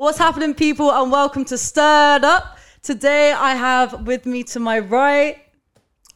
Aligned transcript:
What's 0.00 0.16
happening, 0.16 0.54
people, 0.54 0.90
and 0.90 1.12
welcome 1.12 1.44
to 1.44 1.58
Stirred 1.58 2.24
Up. 2.24 2.56
Today, 2.82 3.32
I 3.32 3.54
have 3.54 4.06
with 4.06 4.24
me 4.24 4.42
to 4.44 4.58
my 4.58 4.78
right, 4.78 5.42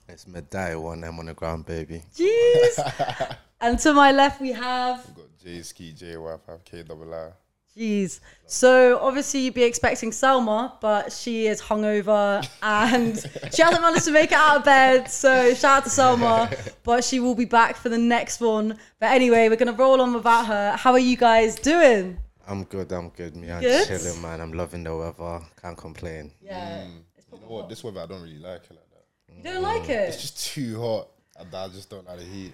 It's 0.09 0.25
Medai, 0.25 0.81
one 0.81 1.05
M 1.05 1.19
on 1.19 1.27
the 1.27 1.35
ground, 1.35 1.67
baby. 1.67 2.03
jeez, 2.17 3.37
and 3.61 3.79
to 3.81 3.93
my 3.93 4.11
left, 4.11 4.41
we 4.41 4.53
have, 4.53 5.05
Got 5.15 5.27
J 5.39 5.61
Ski, 5.61 5.93
J 5.93 6.17
Y 6.17 6.35
five 6.47 6.65
K 6.65 6.83
double 6.83 7.13
I. 7.13 7.33
jeez. 7.77 8.21
So 8.47 8.99
obviously, 9.03 9.41
you'd 9.41 9.53
be 9.53 9.65
expecting 9.65 10.13
Selma, 10.13 10.79
but 10.81 11.13
she 11.13 11.47
is 11.47 11.61
hungover 11.61 12.43
and 12.63 13.19
she 13.53 13.61
hasn't 13.61 13.83
managed 13.83 14.07
to 14.07 14.13
make 14.13 14.33
it 14.33 14.39
out 14.39 14.57
of 14.57 14.65
bed. 14.65 15.11
So 15.11 15.53
shout 15.53 15.77
out 15.77 15.85
to 15.85 15.91
Selma, 15.91 16.51
but 16.85 17.05
she 17.05 17.21
will 17.21 17.35
be 17.35 17.45
back 17.45 17.77
for 17.77 17.91
the 17.91 17.99
next 17.99 18.41
one. 18.41 18.79
But 18.99 19.11
anyway, 19.11 19.51
we're 19.51 19.57
gonna 19.57 19.75
roll 19.75 20.01
on 20.01 20.15
without 20.15 20.47
her. 20.47 20.73
How 20.75 20.93
are 20.93 20.99
you 20.99 21.19
guys 21.19 21.57
doing? 21.57 22.17
I'm 22.47 22.65
good, 22.65 22.93
I'm 22.93 23.09
good, 23.11 23.37
me. 23.37 23.51
I'm 23.51 23.61
Good? 23.63 23.87
chilling, 23.87 24.21
man. 24.23 24.41
I'm 24.41 24.53
loving 24.53 24.85
the 24.85 24.95
weather. 24.97 25.41
Can't 25.61 25.77
complain. 25.77 26.33
Yeah. 26.43 26.85
Mm. 26.85 27.03
You 27.33 27.41
know 27.41 27.47
what? 27.49 27.69
This 27.69 27.83
weather 27.83 28.01
I 28.01 28.07
don't 28.07 28.23
really 28.23 28.39
like 28.39 28.65
it 28.65 28.71
like 28.71 28.91
that. 28.91 29.35
You 29.37 29.43
don't 29.43 29.63
like 29.63 29.89
it? 29.89 30.09
It's 30.11 30.21
just 30.21 30.53
too 30.53 30.81
hot. 30.81 31.09
I, 31.39 31.65
I 31.65 31.69
just 31.69 31.91
don't 31.91 32.07
like 32.07 32.19
the 32.19 32.25
heat. 32.25 32.53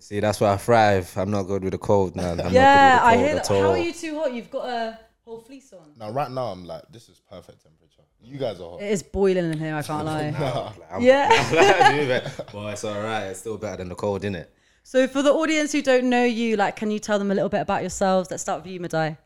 See, 0.00 0.20
that's 0.20 0.40
why 0.40 0.52
I 0.52 0.56
thrive. 0.56 1.12
I'm 1.16 1.30
not 1.30 1.44
good 1.44 1.62
with 1.62 1.72
the 1.72 1.78
cold, 1.78 2.16
man. 2.16 2.40
I'm 2.40 2.52
Yeah, 2.52 2.96
not 2.96 3.04
I 3.04 3.12
good 3.14 3.18
with 3.20 3.26
hear 3.26 3.34
that. 3.36 3.48
How 3.48 3.70
are 3.70 3.78
you 3.78 3.92
too 3.92 4.18
hot? 4.18 4.32
You've 4.32 4.50
got 4.50 4.68
a 4.68 4.98
whole 5.24 5.40
fleece 5.40 5.72
on. 5.72 5.92
Now 5.98 6.10
right 6.10 6.30
now 6.30 6.46
I'm 6.46 6.64
like, 6.64 6.82
this 6.90 7.08
is 7.08 7.20
perfect 7.30 7.62
temperature. 7.62 8.02
You 8.22 8.38
guys 8.38 8.60
are 8.60 8.70
hot. 8.70 8.82
It 8.82 8.90
is 8.90 9.02
boiling 9.02 9.52
in 9.52 9.58
here. 9.58 9.74
I 9.74 9.82
can't 9.82 10.04
lie. 10.06 10.30
Like, 10.78 10.92
I'm, 10.92 11.02
Yeah. 11.02 11.28
I'm 11.30 12.08
like, 12.08 12.52
Well, 12.54 12.68
it's 12.68 12.84
all 12.84 13.00
right. 13.00 13.24
It's 13.26 13.40
still 13.40 13.56
better 13.58 13.78
than 13.78 13.88
the 13.88 13.94
cold, 13.94 14.22
innit? 14.22 14.46
So 14.82 15.06
for 15.08 15.22
the 15.22 15.32
audience 15.32 15.72
who 15.72 15.80
don't 15.80 16.10
know 16.10 16.24
you, 16.24 16.56
like, 16.56 16.76
can 16.76 16.90
you 16.90 16.98
tell 16.98 17.18
them 17.18 17.30
a 17.30 17.34
little 17.34 17.48
bit 17.48 17.60
about 17.60 17.80
yourselves? 17.82 18.30
Let's 18.30 18.42
start 18.42 18.62
with 18.62 18.70
you, 18.72 18.80
Medai. 18.80 19.16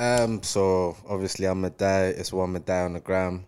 Um, 0.00 0.42
so 0.42 0.96
obviously 1.06 1.44
I'm 1.46 1.62
a 1.66 1.70
dad. 1.70 2.14
It's 2.16 2.32
one 2.32 2.54
Medai 2.54 2.86
on 2.86 2.94
the 2.94 3.00
gram. 3.00 3.44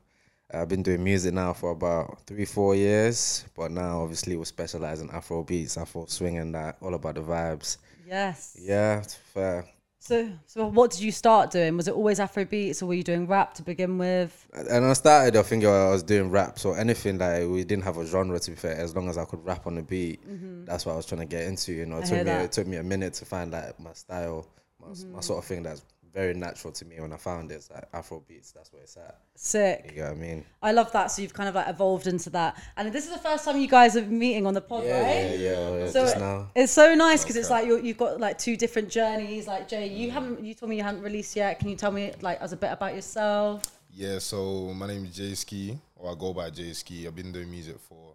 I've 0.52 0.69
been 0.69 0.83
doing 0.83 1.02
music 1.02 1.33
now 1.33 1.55
for 1.55 1.70
about 1.70 2.20
three, 2.27 2.44
four 2.44 2.75
years, 2.75 3.47
but 3.56 3.70
now 3.70 4.03
obviously 4.03 4.36
we 4.36 4.44
specialize 4.44 5.00
in 5.00 5.09
Afro 5.11 5.42
beats, 5.44 5.78
Afro 5.78 6.05
swing, 6.06 6.36
and 6.36 6.55
that. 6.55 6.77
All 6.83 6.92
about 6.92 7.14
the 7.14 7.22
vibes. 7.22 7.78
Yes. 8.06 8.55
Yeah, 8.61 9.03
fair. 9.33 9.64
So, 9.98 10.31
so 10.44 10.67
what 10.67 10.91
did 10.91 11.00
you 11.00 11.11
start 11.11 11.53
doing? 11.53 11.75
Was 11.78 11.89
it 11.89 11.94
always 11.94 12.20
Afro 12.20 12.44
beats, 12.44 12.83
or 12.83 12.87
were 12.87 12.94
you 12.94 13.03
doing 13.03 13.27
rap 13.27 13.55
to 13.55 13.62
begin 13.62 13.97
with? 13.97 14.47
And 14.53 14.84
I 14.84 14.92
started, 14.92 15.37
I 15.37 15.42
think 15.42 15.64
I 15.64 15.89
was 15.89 16.03
doing 16.03 16.28
rap, 16.31 16.59
so 16.59 16.75
anything 16.75 17.16
like 17.16 17.48
we 17.48 17.64
didn't 17.64 17.84
have 17.84 17.97
a 17.97 18.05
genre 18.05 18.39
to 18.39 18.50
be 18.50 18.56
fair, 18.56 18.77
as 18.77 18.94
long 18.94 19.09
as 19.09 19.16
I 19.16 19.25
could 19.25 19.42
rap 19.42 19.66
on 19.66 19.77
the 19.77 19.83
beat, 19.83 20.20
that's 20.66 20.84
what 20.84 20.92
I 20.92 20.97
was 20.97 21.06
trying 21.06 21.20
to 21.22 21.27
get 21.27 21.44
into. 21.44 21.72
You 21.72 21.87
know, 21.87 21.97
it 21.98 22.05
Mm-hmm. 22.05 22.14
I 22.14 22.19
took 22.19 22.19
me 22.19 22.25
that. 22.25 22.44
it 22.44 22.53
took 22.53 22.66
me 22.66 22.77
a 22.77 22.83
minute 22.83 23.14
to 23.14 23.25
find 23.25 23.53
like 23.53 23.81
my 23.81 23.92
style, 23.94 24.47
my, 24.78 24.89
my 25.14 25.20
sort 25.20 25.39
of 25.39 25.47
thing 25.47 25.62
that's 25.62 25.83
very 26.13 26.35
natural 26.35 26.73
to 26.75 26.85
me. 26.85 27.01
When 27.01 27.13
I 27.13 27.17
found 27.17 27.51
it, 27.51 27.55
it's 27.55 27.71
like 27.71 27.85
Afro 27.93 28.21
beats. 28.21 28.53
That's 28.53 28.73
where 28.73 28.83
it's 28.83 28.97
at. 28.97 29.19
Sick. 29.35 29.93
You 29.95 30.03
know 30.03 30.09
what 30.09 30.17
I 30.17 30.21
mean? 30.21 30.45
I 30.63 30.73
love 30.73 30.93
that. 30.93 31.11
So 31.11 31.23
you've 31.23 31.33
kind 31.33 31.49
of 31.49 31.55
like 31.55 31.69
evolved 31.69 32.07
into 32.07 32.31
that. 32.31 32.63
And 32.77 32.93
this 32.93 33.07
is 33.07 33.13
the 33.13 33.19
first 33.19 33.45
time 33.45 33.59
you 33.59 33.69
guys 33.69 33.97
are 33.97 34.03
meeting 34.03 34.47
on 34.47 34.55
the 34.55 34.61
pod, 34.61 34.85
Yeah, 34.85 35.01
right? 35.03 35.39
yeah, 35.39 35.51
yeah. 35.51 35.77
yeah, 35.79 35.87
So 35.89 36.03
just 36.03 36.17
it- 36.17 36.21
now. 36.21 36.51
it's 36.55 36.73
so 36.73 36.95
nice 36.95 37.23
because 37.23 37.37
it's 37.37 37.51
like 37.51 37.67
you're, 37.67 37.81
you've 37.81 37.99
got 37.99 38.21
like 38.21 38.39
two 38.39 38.57
different 38.57 38.89
journeys. 38.91 39.47
Like 39.47 39.69
Jay, 39.69 39.89
you 39.89 40.09
mm. 40.09 40.13
haven't. 40.13 40.45
You 40.45 40.55
told 40.55 40.71
me 40.71 40.77
you 40.77 40.83
haven't 40.83 41.03
released 41.03 41.35
yet. 41.35 41.59
Can 41.59 41.69
you 41.69 41.77
tell 41.77 41.91
me 41.93 42.13
like 42.21 42.41
as 42.41 42.53
a 42.53 42.57
bit 42.57 42.73
about 42.73 42.95
yourself? 42.95 43.63
Yeah, 43.91 44.19
so 44.19 44.73
my 44.75 44.87
name 44.87 45.05
is 45.05 45.17
J 45.17 45.35
Ski, 45.35 45.79
or 45.97 46.13
I 46.13 46.15
go 46.19 46.33
by 46.33 46.51
J 46.51 46.73
Ski. 46.73 47.07
I've 47.07 47.15
been 47.15 47.33
doing 47.33 47.51
music 47.51 47.79
for 47.79 48.15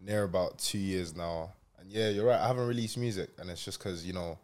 near 0.00 0.24
about 0.24 0.58
two 0.58 0.78
years 0.78 1.14
now. 1.14 1.52
And 1.78 1.90
yeah, 1.90 2.08
you're 2.10 2.26
right, 2.26 2.40
I 2.40 2.46
haven't 2.46 2.66
released 2.66 2.96
music, 2.96 3.30
and 3.38 3.50
it's 3.50 3.64
just 3.64 3.78
because, 3.78 4.06
you 4.06 4.12
know, 4.12 4.38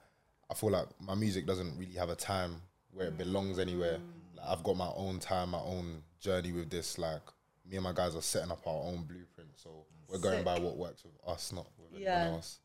I 0.50 0.54
feel 0.54 0.70
like 0.70 0.86
my 1.00 1.14
music 1.14 1.46
doesn't 1.46 1.78
really 1.78 1.94
have 1.94 2.10
a 2.10 2.14
time 2.14 2.60
where 2.92 3.08
it 3.08 3.18
belongs 3.18 3.58
anywhere. 3.58 3.98
Like, 4.36 4.46
I've 4.48 4.62
got 4.62 4.76
my 4.76 4.90
own 4.96 5.18
time, 5.18 5.50
my 5.50 5.58
own 5.60 6.02
journey 6.20 6.52
with 6.52 6.70
this. 6.70 6.98
Like, 6.98 7.22
me 7.68 7.76
and 7.76 7.84
my 7.84 7.92
guys 7.92 8.16
are 8.16 8.22
setting 8.22 8.50
up 8.50 8.66
our 8.66 8.82
own 8.84 9.04
blueprint. 9.04 9.50
So 9.56 9.70
we're 10.08 10.18
going 10.18 10.38
Sick. 10.38 10.44
by 10.44 10.58
what 10.58 10.76
works 10.76 11.04
with 11.04 11.12
us, 11.26 11.52
not 11.52 11.66
with 11.78 12.00
Yeah. 12.00 12.14
anyone 12.20 12.34
else. 12.36 12.58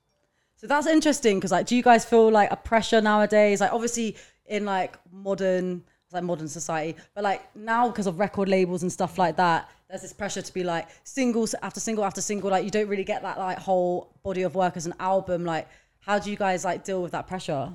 So 0.58 0.68
that's 0.68 0.88
interesting 0.88 1.38
because 1.38 1.52
like, 1.52 1.68
do 1.68 1.76
you 1.76 1.84
guys 1.84 2.06
feel 2.06 2.32
like 2.32 2.50
a 2.52 2.56
pressure 2.56 3.02
nowadays? 3.02 3.62
Like, 3.62 3.74
obviously 3.74 4.16
in 4.46 4.66
like 4.66 4.98
modern, 5.12 5.84
like 6.12 6.24
modern 6.24 6.48
society, 6.48 6.98
but 7.14 7.24
like 7.24 7.56
now 7.56 7.90
because 7.90 8.08
of 8.08 8.20
record 8.20 8.48
labels 8.48 8.82
and 8.82 8.92
stuff 8.92 9.18
like 9.20 9.36
that, 9.36 9.70
there's 9.90 10.02
this 10.02 10.14
pressure 10.14 10.42
to 10.42 10.54
be 10.54 10.64
like 10.64 10.88
singles 11.04 11.54
after 11.62 11.80
single 11.80 12.06
after 12.06 12.22
single. 12.22 12.50
Like, 12.50 12.64
you 12.64 12.72
don't 12.72 12.88
really 12.88 13.04
get 13.04 13.22
that 13.24 13.38
like 13.38 13.60
whole 13.60 14.14
body 14.24 14.44
of 14.44 14.56
work 14.56 14.78
as 14.78 14.86
an 14.86 14.94
album. 15.00 15.44
Like, 15.46 15.68
how 16.00 16.18
do 16.20 16.32
you 16.32 16.38
guys 16.38 16.64
like 16.64 16.84
deal 16.84 17.02
with 17.04 17.12
that 17.12 17.28
pressure? 17.28 17.72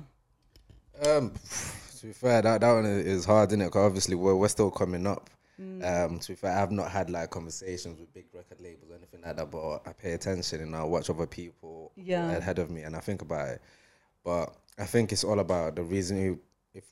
Um, 1.05 1.33
to 2.01 2.07
be 2.07 2.13
fair, 2.13 2.41
that, 2.41 2.61
that 2.61 2.73
one 2.73 2.85
is 2.85 3.25
hard, 3.25 3.49
isn't 3.51 3.61
it? 3.61 3.65
Because 3.65 3.85
obviously 3.85 4.15
we're, 4.15 4.35
we're 4.35 4.47
still 4.47 4.71
coming 4.71 5.05
up. 5.07 5.29
Mm. 5.61 6.05
Um, 6.11 6.19
to 6.19 6.27
be 6.29 6.35
fair, 6.35 6.57
I've 6.57 6.71
not 6.71 6.89
had 6.89 7.09
like 7.09 7.29
conversations 7.29 7.99
with 7.99 8.11
big 8.13 8.25
record 8.33 8.59
labels 8.59 8.89
or 8.89 8.95
anything 8.95 9.21
like 9.21 9.37
that, 9.37 9.51
but 9.51 9.81
I 9.85 9.93
pay 9.93 10.13
attention 10.13 10.61
and 10.61 10.75
I 10.75 10.83
watch 10.83 11.09
other 11.09 11.27
people 11.27 11.91
Yeah. 11.95 12.31
ahead 12.31 12.57
of 12.59 12.69
me 12.71 12.81
and 12.81 12.95
I 12.95 12.99
think 12.99 13.21
about 13.21 13.49
it. 13.49 13.61
But 14.23 14.55
I 14.79 14.85
think 14.85 15.11
it's 15.11 15.23
all 15.23 15.39
about 15.39 15.75
the 15.75 15.83
reason 15.83 16.17
you, 16.19 16.39
if 16.73 16.83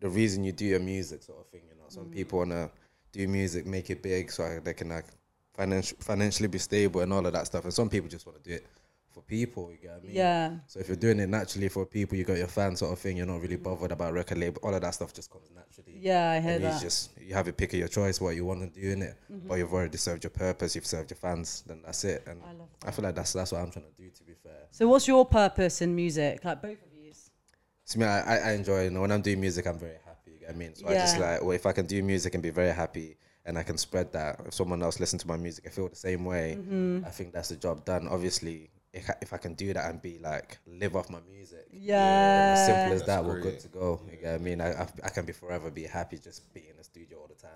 the 0.00 0.08
reason 0.10 0.44
you 0.44 0.52
do 0.52 0.66
your 0.66 0.80
music 0.80 1.22
sort 1.22 1.40
of 1.40 1.46
thing. 1.46 1.62
You 1.68 1.76
know, 1.76 1.84
Mm. 1.88 1.92
some 1.92 2.10
people 2.10 2.40
wanna 2.40 2.70
do 3.12 3.26
music, 3.26 3.64
make 3.66 3.88
it 3.88 4.02
big, 4.02 4.30
so 4.30 4.60
they 4.62 4.74
can 4.74 4.90
like 4.90 5.06
financial, 5.54 5.96
financially 6.00 6.48
be 6.48 6.58
stable 6.58 7.00
and 7.00 7.12
all 7.12 7.24
of 7.26 7.32
that 7.32 7.46
stuff. 7.46 7.64
And 7.64 7.72
some 7.72 7.88
people 7.88 8.08
just 8.10 8.26
want 8.26 8.42
to 8.42 8.50
do 8.50 8.56
it 8.56 8.66
for 9.14 9.22
people. 9.22 9.70
You 9.70 9.78
get 9.78 9.92
what 9.92 10.00
I 10.02 10.06
mean? 10.06 10.16
Yeah. 10.16 10.50
So 10.66 10.80
if 10.80 10.88
you're 10.88 10.96
doing 10.96 11.20
it 11.20 11.28
naturally 11.28 11.68
for 11.68 11.86
people, 11.86 12.18
you 12.18 12.24
got 12.24 12.36
your 12.36 12.48
fans 12.48 12.80
sort 12.80 12.92
of 12.92 12.98
thing. 12.98 13.16
You're 13.16 13.26
not 13.26 13.40
really 13.40 13.56
bothered 13.56 13.92
about 13.92 14.12
record 14.12 14.38
label. 14.38 14.60
All 14.62 14.74
of 14.74 14.82
that 14.82 14.92
stuff 14.94 15.14
just 15.14 15.30
comes 15.30 15.48
naturally. 15.54 15.98
Yeah, 16.00 16.32
I 16.32 16.40
hear 16.40 16.52
And 16.54 16.62
you 16.64 16.68
that. 16.70 16.82
just 16.82 17.10
you 17.20 17.32
have 17.34 17.48
a 17.48 17.52
pick 17.52 17.72
of 17.72 17.78
your 17.78 17.88
choice 17.88 18.20
what 18.20 18.34
you 18.36 18.44
want 18.44 18.60
to 18.74 18.80
do 18.80 18.90
in 18.90 19.02
it. 19.02 19.14
But 19.30 19.54
you've 19.54 19.72
already 19.72 19.96
served 19.96 20.24
your 20.24 20.30
purpose. 20.32 20.74
You've 20.74 20.86
served 20.86 21.10
your 21.10 21.16
fans. 21.16 21.62
Then 21.66 21.80
that's 21.84 22.04
it. 22.04 22.24
And 22.26 22.40
I 22.44 22.52
love 22.52 22.68
I 22.84 22.90
feel 22.90 23.04
like 23.04 23.14
that's 23.14 23.32
that's 23.32 23.52
what 23.52 23.60
I'm 23.62 23.70
trying 23.70 23.86
to 23.86 24.02
do. 24.02 24.10
To 24.10 24.24
be 24.24 24.34
fair, 24.42 24.66
So, 24.70 24.88
what's 24.88 25.06
your 25.08 25.24
purpose 25.24 25.80
in 25.80 25.94
music? 25.94 26.44
Like 26.44 26.60
both 26.60 26.72
of 26.82 26.92
you. 26.92 27.12
to 27.86 27.98
me, 27.98 28.04
I, 28.06 28.50
I- 28.50 28.52
enjoy. 28.52 28.84
You 28.84 28.90
know, 28.90 29.00
when 29.02 29.12
I'm 29.12 29.22
doing 29.22 29.40
music, 29.40 29.66
I'm 29.66 29.78
very 29.78 29.98
happy. 30.04 30.32
You 30.32 30.38
get 30.40 30.50
I 30.50 30.52
mean, 30.54 30.74
so 30.74 30.88
I 30.88 30.94
just 30.94 31.18
like 31.18 31.40
well, 31.42 31.52
if 31.52 31.64
I 31.66 31.72
can 31.72 31.86
do 31.86 32.02
music 32.02 32.34
and 32.34 32.42
be 32.42 32.50
very 32.50 32.72
happy. 32.72 33.16
And 33.46 33.58
I 33.58 33.62
can 33.62 33.76
spread 33.76 34.10
that. 34.14 34.40
If 34.46 34.54
someone 34.54 34.82
else 34.82 34.98
listens 34.98 35.20
to 35.20 35.28
my 35.28 35.36
music, 35.36 35.66
I 35.66 35.68
feel 35.70 35.86
the 35.90 35.94
same 35.94 36.24
way. 36.24 36.56
Mm-hmm. 36.58 37.04
I 37.04 37.10
think 37.10 37.34
that's 37.34 37.50
the 37.50 37.56
job 37.56 37.84
done. 37.84 38.08
Obviously, 38.08 38.70
if 38.94 39.10
I, 39.10 39.14
if 39.20 39.32
I 39.32 39.36
can 39.38 39.54
do 39.54 39.72
that 39.74 39.90
and 39.90 40.00
be 40.00 40.18
like 40.18 40.58
live 40.66 40.94
off 40.96 41.10
my 41.10 41.18
music, 41.30 41.66
Yeah. 41.72 42.54
as 42.56 42.66
simple 42.66 42.92
as 42.94 43.00
That's 43.00 43.06
that, 43.06 43.24
we're 43.24 43.40
great. 43.40 43.54
good 43.54 43.60
to 43.60 43.68
go. 43.68 44.00
You 44.10 44.16
get 44.16 44.32
what 44.32 44.40
I 44.40 44.44
mean? 44.44 44.60
I, 44.60 44.70
I, 44.82 44.86
I 45.04 45.10
can 45.10 45.24
be 45.26 45.32
forever 45.32 45.70
be 45.70 45.84
happy 45.84 46.16
just 46.18 46.52
being 46.54 46.66
in 46.70 46.76
the 46.76 46.84
studio 46.84 47.18
all 47.18 47.26
the 47.28 47.34
time. 47.34 47.50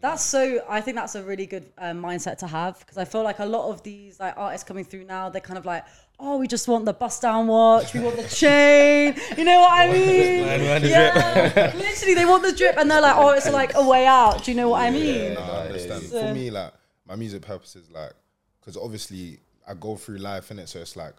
That's 0.00 0.24
so. 0.24 0.60
I 0.68 0.80
think 0.80 0.96
that's 0.96 1.14
a 1.14 1.22
really 1.22 1.46
good 1.46 1.66
um, 1.78 2.02
mindset 2.02 2.38
to 2.38 2.48
have 2.48 2.80
because 2.80 2.98
I 2.98 3.04
feel 3.04 3.22
like 3.22 3.38
a 3.38 3.46
lot 3.46 3.70
of 3.70 3.84
these 3.84 4.18
like 4.18 4.34
artists 4.36 4.66
coming 4.66 4.82
through 4.84 5.04
now, 5.04 5.28
they're 5.28 5.40
kind 5.40 5.56
of 5.58 5.64
like, 5.64 5.84
oh, 6.18 6.38
we 6.38 6.48
just 6.48 6.66
want 6.66 6.84
the 6.86 6.92
bust 6.92 7.22
down 7.22 7.46
watch, 7.46 7.94
we 7.94 8.00
want 8.00 8.16
the 8.16 8.24
chain. 8.42 9.14
You 9.38 9.44
know 9.44 9.60
what 9.60 9.72
I 9.72 9.92
mean? 9.92 10.44
man, 10.44 10.60
man, 10.60 10.82
yeah, 10.84 11.72
literally, 11.76 12.14
they 12.14 12.24
want 12.26 12.42
the 12.42 12.50
drip, 12.50 12.76
and 12.78 12.90
they're 12.90 13.00
like, 13.00 13.14
oh, 13.16 13.30
it's 13.30 13.48
like 13.48 13.76
a 13.76 13.86
way 13.88 14.04
out. 14.04 14.42
Do 14.42 14.50
you 14.50 14.56
know 14.56 14.70
what 14.70 14.82
I 14.82 14.90
mean? 14.90 15.34
No, 15.34 15.40
I 15.40 15.66
understand. 15.66 16.02
So- 16.02 16.26
For 16.26 16.34
me, 16.34 16.50
like 16.50 16.72
my 17.06 17.14
music 17.14 17.42
purpose 17.42 17.76
is 17.76 17.88
like, 17.88 18.12
because 18.60 18.76
obviously 18.76 19.38
I 19.72 19.74
go 19.74 19.96
through 19.96 20.18
life 20.18 20.50
in 20.50 20.58
it, 20.58 20.68
so 20.68 20.80
it's 20.80 20.96
like 20.96 21.14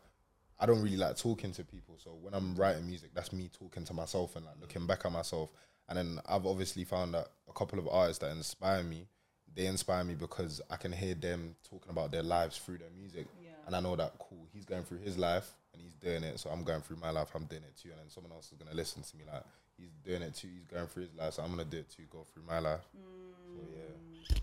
I 0.59 0.65
don't 0.67 0.81
really 0.81 0.97
like 0.97 1.17
talking 1.17 1.51
to 1.53 1.63
people. 1.63 1.97
So 1.97 2.11
when 2.21 2.33
I'm 2.33 2.55
writing 2.55 2.85
music, 2.85 3.09
that's 3.13 3.33
me 3.33 3.49
talking 3.51 3.83
to 3.85 3.93
myself 3.93 4.35
and 4.35 4.45
like 4.45 4.55
looking 4.61 4.85
back 4.85 5.05
at 5.05 5.11
myself. 5.11 5.49
And 5.89 5.97
then 5.97 6.19
I've 6.27 6.45
obviously 6.45 6.85
found 6.85 7.15
that 7.15 7.27
a 7.49 7.53
couple 7.53 7.79
of 7.79 7.87
artists 7.87 8.19
that 8.19 8.31
inspire 8.31 8.83
me, 8.83 9.07
they 9.55 9.65
inspire 9.65 10.03
me 10.03 10.13
because 10.13 10.61
I 10.69 10.77
can 10.77 10.91
hear 10.91 11.15
them 11.15 11.55
talking 11.67 11.89
about 11.89 12.11
their 12.11 12.23
lives 12.23 12.57
through 12.57 12.77
their 12.77 12.91
music, 12.95 13.27
and 13.65 13.75
I 13.75 13.79
know 13.79 13.95
that 13.95 14.13
cool. 14.19 14.47
He's 14.53 14.65
going 14.65 14.83
through 14.83 14.99
his 14.99 15.17
life 15.17 15.49
and 15.73 15.81
he's 15.81 15.95
doing 15.95 16.23
it, 16.23 16.39
so 16.39 16.51
I'm 16.51 16.63
going 16.63 16.81
through 16.81 16.97
my 16.97 17.09
life. 17.09 17.29
I'm 17.33 17.45
doing 17.45 17.63
it 17.63 17.75
too, 17.75 17.89
and 17.89 17.99
then 17.99 18.09
someone 18.09 18.31
else 18.31 18.51
is 18.51 18.57
gonna 18.59 18.75
listen 18.75 19.01
to 19.01 19.17
me 19.17 19.23
like 19.31 19.43
he's 19.77 19.95
doing 20.05 20.21
it 20.21 20.35
too. 20.35 20.49
He's 20.53 20.65
going 20.65 20.85
through 20.87 21.03
his 21.03 21.15
life, 21.15 21.33
so 21.33 21.43
I'm 21.43 21.49
gonna 21.49 21.65
do 21.65 21.77
it 21.77 21.89
too. 21.89 22.03
Go 22.11 22.23
through 22.31 22.43
my 22.47 22.59
life. 22.59 22.85
Mm. 22.95 23.55
So 23.55 23.61
yeah. 23.75 24.37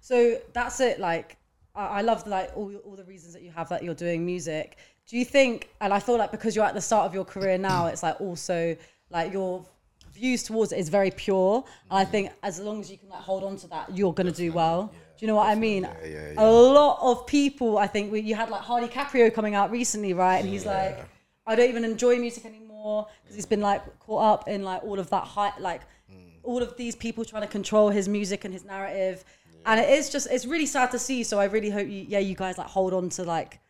So 0.00 0.38
that's 0.52 0.80
it. 0.80 0.98
Like, 0.98 1.38
I, 1.74 2.02
love 2.02 2.26
like 2.26 2.50
all 2.54 2.74
all 2.84 2.96
the 2.96 3.04
reasons 3.04 3.32
that 3.34 3.42
you 3.42 3.50
have 3.50 3.68
that 3.70 3.82
you're 3.82 3.94
doing 3.94 4.24
music. 4.26 4.76
Do 5.06 5.16
you 5.16 5.24
think? 5.24 5.70
And 5.80 5.92
I 5.92 6.00
feel 6.00 6.18
like 6.18 6.30
because 6.30 6.54
you're 6.54 6.64
at 6.64 6.74
the 6.74 6.80
start 6.80 7.06
of 7.06 7.14
your 7.14 7.24
career 7.24 7.58
now, 7.58 7.86
it's 7.86 8.02
like 8.02 8.20
also 8.20 8.76
like 9.10 9.32
your 9.32 9.64
views 10.12 10.42
towards 10.42 10.72
it 10.72 10.78
is 10.78 10.88
very 10.88 11.10
pure. 11.10 11.64
And 11.90 11.98
I 11.98 12.02
mm-hmm. 12.02 12.10
think 12.12 12.32
as 12.42 12.60
long 12.60 12.80
as 12.80 12.90
you 12.90 12.98
can 12.98 13.08
like 13.08 13.20
hold 13.20 13.44
on 13.44 13.56
to 13.58 13.66
that, 13.68 13.96
you're 13.96 14.12
gonna 14.12 14.32
do 14.32 14.52
well. 14.52 14.92
Do 15.22 15.26
you 15.26 15.26
know 15.28 15.36
what 15.36 15.48
I 15.48 15.54
mean? 15.54 15.82
yeah, 15.82 16.08
yeah. 16.08 16.34
A 16.36 16.50
lot 16.50 16.98
of 17.00 17.26
people, 17.26 17.78
I 17.78 17.86
think, 17.86 18.10
we, 18.10 18.20
you 18.20 18.34
had 18.34 18.50
like 18.50 18.62
Hardy 18.62 18.88
Caprio 18.88 19.32
coming 19.32 19.54
out 19.54 19.70
recently, 19.70 20.14
right? 20.14 20.38
And 20.38 20.48
he's 20.48 20.66
like, 20.66 20.98
I 21.46 21.54
don't 21.54 21.68
even 21.68 21.84
enjoy 21.84 22.18
music 22.18 22.44
anymore 22.44 23.06
because 23.22 23.36
he's 23.36 23.46
been 23.46 23.60
like 23.60 23.82
caught 24.00 24.24
up 24.24 24.48
in 24.48 24.62
like 24.62 24.82
all 24.82 24.98
of 24.98 25.10
that 25.10 25.24
high, 25.24 25.52
like 25.58 25.82
mm. 26.12 26.38
all 26.42 26.62
of 26.62 26.76
these 26.76 26.96
people 26.96 27.24
trying 27.24 27.42
to 27.42 27.48
control 27.48 27.88
his 27.90 28.08
music 28.08 28.44
and 28.44 28.52
his 28.52 28.64
narrative. 28.64 29.24
And 29.66 29.80
it 29.80 29.90
is 29.90 30.10
just, 30.10 30.28
it's 30.30 30.46
really 30.46 30.66
sad 30.66 30.90
to 30.92 30.98
see. 30.98 31.22
So 31.24 31.38
I 31.38 31.44
really 31.44 31.70
hope 31.70 31.86
you, 31.88 32.04
yeah, 32.08 32.18
you 32.18 32.34
guys 32.34 32.58
like 32.58 32.66
hold 32.66 32.92
on 32.92 33.08
to 33.10 33.22
like 33.24 33.60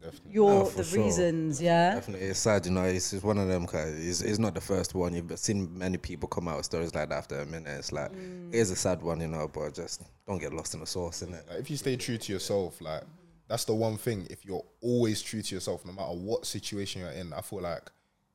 Definitely. 0.00 0.32
your 0.32 0.50
No, 0.50 0.68
the 0.70 0.84
sure. 0.84 1.02
reasons. 1.04 1.60
Yeah. 1.60 1.94
Definitely, 1.94 2.26
it's 2.28 2.38
sad, 2.38 2.64
you 2.66 2.72
know. 2.72 2.84
It's, 2.84 3.12
it's 3.12 3.22
one 3.24 3.38
of 3.38 3.48
them. 3.48 3.66
Cause 3.66 3.88
it's, 3.98 4.20
it's 4.20 4.38
not 4.38 4.54
the 4.54 4.60
first 4.60 4.94
one. 4.94 5.12
You've 5.14 5.38
seen 5.38 5.76
many 5.76 5.96
people 5.98 6.28
come 6.28 6.48
out 6.48 6.56
with 6.58 6.66
stories 6.66 6.94
like 6.94 7.08
that 7.08 7.14
after 7.16 7.40
a 7.40 7.46
minute. 7.46 7.78
It's 7.78 7.92
like 7.92 8.12
Mm. 8.12 8.48
it 8.54 8.58
is 8.58 8.70
a 8.70 8.76
sad 8.76 9.02
one, 9.02 9.20
you 9.20 9.28
know. 9.28 9.48
But 9.52 9.74
just 9.74 10.02
don't 10.26 10.38
get 10.38 10.52
lost 10.52 10.74
in 10.74 10.80
the 10.80 10.86
sauce, 10.86 11.22
innit? 11.22 11.48
Like 11.50 11.60
if 11.60 11.70
you 11.70 11.76
stay 11.76 11.96
true 11.96 12.16
to 12.18 12.32
yourself, 12.32 12.80
like 12.80 13.02
that's 13.48 13.64
the 13.64 13.74
one 13.74 13.96
thing. 13.96 14.26
If 14.30 14.44
you're 14.44 14.64
always 14.80 15.20
true 15.22 15.42
to 15.42 15.54
yourself, 15.54 15.84
no 15.84 15.92
matter 15.92 16.12
what 16.12 16.46
situation 16.46 17.00
you're 17.02 17.10
in, 17.10 17.32
I 17.32 17.40
feel 17.40 17.60
like 17.62 17.90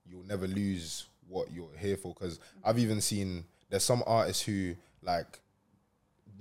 you'll 0.06 0.26
never 0.26 0.48
lose 0.48 1.06
what 1.30 1.52
you're 1.52 1.70
here 1.80 1.96
for. 1.98 2.14
Because 2.14 2.40
I've 2.64 2.78
even 2.80 3.00
seen 3.00 3.46
there's 3.70 3.84
some 3.84 4.04
artists 4.06 4.44
who 4.44 4.76
like 5.02 5.40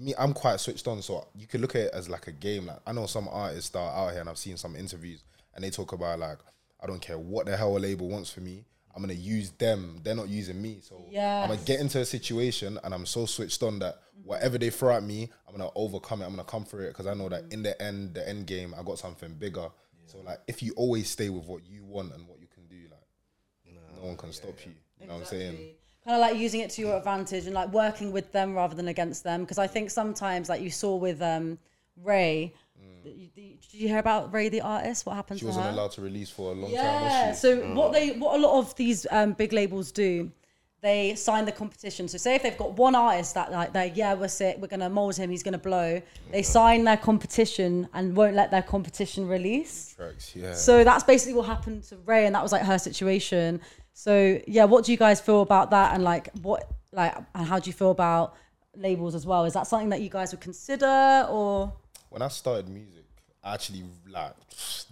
me. 0.03 0.15
I'm 0.19 0.33
quite 0.33 0.61
switched 0.61 0.87
on, 0.89 1.03
so 1.03 1.27
you 1.35 1.47
could 1.47 1.61
look 1.61 1.75
at 1.75 1.83
it 1.83 1.91
as 1.95 2.09
like 2.09 2.27
a 2.27 2.33
game. 2.33 2.67
Like 2.67 2.81
I 2.87 2.93
know 2.93 3.07
some 3.07 3.29
artists 3.31 3.71
that 3.71 3.79
are 3.79 4.07
out 4.07 4.13
here, 4.13 4.21
and 4.21 4.29
I've 4.29 4.39
seen 4.39 4.57
some 4.57 4.77
interviews, 4.77 5.25
and 5.55 5.65
they 5.65 5.71
talk 5.71 5.93
about 5.93 6.19
like 6.19 6.39
I 6.83 6.87
don't 6.87 7.01
care 7.01 7.19
what 7.19 7.47
the 7.47 7.57
hell 7.57 7.77
a 7.77 7.79
label 7.79 8.09
wants 8.09 8.31
for 8.31 8.41
me. 8.41 8.65
I'm 8.95 9.03
gonna 9.03 9.15
use 9.15 9.51
them. 9.53 10.01
They're 10.03 10.15
not 10.15 10.29
using 10.29 10.61
me. 10.61 10.81
So 10.83 11.07
I'm 11.43 11.51
gonna 11.51 11.61
get 11.63 11.81
into 11.81 12.01
a 12.01 12.05
situation, 12.05 12.79
and 12.85 12.93
I'm 12.93 13.07
so 13.07 13.27
switched 13.27 13.63
on 13.63 13.79
that 13.79 13.99
whatever 14.25 14.59
they 14.59 14.71
throw 14.71 14.95
at 14.95 15.03
me, 15.03 15.31
I'm 15.49 15.57
gonna 15.57 15.71
overcome 15.75 16.23
it. 16.23 16.27
I'm 16.27 16.33
gonna 16.33 16.45
come 16.45 16.65
through 16.65 16.87
it 16.87 16.89
because 16.89 17.07
I 17.07 17.15
know 17.15 17.29
that 17.29 17.45
in 17.53 17.63
the 17.63 17.81
end, 17.81 18.15
the 18.15 18.29
end 18.29 18.47
game, 18.47 18.75
I 18.79 18.83
got 18.83 18.99
something 18.99 19.35
bigger. 19.35 19.69
So 20.07 20.19
like, 20.19 20.41
if 20.47 20.63
you 20.63 20.73
always 20.77 21.09
stay 21.09 21.31
with 21.31 21.47
what 21.47 21.65
you 21.65 21.85
want 21.85 22.13
and 22.13 22.27
what 22.29 22.41
you 22.41 22.49
can 22.53 22.67
do, 22.67 22.77
like 22.91 23.75
no 23.97 24.09
one 24.09 24.17
can 24.17 24.33
stop 24.33 24.55
you. 24.67 24.73
You 25.01 25.07
know 25.07 25.15
what 25.15 25.21
I'm 25.21 25.27
saying? 25.27 25.75
Kind 26.05 26.17
of 26.17 26.21
like 26.21 26.37
using 26.37 26.61
it 26.61 26.71
to 26.71 26.83
your 26.83 26.97
advantage 26.97 27.47
and 27.47 27.55
like 27.55 27.73
working 27.73 28.11
with 28.11 28.33
them 28.33 28.55
rather 28.55 28.75
than 28.75 28.89
against 28.89 29.23
them. 29.23 29.43
Because 29.43 29.59
I 29.59 29.67
think 29.69 29.91
sometimes, 29.91 30.49
like 30.49 30.61
you 30.61 30.71
saw 30.71 30.97
with 30.97 31.23
um, 31.23 31.59
RAYE, 32.03 32.53
did 33.05 33.17
you- 33.17 33.29
did 33.35 33.81
you 33.81 33.89
hear 33.89 33.99
about 33.99 34.33
RAYE 34.33 34.49
the 34.49 34.61
artist? 34.61 35.07
What 35.07 35.15
happened 35.17 35.39
She 35.41 35.47
to 35.47 35.53
her? 35.53 35.59
wasn't 35.59 35.75
allowed 35.75 35.93
to 35.93 36.01
release 36.03 36.29
for 36.31 36.53
a 36.53 36.55
long 36.55 36.71
time. 36.71 36.73
Yeah. 36.75 37.29
Was 37.31 37.37
she? 37.37 37.41
So 37.41 37.75
what 37.75 37.93
they 37.93 38.11
what 38.13 38.37
a 38.39 38.41
lot 38.43 38.59
of 38.59 38.75
these 38.77 39.07
um, 39.11 39.33
big 39.33 39.53
labels 39.53 39.91
do, 39.93 40.31
they 40.83 41.15
sign 41.15 41.45
the 41.47 41.53
competition. 41.53 42.07
So 42.09 42.19
say 42.19 42.35
if 42.35 42.43
they've 42.43 42.57
got 42.59 42.73
one 42.73 42.95
artist 42.95 43.35
that 43.35 43.51
like 43.51 43.73
they 43.73 43.93
yeah 43.95 44.15
we're 44.15 44.29
sick, 44.29 44.57
we're 44.61 44.67
gonna 44.69 44.91
mold 44.91 45.17
him, 45.17 45.31
he's 45.31 45.43
gonna 45.43 45.57
blow. 45.59 46.03
They 46.31 46.43
sign 46.43 46.85
their 46.85 46.97
competition 46.97 47.89
and 47.95 48.15
won't 48.17 48.35
let 48.37 48.51
their 48.51 48.63
competition 48.63 49.27
release. 49.27 49.95
Tracks, 49.97 50.35
yeah. 50.37 50.55
So 50.55 50.85
that's 50.85 51.05
basically 51.05 51.35
what 51.35 51.47
happened 51.47 51.85
to 51.85 51.97
RAYE, 52.05 52.27
and 52.27 52.35
that 52.35 52.43
was 52.43 52.53
like 52.53 52.63
her 52.63 52.79
situation. 52.79 53.61
So 53.93 54.41
yeah, 54.47 54.65
what 54.65 54.85
do 54.85 54.93
you 54.93 54.99
guys 54.99 55.21
feel 55.21 55.43
about 55.43 55.71
that? 55.71 55.95
And 55.95 56.03
like 56.05 56.31
what 56.43 56.71
like 56.93 57.15
and 57.35 57.47
how 57.47 57.59
do 57.59 57.69
you 57.69 57.75
feel 57.75 57.91
about 57.91 58.35
labels 58.77 59.15
as 59.15 59.27
well? 59.27 59.45
Is 59.45 59.55
that 59.55 59.67
something 59.67 59.91
that 59.91 60.01
you 60.01 60.09
guys 60.09 60.33
would 60.33 60.41
consider 60.41 61.27
or 61.31 61.73
when 62.11 62.23
I 62.23 62.29
started 62.29 62.69
music, 62.69 63.05
I 63.43 63.55
actually 63.55 63.85
like 64.09 64.35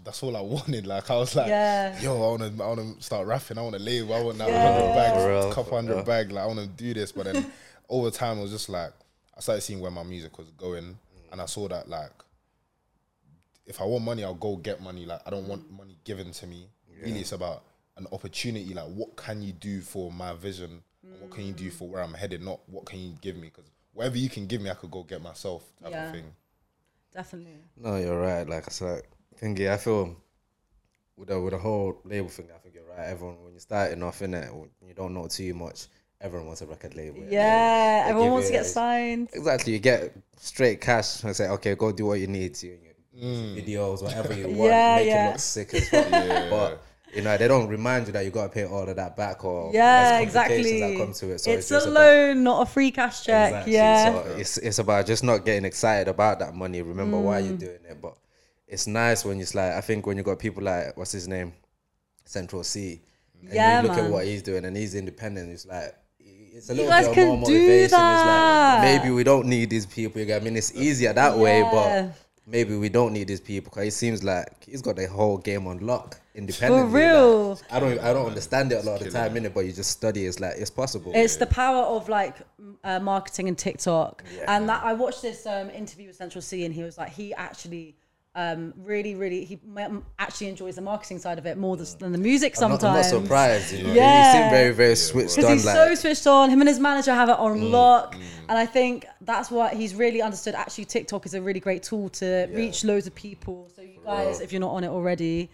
that's 0.04 0.22
all 0.22 0.36
I 0.36 0.40
wanted. 0.54 0.86
Like 0.86 1.10
I 1.10 1.16
was 1.16 1.34
like, 1.34 1.48
Yeah. 1.48 1.98
yo, 2.00 2.16
I 2.16 2.30
wanna 2.30 2.52
I 2.62 2.66
wanna 2.66 3.00
start 3.00 3.26
rapping, 3.26 3.58
I 3.58 3.62
wanna 3.62 3.78
label, 3.78 4.14
I 4.14 4.22
want 4.22 4.38
that 4.38 4.48
Yeah. 4.48 4.60
hundred 4.60 4.94
bags, 4.94 5.24
real, 5.24 5.52
couple 5.52 5.76
hundred 5.76 5.96
real. 5.96 6.04
bag, 6.04 6.32
like 6.32 6.44
I 6.44 6.46
wanna 6.46 6.66
do 6.66 6.94
this. 6.94 7.12
But 7.12 7.24
then 7.24 7.46
over 7.88 8.10
time 8.10 8.38
it 8.38 8.42
was 8.42 8.50
just 8.50 8.68
like 8.68 8.92
I 9.36 9.40
started 9.40 9.62
seeing 9.62 9.80
where 9.80 9.90
my 9.90 10.02
music 10.02 10.36
was 10.38 10.50
going 10.50 10.84
mm. 10.84 11.32
and 11.32 11.40
I 11.40 11.46
saw 11.46 11.68
that 11.68 11.88
like 11.88 12.12
if 13.66 13.80
I 13.80 13.84
want 13.84 14.04
money, 14.04 14.24
I'll 14.24 14.34
go 14.34 14.56
get 14.56 14.82
money. 14.82 15.06
Like 15.06 15.20
I 15.26 15.30
don't 15.30 15.46
want 15.46 15.70
money 15.70 15.96
given 16.04 16.32
to 16.32 16.46
me. 16.46 16.68
Really 17.02 17.20
it's 17.20 17.32
about 17.32 17.62
an 18.00 18.06
opportunity, 18.12 18.74
like 18.74 18.86
what 18.88 19.16
can 19.16 19.42
you 19.42 19.52
do 19.52 19.80
for 19.80 20.10
my 20.10 20.32
vision? 20.34 20.82
and 21.04 21.20
What 21.20 21.30
can 21.30 21.44
you 21.46 21.52
do 21.52 21.68
mm. 21.70 21.72
for 21.72 21.88
where 21.88 22.02
I'm 22.02 22.14
headed? 22.14 22.42
Not 22.42 22.60
what 22.68 22.86
can 22.86 22.98
you 23.00 23.14
give 23.20 23.36
me? 23.36 23.48
Because 23.48 23.70
whatever 23.92 24.18
you 24.18 24.28
can 24.28 24.46
give 24.46 24.60
me, 24.60 24.70
I 24.70 24.74
could 24.74 24.90
go 24.90 25.02
get 25.02 25.22
myself 25.22 25.62
type 25.82 25.92
Yeah. 25.92 26.06
of 26.06 26.12
thing. 26.14 26.34
definitely? 27.14 27.58
No, 27.76 27.96
you're 27.96 28.20
right. 28.20 28.48
Like 28.48 28.66
I 28.68 28.70
said, 28.70 29.02
thingy, 29.40 29.70
I 29.70 29.76
feel 29.76 30.16
with 31.16 31.28
the 31.28 31.40
with 31.40 31.52
the 31.52 31.58
whole 31.58 32.00
label 32.04 32.28
thing. 32.28 32.48
I 32.54 32.58
think 32.58 32.74
you're 32.74 32.84
right. 32.88 33.06
Everyone, 33.08 33.42
when 33.42 33.52
you're 33.52 33.60
starting 33.60 34.02
off 34.02 34.22
in 34.22 34.34
it, 34.34 34.52
when 34.54 34.70
you 34.88 34.94
don't 34.94 35.14
know 35.14 35.26
too 35.26 35.54
much. 35.54 35.86
Everyone 36.22 36.48
wants 36.48 36.60
a 36.60 36.66
record 36.66 36.94
label. 36.96 37.22
Yeah, 37.30 38.04
They 38.04 38.10
everyone 38.10 38.26
give 38.26 38.32
wants 38.32 38.46
to 38.48 38.52
get 38.52 38.66
signed. 38.66 39.30
Exactly. 39.32 39.72
You 39.72 39.78
get 39.78 40.14
straight 40.36 40.78
cash 40.82 41.24
and 41.24 41.34
say, 41.34 41.48
okay, 41.48 41.74
go 41.74 41.92
do 41.92 42.04
what 42.04 42.20
you 42.20 42.26
need 42.26 42.54
to. 42.56 42.74
and 42.74 42.82
your 42.84 42.94
mm. 43.32 43.56
Videos, 43.66 44.02
whatever 44.02 44.34
you 44.34 44.48
want, 44.48 44.70
Yeah, 44.70 44.96
make 44.96 45.06
yeah. 45.06 45.28
it 45.28 45.30
look 45.30 45.38
sick 45.40 45.72
as 45.72 45.88
fuck. 45.88 46.10
But 46.50 46.82
you 47.14 47.22
know, 47.22 47.36
they 47.36 47.48
don't 47.48 47.68
remind 47.68 48.06
you 48.06 48.12
that 48.12 48.24
you 48.24 48.30
got 48.30 48.44
to 48.44 48.48
pay 48.50 48.64
all 48.64 48.88
of 48.88 48.96
that 48.96 49.16
back 49.16 49.44
or 49.44 49.70
Yeah, 49.72 50.18
exactly. 50.20 50.80
That 50.80 50.96
come 50.96 51.12
to 51.12 51.32
it. 51.32 51.40
So 51.40 51.50
it's, 51.50 51.68
just 51.68 51.86
a 51.86 51.90
about- 51.90 52.00
loan, 52.00 52.42
not 52.44 52.62
a 52.62 52.66
free 52.70 52.90
cash 52.90 53.24
check. 53.24 53.48
Exactly. 53.50 53.72
Yeah. 53.74 54.12
So 54.12 54.28
it's 54.38 54.58
it's 54.58 54.78
about 54.78 55.06
just 55.06 55.24
not 55.24 55.44
getting 55.44 55.64
excited 55.64 56.08
about 56.08 56.38
that 56.38 56.54
money. 56.54 56.82
Remember 56.82 57.18
why 57.18 57.40
Mm. 57.42 57.46
you're 57.48 57.56
doing 57.58 57.78
it. 57.88 58.00
But 58.00 58.14
it's 58.68 58.86
nice 58.86 59.24
when 59.24 59.40
it's 59.40 59.54
like 59.54 59.72
I 59.72 59.80
think 59.80 60.06
when 60.06 60.16
you 60.16 60.22
got 60.22 60.38
people 60.38 60.62
like 60.62 60.96
what's 60.96 61.12
his 61.12 61.26
name, 61.26 61.52
Central 62.24 62.62
Cee, 62.64 63.00
and 63.42 63.52
Yeah, 63.52 63.82
you 63.82 63.88
look 63.88 63.96
man. 63.96 64.06
at 64.06 64.10
what 64.12 64.24
he's 64.24 64.42
doing 64.42 64.64
and 64.64 64.76
he's 64.76 64.94
independent. 64.94 65.50
It's 65.50 65.66
like 65.66 65.94
it's 66.18 66.68
a 66.70 66.74
You 66.74 66.82
little 66.82 66.90
guys 66.92 67.06
bit 67.06 67.14
can 67.14 67.26
more 67.26 67.36
do 67.36 67.52
motivation. 67.54 67.82
It's 67.84 67.92
that. 67.92 68.82
like 68.82 69.02
maybe 69.02 69.14
we 69.14 69.24
don't 69.24 69.46
need 69.46 69.70
these 69.70 69.86
people. 69.86 70.20
You 70.20 70.34
I 70.34 70.40
mean, 70.40 70.56
it's 70.56 70.74
easier 70.74 71.12
that 71.12 71.36
way, 71.38 71.62
but. 71.62 72.12
Maybe 72.46 72.74
we 72.74 72.88
don't 72.88 73.12
need 73.12 73.28
these 73.28 73.40
people 73.40 73.70
because 73.70 73.86
it 73.86 73.92
seems 73.92 74.24
like 74.24 74.64
he's 74.64 74.82
got 74.82 74.96
the 74.96 75.06
whole 75.06 75.38
game 75.38 75.68
on 75.68 75.78
lock 75.86 76.19
independently. 76.34 76.84
like, 76.84 76.94
real. 76.94 77.60
I 77.70 77.80
don't. 77.80 77.98
I 78.00 78.12
don't 78.12 78.26
understand 78.26 78.72
it 78.72 78.84
a 78.84 78.88
lot 78.88 79.00
of 79.00 79.04
the 79.04 79.10
time, 79.10 79.34
innit? 79.34 79.54
But 79.54 79.66
you 79.66 79.72
just 79.72 79.90
study. 79.90 80.26
It's 80.26 80.40
like 80.40 80.54
it's 80.56 80.70
possible. 80.70 81.12
It's 81.14 81.36
the 81.36 81.46
power 81.46 81.82
of 81.82 82.08
like 82.08 82.36
uh, 82.84 83.00
marketing 83.00 83.48
and 83.48 83.58
TikTok. 83.58 84.24
And 84.46 84.68
that 84.68 84.82
I 84.84 84.92
watched 84.92 85.22
this 85.22 85.46
um, 85.46 85.70
interview 85.70 86.08
with 86.08 86.16
Central 86.16 86.42
Cee, 86.42 86.64
and 86.64 86.74
he 86.74 86.82
was 86.82 86.98
like, 86.98 87.10
he 87.10 87.34
actually 87.34 87.96
um, 88.36 88.72
really, 88.76 89.16
really, 89.16 89.44
he 89.44 89.58
actually 90.18 90.48
enjoys 90.48 90.76
the 90.76 90.82
marketing 90.82 91.18
side 91.18 91.38
of 91.38 91.46
it 91.46 91.58
more 91.58 91.76
than, 91.76 91.86
than 91.98 92.12
the 92.12 92.18
music 92.18 92.54
I'm 92.62 92.70
not, 92.70 92.80
sometimes. 92.80 93.06
I'm 93.06 93.12
not 93.12 93.22
surprised. 93.22 93.72
You 93.72 93.82
know? 93.84 93.92
Yeah. 93.92 94.32
He 94.32 94.38
seemed 94.38 94.50
very, 94.50 94.72
very 94.72 94.94
switched 94.94 95.36
on. 95.38 95.42
because 95.42 95.52
he's 95.52 95.66
like, 95.66 95.74
so 95.74 95.94
switched 95.96 96.26
on. 96.28 96.50
Him 96.50 96.60
and 96.60 96.68
his 96.68 96.78
manager 96.78 97.12
have 97.12 97.28
it 97.28 97.38
on 97.38 97.50
Mm, 97.60 97.70
lock, 97.72 98.14
and 98.48 98.56
I 98.56 98.66
think 98.66 99.06
that's 99.22 99.50
what 99.50 99.74
he's 99.74 99.94
really 99.94 100.22
understood. 100.22 100.54
Actually, 100.54 100.84
TikTok 100.84 101.26
is 101.26 101.34
a 101.34 101.42
really 101.42 101.58
great 101.58 101.82
tool 101.82 102.08
to 102.10 102.48
reach 102.52 102.84
loads 102.84 103.08
of 103.08 103.14
people. 103.14 103.68
So 103.74 103.82
you 103.82 104.00
guys, 104.04 104.40
if 104.40 104.52
you're 104.52 104.60
not 104.60 104.70
on 104.70 104.84
it 104.84 104.88
already, 104.88 105.50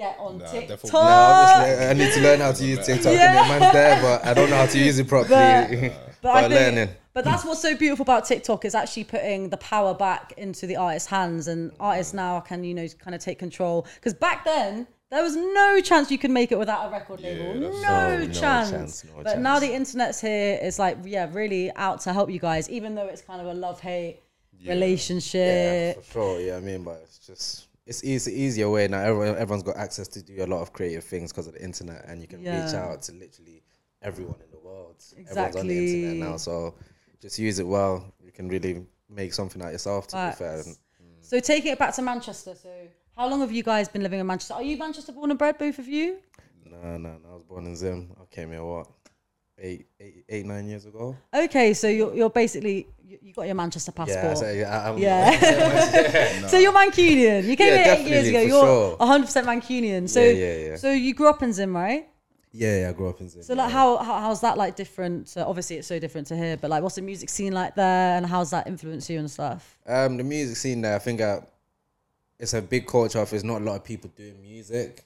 get 0.00 0.16
on 0.18 0.38
Nah, 0.38 0.46
TikTok. 0.50 0.92
Nah, 0.92 0.98
obviously, 1.00 1.86
I 1.86 1.92
need 1.92 2.12
to 2.14 2.20
learn 2.20 2.40
how 2.40 2.52
to 2.52 2.64
use 2.64 2.86
TikTok. 2.86 3.12
Yeah. 3.12 3.40
And 3.40 3.60
man's 3.60 3.72
there, 3.72 4.00
but 4.02 4.24
I 4.26 4.34
don't 4.34 4.48
know 4.50 4.56
how 4.56 4.66
to 4.66 4.78
use 4.78 4.98
it 4.98 5.08
properly. 5.08 5.88
But- 5.90 5.92
But, 6.22 6.22
But 6.22 6.34
I 6.44 6.48
think, 6.48 6.54
learning. 6.76 6.94
but 7.14 7.24
that's 7.24 7.44
what's 7.46 7.62
so 7.62 7.74
beautiful 7.74 8.02
about 8.02 8.26
TikTok 8.26 8.66
is 8.66 8.74
actually 8.74 9.04
putting 9.04 9.48
the 9.48 9.56
power 9.56 9.94
back 9.94 10.34
into 10.36 10.66
the 10.66 10.76
artist's 10.76 11.08
hands, 11.08 11.48
and 11.48 11.72
artists 11.80 12.12
now 12.12 12.40
can 12.40 12.62
you 12.62 12.74
know 12.74 12.86
kind 12.98 13.14
of 13.14 13.22
take 13.22 13.38
control. 13.38 13.86
Because 13.94 14.12
back 14.12 14.44
then 14.44 14.86
there 15.10 15.22
was 15.22 15.34
no 15.34 15.80
chance 15.80 16.10
you 16.10 16.18
could 16.18 16.30
make 16.30 16.52
it 16.52 16.58
without 16.58 16.86
a 16.88 16.90
record 16.92 17.20
label, 17.22 17.54
no, 17.54 17.70
No, 17.80 18.18
no 18.18 18.32
chance. 18.32 18.70
chance, 18.70 19.04
no 19.04 19.22
but 19.24 19.38
now 19.38 19.58
the 19.58 19.72
internet's 19.72 20.20
here, 20.20 20.58
it's 20.60 20.78
like 20.78 20.98
yeah, 21.04 21.26
really 21.32 21.72
out 21.74 22.00
to 22.02 22.12
help 22.12 22.30
you 22.30 22.38
guys, 22.38 22.68
even 22.68 22.94
though 22.94 23.06
it's 23.06 23.22
kind 23.22 23.40
of 23.40 23.46
a 23.46 23.54
love 23.54 23.80
hate 23.80 24.20
Yeah, 24.58 24.72
relationship. 24.74 26.04
for 26.04 26.12
sure. 26.12 26.40
Yeah, 26.40 26.56
I 26.56 26.60
mean, 26.60 26.84
but 26.84 27.00
it's 27.02 27.18
just 27.18 27.66
it's 27.90 28.04
easy, 28.04 28.32
easier 28.32 28.70
way 28.70 28.86
now. 28.86 29.00
Everyone, 29.00 29.36
everyone's 29.36 29.64
got 29.64 29.76
access 29.76 30.06
to 30.06 30.22
do 30.22 30.44
a 30.44 30.46
lot 30.46 30.62
of 30.62 30.72
creative 30.72 31.02
things 31.02 31.32
because 31.32 31.48
of 31.48 31.54
the 31.54 31.62
internet, 31.62 32.04
and 32.06 32.22
you 32.22 32.28
can 32.28 32.38
reach 32.38 32.72
out 32.72 33.02
to 33.02 33.12
literally 33.12 33.64
everyone 34.00 34.40
in 34.44 34.50
the 34.52 34.60
world. 34.60 34.94
Exactly. 35.16 35.26
Everyone's 35.28 35.56
on 35.56 35.66
the 35.66 35.78
internet 35.78 36.28
now, 36.30 36.36
so 36.36 36.76
just 37.20 37.36
use 37.40 37.58
it 37.58 37.66
well. 37.66 38.14
You 38.24 38.30
can 38.30 38.48
really 38.48 38.86
make 39.08 39.34
something 39.34 39.60
out 39.60 39.72
yourself. 39.72 40.06
To 40.08 40.16
be 40.30 40.36
fair, 40.38 40.62
Facts. 40.62 40.78
So 41.22 41.40
taking 41.40 41.72
it 41.72 41.80
back 41.80 41.92
to 41.96 42.02
Manchester. 42.02 42.54
So 42.54 42.70
how 43.16 43.28
long 43.28 43.40
have 43.40 43.50
you 43.50 43.64
guys 43.64 43.88
been 43.88 44.04
living 44.04 44.20
in 44.20 44.26
Manchester? 44.26 44.54
Are 44.54 44.62
you 44.62 44.76
Manchester 44.76 45.10
born 45.10 45.30
and 45.30 45.38
bred, 45.38 45.58
both 45.58 45.80
of 45.80 45.88
you? 45.88 46.18
no, 46.64 46.96
no, 46.96 47.18
no. 47.18 47.28
I 47.28 47.34
was 47.34 47.42
born 47.42 47.66
in 47.66 47.74
Zim. 47.74 48.14
I 48.22 48.24
came 48.32 48.52
here 48.52 48.62
what 48.62 48.86
eight, 49.60 49.86
eight, 50.00 50.24
eight, 50.28 50.46
nine 50.46 50.66
years 50.68 50.86
ago. 50.86 51.16
Okay, 51.34 51.74
so 51.74 51.88
you're, 51.88 52.14
you're 52.14 52.30
basically 52.30 52.86
you, 53.06 53.32
got 53.34 53.42
your 53.46 53.54
Manchester 53.54 53.92
passport. 53.92 54.24
Yeah, 54.24 54.34
so, 54.34 54.50
yeah, 54.50 54.96
Yeah. 56.40 56.46
So 56.46 56.58
you're 56.58 56.72
Mancunian. 56.72 57.44
You 57.44 57.56
came 57.56 57.74
Yeah, 57.74 57.84
here 57.84 57.94
eight 57.94 58.06
years 58.08 58.28
ago. 58.28 58.40
You're 58.40 58.66
sure. 58.66 58.96
100 58.96 59.24
percent 59.26 59.46
Mancunian. 59.46 60.08
So 60.08 60.20
Yeah, 60.22 60.76
so 60.76 60.92
you 60.92 61.14
grew 61.14 61.28
up 61.28 61.42
in 61.42 61.52
Zim, 61.52 61.74
right? 61.76 62.08
yeah, 62.52 62.80
yeah. 62.80 62.88
I 62.88 62.92
grew 62.92 63.08
up 63.08 63.20
in 63.20 63.28
Zim. 63.28 63.42
So 63.42 63.54
like 63.54 63.70
how, 63.70 63.96
how 63.98 64.20
how's 64.20 64.40
that 64.40 64.56
like 64.58 64.74
different? 64.76 65.28
So 65.28 65.44
obviously 65.46 65.76
it's 65.76 65.86
so 65.88 65.98
different 65.98 66.26
to 66.28 66.36
here, 66.36 66.56
but 66.56 66.70
like 66.70 66.82
what's 66.82 66.96
the 66.96 67.02
music 67.02 67.28
scene 67.28 67.52
like 67.52 67.74
there, 67.74 68.16
and 68.16 68.26
how's 68.26 68.50
that 68.50 68.66
influenced 68.66 69.08
you 69.10 69.18
and 69.18 69.30
stuff? 69.30 69.78
Um, 69.86 70.16
the 70.16 70.24
music 70.24 70.56
scene 70.56 70.80
there, 70.80 70.96
I 70.96 70.98
think 70.98 71.20
uh, 71.20 71.40
it's 72.38 72.54
a 72.54 72.62
big 72.62 72.86
culture 72.86 73.18
of 73.20 73.30
there's 73.30 73.44
not 73.44 73.60
a 73.60 73.64
lot 73.64 73.76
of 73.76 73.84
people 73.84 74.10
doing 74.16 74.40
music 74.42 75.04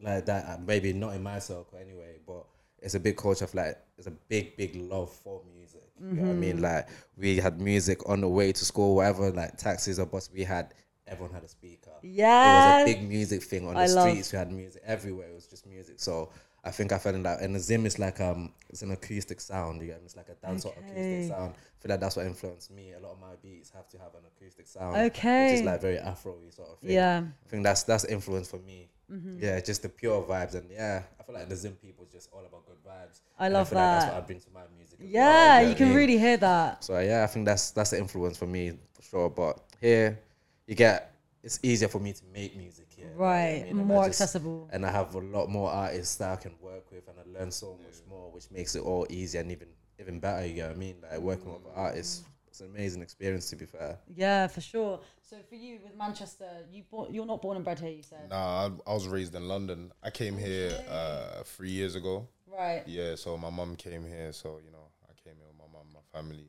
like 0.00 0.24
that. 0.26 0.44
uh, 0.48 0.56
Maybe 0.66 0.92
not 0.92 1.14
in 1.14 1.22
my 1.22 1.38
circle 1.38 1.78
anyway, 1.80 2.16
but 2.26 2.44
it's 2.86 2.94
a 2.94 3.00
big 3.00 3.16
culture 3.16 3.44
of 3.44 3.54
like 3.54 3.76
it's 3.98 4.06
a 4.06 4.12
big, 4.32 4.56
big 4.56 4.76
love 4.76 5.10
for 5.12 5.42
music. 5.54 5.82
You 6.00 6.06
know 6.12 6.22
what 6.22 6.30
I 6.30 6.34
mean? 6.34 6.62
Like 6.62 6.88
we 7.16 7.36
had 7.38 7.60
music 7.60 8.08
on 8.08 8.20
the 8.20 8.28
way 8.28 8.52
to 8.52 8.64
school, 8.64 8.94
whatever, 8.96 9.30
like 9.30 9.56
taxis 9.56 9.98
or 9.98 10.06
bus. 10.06 10.30
We 10.32 10.44
had 10.44 10.72
everyone 11.08 11.34
had 11.34 11.42
a 11.42 11.48
speaker. 11.48 11.90
Yeah. 12.02 12.80
it 12.80 12.84
was 12.84 12.90
a 12.90 12.94
big 12.94 13.08
music 13.08 13.42
thing 13.42 13.66
on 13.66 13.74
the 13.74 13.88
love- 13.88 14.08
streets. 14.10 14.32
We 14.32 14.38
had 14.38 14.52
music 14.52 14.82
everywhere. 14.86 15.28
It 15.30 15.34
was 15.34 15.46
just 15.46 15.66
music. 15.66 15.96
So 15.98 16.30
I 16.64 16.70
think 16.70 16.92
I 16.92 16.98
fell 16.98 17.14
in 17.14 17.22
that. 17.24 17.40
And 17.40 17.54
the 17.54 17.60
Zim 17.60 17.86
is 17.86 17.98
like 17.98 18.20
um, 18.20 18.52
it's 18.68 18.82
an 18.82 18.90
acoustic 18.92 19.40
sound. 19.40 19.80
You 19.80 19.88
get 19.88 20.00
me? 20.00 20.06
It's 20.06 20.16
like 20.16 20.28
a 20.28 20.46
dancehall 20.46 20.76
Okay. 20.78 20.90
acoustic 20.90 21.36
sound. 21.36 21.54
I 21.54 21.82
feel 21.82 21.90
like 21.90 22.00
that's 22.00 22.16
what 22.16 22.26
influenced 22.26 22.70
me. 22.70 22.92
A 22.92 23.00
lot 23.00 23.12
of 23.12 23.20
my 23.20 23.34
beats 23.42 23.70
have 23.70 23.88
to 23.88 23.98
have 23.98 24.14
an 24.14 24.22
acoustic 24.36 24.66
sound. 24.66 24.96
Okay. 24.96 25.44
Which 25.52 25.60
is 25.60 25.66
like 25.66 25.80
very 25.80 25.98
Afro-y 25.98 26.50
sort 26.50 26.68
of 26.70 26.78
thing. 26.80 26.90
Yeah. 26.90 27.22
I 27.44 27.48
think 27.48 27.62
that's 27.64 27.82
that's 27.84 28.04
influence 28.04 28.48
for 28.48 28.58
me. 28.58 28.88
Mm-hmm. 29.12 29.38
Yeah, 29.42 29.60
just 29.60 29.82
the 29.82 29.88
pure 29.88 30.22
vibes 30.22 30.54
and 30.54 30.68
yeah, 30.70 31.02
I 31.18 31.22
feel 31.22 31.34
like 31.34 31.48
the 31.48 31.56
Zim 31.56 31.74
people 31.74 32.04
is 32.06 32.12
just 32.12 32.28
all 32.32 32.40
about 32.44 32.66
good 32.66 32.76
vibes. 32.84 33.20
I 33.38 33.46
And 33.46 33.54
love 33.54 33.68
feel 33.68 33.78
Like 33.78 33.86
that's 33.92 34.04
that. 34.06 34.14
what 34.14 34.22
I 34.22 34.26
bring 34.26 34.40
to 34.40 34.50
my 34.52 34.60
music. 34.76 34.98
as 35.00 35.04
well, 35.04 35.10
Yeah, 35.12 35.60
get 35.62 35.68
you 35.70 35.74
can 35.76 35.88
me? 35.90 35.94
really 35.94 36.18
hear 36.18 36.36
that. 36.38 36.82
So 36.84 36.98
yeah, 36.98 37.22
I 37.22 37.26
think 37.28 37.46
that's 37.46 37.70
that's 37.70 37.90
the 37.90 37.98
influence 37.98 38.36
for 38.36 38.46
me 38.46 38.72
for 38.94 39.02
sure. 39.02 39.30
But 39.30 39.60
here, 39.80 40.18
you 40.66 40.74
get 40.74 41.12
it's 41.44 41.60
easier 41.62 41.86
for 41.88 42.00
me 42.00 42.12
to 42.12 42.22
make 42.32 42.56
music 42.56 42.86
here. 42.90 43.06
you 43.06 43.18
know 43.18 43.24
I 43.24 43.28
Right, 43.28 43.62
mean? 43.66 43.78
And 43.78 43.86
more 43.86 44.06
just- 44.06 44.20
accessible. 44.20 44.68
And 44.72 44.84
I 44.84 44.90
have 44.90 45.14
a 45.14 45.20
lot 45.20 45.48
more 45.48 45.70
artists 45.70 46.16
that 46.16 46.30
I 46.32 46.36
can 46.42 46.54
work 46.60 46.90
with, 46.90 47.06
and 47.08 47.16
I 47.20 47.38
learn 47.38 47.52
so 47.52 47.78
much 47.80 47.94
more, 48.08 48.32
which 48.32 48.50
makes 48.50 48.74
it 48.74 48.82
all 48.82 49.06
easier 49.08 49.40
and 49.42 49.52
even 49.52 49.68
even 50.00 50.18
better. 50.18 50.44
You 50.46 50.62
know 50.62 50.66
what 50.68 50.76
I 50.76 50.78
mean? 50.80 50.96
Like 51.08 51.20
working 51.20 51.52
with 51.52 51.62
artists, 51.76 52.24
it's 52.56 52.62
an 52.62 52.74
amazing 52.74 53.02
experience. 53.02 53.50
To 53.50 53.56
be 53.56 53.66
fair, 53.66 53.98
Yeah, 54.14 54.46
for 54.46 54.60
sure. 54.62 55.00
So 55.20 55.36
for 55.48 55.56
you 55.56 55.78
with 55.84 55.94
Manchester, 55.96 56.48
you 56.72 56.84
born, 56.90 57.12
you're 57.12 57.26
not 57.26 57.42
born 57.42 57.56
and 57.56 57.64
bred 57.64 57.78
here. 57.78 57.90
You 57.90 58.02
said 58.02 58.30
Nah, 58.30 58.68
I, 58.86 58.90
I 58.90 58.94
was 58.94 59.06
raised 59.08 59.34
in 59.34 59.46
London. 59.46 59.92
I 60.02 60.10
came 60.10 60.38
here 60.38 60.70
uh, 60.88 61.42
three 61.44 61.70
years 61.70 61.94
ago. 61.96 62.26
right. 62.50 62.82
Yeah, 62.86 63.14
so 63.16 63.36
my 63.36 63.50
mum 63.50 63.76
came 63.76 64.06
here, 64.06 64.32
so 64.32 64.58
you 64.64 64.70
know 64.70 64.86
I 65.04 65.12
came 65.22 65.34
here 65.36 65.46
with 65.48 65.58
my 65.58 65.70
mum, 65.70 65.86
my 65.92 66.18
family, 66.18 66.48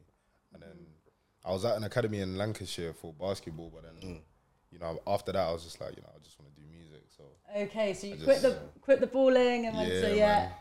and 0.53 0.61
then 0.63 0.77
I 1.43 1.51
was 1.51 1.65
at 1.65 1.75
an 1.75 1.83
academy 1.83 2.19
in 2.21 2.37
Lancashire 2.37 2.93
for 2.93 3.11
basketball. 3.13 3.69
But 3.73 3.83
then, 3.83 4.21
you 4.71 4.79
know, 4.79 4.99
after 5.05 5.33
that, 5.33 5.45
I 5.47 5.51
was 5.51 5.63
just 5.65 5.81
like, 5.81 5.95
you 5.97 6.01
know, 6.03 6.09
I 6.15 6.19
just 6.23 6.39
want 6.39 6.53
to 6.55 6.61
do 6.61 6.67
music. 6.71 7.03
So 7.17 7.23
Okay, 7.63 7.93
so 7.93 8.07
you 8.07 8.13
I 8.13 8.23
quit 8.23 8.41
the 8.41 8.49
just- 8.51 8.81
quit 8.81 8.99
the 9.01 9.07
balling 9.07 9.65
and 9.65 9.75
went 9.75 9.91
yeah, 9.91 10.01
to 10.01 10.15
yeah. 10.15 10.25
man, 10.39 10.51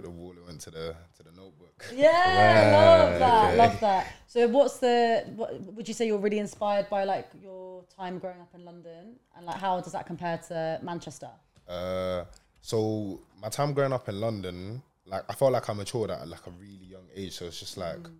the 0.00 0.10
wall 0.10 0.30
and 0.30 0.46
went 0.46 0.60
to 0.62 0.70
the 0.70 0.94
to 1.16 1.22
the 1.22 1.32
notebook. 1.32 1.84
Yeah, 1.94 2.72
love 2.72 3.18
that, 3.18 3.44
okay. 3.48 3.56
love 3.56 3.80
that. 3.80 4.12
So, 4.26 4.48
what's 4.48 4.78
the? 4.78 5.24
What 5.36 5.60
would 5.74 5.88
you 5.88 5.94
say 5.94 6.06
you're 6.06 6.18
really 6.18 6.38
inspired 6.38 6.88
by, 6.88 7.04
like 7.04 7.28
your 7.42 7.84
time 7.96 8.18
growing 8.18 8.40
up 8.40 8.54
in 8.54 8.64
London, 8.64 9.16
and 9.36 9.46
like 9.46 9.58
how 9.58 9.80
does 9.80 9.92
that 9.92 10.06
compare 10.06 10.38
to 10.48 10.80
Manchester? 10.82 11.30
Uh, 11.68 12.24
so 12.60 13.20
my 13.40 13.48
time 13.48 13.72
growing 13.72 13.92
up 13.92 14.08
in 14.08 14.20
London, 14.20 14.82
like 15.04 15.22
I 15.28 15.34
felt 15.34 15.52
like 15.52 15.70
I 15.70 15.72
matured 15.72 16.10
at 16.10 16.26
like 16.26 16.46
a 16.46 16.50
really 16.50 16.84
young 16.84 17.06
age. 17.14 17.34
So 17.34 17.46
it's 17.46 17.60
just 17.60 17.76
like 17.76 17.98
mm. 17.98 18.14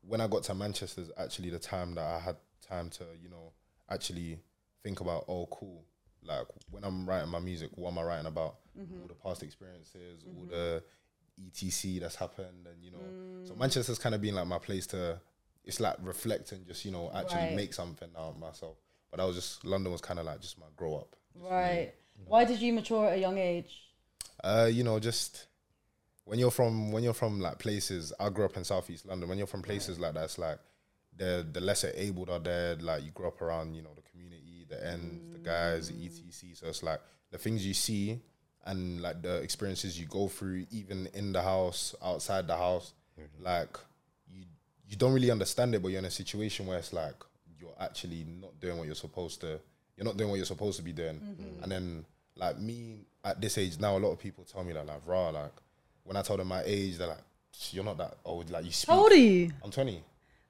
when 0.00 0.20
I 0.20 0.26
got 0.26 0.42
to 0.44 0.54
Manchester, 0.54 1.02
is 1.02 1.10
actually 1.16 1.50
the 1.50 1.58
time 1.60 1.94
that 1.94 2.04
I 2.04 2.18
had 2.18 2.36
time 2.66 2.90
to, 2.90 3.04
you 3.22 3.28
know, 3.28 3.52
actually 3.88 4.40
think 4.82 5.00
about, 5.00 5.26
oh, 5.28 5.46
cool. 5.52 5.84
Like 6.24 6.46
when 6.70 6.84
I'm 6.84 7.08
writing 7.08 7.30
my 7.30 7.38
music, 7.38 7.70
what 7.74 7.92
am 7.92 7.98
I 7.98 8.02
writing 8.02 8.26
about? 8.26 8.56
Mm-hmm. 8.78 9.02
All 9.02 9.06
the 9.08 9.14
past 9.14 9.42
experiences, 9.42 10.24
all 10.26 10.46
mm-hmm. 10.46 10.50
the 10.50 10.82
etc 11.50 12.00
that's 12.00 12.16
happened, 12.16 12.66
and 12.66 12.82
you 12.82 12.90
know, 12.90 13.44
so 13.44 13.54
Manchester's 13.54 13.98
kind 13.98 14.14
of 14.14 14.20
been 14.20 14.34
like 14.34 14.46
my 14.46 14.58
place 14.58 14.86
to. 14.88 15.20
It's 15.64 15.78
like 15.78 15.96
reflect 16.02 16.50
and 16.52 16.66
just 16.66 16.84
you 16.84 16.90
know 16.90 17.10
actually 17.14 17.40
Right. 17.46 17.54
make 17.54 17.72
something 17.74 18.08
out 18.18 18.30
of 18.30 18.38
myself. 18.38 18.76
But 19.10 19.20
I 19.20 19.24
was 19.24 19.36
just 19.36 19.64
London 19.64 19.92
was 19.92 20.00
kind 20.00 20.18
of 20.18 20.26
like 20.26 20.40
just 20.40 20.58
my 20.58 20.66
grow 20.76 20.96
up. 20.96 21.14
Right. 21.34 21.92
Why 22.26 22.44
did 22.44 22.60
you 22.60 22.72
mature 22.72 23.06
at 23.08 23.14
a 23.14 23.20
young 23.20 23.38
age? 23.38 23.70
Uh, 24.42 24.68
you 24.72 24.82
know, 24.82 24.98
just 24.98 25.46
when 26.24 26.38
you're 26.38 26.50
from 26.50 26.90
when 26.92 27.02
you're 27.04 27.14
from 27.14 27.40
like 27.40 27.58
places. 27.58 28.12
I 28.18 28.28
grew 28.30 28.44
up 28.44 28.56
in 28.56 28.64
Southeast 28.64 29.06
London. 29.06 29.28
When 29.28 29.38
you're 29.38 29.46
from 29.46 29.62
places 29.62 30.00
like 30.00 30.14
that, 30.14 30.24
it's 30.24 30.38
like 30.38 30.58
the 31.16 31.46
the 31.52 31.60
lesser 31.60 31.92
abled 31.94 32.28
are 32.30 32.40
there. 32.40 32.74
Like 32.76 33.04
you 33.04 33.10
grow 33.12 33.28
up 33.28 33.40
around, 33.40 33.74
you 33.74 33.82
know, 33.82 33.92
the 33.94 34.02
community, 34.02 34.66
the 34.68 34.84
ends, 34.84 35.32
the 35.32 35.38
guys, 35.38 35.88
the 35.88 36.04
etc. 36.04 36.56
So 36.56 36.66
it's 36.68 36.82
like 36.82 37.00
the 37.30 37.38
things 37.38 37.64
you 37.66 37.74
see 37.74 38.20
and 38.64 39.00
like 39.00 39.22
the 39.22 39.36
experiences 39.36 39.98
you 39.98 40.06
go 40.06 40.28
through, 40.28 40.66
even 40.70 41.08
in 41.14 41.32
the 41.32 41.42
house, 41.42 41.94
outside 42.02 42.46
the 42.46 42.56
house. 42.56 42.92
Mm-hmm. 43.20 43.44
Like 43.44 43.78
you 44.28 44.44
you 44.88 44.96
don't 44.96 45.12
really 45.12 45.30
understand 45.30 45.74
it, 45.74 45.82
but 45.82 45.88
you're 45.88 45.98
in 45.98 46.04
a 46.04 46.10
situation 46.10 46.66
where 46.66 46.78
it's 46.78 46.92
like 46.92 47.14
you're 47.58 47.74
actually 47.80 48.24
not 48.40 48.58
doing 48.60 48.78
what 48.78 48.86
you're 48.86 48.94
supposed 48.94 49.40
to. 49.40 49.58
You're 49.96 50.04
not 50.04 50.16
doing 50.16 50.30
what 50.30 50.36
you're 50.36 50.46
supposed 50.46 50.78
to 50.78 50.82
be 50.82 50.92
doing. 50.92 51.16
Mm-hmm. 51.16 51.62
And 51.62 51.72
then 51.72 52.04
like 52.36 52.58
me 52.58 53.06
at 53.24 53.40
this 53.40 53.58
age 53.58 53.78
now, 53.78 53.96
a 53.96 53.98
lot 53.98 54.12
of 54.12 54.18
people 54.18 54.44
tell 54.44 54.64
me 54.64 54.72
that 54.72 54.86
like 54.86 55.00
raw. 55.06 55.30
Like 55.30 55.52
when 56.04 56.16
I 56.16 56.22
tell 56.22 56.36
them 56.36 56.48
my 56.48 56.62
age, 56.64 56.98
they're 56.98 57.08
like, 57.08 57.22
"You're 57.70 57.84
not 57.84 57.98
that 57.98 58.16
old." 58.24 58.50
Like 58.50 58.64
you 58.64 58.72
speak. 58.72 58.92
How 58.92 59.00
old 59.00 59.12
are 59.12 59.16
you? 59.16 59.50
I'm 59.62 59.70
20. 59.70 60.02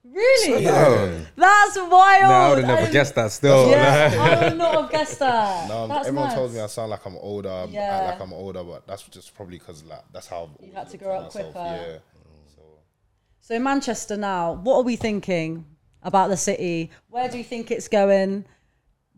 Really? 0.05 0.63
Yeah. 0.63 1.19
That's 1.35 1.77
wild. 1.77 1.89
no, 2.23 2.29
I 2.29 2.49
would 2.49 2.57
have 2.59 2.67
never 2.67 2.81
I'm- 2.83 2.91
guessed 2.91 3.15
that. 3.15 3.31
Still, 3.31 3.69
Yeah, 3.69 4.11
I 4.41 4.49
would 4.49 4.57
not 4.57 4.81
have 4.81 4.91
guessed 4.91 5.19
that. 5.19 5.67
No, 5.69 5.87
That's 5.87 6.07
everyone 6.07 6.27
mad. 6.29 6.33
tells 6.35 6.53
me 6.53 6.59
I 6.59 6.67
sound 6.67 6.89
like 6.91 7.05
I'm 7.05 7.15
older. 7.17 7.49
I 7.49 7.65
Yeah. 7.65 7.81
act 7.81 8.19
like 8.19 8.27
I'm 8.27 8.33
older, 8.33 8.63
but 8.63 8.85
that's 8.85 9.03
just 9.03 9.33
probably 9.33 9.59
because 9.59 9.83
like 9.85 10.03
that's 10.11 10.27
how 10.27 10.49
I've 10.59 10.65
You 10.67 10.73
had 10.73 10.89
to 10.89 10.97
grow 10.97 11.15
at 11.15 11.23
up 11.23 11.31
quicker. 11.31 11.51
Yeah. 11.55 11.97
So 12.55 12.61
So 13.41 13.59
Manchester 13.59 14.17
now, 14.17 14.53
what 14.53 14.75
are 14.77 14.83
we 14.83 14.97
thinking 14.97 15.65
about 16.01 16.29
the 16.29 16.37
city? 16.37 16.91
Where 17.09 17.29
do 17.29 17.37
you 17.37 17.43
think 17.45 17.71
it's 17.71 17.87
going? 17.87 18.45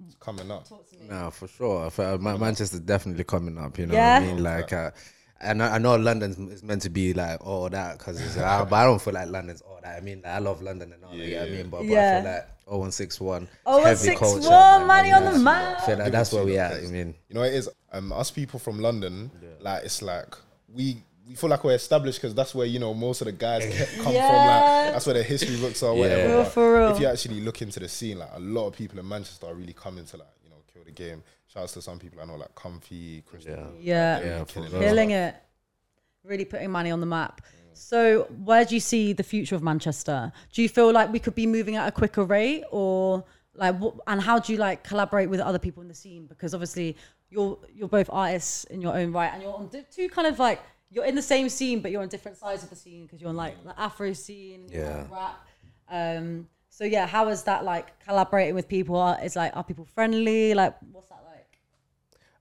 it's 0.05 0.15
coming 0.15 0.51
up. 0.51 0.67
Talk 0.69 0.87
to 0.91 0.97
me. 0.99 1.07
No, 1.09 1.31
for 1.31 1.47
sure. 1.47 1.89
For, 1.89 2.17
Ma- 2.19 2.37
Manchester's 2.37 2.81
definitely 2.81 3.23
coming 3.23 3.57
up. 3.57 3.77
You 3.79 3.87
know 3.87 3.93
Yeah. 3.95 4.19
what 4.19 4.29
I 4.29 4.33
mean? 4.33 4.43
Like, 4.43 4.71
uh, 4.73 4.91
and 5.45 5.63
I, 5.63 5.75
I 5.75 5.77
know 5.77 5.95
London 5.95 6.49
is 6.51 6.63
meant 6.63 6.81
to 6.83 6.89
be 6.89 7.13
like 7.13 7.45
all 7.45 7.69
that 7.69 7.97
because 7.97 8.19
it's. 8.19 8.37
Uh, 8.37 8.65
but 8.69 8.75
I 8.75 8.83
don't 8.83 9.01
feel 9.01 9.13
like 9.13 9.29
London's 9.29 9.61
all 9.61 9.79
that. 9.83 9.97
I 9.97 10.01
mean, 10.01 10.21
like, 10.23 10.33
I 10.33 10.39
love 10.39 10.61
London 10.61 10.91
and 10.93 11.03
all 11.03 11.11
that. 11.11 11.17
You 11.17 11.35
know 11.35 11.39
what 11.41 11.47
I 11.47 11.51
mean? 11.51 11.69
But, 11.69 11.77
but 11.77 11.85
Yeah. 11.87 12.17
I 12.19 12.21
feel 12.23 12.31
like 12.31 12.47
0161. 12.67 13.47
Oh, 13.65 13.83
heavy 13.83 14.07
0161, 14.09 14.17
culture, 14.17 14.49
man. 14.49 14.87
money 14.87 15.11
on 15.11 15.23
the 15.25 15.31
Yeah. 15.31 15.37
map. 15.43 15.79
I 15.81 15.85
feel 15.85 15.97
like 15.99 16.11
that's 16.11 16.29
it 16.29 16.31
to 16.31 16.35
where 16.37 16.45
we 16.45 16.51
though, 16.53 16.59
at. 16.59 16.71
I 16.73 16.79
'cause, 16.79 16.91
mean, 16.91 17.15
you 17.29 17.35
know, 17.35 17.43
it 17.43 17.53
is. 17.53 17.69
Um, 17.91 18.11
us 18.11 18.31
people 18.31 18.59
from 18.59 18.79
London, 18.79 19.31
like 19.61 19.83
it's 19.85 20.01
like 20.01 20.35
we 20.73 21.01
we 21.27 21.33
feel 21.33 21.49
like 21.49 21.63
we're 21.63 21.73
established 21.73 22.21
because 22.21 22.35
that's 22.35 22.53
where 22.53 22.67
you 22.67 22.77
know 22.77 22.93
most 22.93 23.21
of 23.21 23.25
the 23.25 23.31
guys 23.31 23.63
come 23.95 24.03
from. 24.03 24.13
Like 24.13 24.93
that's 24.93 25.05
where 25.05 25.13
the 25.15 25.23
history 25.23 25.57
books 25.57 25.81
are. 25.81 25.93
Whatever. 25.93 26.33
Real 26.35 26.45
for 26.45 26.73
real. 26.77 26.89
If 26.93 26.99
you 26.99 27.07
actually 27.07 27.41
look 27.41 27.61
into 27.61 27.79
the 27.79 27.87
scene, 27.89 28.19
like 28.19 28.29
a 28.33 28.39
lot 28.39 28.67
of 28.67 28.75
people 28.75 28.99
in 28.99 29.07
Manchester 29.07 29.47
are 29.47 29.53
really 29.55 29.73
coming 29.73 30.05
to 30.05 30.17
like 30.17 30.27
you 30.27 30.27
know 30.27 30.33
kill 30.33 30.34
the 30.85 30.91
game. 30.91 31.23
Shouts 31.47 31.73
to 31.73 31.81
some 31.81 31.99
people 31.99 32.19
I 32.21 32.25
know 32.25 32.35
like 32.35 32.53
Comfy, 32.55 33.21
Christian. 33.21 33.75
Yeah. 33.79 34.19
Yeah, 34.19 34.19
They're 34.19 34.23
really 34.23 34.37
Yeah, 34.37 34.43
killing 34.45 34.73
it. 34.73 34.79
killing 34.79 35.11
it. 35.11 35.35
Really 36.23 36.45
putting 36.45 36.71
money 36.71 36.91
on 36.91 36.99
the 36.99 37.05
map. 37.05 37.41
So, 37.73 38.23
where 38.43 38.63
do 38.65 38.73
you 38.73 38.79
see 38.79 39.11
the 39.13 39.23
future 39.23 39.53
of 39.55 39.61
Manchester? 39.61 40.31
Do 40.53 40.61
you 40.61 40.69
feel 40.69 40.91
like 40.93 41.11
we 41.11 41.19
could 41.19 41.35
be 41.35 41.45
moving 41.45 41.75
at 41.75 41.87
a 41.87 41.91
quicker 41.91 42.23
rate, 42.23 42.63
or 42.71 43.25
like, 43.53 43.77
what, 43.77 43.95
and 44.07 44.21
how 44.21 44.39
do 44.39 44.53
you 44.53 44.57
like 44.59 44.83
collaborate 44.83 45.29
with 45.29 45.41
other 45.41 45.59
people 45.59 45.81
in 45.81 45.89
the 45.89 45.93
scene? 45.93 46.25
Because 46.25 46.53
obviously, 46.53 46.95
you're 47.29 47.59
you're 47.73 47.89
both 47.89 48.09
artists 48.13 48.63
in 48.65 48.81
your 48.81 48.95
own 48.95 49.11
right, 49.11 49.29
and 49.33 49.43
you're 49.43 49.53
on 49.53 49.67
di- 49.67 49.85
two 49.91 50.07
kind 50.09 50.25
of 50.25 50.39
like 50.39 50.61
you're 50.89 51.03
in 51.05 51.15
the 51.15 51.21
same 51.21 51.49
scene, 51.49 51.81
but 51.81 51.91
you're 51.91 52.01
on 52.01 52.07
different 52.07 52.37
sides 52.37 52.63
of 52.63 52.69
the 52.69 52.75
scene 52.77 53.03
because 53.03 53.19
you're 53.19 53.29
on 53.29 53.35
like 53.35 53.61
the 53.65 53.77
Afro 53.79 54.13
scene, 54.13 54.67
Yeah. 54.69 55.05
rap. 55.11 55.45
Um, 55.89 56.47
so 56.75 56.83
yeah, 56.83 57.07
how 57.07 57.29
is 57.29 57.43
that 57.43 57.63
like 57.63 57.97
collaborating 58.03 58.53
with 58.53 58.67
people? 58.67 58.97
Are, 58.97 59.17
is 59.23 59.37
like 59.37 59.55
are 59.55 59.63
people 59.63 59.85
friendly? 59.85 60.53
Like, 60.53 60.75
what's 60.91 61.07
that 61.07 61.23
like? 61.25 61.57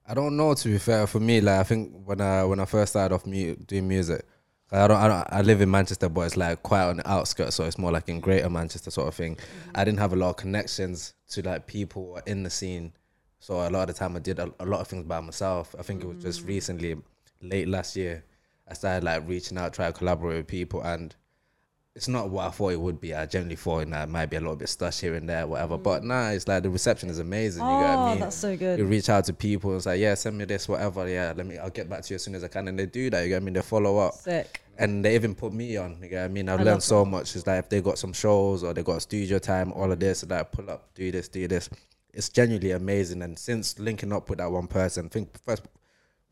I 0.09 0.12
don't 0.12 0.37
know. 0.37 0.55
To 0.55 0.69
be 0.69 0.79
fair, 0.79 1.07
for 1.07 1.21
me, 1.21 1.41
like 1.41 1.61
I 1.61 1.62
think 1.62 1.93
when 2.05 2.21
I 2.21 2.43
when 2.43 2.59
I 2.59 2.64
first 2.64 2.95
started 2.95 3.14
off 3.14 3.26
mu- 3.26 3.55
doing 3.55 3.87
music, 3.87 4.26
I 4.73 4.88
don't, 4.88 4.97
I 4.97 5.07
don't. 5.07 5.26
I 5.31 5.43
live 5.43 5.61
in 5.61 5.71
Manchester, 5.71 6.09
but 6.09 6.23
it's 6.23 6.37
like 6.37 6.64
quite 6.64 6.83
on 6.83 6.97
the 6.97 7.09
outskirts, 7.09 7.55
so 7.55 7.62
it's 7.62 7.79
more 7.79 7.93
like 7.93 8.09
in 8.09 8.19
Greater 8.19 8.50
Manchester 8.50 8.91
sort 8.91 9.07
of 9.07 9.14
thing. 9.14 9.37
Mm-hmm. 9.37 9.71
I 9.76 9.85
didn't 9.85 10.00
have 10.00 10.12
a 10.12 10.17
lot 10.17 10.31
of 10.31 10.37
connections 10.37 11.14
to 11.29 11.43
like 11.43 11.69
people 11.69 12.19
in 12.26 12.43
the 12.43 12.50
scene, 12.50 12.93
so 13.38 13.61
a 13.61 13.71
lot 13.71 13.88
of 13.88 13.95
the 13.95 13.95
time 13.95 14.17
I 14.17 14.19
did 14.19 14.41
a, 14.41 14.53
a 14.59 14.67
lot 14.67 14.81
of 14.81 14.88
things 14.88 15.05
by 15.05 15.21
myself. 15.21 15.76
I 15.79 15.83
think 15.83 16.03
it 16.03 16.09
was 16.09 16.21
just 16.21 16.45
mm. 16.45 16.49
recently, 16.49 16.97
late 17.41 17.69
last 17.69 17.95
year, 17.95 18.25
I 18.67 18.75
started 18.75 19.05
like 19.05 19.29
reaching 19.29 19.59
out, 19.59 19.75
trying 19.75 19.93
to 19.93 19.97
collaborate 19.97 20.38
with 20.38 20.49
people, 20.49 20.83
and 20.83 21.14
it's 21.97 22.09
not 22.09 22.29
what 22.29 22.47
I 22.47 22.51
thought 22.51 22.73
it 22.73 22.81
would 22.81 23.01
be. 23.01 23.15
I 23.15 23.25
generally 23.27 23.55
thought 23.55 23.81
you 23.81 23.87
know, 23.87 24.03
it 24.03 24.09
might 24.09 24.27
be 24.27 24.37
a 24.37 24.41
little 24.41 24.57
bit 24.57 24.67
stush 24.67 25.01
here 25.01 25.15
and 25.15 25.29
there, 25.29 25.47
whatever. 25.47 25.79
But 25.79 26.03
mm. 26.03 26.07
nah, 26.07 26.31
it's 26.31 26.49
like 26.49 26.65
the 26.65 26.71
reception 26.71 27.09
is 27.09 27.21
amazing. 27.21 27.63
you 27.63 27.71
get 27.71 27.77
what 27.77 27.85
Oh, 27.85 27.87
I 27.87 27.95
ah, 27.95 28.11
mean? 28.11 28.21
that's 28.21 28.37
so 28.37 28.57
good. 28.57 28.81
You 28.81 28.85
reach 28.85 29.09
out 29.09 29.25
to 29.27 29.33
people 29.33 29.73
and 29.73 29.83
say, 29.83 29.99
yeah, 29.99 30.15
send 30.15 30.37
me 30.37 30.45
this, 30.45 30.69
whatever. 30.69 31.09
Yeah, 31.09 31.33
let 31.37 31.47
me. 31.47 31.57
I'll 31.57 31.71
get 31.71 31.89
back 31.89 32.03
to 32.03 32.13
you 32.13 32.17
as 32.17 32.23
soon 32.25 32.35
as 32.35 32.43
I 32.43 32.49
can, 32.49 32.67
and 32.67 32.77
they 32.77 32.87
do 32.87 33.11
that. 33.11 33.23
You 33.23 33.29
get 33.29 33.37
what 33.37 33.43
I 33.43 33.45
mean? 33.45 33.55
They 33.55 33.63
follow 33.63 33.99
up, 33.99 34.15
Sick. 34.15 34.61
and 34.77 35.05
they 35.05 35.15
even 35.15 35.37
put 35.37 35.53
me 35.53 35.77
on. 35.77 35.99
You 36.03 36.09
get 36.09 36.23
what 36.23 36.25
I 36.25 36.29
mean? 36.29 36.49
I've 36.49 36.59
love 36.59 36.67
learned 36.67 36.83
so 36.83 37.05
much. 37.05 37.37
It's 37.37 37.47
like 37.47 37.61
if 37.61 37.69
they 37.69 37.81
got 37.81 37.97
some 37.99 38.13
shows 38.13 38.65
or 38.65 38.75
they 38.75 38.83
got 38.83 39.01
studio 39.01 39.39
time, 39.39 39.73
all 39.73 39.93
of 39.93 40.01
this, 40.01 40.29
like 40.29 40.51
pull 40.51 40.69
up, 40.71 40.93
do 40.95 41.13
this, 41.13 41.29
do 41.29 41.47
this. 41.47 41.71
It's 42.13 42.29
genuinely 42.29 42.73
amazing. 42.73 43.23
And 43.23 43.39
since 43.39 43.79
linking 43.79 44.13
up 44.13 44.29
with 44.29 44.39
that 44.39 44.51
one 44.51 44.67
person, 44.67 45.07
I 45.07 45.09
think 45.11 45.29
first, 45.45 45.63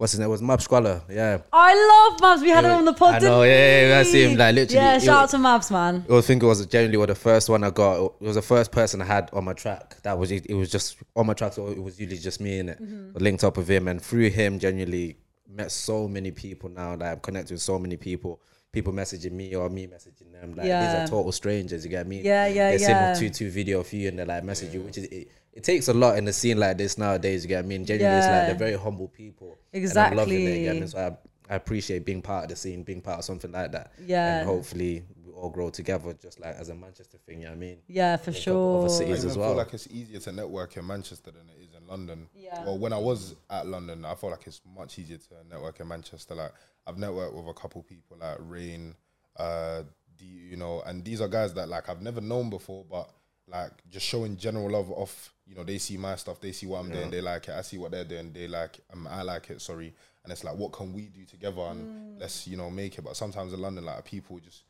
what's 0.03 0.11
his 0.11 0.19
name? 0.19 0.27
It 0.27 0.31
was 0.33 0.43
Mab 0.43 0.61
Squalor. 0.61 1.01
Yeah. 1.09 1.39
I 1.53 2.11
love 2.11 2.21
Mabs. 2.21 2.43
We 2.43 2.49
had 2.51 2.65
him 2.65 2.73
on 2.73 2.85
the 2.85 2.93
pod. 2.93 3.15
I 3.15 3.19
know, 3.21 3.45
didn't 3.45 3.57
yeah, 3.57 3.89
yeah, 3.89 3.99
I 4.01 4.03
see 4.03 4.25
him, 4.25 4.37
like, 4.37 4.53
literally, 4.53 4.85
Yeah, 4.85 4.99
shout 4.99 5.23
out 5.23 5.31
to 5.31 5.37
Mabs, 5.37 5.71
man. 5.71 6.05
I 6.11 6.21
think 6.21 6.43
it 6.43 6.47
was 6.47 6.67
genuinely 6.67 6.97
was 6.97 7.07
the 7.07 7.15
first 7.15 7.49
one 7.49 7.63
I 7.63 7.71
got. 7.71 8.05
It 8.21 8.21
was 8.21 8.35
the 8.35 8.43
first 8.43 8.73
person 8.73 9.01
I 9.01 9.05
had 9.05 9.31
on 9.33 9.45
my 9.45 9.53
track. 9.53 10.03
That 10.03 10.19
was 10.19 10.33
it. 10.33 10.47
It 10.47 10.55
was 10.55 10.73
just 10.73 10.97
on 11.15 11.29
my 11.29 11.35
track, 11.35 11.53
so 11.53 11.69
it 11.69 11.81
was 11.81 12.01
usually 12.01 12.19
just 12.19 12.41
me 12.41 12.59
in 12.59 12.71
it. 12.71 12.83
Mm-hmm. 12.83 13.17
Linked 13.17 13.45
up 13.45 13.57
with 13.57 13.71
him, 13.71 13.87
and 13.87 14.03
through 14.03 14.31
him, 14.31 14.59
genuinely 14.59 15.19
met 15.49 15.71
so 15.71 16.09
many 16.09 16.33
people 16.33 16.69
now 16.69 16.97
that 16.97 17.13
I'm 17.13 17.21
connected 17.21 17.55
with 17.55 17.63
so 17.63 17.79
many 17.79 17.97
people. 17.97 18.41
People 18.73 18.95
messaging 18.95 19.33
me 19.33 19.55
or 19.55 19.69
me 19.69 19.87
messaging 19.87 20.33
them. 20.33 20.55
Like 20.55 20.67
Yeah. 20.67 20.81
these 20.81 20.95
are 20.95 21.07
total 21.11 21.31
strangers. 21.33 21.85
You 21.85 21.91
get 21.91 22.07
me? 22.07 22.23
Yeah, 22.23 22.47
yeah, 22.47 22.71
they 22.71 22.79
yeah. 22.79 22.87
send 22.87 23.17
a 23.17 23.21
two 23.21 23.29
two 23.29 23.51
video 23.51 23.81
of 23.81 23.93
you 23.93 24.09
and 24.09 24.19
they 24.19 24.25
like 24.25 24.45
message 24.45 24.73
you, 24.73 24.81
which 24.81 24.97
is 24.97 25.05
it, 25.05 25.29
it 25.53 25.63
takes 25.63 25.89
a 25.89 25.93
lot 25.93 26.17
in 26.17 26.27
a 26.27 26.33
scene 26.33 26.59
like 26.59 26.79
this 26.79 26.97
nowadays. 26.97 27.45
You 27.45 27.49
get 27.49 27.67
me? 27.67 27.75
And 27.75 27.87
genuinely, 27.87 28.19
it's 28.19 28.27
like 28.27 28.47
they're 28.47 28.55
very 28.55 28.79
humble 28.79 29.09
people. 29.09 29.59
And 29.75 29.99
I'm 29.99 30.17
loving 30.17 30.35
it, 30.47 30.59
you 30.59 30.65
get 30.65 30.75
me? 30.77 30.83
Exactly. 30.83 30.87
So 30.89 31.19
I, 31.51 31.53
I 31.53 31.57
appreciate 31.57 32.07
being 32.07 32.23
part 32.23 32.45
of 32.45 32.49
the 32.51 32.57
scene, 32.57 32.83
being 32.83 33.03
part 33.03 33.19
of 33.19 33.25
something 33.27 33.53
like 33.53 33.73
that. 33.73 33.93
Yeah. 34.07 34.39
And 34.39 34.47
hopefully 34.49 35.05
we 35.23 35.33
all 35.35 35.51
grow 35.51 35.69
together, 35.69 36.15
just 36.15 36.41
like 36.41 36.57
as 36.57 36.71
a 36.71 36.75
Manchester 36.75 37.19
thing. 37.27 37.41
You 37.41 37.45
know 37.45 37.51
what 37.51 37.57
I 37.57 37.61
mean? 37.61 37.77
Yeah, 37.89 38.17
for 38.17 38.33
sure. 38.33 38.79
other 38.87 38.95
I 38.95 38.97
cities 38.97 39.19
even 39.19 39.29
as 39.29 39.35
feel 39.35 39.43
well. 39.43 39.55
like 39.57 39.75
it's 39.75 39.87
easier 39.89 40.19
to 40.21 40.33
network 40.33 40.79
in 40.79 40.87
Manchester 40.87 41.31
than 41.31 41.43
it 41.51 41.57
is 41.62 41.62
in 41.62 41.62
London. 41.93 42.29
Yeah. 42.35 42.65
Well, 42.65 42.79
when 42.79 42.93
I 42.93 42.99
was 42.99 43.35
at 43.51 43.67
London, 43.67 44.05
I 44.05 44.15
felt 44.15 44.33
like 44.33 44.47
it's 44.47 44.61
much 44.77 44.99
easier 44.99 45.19
to 45.19 45.35
network 45.51 45.79
in 45.81 45.89
Manchester. 45.89 46.35
Like 46.35 46.53
I've 46.87 46.97
networked 46.97 47.35
with 47.35 47.47
a 47.49 47.55
couple 47.61 47.83
people 47.83 48.17
like 48.21 48.39
Rain, 48.41 48.95
uh, 49.37 49.83
D, 50.19 50.25
you 50.25 50.57
know, 50.57 50.83
and 50.87 51.05
these 51.05 51.21
are 51.21 51.29
guys 51.29 51.53
that 51.55 51.69
like 51.69 51.89
I've 51.89 52.03
never 52.03 52.21
known 52.21 52.49
before, 52.51 52.85
but 52.91 53.11
like 53.47 53.73
just 53.91 54.07
showing 54.07 54.37
general 54.37 54.71
love 54.71 54.91
off. 54.91 55.35
You 55.47 55.55
know, 55.57 55.65
they 55.65 55.79
see 55.79 55.97
my 55.99 56.17
stuff, 56.17 56.41
they 56.41 56.53
see 56.53 56.67
what 56.67 56.79
I'm 56.79 56.91
doing, 56.91 57.11
they 57.11 57.21
like 57.21 57.49
it. 57.49 57.53
I 57.55 57.63
see 57.63 57.77
what 57.77 57.91
they're 57.91 58.05
doing, 58.05 58.33
they 58.33 58.49
like, 58.49 58.79
um, 58.93 59.07
I 59.07 59.23
like 59.23 59.51
it. 59.51 59.61
Sorry, 59.61 59.93
and 60.25 60.33
it's 60.33 60.45
like, 60.45 60.57
what 60.57 60.73
can 60.73 60.93
we 60.95 61.03
do 61.09 61.25
together 61.27 61.57
Mm. 61.61 61.71
and 61.73 62.21
let's 62.21 62.47
you 62.49 62.57
know 62.57 62.71
make 62.71 62.97
it. 62.97 63.03
But 63.05 63.17
sometimes 63.17 63.53
in 63.53 63.61
London, 63.61 63.85
like 63.85 64.05
people 64.05 64.39
just 64.39 64.63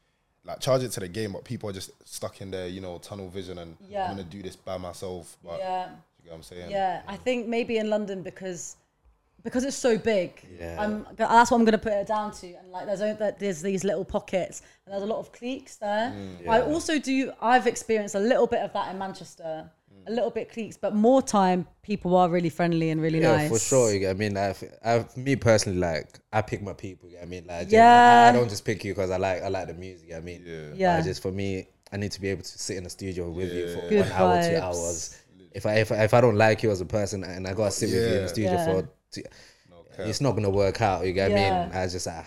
like 0.45 0.59
charge 0.59 0.83
it 0.83 0.91
to 0.93 1.01
the 1.01 1.09
game, 1.09 1.33
but 1.35 1.45
people 1.45 1.69
are 1.71 1.73
just 1.73 1.91
stuck 2.05 2.41
in 2.41 2.51
their 2.51 2.67
you 2.67 2.81
know 2.81 2.99
tunnel 2.99 3.29
vision 3.29 3.59
and 3.59 3.77
Yeah. 3.89 4.05
I'm 4.11 4.17
gonna 4.17 4.25
do 4.29 4.43
this 4.43 4.57
by 4.57 4.77
myself. 4.79 5.37
But 5.45 5.59
Yeah. 5.59 5.91
You 6.23 6.31
get 6.31 6.31
what 6.31 6.37
I'm 6.37 6.43
saying? 6.43 6.71
Yeah, 6.71 7.03
I 7.07 7.17
think 7.17 7.47
maybe 7.49 7.79
in 7.79 7.91
London 7.91 8.23
because 8.23 8.77
because 9.45 9.65
it's 9.65 9.77
so 9.77 9.99
big. 9.99 10.41
Yeah. 10.57 10.77
I'm, 10.81 11.05
that's 11.17 11.51
what 11.51 11.59
I'm 11.59 11.65
going 11.65 11.73
to 11.73 11.79
put 11.79 11.93
it 11.93 12.07
down 12.07 12.31
to. 12.31 12.47
And 12.55 12.71
like, 12.71 12.87
there's 12.87 13.01
o- 13.03 13.15
that 13.15 13.41
there's 13.41 13.61
these 13.61 13.83
little 13.83 14.05
pockets, 14.05 14.63
and 14.87 14.93
there's 14.93 15.03
a 15.03 15.07
lot 15.07 15.19
of 15.19 15.33
cliques 15.33 15.77
there. 15.77 16.11
Mm, 16.15 16.49
I 16.49 16.59
Yeah. 16.59 16.65
also 16.67 16.99
do. 17.01 17.33
I've 17.41 17.67
experienced 17.67 18.15
a 18.15 18.21
little 18.21 18.47
bit 18.47 18.61
of 18.61 18.73
that 18.75 18.93
in 18.93 18.99
Manchester. 19.01 19.69
Mm. 19.93 20.09
A 20.09 20.13
little 20.13 20.31
bit 20.31 20.49
cliques, 20.53 20.77
but 20.77 20.95
more 20.95 21.21
time 21.23 21.67
people 21.83 22.15
are 22.17 22.29
really 22.29 22.51
friendly 22.51 22.91
and 22.91 23.01
really 23.03 23.21
Yeah, 23.21 23.37
nice. 23.37 23.51
for 23.51 23.59
sure. 23.59 24.09
I 24.09 24.13
mean, 24.15 24.37
I, 24.37 24.55
I, 24.85 25.05
me 25.17 25.35
personally, 25.35 25.79
like 25.81 26.21
I 26.33 26.41
pick 26.43 26.63
my 26.63 26.73
people. 26.73 27.09
I 27.21 27.25
mean, 27.25 27.45
like 27.49 27.71
Yeah. 27.71 28.25
I, 28.27 28.29
I 28.29 28.33
don't 28.33 28.49
just 28.49 28.65
pick 28.65 28.85
you 28.85 28.95
because 28.95 29.11
I 29.11 29.17
like 29.17 29.43
I 29.43 29.49
like 29.49 29.67
the 29.67 29.75
music. 29.75 30.13
I 30.15 30.21
mean, 30.21 30.45
Yeah. 30.47 30.71
Yeah. 30.75 30.97
But 30.99 31.05
just 31.05 31.21
for 31.21 31.33
me, 31.33 31.67
I 31.93 31.97
need 31.97 32.13
to 32.13 32.21
be 32.21 32.29
able 32.29 32.43
to 32.43 32.59
sit 32.59 32.77
in 32.77 32.85
the 32.85 32.91
studio 32.91 33.29
with 33.31 33.53
you 33.53 33.75
for 33.75 33.89
Good 33.89 34.03
one 34.09 34.13
hour, 34.13 34.43
two 34.49 34.57
hours. 34.57 35.19
If 35.55 35.67
I, 35.67 35.75
if 35.77 35.93
I 35.93 36.05
if 36.05 36.15
I 36.15 36.21
don't 36.21 36.37
like 36.37 36.63
you 36.63 36.71
as 36.71 36.81
a 36.81 36.87
person 36.87 37.25
and 37.25 37.47
I 37.47 37.53
gotta 37.55 37.71
sit 37.71 37.91
with 37.91 38.09
you 38.09 38.17
in 38.17 38.23
the 38.23 38.29
studio 38.29 38.53
Yeah. 38.53 38.65
for, 38.65 38.89
two, 39.11 39.23
it's 39.99 40.21
not 40.21 40.33
gonna 40.33 40.51
work 40.51 40.81
out. 40.81 41.05
You 41.07 41.13
get 41.13 41.31
what 41.31 41.39
I 41.39 41.41
Yeah. 41.43 41.63
mean? 41.65 41.73
I 41.73 41.87
just 41.87 42.09
ah, 42.09 42.27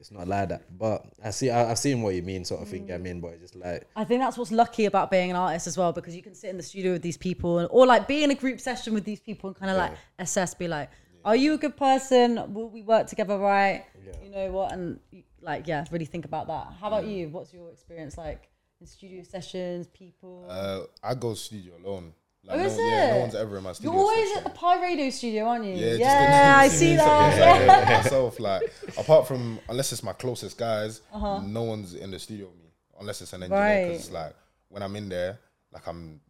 it's 0.00 0.10
not 0.10 0.26
like 0.28 0.48
that. 0.48 0.78
But 0.78 1.04
I 1.22 1.30
see, 1.30 1.50
I, 1.50 1.70
I've 1.70 1.78
seen 1.78 2.02
what 2.02 2.14
you 2.14 2.22
mean, 2.22 2.44
sort 2.44 2.62
of 2.62 2.68
thing. 2.68 2.82
you 2.82 2.86
get 2.86 2.94
what 2.94 3.00
I 3.08 3.12
mean, 3.12 3.20
but 3.20 3.28
it's 3.32 3.42
just 3.42 3.56
like 3.56 3.86
I 3.96 4.04
think 4.04 4.20
that's 4.20 4.36
what's 4.36 4.52
lucky 4.52 4.86
about 4.86 5.10
being 5.10 5.30
an 5.30 5.36
artist 5.36 5.66
as 5.66 5.76
well, 5.76 5.92
because 5.92 6.14
you 6.14 6.22
can 6.22 6.34
sit 6.34 6.50
in 6.50 6.56
the 6.56 6.62
studio 6.62 6.92
with 6.92 7.02
these 7.02 7.16
people, 7.16 7.58
and, 7.60 7.68
or 7.70 7.86
like 7.86 8.08
be 8.08 8.24
in 8.24 8.30
a 8.30 8.34
group 8.34 8.60
session 8.60 8.94
with 8.94 9.04
these 9.04 9.20
people 9.20 9.48
and 9.48 9.56
kind 9.56 9.70
of 9.70 9.76
like 9.76 9.92
assess, 10.18 10.54
be 10.54 10.68
like, 10.68 10.90
are 11.24 11.36
you 11.36 11.54
a 11.54 11.58
good 11.58 11.76
person? 11.76 12.52
Will 12.54 12.68
we 12.70 12.82
work 12.82 13.06
together 13.06 13.38
right? 13.38 13.84
You 14.24 14.30
know 14.30 14.50
what? 14.50 14.72
And 14.72 14.98
like, 15.40 15.66
yeah, 15.66 15.84
really 15.90 16.04
think 16.04 16.24
about 16.24 16.46
that. 16.48 16.68
How 16.80 16.88
about 16.88 17.06
you? 17.06 17.28
What's 17.28 17.52
your 17.52 17.70
experience 17.70 18.18
like 18.18 18.48
in 18.80 18.86
studio 18.86 19.22
sessions, 19.22 19.86
people? 19.88 20.46
Uh, 20.48 20.80
I 21.02 21.14
go 21.14 21.34
studio 21.34 21.74
alone. 21.84 22.12
Like, 22.44 22.56
Oh, 22.56 22.60
no, 22.60 22.66
is 22.66 22.78
yeah, 22.78 23.10
no 23.10 23.16
it? 23.16 23.20
one's 23.20 23.34
ever 23.34 23.58
in 23.58 23.64
my 23.64 23.72
studio. 23.72 23.92
You're 23.92 24.00
always 24.00 24.28
session. 24.28 24.38
at 24.46 24.52
the 24.54 24.58
Pie 24.58 24.82
Radio 24.82 25.10
studio, 25.10 25.44
aren't 25.46 25.64
you? 25.64 25.74
Yeah, 25.74 25.94
yeah 25.94 26.54
I 26.58 26.68
see 26.68 26.96
that. 26.96 27.36
yeah, 27.36 27.58
Yeah. 27.58 27.80
yeah, 27.90 27.96
myself, 28.02 28.40
like 28.40 28.72
apart 28.96 29.26
from 29.26 29.58
unless 29.68 29.92
it's 29.92 30.02
my 30.02 30.12
closest 30.12 30.56
guys, 30.56 31.02
Uh-huh. 31.12 31.40
no 31.42 31.64
one's 31.64 31.94
in 31.94 32.10
the 32.10 32.18
studio 32.18 32.46
with 32.46 32.56
me 32.62 32.70
unless 33.00 33.20
it's 33.20 33.32
an 33.32 33.42
engineer. 33.42 33.88
Because 33.88 34.10
Right. 34.10 34.24
like 34.26 34.36
when 34.68 34.82
I'm 34.82 34.94
in 34.96 35.08
there, 35.08 35.38
like 35.72 35.86
I'm 35.86 36.20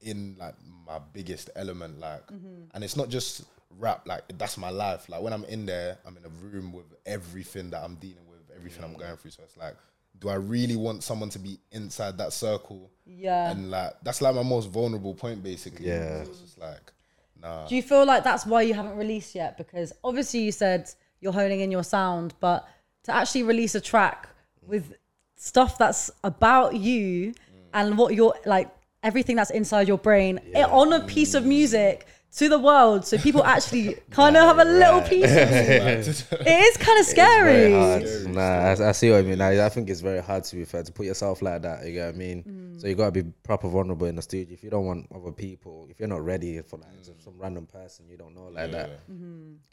in 0.00 0.36
like 0.38 0.54
my 0.86 0.98
biggest 1.12 1.50
element, 1.56 1.98
like, 1.98 2.26
Mm-hmm. 2.28 2.70
and 2.74 2.84
it's 2.84 2.96
not 2.96 3.08
just 3.08 3.44
rap. 3.78 4.06
Like 4.06 4.22
that's 4.38 4.56
my 4.56 4.70
life. 4.70 5.08
Like 5.08 5.20
when 5.20 5.32
I'm 5.32 5.44
in 5.44 5.66
there, 5.66 5.98
I'm 6.06 6.16
in 6.16 6.24
a 6.24 6.28
room 6.28 6.72
with 6.72 6.86
everything 7.04 7.70
that 7.70 7.82
I'm 7.82 7.96
dealing 7.96 8.26
with, 8.30 8.38
everything 8.56 8.84
I'm 8.84 8.94
going 8.94 9.16
through. 9.16 9.32
So 9.32 9.42
it's 9.42 9.56
like, 9.56 9.74
do 10.20 10.28
I 10.28 10.34
really 10.34 10.76
want 10.76 11.02
someone 11.02 11.30
to 11.30 11.38
be 11.38 11.58
inside 11.72 12.18
that 12.18 12.32
circle? 12.32 12.90
Yeah. 13.04 13.50
And 13.50 13.70
like 13.70 13.94
that's 14.02 14.20
like 14.20 14.34
my 14.34 14.42
most 14.42 14.66
vulnerable 14.66 15.14
point, 15.14 15.42
basically. 15.42 15.88
Yeah. 15.88 16.22
It's 16.22 16.40
just 16.40 16.58
like, 16.58 16.92
nah. 17.40 17.66
Do 17.66 17.76
you 17.76 17.82
feel 17.82 18.04
like 18.04 18.24
that's 18.24 18.46
why 18.46 18.62
you 18.62 18.74
haven't 18.74 18.96
released 18.96 19.34
yet? 19.34 19.56
Because 19.56 19.92
obviously 20.02 20.40
you 20.40 20.52
said 20.52 20.90
you're 21.20 21.32
honing 21.32 21.60
in 21.60 21.70
your 21.70 21.84
sound, 21.84 22.34
but 22.40 22.68
to 23.04 23.14
actually 23.14 23.44
release 23.44 23.74
a 23.74 23.80
track 23.80 24.28
with 24.62 24.94
stuff 25.36 25.78
that's 25.78 26.10
about 26.24 26.74
you 26.74 27.34
and 27.72 27.96
what 27.96 28.14
you're 28.14 28.34
like, 28.44 28.70
everything 29.02 29.36
that's 29.36 29.50
inside 29.50 29.86
your 29.86 29.98
brain 29.98 30.40
eh, 30.54 30.64
on 30.64 30.92
a 30.92 31.00
piece 31.00 31.34
of 31.34 31.44
music 31.44 32.06
to 32.36 32.48
the 32.48 32.58
world, 32.58 33.06
so 33.06 33.16
people 33.18 33.42
actually 33.54 33.96
kind 34.10 34.36
of 34.36 34.42
have 34.44 34.58
a 34.58 34.64
little 34.70 35.00
piece 35.02 35.24
of 35.24 35.30
you. 35.30 35.36
It 35.36 36.06
is 36.08 36.76
kind 36.76 36.98
of 37.00 37.06
It's 37.06 37.12
very 37.14 37.70
scary. 37.70 37.72
hard. 37.72 38.34
Nah, 38.34 38.40
I, 38.84 38.88
I 38.88 38.92
see 38.92 39.10
what 39.10 39.18
I 39.18 39.22
mean. 39.22 39.40
I, 39.40 39.64
I 39.64 39.68
think 39.70 39.88
it's 39.88 40.00
very 40.02 40.22
hard 40.22 40.44
to 40.44 40.56
be 40.56 40.64
fair 40.64 40.82
to 40.82 40.92
put 40.92 41.06
yourself 41.06 41.40
like 41.42 41.62
that. 41.62 41.84
You 41.86 41.92
get 41.92 42.06
what 42.06 42.14
I 42.14 42.18
mean? 42.18 42.42
Mm. 42.44 42.80
So 42.80 42.88
you 42.88 42.94
gotta 42.94 43.10
be 43.12 43.22
proper 43.42 43.68
vulnerable 43.68 44.06
in 44.06 44.16
the 44.16 44.22
studio. 44.22 44.52
If 44.52 44.62
you 44.62 44.68
don't 44.70 44.84
want 44.84 45.06
other 45.14 45.32
people, 45.32 45.86
if 45.90 45.98
you're 45.98 46.08
not 46.08 46.24
ready 46.24 46.60
for 46.62 46.76
like 46.78 46.90
Mm. 47.06 47.22
some 47.24 47.34
random 47.38 47.66
person 47.66 48.04
you 48.10 48.16
don't 48.16 48.34
know 48.34 48.48
like 48.52 48.70
that, 48.72 48.90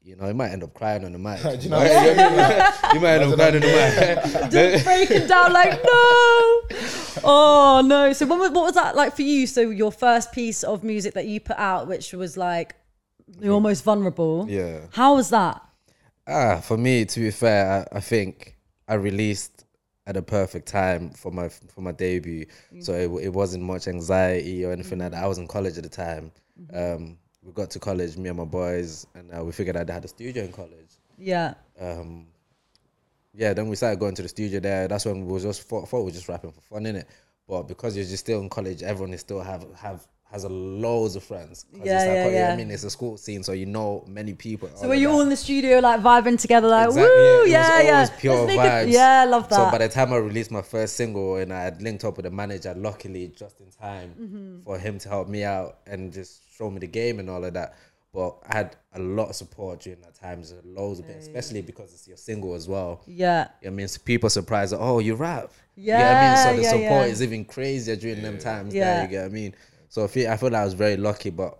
you 0.04 0.16
know, 0.16 0.28
you 0.28 0.34
might 0.34 0.52
end 0.52 0.64
up 0.64 0.74
crying 0.74 1.04
on 1.06 1.12
the 1.14 1.20
mic. 1.20 1.40
You 1.64 1.70
know 1.70 1.78
Right? 1.80 2.16
what 2.16 2.84
I 2.84 2.94
you 2.94 3.00
might 3.02 3.14
end 3.16 3.24
up 3.32 3.36
crying 3.40 3.56
on 3.56 3.62
the 3.62 3.68
mic. 4.42 4.52
Just 4.52 4.86
breaking 4.86 5.28
down 5.28 5.52
like 5.54 5.72
no. 5.84 6.62
Oh 7.26 7.82
no! 7.86 8.12
So 8.14 8.26
when, 8.26 8.40
what 8.40 8.54
was 8.54 8.74
that 8.76 8.96
like 8.96 9.16
for 9.16 9.22
you? 9.22 9.48
So 9.48 9.62
your 9.70 9.92
first 9.92 10.32
piece 10.32 10.64
of 10.64 10.84
music 10.84 11.14
that 11.14 11.26
you 11.26 11.40
put 11.40 11.58
out, 11.58 11.88
which 11.88 12.12
was 12.14 12.36
like 12.38 12.53
you're 13.40 13.54
almost 13.54 13.84
vulnerable. 13.84 14.46
Yeah. 14.50 14.82
How 14.92 15.16
was 15.16 15.30
that? 15.30 15.62
Ah, 16.28 16.62
for 16.62 16.78
me, 16.78 17.06
to 17.06 17.20
be 17.20 17.32
fair, 17.32 17.88
I, 17.92 17.98
I 17.98 18.00
think 18.00 18.58
I 18.88 18.96
released 18.96 19.66
at 20.06 20.18
a 20.18 20.22
perfect 20.22 20.68
time 20.68 21.10
for 21.12 21.32
my 21.32 21.50
for 21.50 21.82
my 21.82 21.92
debut, 21.92 22.46
so 22.80 22.94
it, 22.94 23.26
it 23.26 23.30
wasn't 23.30 23.64
much 23.64 23.88
anxiety 23.88 24.66
or 24.66 24.72
anything 24.72 25.00
like 25.00 25.12
that. 25.12 25.24
I 25.24 25.28
was 25.28 25.38
in 25.38 25.48
college 25.48 25.78
at 25.78 25.84
the 25.84 25.90
time. 25.90 26.32
Um, 26.74 27.18
we 27.42 27.52
got 27.52 27.70
to 27.72 27.80
college, 27.80 28.16
me 28.18 28.30
and 28.30 28.38
my 28.38 28.46
boys, 28.46 29.06
and 29.16 29.34
uh, 29.34 29.44
we 29.44 29.52
figured 29.52 29.76
out 29.76 29.88
they 29.88 29.94
had 29.94 30.06
a 30.06 30.08
studio 30.08 30.44
in 30.44 30.52
college. 30.52 31.00
Yeah. 31.18 31.56
Um, 31.80 32.28
yeah, 33.34 33.54
then 33.54 33.68
we 33.68 33.76
started 33.76 34.00
going 34.00 34.16
to 34.16 34.22
the 34.22 34.30
studio 34.30 34.60
there. 34.60 34.88
That's 34.88 35.06
when 35.06 35.26
we 35.26 35.34
was 35.34 35.44
just 35.44 35.64
thought, 35.64 35.90
thought 35.90 36.00
we 36.00 36.06
were 36.06 36.12
just 36.12 36.30
rapping 36.30 36.52
for 36.52 36.62
fun 36.62 36.86
in 36.86 36.98
it. 36.98 37.08
But 37.48 37.64
because 37.64 37.96
you're 37.96 38.06
just 38.06 38.24
still 38.24 38.40
in 38.42 38.50
college, 38.50 38.84
everyone 38.84 39.14
is 39.14 39.22
still 39.22 39.42
have 39.42 39.66
have 39.76 40.08
has 40.34 40.44
a 40.46 40.50
loads 40.50 41.16
of 41.16 41.24
friends. 41.24 41.66
Yeah, 41.72 41.80
it's 41.80 41.86
like, 41.86 41.94
yeah, 42.16 42.26
oh, 42.26 42.30
yeah. 42.32 42.54
I 42.54 42.56
mean, 42.58 42.72
it's 42.72 42.84
a 42.84 42.90
school 42.90 43.18
scene, 43.18 43.44
so 43.44 43.52
you 43.54 43.68
know 43.68 44.04
many 44.08 44.34
people. 44.34 44.68
So 44.76 44.88
were 44.88 44.96
you 44.96 45.10
all 45.12 45.22
in 45.22 45.30
the 45.30 45.38
studio 45.38 45.78
like 45.80 46.02
vibing 46.02 46.40
together, 46.42 46.68
like 46.68 46.88
Exactly, 46.88 47.10
woo, 47.12 47.38
it 47.38 47.42
was 47.44 47.50
yeah, 47.52 47.82
yeah. 47.82 48.08
pure 48.20 48.48
vibes. 48.48 48.92
yeah, 48.92 49.22
I 49.22 49.26
love 49.26 49.48
that. 49.50 49.56
So 49.58 49.72
by 49.72 49.78
the 49.78 49.90
time 49.90 50.12
I 50.12 50.18
released 50.18 50.50
my 50.50 50.64
first 50.64 50.96
single 50.96 51.36
and 51.36 51.54
I 51.54 51.62
had 51.62 51.82
linked 51.84 52.04
up 52.04 52.18
with 52.18 52.26
the 52.26 52.32
manager, 52.32 52.74
luckily 52.76 53.32
just 53.38 53.62
in 53.62 53.68
time 53.70 54.16
Mm-hmm. 54.20 54.62
for 54.64 54.78
him 54.80 54.98
to 55.00 55.08
help 55.10 55.28
me 55.30 55.44
out 55.44 55.78
and 55.86 56.12
just 56.12 56.42
show 56.58 56.70
me 56.72 56.80
the 56.80 56.88
game 56.88 57.20
and 57.20 57.30
all 57.30 57.46
of 57.46 57.54
that. 57.54 57.76
But 58.12 58.38
I 58.50 58.58
had 58.58 58.76
a 58.94 59.00
lot 59.00 59.30
of 59.30 59.36
support 59.36 59.82
during 59.82 60.02
that 60.02 60.16
time, 60.16 60.42
just 60.42 60.56
loads 60.66 61.00
of 61.00 61.10
it, 61.10 61.18
especially 61.18 61.62
because 61.64 61.94
it's 61.94 62.08
your 62.08 62.18
single 62.18 62.54
as 62.56 62.68
well. 62.68 63.02
yeah. 63.08 63.48
I 63.66 63.70
mean, 63.70 63.88
people 64.06 64.30
surprised 64.30 64.72
that, 64.74 64.78
oh, 64.80 65.00
you 65.00 65.16
rap. 65.16 65.52
Yeah, 65.76 65.98
You 65.98 66.04
what 66.06 66.16
I 66.16 66.28
mean? 66.28 66.38
So 66.38 66.56
the 66.58 66.62
yeah, 66.62 66.70
support 66.84 67.06
yeah. 67.08 67.12
is 67.14 67.24
even 67.24 67.46
crazier 67.46 67.96
during 67.96 68.22
them 68.22 68.38
times. 68.38 68.74
Yeah. 68.76 68.94
There, 68.96 69.04
you 69.04 69.10
get 69.10 69.22
what 69.24 69.26
I 69.32 69.34
mean? 69.34 69.56
So 69.94 70.04
I 70.04 70.08
feel, 70.08 70.28
I 70.32 70.38
feel 70.38 70.50
like 70.50 70.62
I 70.62 70.66
was 70.66 70.74
very 70.74 70.98
lucky, 70.98 71.30
but 71.30 71.60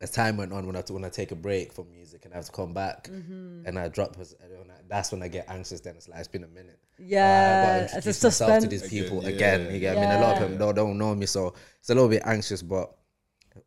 as 0.00 0.12
time 0.12 0.36
went 0.36 0.52
on, 0.52 0.68
when 0.68 0.76
I, 0.76 0.82
when 0.88 1.04
I 1.04 1.08
take 1.08 1.32
a 1.32 1.34
break 1.34 1.72
from 1.72 1.90
music 1.90 2.24
and 2.24 2.32
I 2.32 2.36
have 2.36 2.46
to 2.46 2.52
come 2.52 2.72
back 2.72 3.08
Mm-hmm. 3.08 3.66
and 3.66 3.76
I 3.76 3.88
drop, 3.88 4.16
us- 4.20 4.36
and 4.40 4.56
when 4.56 4.70
I- 4.70 4.80
that's 4.88 5.10
when 5.10 5.20
I 5.20 5.26
get 5.26 5.46
anxious. 5.48 5.80
Then 5.80 5.96
it's 5.96 6.08
like, 6.08 6.20
it's 6.20 6.28
been 6.28 6.44
a 6.44 6.46
minute. 6.46 6.78
Yeah, 6.96 7.88
I 7.90 7.94
gotta 7.96 8.08
it's 8.08 8.22
a 8.22 8.26
myself 8.28 8.60
to 8.62 8.68
these 8.68 8.88
people 8.88 9.18
Again, 9.26 9.62
again. 9.62 9.66
yeah. 9.66 9.72
You 9.72 9.80
get 9.80 9.96
what 9.96 10.06
I 10.06 10.10
mean? 10.12 10.18
A 10.18 10.22
lot 10.22 10.36
of 10.36 10.42
Yeah. 10.42 10.48
them 10.50 10.58
don't, 10.58 10.74
don't 10.76 10.98
know 10.98 11.12
me, 11.16 11.26
so 11.26 11.52
it's 11.80 11.90
a 11.90 11.94
little 11.94 12.08
bit 12.08 12.22
anxious, 12.24 12.62
but 12.62 12.94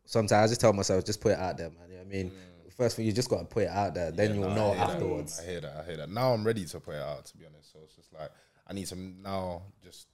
sometimes 0.06 0.32
I 0.32 0.48
just 0.50 0.62
tell 0.62 0.72
myself, 0.72 1.04
just 1.04 1.20
put 1.20 1.32
it 1.32 1.38
out 1.38 1.58
there, 1.58 1.68
man. 1.68 1.80
You 1.90 1.96
know 1.96 2.04
what 2.04 2.06
I 2.06 2.22
mean? 2.22 2.32
First, 2.78 2.98
you 2.98 3.12
just 3.12 3.28
got 3.28 3.40
to 3.40 3.44
put 3.44 3.64
it 3.64 3.68
out 3.68 3.92
there, 3.94 4.10
then 4.10 4.34
you'll 4.34 4.48
Nah, 4.48 4.54
know 4.54 4.70
I 4.72 4.76
hear 4.76 4.86
that. 4.86 4.90
afterwards. 4.94 5.40
I 5.40 5.44
hear 5.50 5.60
that. 5.60 5.76
I 5.76 5.84
hear 5.84 5.96
that. 5.98 6.08
Now 6.10 6.32
I'm 6.32 6.42
ready 6.42 6.64
to 6.64 6.80
put 6.80 6.94
it 6.94 7.02
out. 7.02 7.26
To 7.26 7.36
be 7.36 7.44
honest, 7.44 7.70
so 7.70 7.80
it's 7.84 7.94
just 7.96 8.12
like 8.14 8.30
I 8.66 8.72
need 8.72 8.86
to 8.86 8.96
now 8.96 9.62
just 9.84 10.06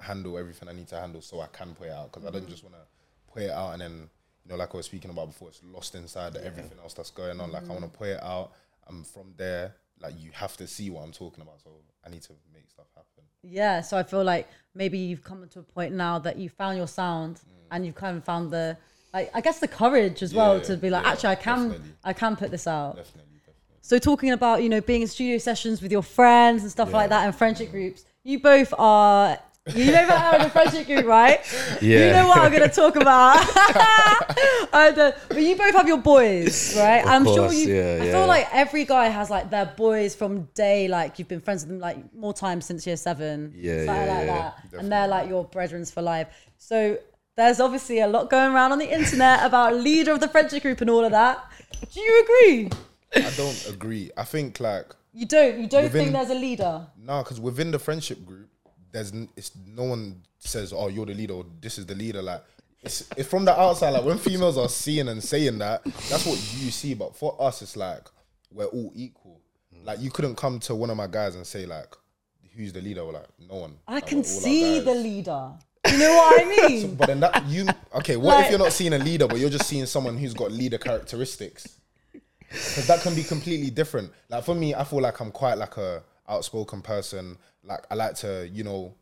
handle 0.00 0.38
everything 0.38 0.68
I 0.68 0.72
need 0.72 0.88
to 0.88 0.96
handle 1.00 1.20
so 1.22 1.40
I 1.40 1.46
can 1.46 1.74
put 1.74 1.88
it 1.88 1.92
out 1.92 2.12
because 2.12 2.26
I 2.26 2.30
don't 2.30 2.48
just 2.48 2.62
want 2.62 2.74
to 2.76 3.32
put 3.32 3.42
it 3.42 3.50
out 3.50 3.72
and 3.72 3.80
then 3.82 4.10
you 4.44 4.50
know 4.50 4.56
like 4.56 4.74
I 4.74 4.76
was 4.76 4.86
speaking 4.86 5.10
about 5.10 5.28
before, 5.28 5.48
it's 5.48 5.60
lost 5.64 5.94
inside 5.94 6.32
the 6.34 6.44
everything 6.44 6.78
else 6.82 6.94
that's 6.94 7.10
going 7.10 7.40
on. 7.40 7.50
Like 7.52 7.64
I 7.64 7.72
want 7.72 7.82
to 7.90 7.98
put 7.98 8.08
it 8.08 8.22
out, 8.22 8.52
and 8.88 9.06
from 9.06 9.32
there, 9.36 9.74
like 10.00 10.14
you 10.18 10.30
have 10.32 10.56
to 10.58 10.66
see 10.66 10.90
what 10.90 11.02
I'm 11.02 11.12
talking 11.12 11.42
about. 11.42 11.60
So 11.62 11.70
I 12.04 12.10
need 12.10 12.22
to 12.22 12.32
make 12.54 12.70
stuff 12.70 12.86
happen. 12.94 13.24
Yeah, 13.42 13.80
so 13.80 13.96
I 13.96 14.02
feel 14.02 14.22
like 14.24 14.48
maybe 14.74 14.98
you've 14.98 15.22
come 15.24 15.46
to 15.48 15.58
a 15.60 15.62
point 15.62 15.94
now 15.94 16.18
that 16.20 16.36
you 16.36 16.48
found 16.48 16.76
your 16.78 16.88
sound 16.88 17.36
Mm. 17.36 17.74
and 17.76 17.86
you've 17.86 17.94
kind 17.94 18.16
of 18.16 18.24
found 18.24 18.52
the, 18.52 18.76
like, 19.12 19.30
I 19.34 19.40
guess 19.40 19.58
the 19.60 19.68
courage 19.68 20.22
as 20.22 20.32
well 20.34 20.58
Yeah, 20.58 20.62
to 20.64 20.76
be 20.76 20.90
like, 20.90 21.04
yeah, 21.04 21.12
actually, 21.12 21.30
I 21.30 21.34
can, 21.36 21.68
definitely. 21.68 21.92
I 22.04 22.12
can 22.12 22.36
put 22.36 22.50
this 22.50 22.66
out. 22.66 22.96
Definitely, 22.96 23.38
definitely. 23.44 23.76
So 23.82 23.98
talking 23.98 24.30
about 24.32 24.62
you 24.62 24.68
know 24.68 24.80
being 24.80 25.02
in 25.02 25.08
studio 25.08 25.38
sessions 25.38 25.80
with 25.82 25.90
your 25.92 26.02
friends 26.02 26.62
and 26.62 26.70
stuff 26.70 26.92
like 26.92 27.08
that 27.10 27.24
and 27.24 27.34
friendship 27.34 27.70
groups, 27.70 28.04
you 28.24 28.40
both 28.40 28.72
are 28.78 29.38
You 29.74 29.86
know 29.92 30.04
about 30.04 30.20
having 30.20 30.46
a 30.46 30.50
friendship 30.50 30.86
group, 30.86 31.06
right? 31.06 31.40
Yeah. 31.82 32.06
You 32.06 32.12
know 32.12 32.28
what 32.28 32.38
I'm 32.38 32.52
going 32.52 32.68
to 32.68 32.74
talk 32.74 32.94
about. 32.96 33.36
I 34.72 34.92
don't- 34.94 35.14
but 35.28 35.38
you 35.38 35.56
both 35.56 35.74
have 35.74 35.88
your 35.88 35.98
boys, 35.98 36.76
right? 36.76 37.00
Of 37.02 37.08
I'm 37.08 37.24
sure 37.24 37.52
you. 37.52 37.74
yeah, 37.74 37.98
I 38.00 38.04
yeah. 38.06 38.12
feel 38.12 38.26
like 38.26 38.46
every 38.52 38.84
guy 38.84 39.06
has 39.08 39.28
like 39.30 39.50
their 39.50 39.66
boys 39.66 40.14
from 40.14 40.44
day, 40.54 40.88
like 40.88 41.18
you've 41.18 41.28
been 41.28 41.40
friends 41.40 41.62
with 41.62 41.70
them 41.70 41.80
like 41.80 42.14
more 42.14 42.32
times 42.32 42.64
since 42.66 42.86
year 42.86 42.96
seven. 42.96 43.52
Yeah, 43.56 43.82
yeah, 43.82 43.90
like 43.90 44.06
yeah, 44.08 44.52
that. 44.70 44.80
And 44.80 44.92
they're 44.92 45.08
like 45.08 45.28
your 45.28 45.44
brethrens 45.48 45.92
for 45.92 46.02
life. 46.02 46.28
So 46.58 46.98
there's 47.36 47.60
obviously 47.60 48.00
a 48.00 48.06
lot 48.06 48.30
going 48.30 48.52
around 48.52 48.72
on 48.72 48.78
the 48.78 48.92
internet 48.92 49.44
about 49.44 49.74
leader 49.74 50.12
of 50.12 50.20
the 50.20 50.28
friendship 50.28 50.62
group 50.62 50.80
and 50.80 50.90
all 50.90 51.04
of 51.04 51.10
that. 51.12 51.44
Do 51.92 52.00
you 52.00 52.22
agree? 52.24 52.70
I 53.14 53.30
don't 53.36 53.66
agree. 53.68 54.10
I 54.16 54.24
think 54.24 54.60
like 54.60 54.94
You 55.12 55.26
don't. 55.26 55.58
You 55.60 55.66
don't 55.66 55.84
Within- 55.84 56.02
think 56.04 56.12
there's 56.12 56.30
a 56.30 56.34
leader. 56.34 56.86
nah, 57.02 57.22
because 57.22 57.40
within 57.40 57.70
the 57.72 57.78
friendship 57.78 58.24
group, 58.24 58.48
there's 58.92 59.12
n- 59.12 59.28
it's 59.36 59.52
no 59.66 59.84
one 59.84 60.22
says, 60.38 60.72
"Oh, 60.72 60.88
you're 60.88 61.06
the 61.06 61.14
leader," 61.14 61.34
or 61.34 61.46
"This 61.60 61.78
is 61.78 61.86
the 61.86 61.94
leader." 61.94 62.22
Like 62.22 62.42
it's 62.82 63.08
it's 63.16 63.28
from 63.28 63.44
the 63.44 63.58
outside. 63.58 63.90
Like 63.90 64.04
when 64.04 64.18
females 64.18 64.56
are 64.58 64.68
seeing 64.68 65.08
and 65.08 65.22
saying 65.22 65.58
that, 65.58 65.84
that's 65.84 66.26
what 66.26 66.36
you 66.58 66.70
see. 66.70 66.94
But 66.94 67.16
for 67.16 67.36
us, 67.40 67.62
it's 67.62 67.76
like 67.76 68.06
we're 68.52 68.66
all 68.66 68.92
equal. 68.94 69.40
Like 69.84 70.00
you 70.00 70.10
couldn't 70.10 70.36
come 70.36 70.58
to 70.60 70.74
one 70.74 70.90
of 70.90 70.96
my 70.96 71.06
guys 71.06 71.34
and 71.36 71.46
say 71.46 71.66
like, 71.66 71.94
"Who's 72.56 72.72
the 72.72 72.80
leader?" 72.80 73.04
We're 73.04 73.12
like, 73.12 73.28
"No 73.48 73.56
one." 73.56 73.76
I 73.86 73.94
Like, 73.94 74.06
can 74.06 74.18
we're 74.18 74.24
all 74.24 74.34
our 74.36 74.40
see 74.42 74.76
guys. 74.76 74.84
the 74.84 74.94
leader. 74.94 75.50
You 75.90 75.98
know 75.98 76.14
what 76.16 76.42
I 76.42 76.68
mean? 76.68 76.94
But 76.96 77.06
then 77.06 77.20
that 77.20 77.46
you 77.46 77.66
okay? 77.94 78.16
What 78.16 78.34
Like- 78.36 78.44
if 78.46 78.50
you're 78.50 78.58
not 78.58 78.72
seeing 78.72 78.92
a 78.92 78.98
leader, 78.98 79.26
but 79.28 79.38
you're 79.38 79.50
just 79.50 79.66
seeing 79.68 79.86
someone 79.86 80.16
who's 80.16 80.34
got 80.34 80.50
leader 80.52 80.78
characteristics? 80.78 81.78
Because 82.48 82.86
that 82.86 83.00
can 83.02 83.14
be 83.14 83.22
completely 83.24 83.70
different. 83.70 84.12
Like 84.28 84.44
for 84.44 84.54
me, 84.54 84.74
I 84.74 84.84
feel 84.84 85.00
like 85.00 85.20
I'm 85.20 85.30
quite 85.32 85.58
like 85.58 85.76
a 85.76 86.02
outspoken 86.28 86.80
person. 86.82 87.36
Like 87.66 87.84
I 87.90 87.94
like 87.94 88.14
to, 88.16 88.48
you 88.52 88.64
know, 88.64 88.94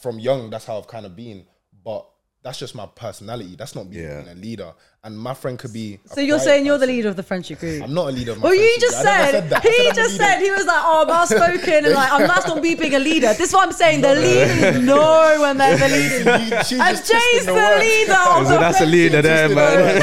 from 0.00 0.18
young, 0.18 0.50
that's 0.50 0.64
how 0.64 0.78
I've 0.78 0.86
kind 0.88 1.06
of 1.06 1.14
been. 1.16 1.44
But 1.84 2.06
that's 2.42 2.58
just 2.58 2.74
my 2.74 2.86
personality. 2.86 3.56
That's 3.56 3.74
not 3.74 3.90
being 3.90 4.04
Yeah. 4.04 4.32
a 4.32 4.34
leader. 4.34 4.72
And 5.04 5.18
my 5.18 5.34
friend 5.34 5.58
could 5.58 5.72
be. 5.72 5.98
so 6.04 6.20
you're 6.20 6.38
quiet 6.38 6.44
saying 6.44 6.66
you're 6.66 6.78
the 6.78 6.86
leader 6.86 7.08
of 7.08 7.16
the 7.16 7.22
friendship 7.22 7.60
group? 7.60 7.82
I'm 7.82 7.94
not 7.94 8.08
a 8.08 8.12
leader. 8.12 8.32
Of 8.32 8.38
my 8.38 8.44
Well, 8.44 8.54
you 8.54 8.76
just 8.80 8.96
group. 9.02 9.06
I 9.06 9.30
said, 9.30 9.50
that. 9.50 9.62
He 9.62 9.88
I'm 9.88 9.94
just 9.94 10.16
said 10.16 10.40
he 10.40 10.50
was 10.50 10.66
like, 10.66 10.80
oh, 10.80 11.04
I'm 11.06 11.10
outspoken 11.10 11.84
and 11.86 11.94
like 11.94 12.12
I'm 12.12 12.26
not 12.26 12.44
not 12.46 12.62
me 12.62 12.74
being 12.74 12.94
a 12.94 12.98
leader. 12.98 13.28
This 13.28 13.48
is 13.48 13.52
what 13.54 13.66
I'm 13.66 13.72
saying. 13.72 14.00
The 14.02 14.14
leaders 14.14 14.82
know 14.84 15.36
when 15.40 15.56
they're 15.56 15.76
the 15.78 15.88
leaders. 15.88 16.66
She's 16.68 16.78
And 16.80 16.96
just 16.96 17.10
Jay's 17.10 17.46
the 17.46 17.54
words. 17.54 17.80
leader 17.84 18.12
of 18.12 18.46
So 18.46 18.52
the 18.54 18.58
that's 18.58 18.80
a 18.80 18.86
leader 18.86 19.22
there, 19.22 19.48
man. 19.48 19.94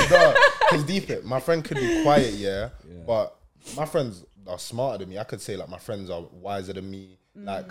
Because 0.60 0.84
deep 0.86 1.10
it, 1.10 1.26
my 1.26 1.40
friend 1.40 1.64
could 1.64 1.78
be 1.78 2.02
quiet, 2.04 2.34
yeah, 2.34 2.70
but 3.06 3.36
my 3.78 3.86
friends 3.86 4.24
are 4.48 4.60
smarter 4.60 5.00
than 5.00 5.10
me. 5.10 5.18
I 5.20 5.24
could 5.24 5.42
say 5.42 5.56
like 5.56 5.70
my 5.70 5.78
friends 5.80 6.10
are 6.10 6.22
wiser 6.32 6.74
than 6.74 6.90
me. 6.90 7.18
Like 7.36 7.68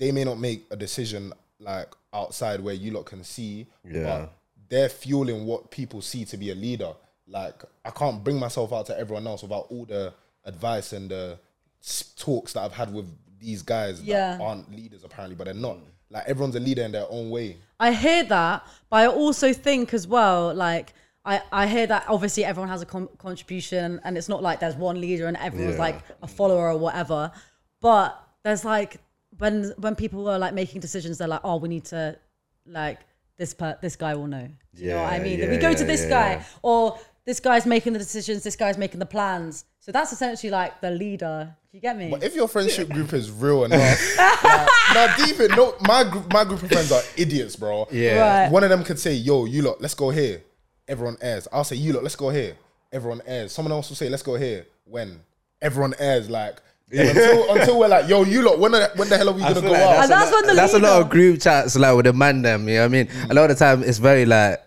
they 0.00 0.10
may 0.10 0.24
not 0.24 0.38
make 0.40 0.66
a 0.72 0.76
decision 0.76 1.32
like 1.60 1.88
outside 2.12 2.58
where 2.60 2.74
you 2.74 2.90
lot 2.90 3.04
can 3.06 3.22
see, 3.22 3.66
Yeah. 3.88 4.02
but 4.02 4.32
they're 4.68 4.88
fueling 4.88 5.46
what 5.46 5.70
people 5.70 6.00
see 6.02 6.24
to 6.24 6.36
be 6.36 6.50
a 6.50 6.54
leader. 6.54 6.92
Like 7.28 7.62
I 7.84 7.90
can't 7.90 8.24
bring 8.24 8.38
myself 8.38 8.72
out 8.72 8.86
to 8.86 8.98
everyone 8.98 9.26
else 9.26 9.42
without 9.42 9.66
all 9.70 9.84
the 9.84 10.12
advice 10.44 10.92
and 10.92 11.08
the 11.10 11.38
talks 12.16 12.52
that 12.54 12.60
I've 12.62 12.72
had 12.72 12.92
with 12.92 13.06
these 13.38 13.62
guys 13.62 14.02
Yeah. 14.02 14.36
that 14.36 14.42
aren't 14.42 14.74
leaders 14.74 15.04
apparently, 15.04 15.36
but 15.36 15.44
they're 15.44 15.54
not. 15.54 15.78
Like 16.10 16.24
everyone's 16.26 16.56
a 16.56 16.60
leader 16.60 16.82
in 16.82 16.92
their 16.92 17.06
own 17.08 17.30
way. 17.30 17.56
I 17.78 17.92
hear 17.92 18.24
that, 18.24 18.66
but 18.90 18.96
I 18.96 19.06
also 19.06 19.52
think 19.52 19.94
as 19.94 20.06
well, 20.06 20.52
like 20.54 20.92
I, 21.24 21.42
I 21.52 21.66
hear 21.66 21.86
that 21.86 22.06
obviously 22.08 22.44
everyone 22.44 22.68
has 22.70 22.82
a 22.82 22.86
con- 22.86 23.08
contribution, 23.18 24.00
and 24.04 24.16
it's 24.18 24.28
not 24.28 24.42
like 24.42 24.58
there's 24.60 24.74
one 24.74 25.00
leader 25.00 25.26
and 25.26 25.36
everyone's 25.36 25.74
Yeah. 25.76 25.80
like 25.82 26.00
a 26.22 26.26
follower 26.26 26.68
or 26.72 26.78
whatever. 26.78 27.30
But 27.80 28.18
there's 28.42 28.64
like 28.64 28.96
when 29.40 29.72
when 29.78 29.94
people 29.94 30.28
are 30.28 30.38
like 30.38 30.54
making 30.54 30.80
decisions, 30.80 31.18
they're 31.18 31.28
like, 31.28 31.40
oh, 31.44 31.56
we 31.56 31.68
need 31.68 31.84
to 31.86 32.16
like 32.66 33.00
this 33.36 33.54
per- 33.54 33.78
this 33.80 33.96
guy 33.96 34.14
will 34.14 34.26
know. 34.26 34.48
Do 34.74 34.82
you 34.82 34.90
know 34.90 35.02
what 35.02 35.12
I 35.12 35.18
mean? 35.18 35.38
yeah, 35.38 35.50
we 35.50 35.56
go 35.56 35.72
to 35.72 35.84
this 35.84 36.02
yeah, 36.02 36.08
guy, 36.08 36.30
yeah. 36.32 36.44
or 36.62 36.98
this 37.24 37.40
guy's 37.40 37.66
making 37.66 37.92
the 37.92 37.98
decisions, 37.98 38.42
this 38.42 38.56
guy's 38.56 38.78
making 38.78 39.00
the 39.00 39.06
plans. 39.06 39.64
So 39.80 39.92
that's 39.92 40.12
essentially 40.12 40.50
like 40.50 40.80
the 40.80 40.90
leader. 40.90 41.54
Do 41.70 41.78
you 41.78 41.80
get 41.80 41.96
me? 41.96 42.10
But 42.10 42.22
if 42.22 42.34
your 42.34 42.48
friendship 42.48 42.90
group 42.90 43.12
is 43.12 43.30
real 43.30 43.64
enough, 43.64 44.18
like, 44.18 44.68
now 44.92 45.16
deep 45.16 45.40
in, 45.40 45.50
no, 45.52 45.74
my 45.80 46.04
group, 46.04 46.32
my 46.32 46.44
group 46.44 46.62
of 46.62 46.70
friends 46.70 46.92
are 46.92 47.02
idiots, 47.16 47.56
bro. 47.56 47.88
Yeah. 47.90 48.42
Right. 48.42 48.52
One 48.52 48.64
of 48.64 48.70
them 48.70 48.84
could 48.84 48.98
say, 48.98 49.14
"Yo, 49.14 49.46
you 49.46 49.62
lot, 49.62 49.80
let's 49.80 49.94
go 49.94 50.10
here." 50.10 50.42
Everyone 50.86 51.16
airs. 51.20 51.48
I'll 51.52 51.64
say, 51.64 51.76
"You 51.76 51.92
lot, 51.92 52.02
let's 52.02 52.16
go 52.16 52.30
here." 52.30 52.56
Everyone 52.92 53.22
airs. 53.24 53.52
Someone 53.52 53.72
else 53.72 53.88
will 53.88 53.96
say, 53.96 54.08
"Let's 54.08 54.22
go 54.22 54.34
here." 54.34 54.66
When 54.84 55.20
everyone 55.62 55.94
airs, 55.98 56.28
like 56.28 56.56
then 56.56 56.60
until 56.92 57.54
until 57.54 57.78
we're 57.78 57.88
like, 57.88 58.08
"Yo, 58.08 58.24
you 58.24 58.42
lot, 58.42 58.58
when 58.58 58.72
the, 58.72 58.90
when 58.96 59.08
the 59.08 59.16
hell 59.16 59.28
are 59.28 59.32
we 59.32 59.42
I 59.42 59.48
gonna 59.52 59.60
feel 59.60 59.70
go 59.70 59.72
like 59.72 59.82
out?" 59.82 60.02
And 60.04 60.10
that's 60.12 60.30
a 60.30 60.34
lot, 60.34 60.42
when 60.44 60.46
the 60.48 60.54
that's 60.54 60.74
a 60.74 60.78
lot 60.78 60.92
leader- 60.94 61.04
of 61.04 61.10
group 61.10 61.40
chats 61.40 61.76
like 61.76 61.96
with 61.96 62.06
the 62.06 62.12
man 62.12 62.42
them. 62.42 62.68
You 62.68 62.74
know 62.76 62.80
what 62.82 62.84
I 62.86 62.88
mean? 62.88 63.08
A 63.30 63.34
lot 63.34 63.50
of 63.50 63.58
the 63.58 63.64
time 63.64 63.82
it's 63.82 63.98
very 63.98 64.24
like 64.26 64.60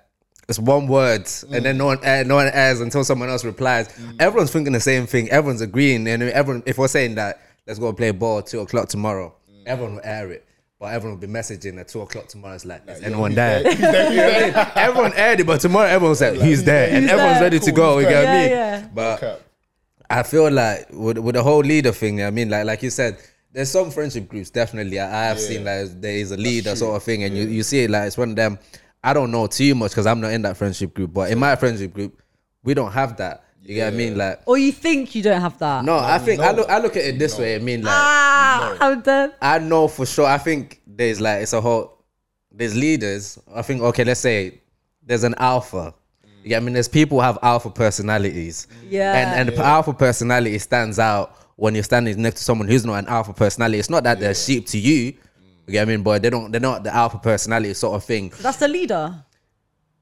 it's 0.49 0.59
one 0.59 0.87
word 0.87 1.27
and 1.51 1.65
then 1.65 1.77
no 1.77 1.85
one 1.85 2.05
uh, 2.05 2.23
no 2.25 2.35
one 2.35 2.47
airs 2.53 2.81
until 2.81 3.03
someone 3.03 3.29
else 3.29 3.43
replies. 3.45 3.87
Everyone's 4.19 4.51
thinking 4.51 4.73
the 4.73 4.79
same 4.79 5.05
thing. 5.07 5.29
Everyone's 5.29 5.61
agreeing, 5.61 6.07
and 6.07 6.23
everyone 6.23 6.63
if 6.65 6.77
we're 6.77 6.87
saying 6.87 7.15
that 7.15 7.39
let's 7.67 7.79
go 7.79 7.91
play 7.93 8.11
ball 8.11 8.39
at 8.39 8.47
two 8.47 8.59
o'clock 8.61 8.89
tomorrow, 8.89 9.33
everyone 9.65 9.95
will 9.95 10.01
air 10.03 10.31
it. 10.31 10.45
But 10.79 10.93
everyone 10.93 11.17
will 11.17 11.27
be 11.27 11.31
messaging 11.33 11.79
at 11.79 11.87
two 11.87 12.01
o'clock 12.01 12.27
tomorrow. 12.27 12.55
It's 12.55 12.65
like, 12.65 12.81
is 12.89 12.99
Yo, 12.99 13.07
anyone 13.07 13.31
who's 13.31 13.35
there? 13.37 13.63
Who's 13.63 13.77
there? 13.79 14.09
Who's 14.09 14.53
there? 14.53 14.71
everyone 14.75 15.13
aired 15.13 15.39
it, 15.39 15.47
but 15.47 15.61
tomorrow 15.61 15.87
everyone's 15.87 16.19
like, 16.19 16.33
he's 16.41 16.63
there? 16.65 16.89
And 16.89 17.03
Who's 17.03 17.11
everyone's 17.11 17.35
there? 17.35 17.43
ready 17.43 17.59
to 17.59 17.65
Cool, 17.71 17.75
go. 17.75 17.93
who's 17.95 18.03
You 18.03 18.09
get 18.09 18.21
there? 18.23 18.43
me? 18.43 18.49
Yeah, 18.49 18.79
yeah. 18.79 18.87
But 18.93 19.23
Okay. 19.23 19.37
I 20.19 20.23
feel 20.23 20.51
like 20.51 20.87
with, 20.91 21.17
with 21.17 21.35
the 21.35 21.43
whole 21.43 21.61
leader 21.61 21.91
thing, 21.91 22.23
I 22.23 22.29
mean, 22.29 22.49
like 22.49 22.65
like 22.65 22.83
you 22.83 22.89
said, 22.89 23.17
there's 23.51 23.71
some 23.71 23.89
friendship 23.91 24.27
groups 24.27 24.49
definitely. 24.49 24.99
I, 24.99 25.23
I 25.23 25.25
have 25.25 25.39
seen 25.39 25.63
like 25.63 25.99
there 26.01 26.15
is 26.15 26.31
a 26.31 26.37
leader 26.37 26.75
sort 26.75 26.95
of 26.95 27.03
thing, 27.03 27.23
and 27.23 27.35
you, 27.35 27.45
you 27.47 27.63
see 27.63 27.83
it 27.83 27.89
like 27.89 28.07
it's 28.07 28.17
one 28.17 28.31
of 28.31 28.35
them. 28.35 28.59
I 29.03 29.13
don't 29.13 29.31
know 29.31 29.47
too 29.47 29.75
much 29.75 29.91
because 29.91 30.05
I'm 30.05 30.21
not 30.21 30.31
in 30.31 30.43
that 30.43 30.55
friendship 30.55 30.93
group, 30.93 31.13
but 31.13 31.31
in 31.31 31.39
my 31.39 31.55
friendship 31.55 31.93
group, 31.93 32.21
we 32.63 32.73
don't 32.73 32.91
have 32.91 33.17
that. 33.17 33.43
You 33.63 33.75
get 33.75 33.85
what 33.85 33.93
I 33.93 33.97
mean? 33.97 34.17
Like, 34.17 34.41
or 34.45 34.57
you 34.57 34.71
think 34.71 35.15
you 35.15 35.23
don't 35.23 35.39
have 35.41 35.57
that? 35.59 35.85
no, 35.85 35.97
I 35.97 36.19
think 36.19 36.41
I 36.41 36.51
look 36.51 36.69
I 36.69 36.79
look 36.79 36.95
at 36.97 37.03
it 37.05 37.17
this 37.17 37.39
way. 37.39 37.55
I 37.55 37.59
mean, 37.59 37.81
like 37.81 37.93
Ah, 37.95 38.77
I'm 38.81 39.01
dead. 39.01 39.33
I 39.41 39.59
know 39.59 39.87
for 39.87 40.05
sure. 40.05 40.25
I 40.25 40.37
think 40.37 40.81
there's 40.85 41.19
like 41.21 41.41
it's 41.43 41.53
a 41.53 41.61
whole 41.61 42.03
there's 42.51 42.75
leaders. 42.75 43.39
I 43.53 43.61
think 43.61 43.81
okay, 43.81 44.03
let's 44.03 44.19
say 44.19 44.61
there's 45.01 45.23
an 45.23 45.35
alpha. 45.37 45.95
Yeah, 46.43 46.57
I 46.57 46.59
mean 46.59 46.73
there's 46.73 46.87
people 46.87 47.19
who 47.19 47.23
have 47.23 47.37
alpha 47.41 47.69
personalities. 47.69 48.67
Yeah. 48.89 49.13
And 49.15 49.49
and 49.49 49.57
the 49.57 49.63
alpha 49.63 49.93
personality 49.93 50.57
stands 50.59 50.99
out 50.99 51.35
when 51.55 51.75
you're 51.75 51.83
standing 51.83 52.21
next 52.21 52.39
to 52.39 52.43
someone 52.43 52.67
who's 52.67 52.85
not 52.85 52.95
an 52.95 53.07
alpha 53.07 53.33
personality. 53.33 53.79
It's 53.79 53.89
not 53.89 54.03
that 54.03 54.19
they're 54.19 54.35
sheep 54.35 54.67
to 54.67 54.77
you. 54.77 55.13
You 55.65 55.71
get 55.71 55.79
what 55.79 55.81
I 55.81 55.95
mean? 55.95 56.03
But 56.03 56.21
they 56.21 56.29
don't 56.29 56.51
they're 56.51 56.61
not 56.61 56.83
the 56.83 56.93
alpha 56.93 57.17
personality 57.17 57.73
sort 57.73 57.95
of 57.95 58.03
thing. 58.03 58.33
That's 58.41 58.57
the 58.57 58.67
leader. 58.67 59.23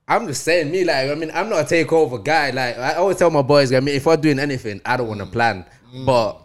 I'm 0.08 0.28
just 0.28 0.44
saying, 0.44 0.72
me 0.72 0.84
like, 0.84 1.10
I 1.10 1.16
mean, 1.16 1.32
I'm 1.34 1.48
not 1.48 1.60
a 1.62 1.64
takeover 1.64 2.22
guy. 2.22 2.50
Like, 2.50 2.78
I 2.78 2.96
always 2.96 3.16
tell 3.16 3.30
my 3.30 3.42
boys, 3.44 3.72
I 3.72 3.80
mean, 3.80 3.96
if 3.96 4.06
I'm 4.06 4.20
doing 4.20 4.40
anything, 4.40 4.82
I 4.86 4.98
don't 4.98 5.08
want 5.08 5.22
to 5.22 5.26
mm. 5.26 5.32
plan. 5.32 5.66
Mm. 5.94 6.06
But 6.06 6.42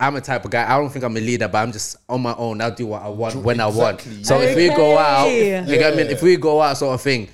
I'm 0.00 0.16
a 0.16 0.20
type 0.20 0.44
of 0.44 0.50
guy. 0.50 0.64
I 0.64 0.76
don't 0.76 0.90
think 0.90 1.04
I'm 1.04 1.16
a 1.16 1.20
leader, 1.20 1.46
but 1.46 1.58
I'm 1.58 1.70
just 1.70 1.96
on 2.08 2.22
my 2.22 2.34
own. 2.36 2.60
I'll 2.60 2.74
do 2.74 2.86
what 2.86 3.02
I 3.02 3.08
want 3.08 3.36
when 3.36 3.60
I 3.60 3.66
want. 3.66 4.04
Exactly. 4.06 4.24
So 4.24 4.40
if 4.40 4.56
we 4.56 4.68
go 4.68 4.98
out, 4.98 5.26
Okay. 5.26 5.60
you 5.60 5.66
get 5.78 5.84
what 5.84 5.94
I 5.94 5.96
mean? 5.96 6.12
If 6.12 6.22
we 6.22 6.36
go 6.36 6.60
out, 6.60 6.76
sort 6.76 6.94
of 6.94 7.00
thing. 7.00 7.28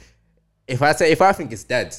If 0.66 0.80
I 0.82 0.92
say, 0.92 1.10
if 1.12 1.20
I 1.20 1.32
think 1.32 1.52
it's 1.52 1.64
dead, 1.64 1.94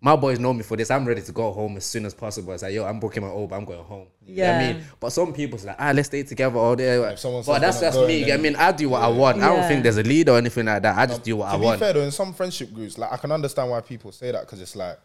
my 0.00 0.14
boys 0.14 0.38
know 0.38 0.52
me 0.54 0.62
for 0.62 0.76
this. 0.76 0.90
I'm 0.92 1.04
ready 1.04 1.20
to 1.22 1.32
go 1.32 1.50
home 1.50 1.76
as 1.76 1.84
soon 1.84 2.06
as 2.06 2.14
possible. 2.14 2.52
It's 2.52 2.62
like, 2.62 2.72
yo, 2.72 2.84
I'm 2.84 3.00
booking 3.00 3.22
my 3.22 3.34
Uber. 3.34 3.54
I'm 3.56 3.64
going 3.64 3.82
home. 3.82 4.06
You 4.24 4.36
get 4.36 4.54
what 4.54 4.64
I 4.64 4.72
mean? 4.74 4.84
But 5.00 5.10
some 5.10 5.32
people's 5.32 5.64
like, 5.64 5.74
ah, 5.78 5.90
let's 5.92 6.06
stay 6.08 6.22
together 6.22 6.56
all 6.56 6.76
day. 6.76 6.94
If 7.12 7.18
someone 7.18 7.42
But 7.44 7.58
that's 7.60 7.80
just 7.80 7.96
me. 7.98 8.02
going, 8.04 8.18
you 8.20 8.24
get 8.26 8.32
what 8.38 8.40
I 8.40 8.42
mean? 8.42 8.56
I 8.56 8.72
do 8.72 8.88
what 8.90 9.02
I 9.02 9.08
want. 9.08 9.42
I 9.42 9.48
don't 9.56 9.66
think 9.66 9.82
there's 9.82 9.96
a 9.96 10.04
lead 10.04 10.28
or 10.28 10.38
anything 10.38 10.66
like 10.66 10.82
that. 10.82 10.96
I 10.96 11.06
just 11.06 11.24
do 11.24 11.36
what 11.38 11.48
I 11.48 11.52
to 11.54 11.58
be 11.58 11.64
want. 11.64 11.80
fair 11.80 11.92
though, 11.94 12.02
in 12.02 12.12
some 12.12 12.32
friendship 12.32 12.72
groups, 12.72 12.96
like 12.96 13.12
I 13.12 13.16
can 13.16 13.32
understand 13.32 13.70
why 13.70 13.80
people 13.80 14.12
say 14.12 14.30
that 14.30 14.42
because 14.42 14.60
it's 14.60 14.76
like 14.76 14.98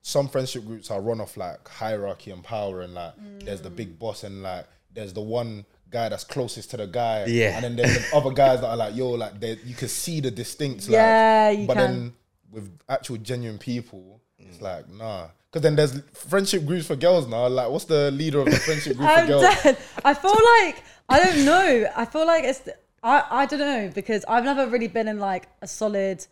some 0.00 0.28
friendship 0.28 0.64
groups 0.64 0.90
are 0.90 1.00
run 1.00 1.20
off 1.20 1.36
like 1.36 1.68
hierarchy 1.68 2.30
and 2.30 2.42
power, 2.42 2.80
and 2.80 2.94
like 2.94 3.12
there's 3.44 3.60
the 3.60 3.70
big 3.70 3.98
boss, 3.98 4.24
and 4.24 4.42
like 4.42 4.66
there's 4.94 5.12
the 5.12 5.20
one 5.20 5.66
guy 5.90 6.08
that's 6.08 6.24
closest 6.24 6.70
to 6.70 6.78
the 6.78 6.86
guy, 6.86 7.26
Yeah. 7.26 7.54
and 7.56 7.64
then 7.64 7.76
there's 7.76 8.10
the 8.10 8.16
other 8.16 8.30
guys 8.30 8.62
that 8.62 8.68
are 8.68 8.76
like, 8.78 8.96
yo, 8.96 9.10
like 9.10 9.38
they, 9.38 9.58
you 9.64 9.74
can 9.74 9.88
see 9.88 10.20
the 10.20 10.30
distinct, 10.30 10.84
like, 10.84 10.92
Yeah, 10.92 11.50
you 11.50 11.66
but 11.66 11.76
can. 11.76 11.92
then 11.92 12.12
with 12.52 12.70
actual 12.88 13.16
genuine 13.16 13.58
people, 13.58 14.20
it's 14.38 14.60
like 14.60 14.88
nah. 14.88 15.28
Because 15.50 15.62
then 15.62 15.76
there's 15.76 16.00
friendship 16.14 16.64
groups 16.64 16.86
for 16.86 16.96
girls 16.96 17.26
now. 17.26 17.46
Like, 17.46 17.68
what's 17.68 17.84
the 17.84 18.10
leader 18.10 18.40
of 18.40 18.46
the 18.46 18.56
friendship 18.56 18.96
group 18.96 19.08
for 19.08 19.14
I'm 19.14 19.26
girls? 19.26 19.42
dead. 19.42 19.76
I 20.04 20.14
feel 20.14 20.30
like 20.30 20.82
I 21.08 21.22
don't 21.22 21.44
know. 21.44 21.90
I 21.94 22.04
feel 22.04 22.26
like 22.26 22.44
it's 22.44 22.68
I 23.02 23.24
I 23.30 23.46
don't 23.46 23.58
know 23.58 23.90
because 23.94 24.24
I've 24.28 24.44
never 24.44 24.66
really 24.66 24.88
been 24.88 25.08
in 25.08 25.18
like 25.18 25.48
a 25.60 25.66
solid 25.66 26.26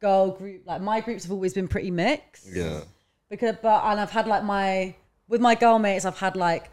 girl 0.00 0.30
group. 0.30 0.62
Like 0.66 0.80
my 0.80 1.00
groups 1.00 1.24
have 1.24 1.32
always 1.32 1.52
been 1.54 1.68
pretty 1.68 1.90
mixed. 1.90 2.46
Yeah. 2.50 2.80
Because 3.28 3.56
but 3.62 3.84
and 3.84 4.00
I've 4.00 4.10
had 4.10 4.26
like 4.26 4.44
my 4.44 4.94
with 5.28 5.40
my 5.40 5.54
girl 5.54 5.78
mates, 5.78 6.04
I've 6.04 6.18
had 6.18 6.36
like 6.36 6.70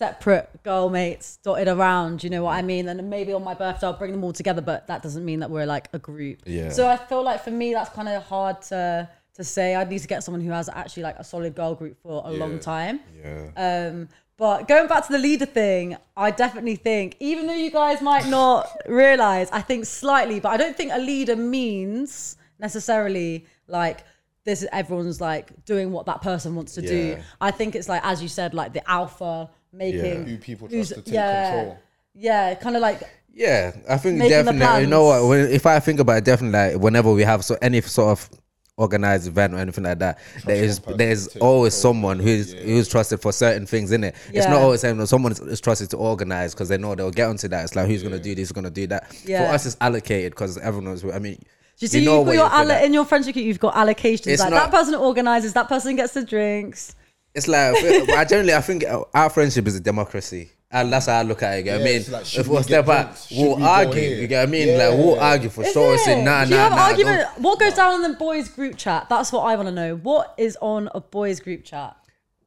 separate 0.00 0.62
girl 0.62 0.88
mates 0.88 1.38
dotted 1.44 1.68
around. 1.68 2.24
You 2.24 2.30
know 2.30 2.44
what 2.44 2.56
I 2.56 2.62
mean? 2.62 2.88
And 2.88 3.10
maybe 3.10 3.32
on 3.34 3.44
my 3.44 3.54
birthday, 3.54 3.86
I'll 3.86 3.92
bring 4.02 4.12
them 4.12 4.24
all 4.24 4.32
together. 4.32 4.62
But 4.62 4.86
that 4.86 5.02
doesn't 5.02 5.24
mean 5.24 5.40
that 5.40 5.50
we're 5.50 5.66
like 5.66 5.88
a 5.92 5.98
group. 5.98 6.38
Yeah. 6.46 6.70
So 6.70 6.88
I 6.88 6.96
feel 6.96 7.22
like 7.22 7.44
for 7.44 7.50
me, 7.50 7.72
that's 7.74 7.90
kind 7.90 8.08
of 8.08 8.22
hard 8.24 8.62
to 8.70 9.08
to 9.34 9.44
say. 9.44 9.74
I'd 9.74 9.90
need 9.90 10.00
to 10.00 10.08
get 10.08 10.24
someone 10.24 10.40
who 10.40 10.50
has 10.50 10.68
actually 10.68 11.02
like 11.04 11.18
a 11.18 11.24
solid 11.24 11.54
girl 11.54 11.74
group 11.74 11.96
for 12.02 12.22
a 12.24 12.30
long 12.30 12.58
time. 12.58 13.00
Yeah. 13.22 13.50
Um, 13.66 14.08
But 14.36 14.66
going 14.68 14.88
back 14.88 15.06
to 15.06 15.12
the 15.12 15.18
leader 15.18 15.44
thing, 15.44 15.98
I 16.16 16.30
definitely 16.30 16.76
think, 16.76 17.08
even 17.20 17.46
though 17.46 17.60
you 17.66 17.70
guys 17.70 18.00
might 18.00 18.26
not 18.26 18.60
realize, 18.88 19.50
I 19.52 19.60
think 19.60 19.84
slightly, 19.84 20.40
but 20.40 20.48
I 20.48 20.56
don't 20.56 20.74
think 20.74 20.92
a 20.94 20.98
leader 21.12 21.36
means 21.36 22.36
necessarily 22.58 23.44
like 23.66 23.98
this 24.46 24.62
is 24.62 24.68
everyone's 24.72 25.20
like 25.20 25.46
doing 25.66 25.92
what 25.92 26.06
that 26.06 26.22
person 26.22 26.54
wants 26.54 26.72
to 26.78 26.82
do. 26.82 27.18
I 27.40 27.50
think 27.50 27.74
it's 27.74 27.88
like, 27.88 28.02
as 28.02 28.22
you 28.22 28.28
said, 28.28 28.54
like 28.54 28.72
the 28.72 28.84
alpha 28.90 29.50
making 29.72 30.26
Who 30.26 30.36
people 30.38 30.68
trust 30.68 30.90
to 30.94 31.02
take 31.02 31.14
yeah, 31.14 31.50
control. 31.54 31.78
Yeah, 32.14 32.54
kind 32.54 32.76
of 32.76 32.82
like 32.82 33.02
Yeah, 33.32 33.72
I 33.88 33.96
think 33.96 34.18
Making 34.18 34.44
definitely. 34.44 34.80
You 34.82 34.86
know 34.88 35.04
what? 35.04 35.28
When, 35.28 35.50
if 35.50 35.64
I 35.66 35.78
think 35.80 36.00
about 36.00 36.18
it, 36.18 36.24
definitely, 36.24 36.72
like, 36.74 36.82
whenever 36.82 37.12
we 37.12 37.22
have 37.22 37.44
so 37.44 37.56
any 37.62 37.80
sort 37.80 38.10
of 38.18 38.28
organized 38.76 39.28
event 39.28 39.52
or 39.54 39.58
anything 39.58 39.84
like 39.84 39.98
that, 40.00 40.18
there 40.44 40.56
is 40.64 40.78
there 40.80 41.10
is 41.10 41.36
always 41.40 41.74
someone 41.74 42.18
who's 42.18 42.52
who's 42.52 42.88
trusted 42.88 43.20
for 43.20 43.30
certain 43.32 43.66
things 43.66 43.92
in 43.92 44.02
it. 44.04 44.14
It's 44.32 44.46
not 44.46 44.60
always 44.62 44.80
saying 44.80 44.96
that 44.98 45.06
someone 45.06 45.32
is- 45.32 45.40
is 45.40 45.60
trusted 45.60 45.90
to 45.90 45.96
organize 45.98 46.54
because 46.54 46.68
they 46.68 46.78
know 46.78 46.94
they'll 46.94 47.10
get 47.10 47.28
onto 47.28 47.46
that. 47.48 47.64
It's 47.64 47.76
like 47.76 47.86
who's 47.86 48.02
gonna 48.02 48.18
do 48.18 48.34
this, 48.34 48.48
who's 48.48 48.52
gonna 48.52 48.70
do 48.70 48.86
that. 48.88 49.14
Yeah. 49.24 49.46
For 49.48 49.54
us, 49.54 49.66
it's 49.66 49.76
allocated 49.80 50.32
because 50.32 50.56
everyone 50.58 50.86
knows. 50.86 51.04
I 51.04 51.18
mean, 51.18 51.38
you 51.78 51.88
see, 51.88 52.04
know 52.04 52.12
you 52.12 52.16
have 52.18 52.26
got 52.26 52.32
your 52.32 52.40
you're 52.42 52.48
good 52.48 52.54
alle- 52.56 52.70
at. 52.72 52.84
in 52.84 52.94
your 52.94 53.04
friendship 53.04 53.34
group, 53.34 53.44
you've 53.46 53.60
got 53.60 53.74
allocations. 53.74 54.26
It's 54.26 54.40
like 54.42 54.50
not- 54.50 54.70
that 54.70 54.76
person 54.76 54.94
organizes, 54.96 55.52
that 55.52 55.68
person 55.68 55.94
gets 55.96 56.14
the 56.14 56.24
drinks. 56.24 56.94
It's 57.34 57.46
like 57.48 57.76
I 58.10 58.24
generally 58.24 58.54
I 58.54 58.60
think 58.60 58.84
our 59.14 59.30
friendship 59.30 59.66
is 59.66 59.76
a 59.76 59.80
democracy. 59.80 60.50
And 60.72 60.92
that's 60.92 61.06
how 61.06 61.18
I 61.18 61.22
look 61.22 61.42
at 61.42 61.54
it. 61.54 61.56
You 61.58 61.62
get 61.64 61.72
what 61.78 61.80
I 61.80 61.84
mean, 61.84 62.12
like, 62.12 62.34
if 62.38 62.46
we 62.46 62.56
we 62.58 62.62
step 62.62 62.86
get 62.86 62.94
out, 62.96 63.02
drinks? 63.06 63.26
Should 63.26 63.38
we'll 63.38 63.56
we 63.56 63.62
argue. 63.64 64.02
You 64.02 64.26
get 64.28 64.38
what 64.42 64.48
I 64.48 64.52
mean? 64.52 64.68
Yeah. 64.68 64.86
Like 64.88 64.98
we'll 64.98 65.18
argue 65.20 65.48
for 65.48 65.64
Is 65.64 65.72
sure. 65.72 65.94
it? 65.94 65.98
Say 65.98 66.22
nah, 66.24 66.44
Do 66.44 66.50
you 66.50 66.56
nah, 66.56 66.62
have 66.62 66.70
nah. 66.72 66.76
don't- 66.76 66.90
argument? 66.90 67.28
What 67.38 67.58
goes 67.58 67.74
down 67.74 68.04
in 68.04 68.12
the 68.12 68.16
boys 68.16 68.48
group 68.48 68.76
chat? 68.76 69.08
That's 69.08 69.32
what 69.32 69.40
I 69.40 69.56
want 69.56 69.66
to 69.68 69.74
know. 69.74 69.96
What 69.96 70.32
is 70.38 70.56
on 70.60 70.88
a 70.94 71.00
boys 71.00 71.40
group 71.40 71.64
chat? 71.64 71.96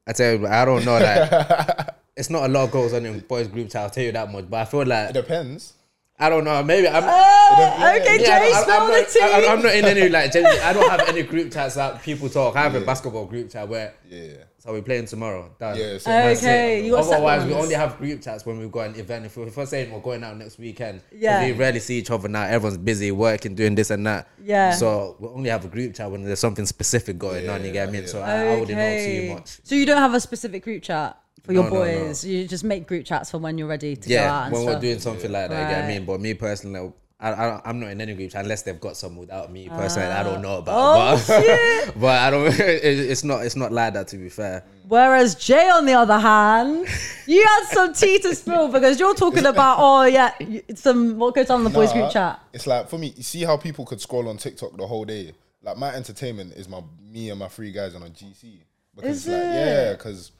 I 0.07 0.13
tell 0.13 0.35
you, 0.39 0.47
I 0.47 0.63
don't 0.63 0.85
know. 0.85 0.99
Like, 0.99 1.87
it's 2.15 2.29
not 2.29 2.43
a 2.43 2.47
lot 2.47 2.63
of 2.65 2.71
goes 2.71 2.93
on 2.93 3.05
in 3.05 3.19
boys 3.19 3.49
group 3.49 3.69
chat. 3.69 3.81
I'll 3.83 3.89
tell 3.89 4.05
you 4.05 4.13
that 4.13 4.31
much. 4.31 4.49
But 4.49 4.57
I 4.61 4.65
feel 4.65 4.85
like 4.85 5.09
It 5.09 5.13
depends. 5.13 5.73
I 6.17 6.29
don't 6.29 6.45
know. 6.45 6.63
Maybe 6.63 6.87
I'm. 6.87 7.03
Oh, 7.05 7.97
okay, 7.99 8.21
Yeah, 8.21 8.39
Jay, 8.39 8.53
I- 8.53 8.57
I- 8.57 8.61
spill 8.61 8.73
I'm 8.79 8.87
the 8.91 8.97
not, 8.99 9.09
tea. 9.09 9.19
I, 9.21 9.53
I'm 9.53 9.61
not 9.63 9.75
in 9.75 9.83
any 9.85 10.07
like. 10.09 10.33
I 10.33 10.71
don't 10.71 10.89
have 10.89 11.01
any 11.09 11.23
group 11.23 11.51
chats 11.51 11.75
that 11.75 12.01
people 12.01 12.29
talk. 12.29 12.55
I 12.55 12.61
have 12.63 12.75
a 12.75 12.79
basketball 12.81 13.25
group 13.25 13.49
chat 13.51 13.67
where. 13.67 13.93
Yeah. 14.09 14.35
So 14.63 14.71
we're 14.71 14.81
playing 14.81 15.07
tomorrow. 15.07 15.53
Done. 15.59 15.77
Yeah, 15.77 15.97
so 15.97 16.09
Okay, 16.09 16.85
you 16.85 16.91
got 16.91 17.05
Otherwise, 17.05 17.43
we 17.45 17.53
only 17.53 17.75
have 17.75 17.97
group 17.97 18.21
chats 18.21 18.45
when 18.45 18.59
we've 18.59 18.71
got 18.71 18.91
an 18.91 18.95
event. 18.95 19.25
If, 19.25 19.35
we- 19.35 19.43
if 19.43 19.57
we're 19.57 19.65
saying 19.65 19.91
we're 19.91 19.99
going 19.99 20.23
out 20.23 20.37
next 20.37 20.57
weekend, 20.57 21.01
Yeah. 21.11 21.43
we 21.45 21.51
rarely 21.51 21.81
see 21.81 21.97
each 21.97 22.09
other 22.09 22.29
now. 22.29 22.43
Everyone's 22.43 22.77
busy 22.77 23.11
working, 23.11 23.55
doing 23.55 23.75
this 23.75 23.89
and 23.89 24.07
that. 24.07 24.25
Yeah. 24.41 24.71
So 24.71 25.17
we 25.19 25.27
only 25.27 25.49
have 25.49 25.65
a 25.65 25.67
group 25.67 25.95
chat 25.95 26.09
when 26.09 26.23
there's 26.23 26.39
something 26.39 26.65
specific 26.65 27.19
going 27.19 27.49
on. 27.49 27.65
You 27.65 27.73
get 27.73 27.91
me? 27.91 28.05
So 28.05 28.21
I, 28.21 28.53
I 28.53 28.59
wouldn't 28.61 28.69
know 28.77 28.85
Okay. 28.85 29.27
too 29.27 29.33
much. 29.33 29.59
So 29.65 29.75
you 29.75 29.85
don't 29.85 29.97
have 29.97 30.13
a 30.13 30.21
specific 30.21 30.63
group 30.63 30.81
chat 30.81 31.17
for 31.43 31.51
your 31.51 31.63
No, 31.65 31.69
no, 31.69 31.83
no. 31.83 32.05
boys. 32.05 32.23
You 32.23 32.47
just 32.47 32.63
make 32.63 32.87
group 32.87 33.03
chats 33.05 33.31
for 33.31 33.39
when 33.39 33.57
you're 33.57 33.67
ready 33.67 33.97
to 33.97 34.09
go 34.09 34.15
out 34.15 34.21
Yeah, 34.21 34.43
and 34.45 34.53
when 34.53 34.61
stuff. 34.63 34.75
we're 34.75 34.79
doing 34.81 34.99
something 34.99 35.29
like 35.29 35.49
that, 35.49 35.61
you 35.61 35.75
get 35.75 35.81
what 35.81 35.91
I 35.91 35.93
mean. 35.93 36.05
But 36.05 36.21
me 36.21 36.35
personally, 36.35 36.93
I, 37.23 37.31
I, 37.31 37.61
I'm 37.63 37.79
not 37.79 37.89
in 37.89 38.01
any 38.01 38.13
groups 38.15 38.35
unless 38.35 38.63
they've 38.63 38.79
got 38.79 38.97
some 38.97 39.15
without 39.15 39.49
me 39.49 39.69
personally. 39.69 40.09
I 40.09 40.23
don't 40.23 40.41
know 40.41 40.57
about. 40.57 40.75
Oh, 40.77 41.23
but, 41.25 41.93
but 41.99 42.19
I 42.21 42.29
don't. 42.29 42.47
It, 42.59 42.83
it's 42.83 43.23
not. 43.23 43.45
It's 43.45 43.55
not 43.55 43.71
like 43.71 43.93
that. 43.93 44.09
To 44.09 44.17
be 44.17 44.27
fair. 44.29 44.65
Whereas 44.89 45.35
Jay, 45.35 45.69
on 45.69 45.85
the 45.85 45.93
other 45.93 46.19
hand, 46.19 46.85
you 47.25 47.41
had 47.43 47.63
some 47.71 47.93
tea 47.93 48.19
to 48.19 48.35
spill 48.35 48.67
because 48.67 48.99
you're 48.99 49.15
talking 49.15 49.45
about 49.45 49.77
oh 49.79 50.03
yeah, 50.03 50.33
you- 50.39 50.63
some 50.75 51.17
what 51.17 51.33
goes 51.33 51.49
on 51.49 51.61
in 51.61 51.63
the 51.63 51.69
boys 51.69 51.93
group 51.93 52.11
chat. 52.11 52.41
It's 52.51 52.67
like 52.67 52.89
for 52.89 52.97
me, 52.97 53.13
you 53.15 53.23
see 53.23 53.43
how 53.43 53.55
people 53.55 53.85
could 53.85 54.01
scroll 54.01 54.27
on 54.27 54.37
TikTok 54.37 54.75
the 54.75 54.85
whole 54.85 55.05
day. 55.05 55.33
Like 55.61 55.77
my 55.77 55.95
entertainment 55.95 56.53
is 56.53 56.67
my 56.67 56.81
me 57.01 57.29
and 57.29 57.39
my 57.39 57.47
three 57.47 57.71
guys 57.71 57.95
on 57.95 58.03
a 58.03 58.07
GC 58.07 58.59
because 58.95 59.25
Is 59.25 59.27
like 59.27 59.37
it? 59.37 59.45
yeah, 59.53 59.91
because 59.93 60.31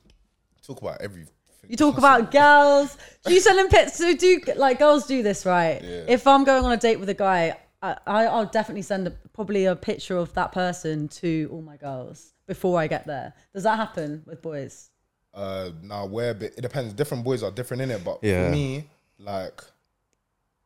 talk 0.67 0.82
about 0.82 0.98
everything. 1.63 1.71
You 1.71 1.78
talk 1.91 1.97
about 1.97 2.32
girls. 2.32 2.97
Do 3.26 3.34
you 3.34 3.39
sending 3.39 3.67
pics? 3.69 3.93
So 3.95 4.15
do 4.15 4.39
like 4.56 4.80
girls 4.80 5.06
do 5.08 5.23
this 5.23 5.45
right? 5.45 5.82
Yeah. 5.84 6.06
If 6.08 6.28
I'm 6.28 6.43
going 6.43 6.63
on 6.65 6.71
a 6.71 6.78
date 6.78 6.99
with 6.99 7.10
a 7.10 7.13
guy, 7.13 7.58
I, 7.82 7.97
I 8.06 8.26
I'll 8.26 8.45
definitely 8.45 8.82
send 8.82 9.08
a, 9.08 9.12
probably 9.34 9.65
a 9.65 9.76
picture 9.76 10.17
of 10.17 10.34
that 10.34 10.52
person 10.52 11.08
to 11.10 11.49
all 11.52 11.62
my 11.62 11.78
girls 11.78 12.34
before 12.47 12.80
I 12.80 12.88
get 12.88 13.06
there. 13.08 13.34
Does 13.54 13.63
that 13.63 13.78
happen 13.78 14.23
with 14.26 14.41
boys? 14.41 14.89
Uh, 15.34 15.71
now 15.82 16.06
where 16.06 16.34
bit 16.34 16.54
it 16.58 16.62
depends. 16.62 16.93
Different 16.93 17.23
boys 17.23 17.41
are 17.43 17.52
different 17.52 17.82
in 17.82 17.91
it, 17.91 18.04
but 18.04 18.19
Yeah. 18.21 18.45
for 18.45 18.52
me, 18.52 18.86
like, 19.17 19.62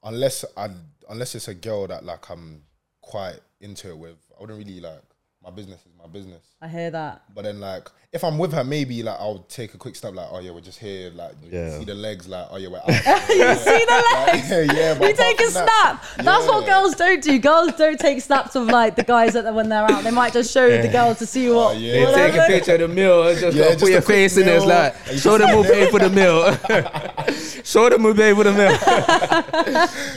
unless 0.03 0.43
I 0.55 0.69
unless 1.09 1.35
it's 1.35 1.47
a 1.47 1.53
girl 1.53 1.87
that 1.87 2.03
like 2.03 2.29
I'm 2.29 2.63
quite 3.01 3.39
into 3.61 3.89
it 3.89 3.97
with, 3.97 4.17
I 4.37 4.41
wouldn't 4.41 4.59
really 4.59 4.79
like. 4.81 5.01
My 5.47 5.53
business 5.53 5.79
is 5.79 5.93
my 5.97 6.07
business. 6.07 6.41
I 6.61 6.67
hear 6.67 6.91
that. 6.91 7.21
But 7.33 7.45
then 7.45 7.61
like 7.61 7.87
if 8.11 8.21
I'm 8.25 8.37
with 8.37 8.51
her, 8.51 8.65
maybe 8.65 9.01
like 9.01 9.15
I'll 9.17 9.45
take 9.47 9.73
a 9.73 9.77
quick 9.77 9.95
step 9.95 10.13
like, 10.13 10.27
oh 10.29 10.39
yeah, 10.39 10.51
we're 10.51 10.59
just 10.59 10.77
here, 10.77 11.09
like 11.11 11.35
Yeah. 11.49 11.77
see 11.79 11.85
the 11.85 11.93
legs, 11.93 12.27
like, 12.27 12.47
oh 12.51 12.57
yeah, 12.57 12.67
we're 12.67 12.79
out. 12.79 12.87
You 12.89 13.55
see 13.55 13.85
the 13.85 14.03
legs? 14.25 14.49
yeah, 14.51 14.73
yeah, 14.73 15.07
You 15.07 15.13
take 15.15 15.39
a 15.39 15.43
from 15.45 15.53
that- 15.53 16.01
snap. 16.03 16.25
That's 16.25 16.45
what 16.47 16.65
girls 16.65 16.95
don't 16.95 17.23
do. 17.23 17.39
Girls 17.39 17.71
don't 17.77 17.97
take 17.97 18.19
snaps 18.21 18.57
of 18.57 18.65
like 18.67 18.97
the 18.97 19.03
guys 19.03 19.31
that 19.33 19.53
when 19.53 19.69
they're 19.69 19.89
out. 19.89 20.03
They 20.03 20.11
might 20.11 20.33
just 20.33 20.51
show 20.53 20.67
the 20.81 20.89
girls 20.89 21.19
to 21.19 21.25
see 21.25 21.49
what. 21.49 21.75
Oh, 21.75 21.79
yeah. 21.79 21.93
They 21.93 22.03
what 22.03 22.15
take 22.15 22.35
a 22.35 22.45
picture 22.47 22.73
of 22.75 22.79
the 22.81 22.87
meal 22.89 23.25
and 23.25 23.39
just 23.39 23.55
Yeah, 23.55 23.63
just 23.69 23.79
put 23.79 23.89
your 23.91 24.01
quick 24.01 24.15
face 24.15 24.35
in 24.35 24.49
it. 24.49 24.51
It's 24.51 24.65
meal. 24.65 24.75
like, 24.75 24.95
show 25.17 25.37
just- 25.37 25.39
them 25.39 25.49
who 25.49 25.63
paid 25.63 25.89
for 25.91 25.99
the 25.99 26.09
meal. 26.09 27.63
show 27.63 27.89
them 27.89 28.01
who 28.01 28.13
paid 28.13 28.35
for 28.35 28.43
the 28.43 28.51
meal. 28.51 28.77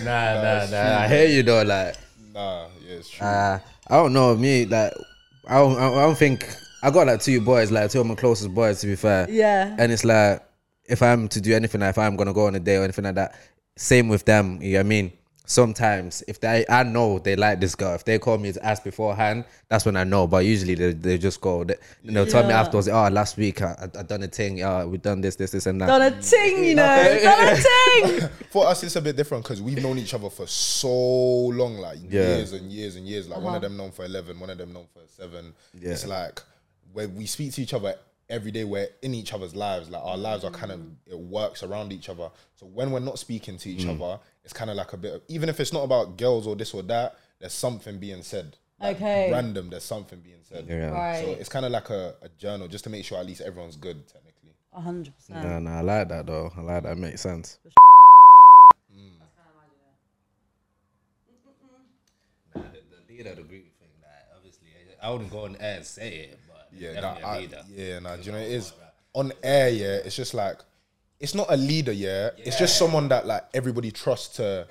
nah, 0.04 0.42
nah, 0.42 0.66
nah. 0.66 0.98
I 1.02 1.08
hear 1.08 1.26
you 1.28 1.44
though. 1.44 1.62
Like, 1.62 1.94
Nah, 2.34 2.66
yeah, 2.84 2.94
it's 2.96 3.08
true. 3.10 3.26
uh, 3.26 3.58
I 3.88 3.94
don't 3.96 4.12
know. 4.12 4.34
Me, 4.36 4.66
like, 4.66 4.92
I 5.50 5.54
don't, 5.58 5.76
I 5.78 6.02
don't 6.02 6.16
think 6.16 6.48
I 6.82 6.90
got 6.90 7.06
like 7.08 7.20
two 7.20 7.40
boys, 7.40 7.70
like 7.70 7.90
two 7.90 8.00
of 8.00 8.06
my 8.06 8.14
closest 8.14 8.54
boys. 8.54 8.80
To 8.80 8.86
be 8.86 8.96
fair, 8.96 9.26
Yeah. 9.28 9.74
And 9.78 9.90
it's 9.92 10.04
like, 10.04 10.42
if 10.84 11.02
I'm 11.02 11.28
to 11.28 11.40
do 11.40 11.54
anything, 11.54 11.80
like, 11.80 11.90
if 11.90 11.98
I'm 11.98 12.16
gonna 12.16 12.32
go 12.32 12.46
on 12.46 12.54
a 12.54 12.60
date 12.60 12.76
or 12.76 12.84
anything 12.84 13.04
like 13.04 13.16
that, 13.16 13.38
same 13.76 14.08
with 14.08 14.24
them. 14.24 14.62
You 14.62 14.74
know 14.74 14.78
what 14.78 14.86
I 14.86 14.88
mean? 14.88 15.12
Sometimes 15.50 16.22
if 16.28 16.38
they, 16.38 16.64
I 16.68 16.84
know 16.84 17.18
they 17.18 17.34
like 17.34 17.58
this 17.58 17.74
girl. 17.74 17.96
If 17.96 18.04
they 18.04 18.20
call 18.20 18.38
me 18.38 18.52
to 18.52 18.64
ask 18.64 18.84
beforehand, 18.84 19.44
that's 19.68 19.84
when 19.84 19.96
I 19.96 20.04
know. 20.04 20.28
But 20.28 20.44
usually 20.44 20.76
they, 20.76 20.92
they 20.92 21.18
just 21.18 21.40
go. 21.40 21.64
They, 21.64 21.74
they'll 22.04 22.24
tell 22.24 22.44
me 22.44 22.50
Yeah. 22.50 22.60
afterwards. 22.60 22.86
Oh, 22.86 23.08
last 23.08 23.36
week 23.36 23.60
I, 23.60 23.74
I, 23.76 23.98
I 23.98 24.02
done 24.04 24.22
a 24.22 24.28
thing. 24.28 24.62
Oh, 24.62 24.86
we 24.86 24.98
done 24.98 25.20
this, 25.20 25.34
this, 25.34 25.50
this, 25.50 25.66
and 25.66 25.80
that. 25.80 25.88
Done 25.88 26.02
a 26.02 26.22
ting, 26.22 26.64
you 26.66 26.76
know. 26.76 27.18
Done 27.20 27.48
a 27.48 28.20
ting. 28.20 28.28
For 28.50 28.68
us, 28.68 28.84
it's 28.84 28.94
a 28.94 29.02
bit 29.02 29.16
different 29.16 29.42
because 29.42 29.60
we've 29.60 29.82
known 29.82 29.98
each 29.98 30.14
other 30.14 30.30
for 30.30 30.46
so 30.46 30.88
long, 30.88 31.78
like 31.78 31.98
Yeah. 32.08 32.36
years 32.36 32.52
and 32.52 32.70
years 32.70 32.94
and 32.94 33.04
years. 33.04 33.28
Like 33.28 33.40
one 33.40 33.56
of 33.56 33.56
uh-huh. 33.56 33.68
them 33.70 33.76
known 33.76 33.90
for 33.90 34.04
eleven, 34.04 34.38
one 34.38 34.50
of 34.50 34.58
them 34.58 34.72
known 34.72 34.86
for 34.92 35.00
seven. 35.08 35.52
Yeah. 35.74 35.90
It's 35.90 36.06
like 36.06 36.40
when 36.92 37.16
we 37.16 37.26
speak 37.26 37.54
to 37.54 37.62
each 37.62 37.74
other 37.74 37.96
every 38.28 38.52
day, 38.52 38.62
we're 38.62 38.88
in 39.02 39.14
each 39.14 39.32
other's 39.32 39.56
lives. 39.56 39.90
Like 39.90 40.02
our 40.04 40.16
lives 40.16 40.44
are 40.44 40.50
kind 40.52 40.70
of 40.70 40.80
it 41.06 41.18
works 41.18 41.64
around 41.64 41.92
each 41.92 42.08
other. 42.08 42.30
So 42.54 42.66
when 42.66 42.92
we're 42.92 43.00
not 43.00 43.18
speaking 43.18 43.58
to 43.58 43.68
each 43.68 43.84
mm. 43.84 44.00
other, 44.00 44.20
it's 44.44 44.52
kind 44.52 44.70
of 44.70 44.76
like 44.76 44.92
a 44.92 44.96
bit. 44.96 45.14
Of, 45.14 45.22
even 45.28 45.48
if 45.48 45.60
it's 45.60 45.72
not 45.72 45.84
about 45.84 46.16
girls 46.16 46.46
or 46.46 46.56
this 46.56 46.72
or 46.74 46.82
that, 46.84 47.16
there's 47.38 47.52
something 47.52 47.98
being 47.98 48.22
said. 48.22 48.56
Like, 48.80 48.96
Okay. 48.96 49.30
Random, 49.30 49.68
there's 49.70 49.84
something 49.84 50.20
being 50.20 50.40
said. 50.42 50.66
Yeah. 50.68 50.90
Right. 50.90 51.24
So 51.24 51.30
it's 51.32 51.48
kind 51.48 51.66
of 51.66 51.72
like 51.72 51.90
a, 51.90 52.14
a 52.22 52.28
journal 52.38 52.66
just 52.68 52.84
to 52.84 52.90
make 52.90 53.04
sure 53.04 53.18
at 53.18 53.26
least 53.26 53.40
everyone's 53.42 53.76
good 53.76 54.06
technically. 54.08 54.54
A 54.72 54.80
hundred 54.80 55.14
percent. 55.16 55.42
Nah, 55.44 55.58
nah, 55.58 55.78
I 55.78 55.80
like 55.82 56.08
that 56.08 56.26
though. 56.26 56.50
I 56.56 56.60
like 56.62 56.82
that. 56.84 56.96
Makes 56.96 57.20
sense. 57.22 57.58
Nah, 62.54 62.62
the, 62.62 62.80
the 62.96 63.12
leader 63.12 63.30
of 63.30 63.36
the 63.36 63.42
group 63.42 63.64
thing, 63.78 63.88
like, 64.02 64.10
obviously, 64.36 64.68
I 65.02 65.10
wouldn't 65.10 65.30
go 65.30 65.44
on 65.44 65.56
air 65.60 65.76
and 65.76 65.84
say 65.86 66.08
it, 66.30 66.40
but 66.48 66.68
Yeah, 66.72 66.94
definitely 66.94 67.22
nah, 67.22 67.28
a 67.28 67.30
I- 67.32 67.38
leader. 67.40 67.62
yeah, 67.68 67.98
nah, 68.00 68.16
do 68.16 68.22
you 68.22 68.32
know 68.32 68.38
it 68.38 68.50
is 68.50 68.72
on 69.12 69.32
air? 69.42 69.68
Yeah, 69.70 69.96
it's 70.04 70.16
just 70.16 70.34
like 70.34 70.58
it's 71.20 71.34
not 71.34 71.46
a 71.50 71.56
leader. 71.56 71.92
Yeah, 71.92 72.30
it's 72.38 72.58
just 72.58 72.76
someone 72.78 73.08
that 73.08 73.26
like 73.26 73.44
everybody 73.54 73.90
trusts 73.90 74.36
to 74.36 74.66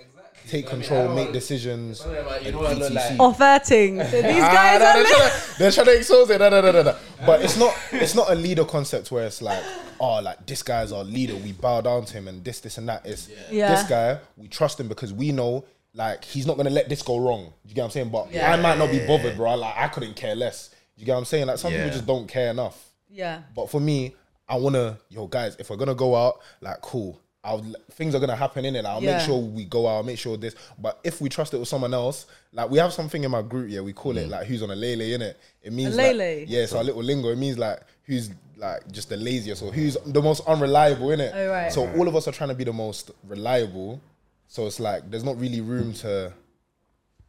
take 0.47 0.65
control, 0.67 1.13
make 1.13 1.31
decisions. 1.31 2.03
You 2.05 2.11
and 2.11 2.57
I 2.57 2.73
look 2.73 2.91
like? 2.91 3.11
etc.. 3.11 3.17
Off. 3.19 3.37
So 3.65 3.75
these 4.21 4.43
Ah, 4.43 4.51
guys 4.53 4.79
nah, 4.79 4.85
are 4.87 4.93
they're, 4.93 5.03
li- 5.03 5.09
trying 5.09 5.29
to, 5.29 5.59
they're 5.59 5.71
trying 5.71 5.85
to 5.85 5.97
expose 5.97 6.29
it. 6.31 6.39
Nah, 6.39 6.49
nah, 6.49 6.61
nah, 6.61 6.71
nah, 6.71 6.81
nah. 6.81 6.95
But 7.25 7.41
it's 7.43 7.57
not. 7.57 7.75
It's 7.91 8.15
not 8.15 8.31
a 8.31 8.35
leader 8.35 8.65
concept 8.65 9.11
where 9.11 9.25
it's 9.25 9.41
like, 9.41 9.63
oh, 9.99 10.19
like 10.21 10.45
this 10.47 10.63
guy's 10.63 10.91
our 10.91 11.03
leader. 11.03 11.35
We 11.35 11.51
bow 11.51 11.81
down 11.81 12.05
to 12.05 12.13
him, 12.13 12.27
and 12.27 12.43
this, 12.43 12.59
this, 12.61 12.77
and 12.77 12.89
that. 12.89 13.05
It's 13.05 13.29
Yeah. 13.51 13.69
this 13.75 13.83
guy. 13.87 14.19
We 14.37 14.47
trust 14.47 14.79
him 14.79 14.87
because 14.87 15.13
we 15.13 15.31
know. 15.31 15.65
Like 15.95 16.23
he's 16.23 16.45
not 16.45 16.55
gonna 16.55 16.69
let 16.69 16.87
this 16.87 17.01
go 17.01 17.17
wrong. 17.17 17.51
You 17.65 17.73
get 17.73 17.81
what 17.81 17.85
I'm 17.85 17.91
saying? 17.91 18.09
But 18.09 18.31
Yeah. 18.31 18.51
I 18.53 18.57
might 18.57 18.77
not 18.77 18.91
be 18.91 19.05
bothered, 19.07 19.35
bro. 19.35 19.55
Like 19.55 19.75
I 19.75 19.87
couldn't 19.87 20.15
care 20.15 20.35
less. 20.35 20.69
You 20.95 21.03
get 21.05 21.13
what 21.13 21.17
I'm 21.19 21.25
saying? 21.25 21.47
Like 21.47 21.57
some 21.57 21.71
Yeah. 21.73 21.79
people 21.83 21.93
just 21.93 22.05
don't 22.05 22.27
care 22.27 22.51
enough. 22.51 22.91
Yeah. 23.09 23.41
But 23.55 23.71
for 23.71 23.81
me, 23.81 24.15
I 24.49 24.55
wanna, 24.55 24.97
yo, 25.09 25.27
guys, 25.27 25.55
if 25.59 25.69
we're 25.69 25.77
gonna 25.77 25.95
go 25.95 26.15
out, 26.15 26.41
like, 26.61 26.81
cool. 26.81 27.19
I'll 27.41 27.63
things 27.91 28.15
are 28.15 28.19
gonna 28.19 28.35
happen 28.35 28.65
in 28.65 28.75
it. 28.75 28.85
I'll 28.85 29.01
Yeah. 29.01 29.17
make 29.17 29.25
sure 29.25 29.39
we 29.39 29.63
go 29.63 29.87
out. 29.87 29.97
I'll 29.97 30.03
make 30.03 30.19
sure 30.19 30.35
this. 30.35 30.55
But 30.77 30.99
if 31.05 31.21
we 31.21 31.29
trust 31.29 31.53
it 31.53 31.57
with 31.57 31.69
someone 31.69 31.93
else, 31.93 32.25
like 32.51 32.69
we 32.69 32.79
have 32.79 32.91
something 32.91 33.23
in 33.23 33.31
my 33.31 33.41
group, 33.41 33.69
yeah, 33.69 33.79
we 33.79 33.93
call 33.93 34.17
it 34.17 34.27
mm. 34.27 34.31
like 34.31 34.45
who's 34.45 34.61
on 34.61 34.71
a 34.71 34.75
lele 34.75 35.01
in 35.01 35.21
it. 35.21 35.39
It 35.63 35.71
means 35.71 35.95
like- 35.95 36.17
lele? 36.17 36.45
yeah, 36.47 36.63
it's 36.63 36.73
our 36.73 36.83
little 36.83 37.01
lingo. 37.01 37.29
It 37.29 37.37
means 37.37 37.57
like 37.57 37.79
who's 38.03 38.31
like 38.57 38.91
just 38.91 39.07
the 39.07 39.15
laziest 39.15 39.63
or 39.63 39.71
who's 39.71 39.95
the 40.05 40.21
most 40.21 40.45
unreliable 40.47 41.11
in 41.11 41.21
it. 41.21 41.31
Oh, 41.33 41.49
right. 41.49 41.71
So 41.71 41.89
all 41.93 42.09
of 42.09 42.15
us 42.15 42.27
are 42.27 42.33
trying 42.33 42.49
to 42.49 42.55
be 42.55 42.65
the 42.65 42.73
most 42.73 43.11
reliable. 43.25 44.01
So 44.49 44.67
it's 44.67 44.79
like 44.79 45.09
there's 45.09 45.23
not 45.23 45.39
really 45.39 45.61
room 45.61 45.93
to, 45.93 46.33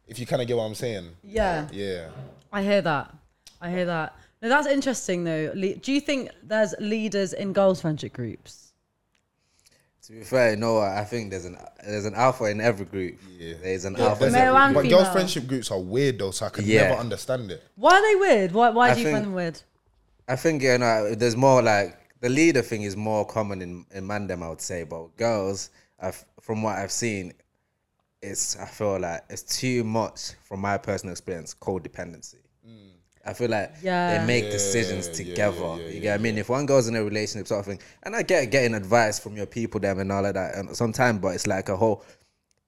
if 0.07 0.19
you 0.19 0.25
kind 0.25 0.41
of 0.41 0.47
get 0.47 0.57
what 0.57 0.63
I'm 0.63 0.75
saying. 0.75 1.07
Yeah. 1.23 1.69
Yeah. 1.71 2.09
I 2.51 2.63
hear 2.63 2.81
that. 2.81 3.15
I 3.61 3.69
hear 3.69 3.85
that. 3.85 4.13
No, 4.41 4.49
that's 4.49 4.67
interesting 4.67 5.23
though. 5.23 5.51
Le- 5.55 5.75
Do 5.75 5.91
you 5.91 6.01
think 6.01 6.29
there's 6.43 6.73
leaders 6.79 7.33
in 7.33 7.53
girls' 7.53 7.81
friendship 7.81 8.13
groups? 8.13 8.73
To 10.07 10.13
be 10.13 10.21
fair, 10.23 10.51
you 10.51 10.55
know 10.57 10.75
what? 10.75 10.89
I 10.89 11.03
think 11.03 11.29
there's 11.29 11.45
an 11.45 11.57
there's 11.85 12.05
an 12.05 12.15
alpha 12.15 12.45
in 12.45 12.59
every 12.59 12.85
group. 12.85 13.19
Yeah. 13.37 13.53
There's 13.61 13.85
an 13.85 13.95
Yeah, 13.97 14.05
alpha. 14.07 14.21
there's 14.21 14.33
in 14.33 14.39
Male 14.39 14.55
every 14.55 14.61
and 14.65 14.73
group. 14.73 14.83
But 14.83 14.89
female. 14.89 15.03
girls' 15.03 15.13
friendship 15.13 15.47
groups 15.47 15.69
are 15.71 15.79
weird 15.79 16.17
though, 16.19 16.31
so 16.31 16.47
I 16.47 16.49
can 16.49 16.65
Yeah. 16.65 16.87
never 16.89 16.99
understand 16.99 17.51
it. 17.51 17.63
Why 17.75 17.93
are 17.93 18.01
they 18.01 18.15
weird? 18.15 18.51
Why, 18.51 18.69
why 18.69 18.89
I 18.89 18.93
do 18.95 18.99
you 19.01 19.05
think- 19.05 19.15
find 19.15 19.25
them 19.25 19.33
weird? 19.33 19.61
I 20.27 20.35
think 20.35 20.63
you 20.63 20.77
know 20.77 21.13
there's 21.13 21.35
more 21.35 21.61
like 21.61 21.97
the 22.21 22.29
leader 22.29 22.61
thing 22.63 22.81
is 22.81 22.95
more 22.95 23.25
common 23.25 23.61
in 23.61 23.85
in 23.91 24.07
mandem 24.07 24.41
I 24.41 24.49
would 24.49 24.61
say, 24.61 24.83
but 24.83 25.15
girls, 25.17 25.69
I've, 25.99 26.23
from 26.39 26.63
what 26.63 26.79
I've 26.79 26.91
seen, 26.91 27.33
it's 28.23 28.55
I 28.57 28.65
feel 28.65 28.99
like 28.99 29.23
it's 29.29 29.43
too 29.43 29.83
much 29.83 30.31
from 30.43 30.61
my 30.61 30.77
personal 30.79 31.11
experience 31.11 31.53
codependency. 31.53 32.37
Mm. 32.67 32.91
I 33.25 33.33
feel 33.33 33.49
like 33.49 33.71
Yeah. 33.81 34.17
they 34.19 34.25
make 34.25 34.45
Yeah, 34.45 34.51
decisions 34.51 35.07
together. 35.09 35.57
yeah, 35.61 35.75
yeah, 35.77 35.87
you 35.89 35.99
get 36.01 36.11
what 36.11 36.19
I 36.19 36.23
mean? 36.23 36.37
If 36.37 36.49
one 36.49 36.65
goes 36.65 36.87
in 36.87 36.95
a 36.95 37.03
relationship 37.03 37.47
sort 37.47 37.59
of 37.59 37.65
thing, 37.67 37.79
and 38.03 38.15
I 38.15 38.23
get 38.23 38.49
getting 38.51 38.73
advice 38.73 39.19
from 39.19 39.35
your 39.35 39.45
people 39.45 39.79
them 39.79 39.99
and 39.99 40.11
all 40.11 40.25
of 40.25 40.33
that, 40.33 40.55
and 40.55 40.75
sometimes, 40.75 41.19
but 41.19 41.35
it's 41.35 41.47
like 41.47 41.69
a 41.69 41.77
whole. 41.77 42.03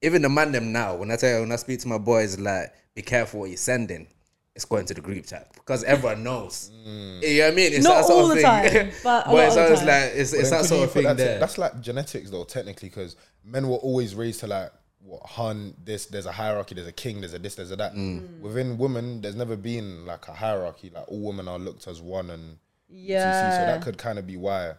Even 0.02 0.22
the 0.22 0.28
man 0.28 0.52
them 0.52 0.70
now, 0.70 0.94
when 0.96 1.10
I 1.10 1.16
tell 1.16 1.34
you, 1.34 1.40
when 1.40 1.52
I 1.52 1.56
speak 1.56 1.80
to 1.80 1.88
my 1.88 1.98
boys, 1.98 2.38
like 2.38 2.72
be 2.94 3.02
careful 3.02 3.40
what 3.40 3.48
you're 3.48 3.56
sending. 3.56 4.06
It's 4.54 4.64
going 4.64 4.86
to 4.86 4.94
the 4.94 5.00
group 5.00 5.26
chat 5.26 5.50
because 5.54 5.82
everyone 5.82 6.22
knows. 6.22 6.70
Mm. 6.86 7.22
You 7.22 7.38
know 7.38 7.44
what 7.46 7.52
I 7.52 7.56
mean? 7.56 7.72
It's 7.72 7.82
Not 7.84 7.94
that 7.96 8.04
sort 8.04 8.22
all 8.24 8.30
of 8.30 8.36
the 8.36 8.42
thing. 8.42 8.44
time, 8.44 8.92
but 9.02 9.26
a 9.26 9.30
but 9.30 9.46
it's 9.48 9.56
always 9.56 9.78
time. 9.80 9.88
like 9.88 10.10
it's, 10.14 10.32
it's 10.32 10.50
that 10.50 10.64
sort 10.66 10.84
of 10.84 10.92
thing 10.92 11.02
that 11.02 11.16
to- 11.16 11.24
there. 11.24 11.38
that's 11.40 11.58
like 11.58 11.80
genetics 11.80 12.30
though, 12.30 12.44
technically, 12.44 12.88
because 12.88 13.16
men 13.44 13.68
were 13.68 13.78
always 13.78 14.14
raised 14.14 14.38
to 14.40 14.46
like 14.46 14.70
what 15.04 15.24
hun 15.26 15.74
this. 15.84 16.06
There's 16.06 16.26
a 16.26 16.32
hierarchy. 16.32 16.74
There's 16.74 16.86
a 16.88 16.92
king. 16.92 17.20
There's 17.20 17.34
a 17.34 17.38
this. 17.38 17.54
There's 17.54 17.70
a 17.70 17.76
that. 17.76 17.94
Mm. 17.94 18.40
Within 18.40 18.78
women, 18.78 19.20
there's 19.20 19.36
never 19.36 19.56
been 19.56 20.06
like 20.06 20.26
a 20.28 20.32
hierarchy. 20.32 20.90
Like 20.94 21.04
all 21.08 21.20
women 21.20 21.46
are 21.46 21.58
looked 21.58 21.86
as 21.86 22.00
one, 22.00 22.30
and 22.30 22.56
Yeah. 22.88 23.50
so 23.50 23.66
that 23.66 23.82
could 23.82 23.98
kind 23.98 24.18
of 24.18 24.26
be 24.26 24.36
why. 24.36 24.74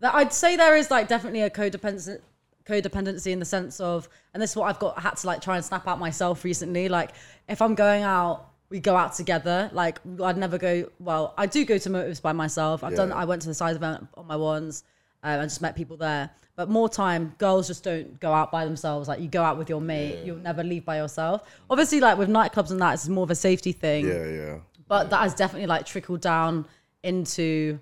That 0.00 0.14
I'd 0.14 0.32
say 0.32 0.56
there 0.56 0.76
is 0.76 0.90
like 0.90 1.08
definitely 1.08 1.42
a 1.42 1.50
codependency 1.50 2.20
codependency 2.66 3.32
in 3.32 3.38
the 3.40 3.44
sense 3.44 3.80
of 3.80 4.08
and 4.32 4.40
this 4.42 4.50
is 4.50 4.56
what 4.56 4.66
I've 4.66 4.78
got 4.78 4.98
had 4.98 5.16
to 5.16 5.26
like 5.26 5.40
try 5.40 5.56
and 5.56 5.64
snap 5.64 5.86
out 5.88 5.98
myself 5.98 6.44
recently. 6.44 6.88
Like 6.88 7.12
if 7.48 7.60
I'm 7.62 7.74
going 7.74 8.02
out, 8.02 8.48
we 8.68 8.80
go 8.80 8.96
out 8.96 9.14
together. 9.14 9.70
Like 9.72 9.98
I'd 10.22 10.36
never 10.36 10.56
go 10.58 10.88
well, 10.98 11.34
I 11.36 11.46
do 11.46 11.64
go 11.64 11.78
to 11.78 11.90
motives 11.90 12.20
by 12.20 12.32
myself. 12.32 12.82
I've 12.84 12.94
done 12.94 13.12
I 13.12 13.24
went 13.24 13.42
to 13.42 13.48
the 13.48 13.54
size 13.54 13.76
event 13.76 14.06
on 14.14 14.26
my 14.26 14.36
ones 14.36 14.84
um, 15.22 15.40
and 15.40 15.50
just 15.50 15.60
met 15.60 15.76
people 15.76 15.96
there. 15.96 16.30
But 16.56 16.68
more 16.68 16.88
time, 16.88 17.34
girls 17.38 17.66
just 17.66 17.84
don't 17.84 18.20
go 18.20 18.32
out 18.32 18.50
by 18.52 18.64
themselves. 18.64 19.08
Like 19.08 19.20
you 19.20 19.28
go 19.28 19.42
out 19.42 19.56
with 19.56 19.68
your 19.68 19.80
mate, 19.80 20.24
you'll 20.24 20.36
never 20.36 20.62
leave 20.62 20.84
by 20.84 20.96
yourself. 20.98 21.42
Obviously, 21.70 22.00
like 22.00 22.18
with 22.18 22.28
nightclubs 22.28 22.70
and 22.70 22.80
that, 22.80 22.94
it's 22.94 23.08
more 23.08 23.24
of 23.24 23.30
a 23.30 23.34
safety 23.34 23.72
thing 23.72 24.06
yeah, 24.06 24.26
yeah. 24.26 24.58
but 24.86 25.10
that 25.10 25.20
has 25.20 25.34
definitely 25.34 25.66
like 25.66 25.86
trickled 25.86 26.20
down 26.20 26.66
into 27.02 27.78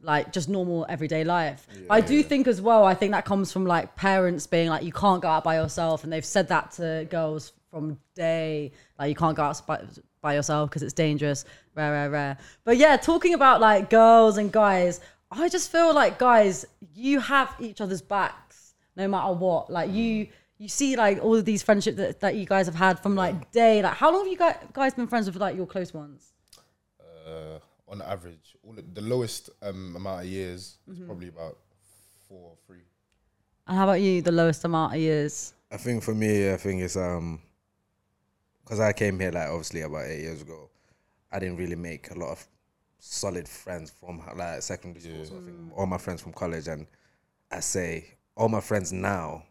like 0.00 0.32
just 0.32 0.48
normal 0.48 0.86
everyday 0.88 1.24
life. 1.24 1.66
I 1.90 2.00
do 2.00 2.22
think 2.22 2.46
as 2.46 2.60
well, 2.60 2.84
I 2.84 2.94
think 2.94 3.12
that 3.12 3.24
comes 3.24 3.52
from 3.52 3.66
like 3.66 3.96
parents 3.96 4.46
being 4.46 4.68
like, 4.68 4.84
you 4.84 4.92
can't 4.92 5.20
go 5.20 5.28
out 5.28 5.44
by 5.44 5.56
yourself. 5.56 6.04
And 6.04 6.12
they've 6.12 6.24
said 6.24 6.48
that 6.48 6.72
to 6.72 7.06
girls 7.10 7.52
from 7.70 7.98
day, 8.14 8.72
like, 8.98 9.08
you 9.08 9.14
can't 9.14 9.36
go 9.36 9.42
out 9.42 9.66
by, 9.66 9.82
by 10.20 10.34
yourself 10.34 10.70
because 10.70 10.82
it's 10.82 10.92
dangerous, 10.92 11.44
rare, 11.74 11.92
rare, 11.92 12.10
rare. 12.10 12.38
But 12.64 12.76
yeah, 12.76 12.96
talking 12.96 13.34
about 13.34 13.60
like 13.60 13.90
girls 13.90 14.38
and 14.38 14.52
guys, 14.52 15.00
I 15.30 15.48
just 15.48 15.70
feel 15.70 15.94
like 15.94 16.18
guys, 16.18 16.64
you 16.94 17.20
have 17.20 17.54
each 17.60 17.80
other's 17.80 18.02
backs 18.02 18.74
no 18.96 19.06
matter 19.08 19.32
what. 19.32 19.70
Like, 19.70 19.90
you. 19.90 20.28
You 20.60 20.66
see, 20.68 20.96
like 20.96 21.22
all 21.22 21.36
of 21.36 21.44
these 21.44 21.62
friendships 21.62 21.96
that, 21.98 22.18
that 22.18 22.34
you 22.34 22.44
guys 22.44 22.66
have 22.66 22.74
had 22.74 22.98
from 22.98 23.14
like 23.14 23.52
day. 23.52 23.80
Like, 23.80 23.94
how 23.94 24.10
long 24.10 24.24
have 24.24 24.32
you 24.32 24.36
guys, 24.36 24.56
guys 24.72 24.92
been 24.92 25.06
friends 25.06 25.26
with 25.26 25.36
like 25.36 25.54
your 25.54 25.66
close 25.66 25.94
ones? 25.94 26.32
Uh, 27.24 27.60
on 27.86 28.02
average, 28.02 28.56
all 28.66 28.72
the, 28.72 28.82
the 28.82 29.00
lowest 29.02 29.50
um, 29.62 29.94
amount 29.94 30.22
of 30.22 30.26
years 30.26 30.78
Mm-hmm. 30.90 31.00
is 31.02 31.06
probably 31.06 31.28
about 31.28 31.56
four 32.28 32.50
or 32.50 32.56
three. 32.66 32.82
And 33.68 33.76
how 33.76 33.84
about 33.84 34.00
you? 34.00 34.20
The 34.20 34.32
lowest 34.32 34.64
amount 34.64 34.94
of 34.94 35.00
years? 35.00 35.54
I 35.70 35.76
think 35.76 36.02
for 36.02 36.12
me, 36.12 36.52
I 36.52 36.56
think 36.56 36.82
it's 36.82 36.96
um, 36.96 37.40
because 38.64 38.80
I 38.80 38.92
came 38.92 39.20
here 39.20 39.30
like 39.30 39.46
obviously 39.48 39.82
about 39.82 40.06
eight 40.06 40.22
years 40.22 40.42
ago. 40.42 40.70
I 41.30 41.38
didn't 41.38 41.58
really 41.58 41.76
make 41.76 42.10
a 42.10 42.18
lot 42.18 42.30
of 42.30 42.44
solid 42.98 43.48
friends 43.48 43.90
from 43.90 44.22
like 44.36 44.62
secondary 44.62 45.00
school. 45.00 45.24
So 45.24 45.36
I 45.36 45.40
think 45.40 45.56
all 45.76 45.86
my 45.86 45.98
friends 45.98 46.20
from 46.22 46.32
college, 46.32 46.68
and 46.68 46.86
I 47.50 47.60
say 47.60 48.14
all 48.36 48.48
my 48.48 48.60
friends 48.60 48.92
now, 48.92 49.44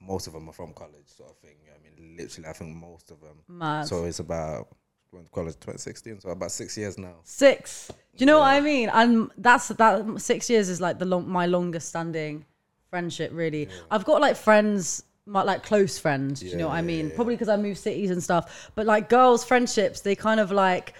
most 0.00 0.26
of 0.26 0.32
them 0.32 0.48
are 0.48 0.52
from 0.52 0.72
college. 0.72 1.06
sort 1.06 1.30
of 1.30 1.36
thing. 1.38 1.56
I 1.74 1.82
mean, 1.82 2.16
literally, 2.16 2.48
I 2.48 2.52
think 2.52 2.74
most 2.76 3.10
of 3.10 3.20
them. 3.20 3.38
Mad. 3.48 3.86
So 3.86 4.04
it's 4.04 4.18
about 4.20 4.68
went 5.10 5.24
to 5.26 5.32
college 5.32 5.54
2016, 5.54 6.20
so 6.20 6.28
about 6.30 6.50
six 6.52 6.76
years 6.76 6.98
now. 6.98 7.14
Six. 7.24 7.88
Do 7.88 7.94
you 8.22 8.26
know 8.26 8.40
what 8.40 8.48
I 8.48 8.60
mean? 8.60 8.90
And 8.90 9.30
that's 9.38 9.68
that. 9.68 10.20
Six 10.20 10.50
years 10.50 10.68
is 10.68 10.80
like 10.80 10.98
the 10.98 11.06
long, 11.06 11.28
my 11.28 11.46
longest 11.46 11.88
standing 11.88 12.44
friendship. 12.90 13.30
Really, 13.32 13.68
I've 13.90 14.04
got 14.04 14.20
like 14.20 14.36
friends, 14.36 15.04
my, 15.24 15.42
like 15.42 15.62
close 15.62 15.98
friends. 15.98 16.40
Do 16.40 16.46
you 16.46 16.56
know 16.56 16.68
what 16.68 16.74
I 16.74 16.80
Yeah, 16.80 16.86
mean? 16.86 17.08
yeah, 17.08 17.14
Probably 17.14 17.34
because 17.34 17.48
I 17.48 17.56
moved 17.56 17.78
cities 17.78 18.10
and 18.10 18.22
stuff. 18.22 18.70
But 18.74 18.86
like 18.86 19.08
girls' 19.08 19.44
friendships, 19.44 20.00
they 20.00 20.14
kind 20.14 20.40
of 20.40 20.50
like 20.50 20.94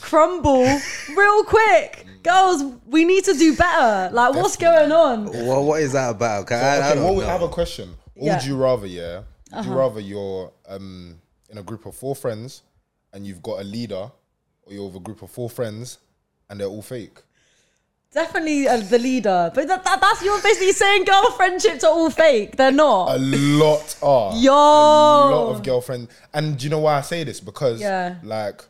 crumble 0.00 0.64
real 1.16 1.44
quick. 1.44 2.06
Girls, 2.22 2.62
we 2.86 3.04
need 3.04 3.24
to 3.24 3.34
do 3.34 3.54
better. 3.56 4.12
Like, 4.14 4.34
what's 4.34 4.56
going 4.56 4.92
on? 4.92 5.26
Well, 5.26 5.64
what 5.64 5.82
is 5.82 5.92
that 5.92 6.10
about? 6.10 6.50
I, 6.50 6.56
I 6.56 6.78
okay, 6.90 6.94
don't 6.94 7.04
what 7.16 7.22
know. 7.22 7.28
I 7.28 7.32
have 7.32 7.42
a 7.42 7.48
question. 7.48 7.94
What 8.14 8.24
Yeah. 8.26 8.32
Uh-huh. 8.32 8.40
would 8.40 8.46
you 8.48 8.56
rather, 8.56 8.86
yeah? 8.86 9.22
Would 9.54 9.64
you 9.66 9.72
rather 9.74 10.00
you're 10.00 10.52
um, 10.68 11.20
in 11.50 11.58
a 11.58 11.62
group 11.62 11.84
of 11.86 11.94
four 11.94 12.16
friends 12.16 12.62
and 13.12 13.26
you've 13.26 13.42
got 13.42 13.60
a 13.60 13.64
leader, 13.64 14.10
or 14.62 14.72
you're 14.72 14.86
with 14.86 14.96
a 14.96 15.00
group 15.00 15.22
of 15.22 15.30
four 15.30 15.50
friends 15.50 15.98
and 16.48 16.58
they're 16.58 16.66
all 16.68 16.82
fake? 16.82 17.18
Definitely 18.12 18.68
uh, 18.68 18.76
the 18.78 18.98
leader. 18.98 19.50
But 19.54 19.66
that, 19.68 19.84
that, 19.84 20.00
that's 20.00 20.22
you're 20.24 20.40
basically 20.40 20.72
saying 20.72 21.04
girl 21.04 21.30
friendships 21.32 21.82
are 21.84 21.90
all 21.92 22.10
fake. 22.10 22.56
They're 22.56 22.70
not. 22.70 23.16
A 23.16 23.18
lot 23.18 23.96
are. 24.02 24.32
Yo. 24.36 24.52
A 24.52 24.54
lot 25.34 25.50
of 25.54 25.62
girlfriends. 25.64 26.10
And 26.32 26.56
do 26.56 26.64
you 26.64 26.70
know 26.70 26.78
why 26.78 26.96
I 26.98 27.00
say 27.00 27.24
this? 27.24 27.40
Because, 27.40 27.80
Yeah. 27.80 28.16
like, 28.22 28.64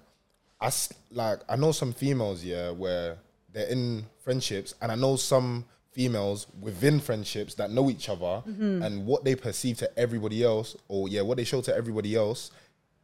I, 0.65 0.71
like, 1.13 1.39
I 1.49 1.57
know 1.57 1.73
some 1.73 1.93
females, 1.93 2.43
yeah, 2.45 2.71
where 2.71 3.19
they're 3.53 3.69
in 3.69 4.07
friendships, 4.25 4.75
and 4.81 4.91
I 4.91 4.95
know 4.97 5.17
some 5.17 5.65
females 5.93 6.47
within 6.61 6.99
friendships 7.01 7.55
that 7.55 7.71
know 7.71 7.89
each 7.91 8.09
other, 8.09 8.43
Mm-hmm. 8.49 8.83
and 8.83 9.07
what 9.07 9.25
they 9.25 9.35
perceive 9.37 9.77
to 9.79 9.99
everybody 9.99 10.43
else, 10.43 10.77
or 10.89 11.09
yeah, 11.09 11.21
what 11.23 11.37
they 11.37 11.45
show 11.45 11.61
to 11.63 11.75
everybody 11.77 12.17
else, 12.17 12.51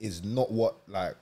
is 0.01 0.25
not 0.25 0.51
what 0.51 0.77
like 0.89 1.17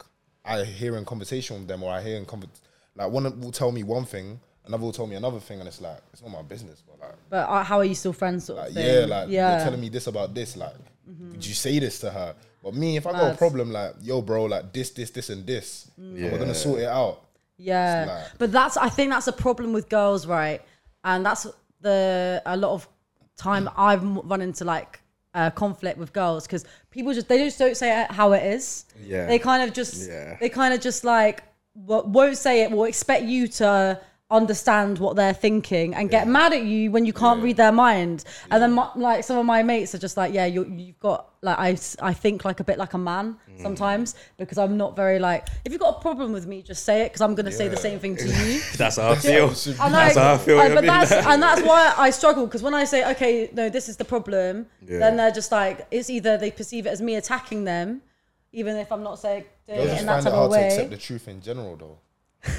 I 0.44 0.64
hear 0.64 0.96
in 0.96 1.04
conversation 1.04 1.58
with 1.58 1.68
them, 1.68 1.82
or 1.82 1.92
I 1.92 2.00
hear 2.02 2.16
in 2.16 2.24
conver- 2.24 2.48
like 2.96 3.10
one 3.10 3.24
will 3.40 3.52
tell 3.52 3.70
me 3.72 3.82
one 3.82 4.04
thing, 4.04 4.40
another 4.64 4.82
will 4.84 4.92
tell 4.92 5.06
me 5.06 5.16
another 5.16 5.40
thing, 5.40 5.58
and 5.58 5.68
it's 5.68 5.80
like 5.80 5.98
it's 6.12 6.22
not 6.22 6.30
my 6.30 6.42
business, 6.42 6.82
but 6.86 6.98
like. 7.00 7.16
But 7.28 7.48
uh, 7.48 7.62
how 7.64 7.78
are 7.78 7.84
you 7.84 7.94
still 7.94 8.12
friends? 8.14 8.44
Sort 8.44 8.60
of 8.60 8.64
Like, 8.66 8.74
thing. 8.74 8.86
yeah, 9.00 9.04
like 9.16 9.28
yeah. 9.28 9.56
you're 9.56 9.64
telling 9.64 9.80
me 9.80 9.88
this 9.90 10.06
about 10.06 10.32
this. 10.34 10.56
Like, 10.56 10.74
did 11.32 11.44
you 11.44 11.54
say 11.54 11.78
this 11.80 11.98
to 12.00 12.10
her? 12.10 12.34
But 12.62 12.74
me, 12.74 12.96
if 12.96 13.06
I 13.06 13.12
got 13.12 13.22
a 13.22 13.28
Mad. 13.28 13.38
problem, 13.38 13.72
like, 13.72 13.94
yo, 14.02 14.20
bro, 14.20 14.44
like 14.44 14.72
this, 14.72 14.90
this, 14.90 15.10
this, 15.10 15.30
and 15.30 15.46
this, 15.46 15.90
and 15.96 16.14
we're 16.32 16.38
gonna 16.38 16.54
sort 16.54 16.80
it 16.80 16.86
out. 16.88 17.20
Yeah, 17.56 18.04
like- 18.08 18.38
but 18.38 18.52
that's 18.52 18.76
I 18.76 18.88
think 18.88 19.10
that's 19.10 19.26
a 19.28 19.32
problem 19.32 19.72
with 19.72 19.88
girls, 19.88 20.26
right? 20.26 20.60
And 21.04 21.24
that's 21.24 21.46
the 21.80 22.42
a 22.46 22.56
lot 22.56 22.72
of 22.72 22.88
time 23.36 23.68
I've 23.76 24.02
m- 24.02 24.20
run 24.28 24.40
into 24.42 24.64
like 24.64 25.00
uh, 25.34 25.50
conflict 25.50 25.98
with 25.98 26.12
girls 26.12 26.46
because 26.46 26.64
people 26.90 27.12
just 27.14 27.28
they 27.28 27.38
just 27.38 27.58
don't 27.58 27.76
say 27.76 28.02
it 28.02 28.10
how 28.10 28.32
it 28.32 28.44
is. 28.44 28.84
Yeah. 29.00 29.26
they 29.26 29.38
kind 29.38 29.62
of 29.62 29.72
just 29.72 30.08
Yeah. 30.08 30.36
they 30.40 30.48
kind 30.48 30.74
of 30.74 30.80
just 30.80 31.04
like 31.04 31.42
w- 31.86 32.08
won't 32.10 32.36
say 32.36 32.62
it. 32.62 32.70
Will 32.72 32.84
expect 32.84 33.24
you 33.24 33.46
to 33.48 34.00
understand 34.30 34.98
what 34.98 35.16
they're 35.16 35.32
thinking 35.32 35.94
and 35.94 36.10
get 36.10 36.28
mad 36.28 36.52
at 36.52 36.62
you 36.62 36.90
when 36.90 37.06
you 37.06 37.12
can't 37.14 37.42
read 37.42 37.56
their 37.56 37.72
mind. 37.72 38.24
And 38.50 38.62
then 38.62 38.72
my, 38.72 38.90
like 38.94 39.24
some 39.24 39.38
of 39.38 39.46
my 39.46 39.62
mates 39.62 39.94
are 39.94 39.98
just 39.98 40.16
like, 40.18 40.34
yeah, 40.34 40.44
you 40.44 40.66
you've 40.66 40.98
got 41.00 41.30
like 41.40 41.58
I 41.58 41.78
I 42.00 42.12
think 42.12 42.44
like 42.44 42.60
a 42.60 42.64
bit 42.64 42.78
like 42.78 42.94
a 42.94 42.98
man 42.98 43.36
Mm. 43.48 43.62
sometimes 43.62 44.14
because 44.36 44.56
I'm 44.58 44.76
not 44.76 44.94
very 44.94 45.18
like 45.18 45.48
if 45.64 45.72
you've 45.72 45.80
got 45.80 45.96
a 45.96 46.00
problem 46.00 46.32
with 46.32 46.46
me, 46.46 46.62
just 46.62 46.84
say 46.84 47.02
it 47.02 47.06
because 47.06 47.22
I'm 47.22 47.34
gonna 47.34 47.50
say 47.50 47.68
the 47.68 47.76
same 47.76 47.98
thing 47.98 48.16
to 48.16 48.26
you. 48.26 48.60
That's 48.76 48.96
how 48.96 49.10
I 49.12 49.14
feel. 49.16 49.48
And 49.48 49.54
That's 49.56 50.14
like, 50.14 50.16
how 50.16 50.34
I 50.34 50.38
feel. 50.38 50.60
I- 50.60 50.64
I 50.66 50.74
but 50.74 50.84
that's 50.84 51.10
like- 51.10 51.26
and 51.26 51.42
that's 51.42 51.62
why 51.62 51.94
I 51.96 52.10
struggle 52.10 52.46
because 52.46 52.62
when 52.62 52.74
I 52.74 52.84
say 52.84 53.10
okay, 53.12 53.48
no, 53.54 53.68
this 53.70 53.88
is 53.88 53.96
the 53.96 54.04
problem, 54.04 54.66
Yeah. 54.86 54.98
then 54.98 55.16
they're 55.16 55.30
just 55.32 55.50
like 55.50 55.86
it's 55.90 56.10
either 56.10 56.36
they 56.36 56.50
perceive 56.50 56.86
it 56.86 56.90
as 56.90 57.00
me 57.00 57.14
attacking 57.16 57.64
them, 57.64 58.02
even 58.52 58.76
if 58.76 58.92
I'm 58.92 59.02
not 59.02 59.18
saying 59.18 59.44
doing 59.66 59.78
Girls 59.78 59.88
it 59.88 59.90
just 59.92 60.00
in 60.02 60.06
that 60.06 60.12
find 60.12 60.26
it 60.26 60.30
type 60.30 60.34
hard 60.38 60.46
of 60.50 60.52
to 60.54 60.58
way. 60.60 60.66
accept 60.66 60.90
the 60.90 60.96
truth 60.98 61.28
in 61.28 61.40
general, 61.40 61.76
though. 61.76 61.98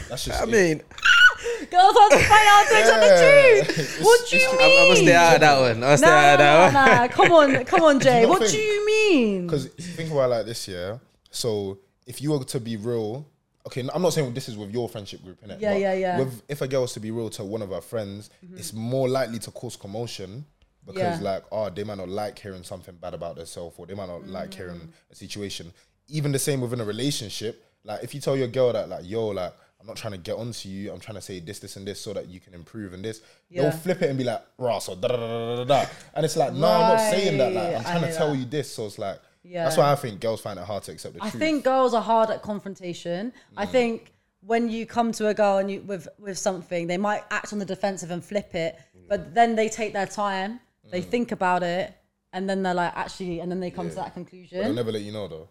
That's 0.09 0.25
just. 0.25 0.41
I 0.41 0.43
it. 0.43 0.49
mean, 0.49 0.81
Girls 1.71 1.93
want 1.95 2.11
to 2.13 2.19
find 2.19 2.47
out 2.47 2.67
to 2.67 2.75
accept 2.79 3.03
Yeah. 3.03 3.09
the 3.09 3.65
truth. 3.65 3.79
It's- 3.79 4.01
What 4.05 4.29
do 4.29 4.37
you 4.37 4.51
mean? 4.51 4.59
I'm, 4.59 4.71
I'm 4.71 4.87
gonna 4.87 4.95
stay 4.95 5.15
out 5.15 5.35
of 5.35 5.41
that 5.41 5.59
one. 5.59 5.83
I'll 5.83 5.97
stay 5.97 6.05
Nah, 6.07 6.13
out 6.13 6.33
of 6.33 6.39
that 6.39 6.73
nah, 6.73 6.79
one. 6.87 6.95
nah. 6.97 7.07
Come 7.07 7.31
on, 7.31 7.65
come 7.71 7.81
on, 7.81 7.99
Jay. 7.99 8.21
not 8.21 8.29
What 8.29 8.39
think- 8.41 8.51
do 8.51 8.57
you 8.59 8.85
mean? 8.85 9.45
Because 9.47 9.67
think 9.67 10.11
about 10.11 10.23
it 10.25 10.35
like 10.35 10.45
this, 10.45 10.67
yeah. 10.67 10.97
So 11.31 11.79
if 12.05 12.21
you 12.21 12.31
were 12.31 12.43
to 12.43 12.59
be 12.59 12.77
real, 12.77 13.25
okay, 13.67 13.87
I'm 13.93 14.01
not 14.01 14.13
saying 14.13 14.33
this 14.33 14.49
is 14.49 14.57
with 14.57 14.71
your 14.71 14.89
friendship 14.89 15.23
group, 15.23 15.41
innit? 15.43 15.59
Yeah, 15.61 15.73
But 15.73 15.79
yeah, 15.79 15.93
yeah. 15.93 16.19
With 16.19 16.41
if 16.49 16.61
a 16.61 16.67
girl 16.67 16.81
was 16.81 16.93
to 16.93 16.99
be 16.99 17.11
real 17.11 17.29
to 17.31 17.43
one 17.43 17.61
of 17.61 17.69
her 17.69 17.81
friends, 17.81 18.29
it's 18.55 18.73
more 18.73 19.07
likely 19.07 19.39
to 19.39 19.51
cause 19.51 19.75
commotion 19.75 20.45
because 20.85 21.19
Yeah. 21.21 21.31
like, 21.31 21.43
oh, 21.51 21.69
they 21.69 21.83
might 21.83 21.97
not 21.99 22.09
like 22.09 22.39
hearing 22.39 22.63
something 22.63 22.95
bad 22.95 23.13
about 23.13 23.35
themselves, 23.35 23.75
or 23.77 23.85
they 23.85 23.93
might 23.93 24.07
not 24.07 24.27
like 24.27 24.49
Mm. 24.51 24.55
hearing 24.55 24.93
a 25.11 25.15
situation. 25.15 25.71
Even 26.07 26.31
the 26.31 26.39
same 26.39 26.61
within 26.61 26.81
a 26.81 26.85
relationship. 26.85 27.63
Like 27.83 28.03
if 28.03 28.15
you 28.15 28.21
tell 28.21 28.35
your 28.35 28.47
girl 28.47 28.73
that, 28.73 28.89
like, 28.89 29.07
yo, 29.07 29.27
like, 29.27 29.53
I'm 29.79 29.87
not 29.87 29.95
trying 29.95 30.11
to 30.11 30.17
get 30.19 30.35
onto 30.35 30.67
you. 30.67 30.91
I'm 30.91 30.99
trying 30.99 31.15
to 31.15 31.21
say 31.21 31.39
this, 31.39 31.59
this, 31.59 31.77
and 31.77 31.87
this 31.87 32.01
so 32.01 32.11
that 32.13 32.27
you 32.27 32.39
can 32.41 32.53
improve 32.53 32.93
and 32.93 33.03
this. 33.03 33.21
Yeah. 33.49 33.61
They'll 33.63 33.71
flip 33.71 34.01
it 34.01 34.09
and 34.09 34.17
be 34.17 34.25
like, 34.25 34.43
rah, 34.57 34.79
so 34.79 34.93
da 34.95 35.07
da 35.07 35.15
da 35.15 35.27
da 35.27 35.55
da 35.55 35.63
da. 35.63 35.85
And 36.15 36.25
it's 36.25 36.35
like, 36.35 36.53
no, 36.53 36.67
I'm 36.67 36.95
not 36.95 36.99
saying 37.11 37.37
that. 37.37 37.53
Like, 37.53 37.75
I'm 37.77 37.83
trying 37.83 38.01
to 38.01 38.13
tell 38.17 38.31
that. 38.31 38.37
you 38.37 38.45
this. 38.45 38.69
So 38.71 38.85
it's 38.87 38.99
like, 38.99 39.19
Yeah. 39.43 39.63
that's 39.63 39.77
why 39.77 39.91
I 39.91 39.95
think 39.95 40.19
girls 40.19 40.41
find 40.41 40.59
it 40.59 40.65
hard 40.65 40.83
to 40.83 40.91
accept 40.91 41.15
the 41.15 41.23
I 41.23 41.29
truth. 41.29 41.39
think 41.41 41.63
girls 41.63 41.93
are 41.93 42.01
hard 42.01 42.29
at 42.29 42.41
confrontation. 42.41 43.31
I 43.55 43.65
Mm. 43.65 43.71
think 43.71 44.13
when 44.41 44.69
you 44.69 44.85
come 44.85 45.11
to 45.13 45.27
a 45.27 45.33
girl 45.33 45.57
and 45.59 45.71
you 45.71 45.81
with 45.81 46.07
with 46.19 46.37
something, 46.37 46.87
they 46.87 46.97
might 46.97 47.23
act 47.31 47.53
on 47.53 47.59
the 47.59 47.65
defensive 47.65 48.11
and 48.11 48.23
flip 48.23 48.53
it, 48.55 48.77
but 49.07 49.33
then 49.33 49.55
they 49.55 49.69
take 49.69 49.93
their 49.93 50.05
time, 50.07 50.59
they 50.91 51.01
Mm. 51.01 51.05
think 51.09 51.31
about 51.31 51.63
it, 51.63 51.93
and 52.33 52.49
then 52.49 52.63
they're 52.63 52.73
like, 52.73 52.93
actually, 52.95 53.39
and 53.39 53.49
then 53.51 53.59
they 53.61 53.71
come 53.71 53.89
to 53.89 53.95
that 53.95 54.13
conclusion. 54.13 54.59
They'll 54.61 54.73
never 54.73 54.91
let 54.91 55.01
you 55.03 55.13
know 55.13 55.27
though. 55.29 55.47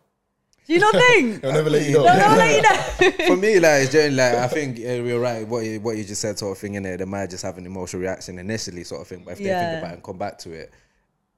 Do 0.69 0.75
you 0.75 0.81
not 0.81 0.95
think? 0.95 1.41
They'll 1.43 1.53
never 1.53 1.71
let 1.71 1.87
you 1.87 1.95
know. 1.95 2.03
They'll 2.03 2.17
never 2.19 2.37
let 2.37 2.57
you 3.01 3.11
know. 3.11 3.27
For 3.27 3.37
me, 3.39 3.59
like, 3.59 3.83
it's 3.85 3.93
generally, 3.93 4.17
like 4.17 4.35
I 4.35 4.49
think 4.49 4.79
uh, 4.79 5.03
we're 5.03 5.19
right. 5.19 5.49
What 5.49 5.65
you, 5.65 5.81
what 5.81 5.97
you 5.97 6.05
just 6.05 6.21
said, 6.21 6.39
sort 6.39 6.53
of 6.53 6.59
thing, 6.59 6.75
in 6.75 6.83
there, 6.83 6.99
they 6.99 7.07
might 7.07 7.31
just 7.31 7.43
have 7.43 7.57
an 7.57 7.65
emotional 7.65 8.03
reaction 8.03 8.39
initially, 8.39 8.85
sort 8.85 9.01
of 9.01 9.09
thing. 9.09 9.23
But 9.25 9.33
if 9.33 9.39
they 9.39 9.45
think 9.45 9.79
about 9.79 9.91
it 9.93 9.95
and 9.95 10.03
come 10.05 10.19
back 10.19 10.37
to 10.41 10.53
it, 10.53 10.71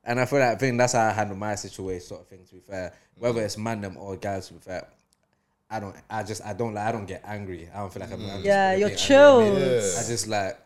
and 0.02 0.18
I 0.18 0.24
feel 0.24 0.40
like 0.40 0.48
I 0.48 0.54
think 0.56 0.78
that's 0.78 0.94
how 0.94 1.06
I 1.06 1.12
handle 1.12 1.36
my 1.36 1.54
situation, 1.54 2.04
sort 2.06 2.22
of 2.22 2.26
thing. 2.26 2.44
To 2.44 2.54
be 2.54 2.60
fair, 2.60 2.92
whether 3.14 3.40
it's 3.40 3.56
man 3.56 3.80
them 3.82 3.96
or 3.98 4.16
guys, 4.16 4.48
to 4.48 4.54
be 4.54 4.60
fair, 4.60 4.88
I 5.70 5.78
don't. 5.78 5.94
I 6.10 6.24
just 6.24 6.44
I 6.44 6.52
don't 6.52 6.74
like. 6.74 6.86
I 6.88 6.90
don't 6.92 7.06
get 7.06 7.22
angry. 7.24 7.68
I 7.72 7.78
don't 7.78 7.92
feel 7.92 8.00
like 8.00 8.12
I'm. 8.12 8.28
I'm 8.28 8.42
Yeah, 8.42 8.72
gonna 8.72 8.78
you're 8.80 8.88
get 8.88 9.10
angry. 9.12 9.46
I 9.46 9.50
mean. 9.50 9.60
Yeah. 9.60 9.76
I 10.00 10.08
just 10.08 10.26
like. 10.26 10.58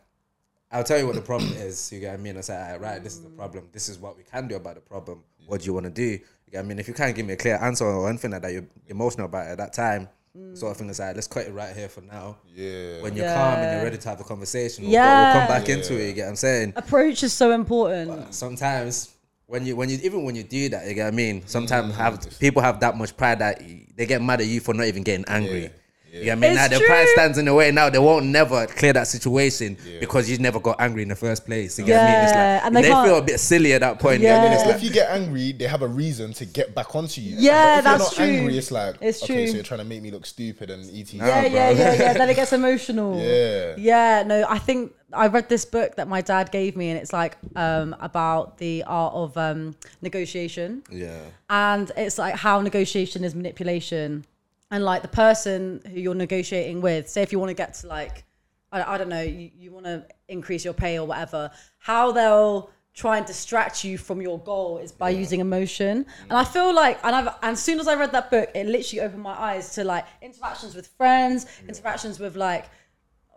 I'll 0.72 0.84
tell 0.84 0.98
you 0.98 1.06
what 1.06 1.14
the 1.16 1.20
problem 1.22 1.52
is. 1.52 1.92
You 1.92 2.00
get 2.00 2.12
what 2.12 2.20
I 2.20 2.22
mean? 2.22 2.38
I 2.38 2.40
say, 2.40 2.54
"Alright, 2.56 2.80
right, 2.80 3.04
this 3.04 3.12
is 3.12 3.20
the 3.20 3.28
problem. 3.28 3.68
This 3.72 3.88
is 3.90 3.98
what 3.98 4.16
we 4.16 4.22
can 4.24 4.48
do 4.48 4.56
about 4.56 4.76
the 4.76 4.80
problem. 4.80 5.22
What 5.46 5.60
do 5.60 5.66
you 5.66 5.74
want 5.74 5.84
to 5.84 5.90
do? 5.90 6.18
You 6.46 6.52
get 6.52 6.58
what 6.58 6.64
I 6.64 6.68
mean? 6.68 6.78
If 6.78 6.88
you 6.88 6.94
can't 6.94 7.14
give 7.14 7.26
me 7.26 7.34
a 7.34 7.36
clear 7.36 7.56
answer 7.56 7.84
or 7.84 8.08
anything 8.08 8.30
like 8.30 8.42
that, 8.42 8.52
you're 8.52 8.66
emotional 8.88 9.26
about 9.26 9.46
at 9.46 9.58
that 9.58 9.72
time. 9.72 10.08
Mm. 10.36 10.56
Sort 10.56 10.72
of 10.72 10.76
thing 10.78 10.90
is 10.90 10.98
like, 10.98 11.14
let's 11.14 11.28
cut 11.28 11.46
it 11.46 11.52
right 11.52 11.74
here 11.76 11.88
for 11.88 12.00
now. 12.00 12.36
Yeah. 12.54 13.00
When 13.02 13.16
you're 13.16 13.26
calm 13.26 13.58
and 13.58 13.76
you're 13.76 13.84
ready 13.84 13.98
to 13.98 14.08
have 14.08 14.20
a 14.20 14.24
conversation, 14.24 14.84
we'll, 14.84 14.92
Yeah. 14.92 15.32
we'll 15.32 15.46
come 15.46 15.48
back 15.48 15.68
into 15.68 16.00
it. 16.00 16.08
You 16.08 16.12
get 16.12 16.24
what 16.24 16.30
I'm 16.30 16.36
saying? 16.36 16.72
Approach 16.76 17.22
is 17.22 17.32
so 17.32 17.52
important. 17.52 18.34
sometimes 18.34 19.10
when 19.46 19.66
you 19.66 19.76
when 19.76 19.88
you 19.88 19.98
even 20.02 20.24
when 20.24 20.34
you 20.34 20.42
do 20.42 20.68
that, 20.70 20.88
you 20.88 20.94
get 20.94 21.04
what 21.04 21.12
I 21.12 21.16
mean. 21.16 21.42
Sometimes 21.46 21.92
mm. 21.92 21.96
have 21.96 22.38
people 22.40 22.62
have 22.62 22.80
that 22.80 22.96
much 22.96 23.16
pride 23.16 23.38
that 23.38 23.62
they 23.96 24.06
get 24.06 24.22
mad 24.22 24.40
at 24.40 24.46
you 24.46 24.60
for 24.60 24.74
not 24.74 24.86
even 24.86 25.02
getting 25.02 25.24
angry. 25.28 25.70
You 26.18 26.24
get 26.24 26.32
I 26.32 26.34
mean? 26.40 26.50
It's 26.52 26.60
now 26.60 26.68
their 26.68 26.86
pride 26.86 27.08
stands 27.14 27.38
in 27.38 27.44
the 27.46 27.54
way. 27.54 27.70
Now 27.72 27.90
they 27.90 27.98
won't 27.98 28.26
never 28.26 28.66
clear 28.66 28.92
that 28.92 29.06
situation 29.08 29.76
because 30.00 30.30
you 30.30 30.38
never 30.38 30.60
got 30.60 30.80
angry 30.80 31.02
in 31.02 31.08
the 31.08 31.16
first 31.16 31.44
place. 31.44 31.78
You 31.78 31.84
get 31.84 31.96
what 32.00 32.08
I 32.08 32.12
mean? 32.14 32.24
It's 32.24 32.32
Yeah, 32.32 32.54
like 32.54 32.64
and 32.66 32.76
they 32.76 32.82
they, 32.82 32.88
feel 32.88 33.18
a 33.18 33.22
bit 33.22 33.40
silly 33.40 33.72
at 33.72 33.80
that 33.80 33.98
point. 33.98 34.20
you 34.20 34.28
get 34.28 34.38
what 34.38 34.46
I 34.46 34.50
mean? 34.50 34.52
It's 34.58 34.66
like, 34.66 34.76
if 34.76 34.82
you 34.84 34.90
get 34.90 35.10
angry, 35.10 35.52
they 35.52 35.64
have 35.66 35.82
a 35.82 35.88
reason 35.88 36.32
to 36.34 36.44
get 36.44 36.74
back 36.74 36.94
onto 36.94 37.20
you. 37.20 37.36
Yeah, 37.38 37.76
but 37.76 37.78
if 37.78 37.84
that's 37.84 37.98
you're 38.18 38.26
not 38.26 38.30
true. 38.32 38.38
angry, 38.38 38.58
it's 38.58 38.70
like 38.70 38.96
It's 39.00 39.22
okay, 39.22 39.34
true. 39.34 39.46
so 39.48 39.54
you're 39.54 39.64
trying 39.64 39.78
to 39.80 39.84
make 39.84 40.02
me 40.02 40.10
look 40.10 40.26
stupid 40.26 40.70
and 40.70 40.84
et. 40.94 41.12
Yeah, 41.12 41.40
bro. 41.42 41.50
yeah, 41.50 41.70
yeah, 41.70 41.92
yeah. 41.94 42.12
Then 42.12 42.30
it 42.30 42.34
gets 42.36 42.52
emotional. 42.60 43.20
Yeah. 43.20 43.74
Yeah, 43.76 44.22
no, 44.26 44.46
I 44.48 44.58
think 44.58 44.92
I 45.12 45.26
read 45.28 45.48
this 45.48 45.64
book 45.64 45.96
that 45.96 46.08
my 46.08 46.20
dad 46.20 46.50
gave 46.52 46.76
me, 46.76 46.90
and 46.90 46.98
it's 46.98 47.12
like 47.12 47.36
um, 47.56 47.94
about 48.00 48.58
the 48.58 48.84
art 48.86 49.14
of 49.14 49.36
um, 49.36 49.74
negotiation. 50.02 50.82
yeah. 50.90 51.20
and 51.50 51.90
it's 51.96 52.18
like 52.18 52.34
how 52.36 52.60
negotiation 52.60 53.24
is 53.24 53.34
manipulation 53.34 54.24
and 54.70 54.84
like 54.84 55.02
the 55.02 55.08
person 55.08 55.80
who 55.90 56.00
you're 56.00 56.14
negotiating 56.14 56.80
with 56.80 57.08
say 57.08 57.22
if 57.22 57.32
you 57.32 57.38
want 57.38 57.50
to 57.50 57.54
get 57.54 57.74
to 57.74 57.86
like 57.86 58.24
i, 58.72 58.94
I 58.94 58.98
don't 58.98 59.08
know 59.08 59.22
you, 59.22 59.50
you 59.56 59.70
want 59.70 59.86
to 59.86 60.06
increase 60.28 60.64
your 60.64 60.74
pay 60.74 60.98
or 60.98 61.06
whatever 61.06 61.50
how 61.78 62.12
they'll 62.12 62.70
try 62.94 63.16
and 63.18 63.26
distract 63.26 63.82
you 63.82 63.98
from 63.98 64.22
your 64.22 64.38
goal 64.38 64.78
is 64.78 64.92
by 64.92 65.10
using 65.10 65.40
emotion. 65.40 66.04
Mm. 66.04 66.22
And 66.22 66.32
i 66.34 66.44
feel 66.44 66.72
like 66.72 66.98
and 67.04 67.14
i've 67.16 67.26
and 67.42 67.52
as 67.54 67.62
soon 67.62 67.80
as 67.80 67.88
i 67.88 67.94
read 67.96 68.12
that 68.12 68.30
book 68.30 68.50
it 68.54 68.66
literally 68.66 69.00
opened 69.00 69.22
my 69.22 69.38
eyes 69.38 69.74
to 69.74 69.82
like 69.82 70.06
interactions 70.22 70.76
with 70.76 70.86
friends 70.86 71.46
interactions 71.68 72.20
with 72.20 72.36
like 72.36 72.66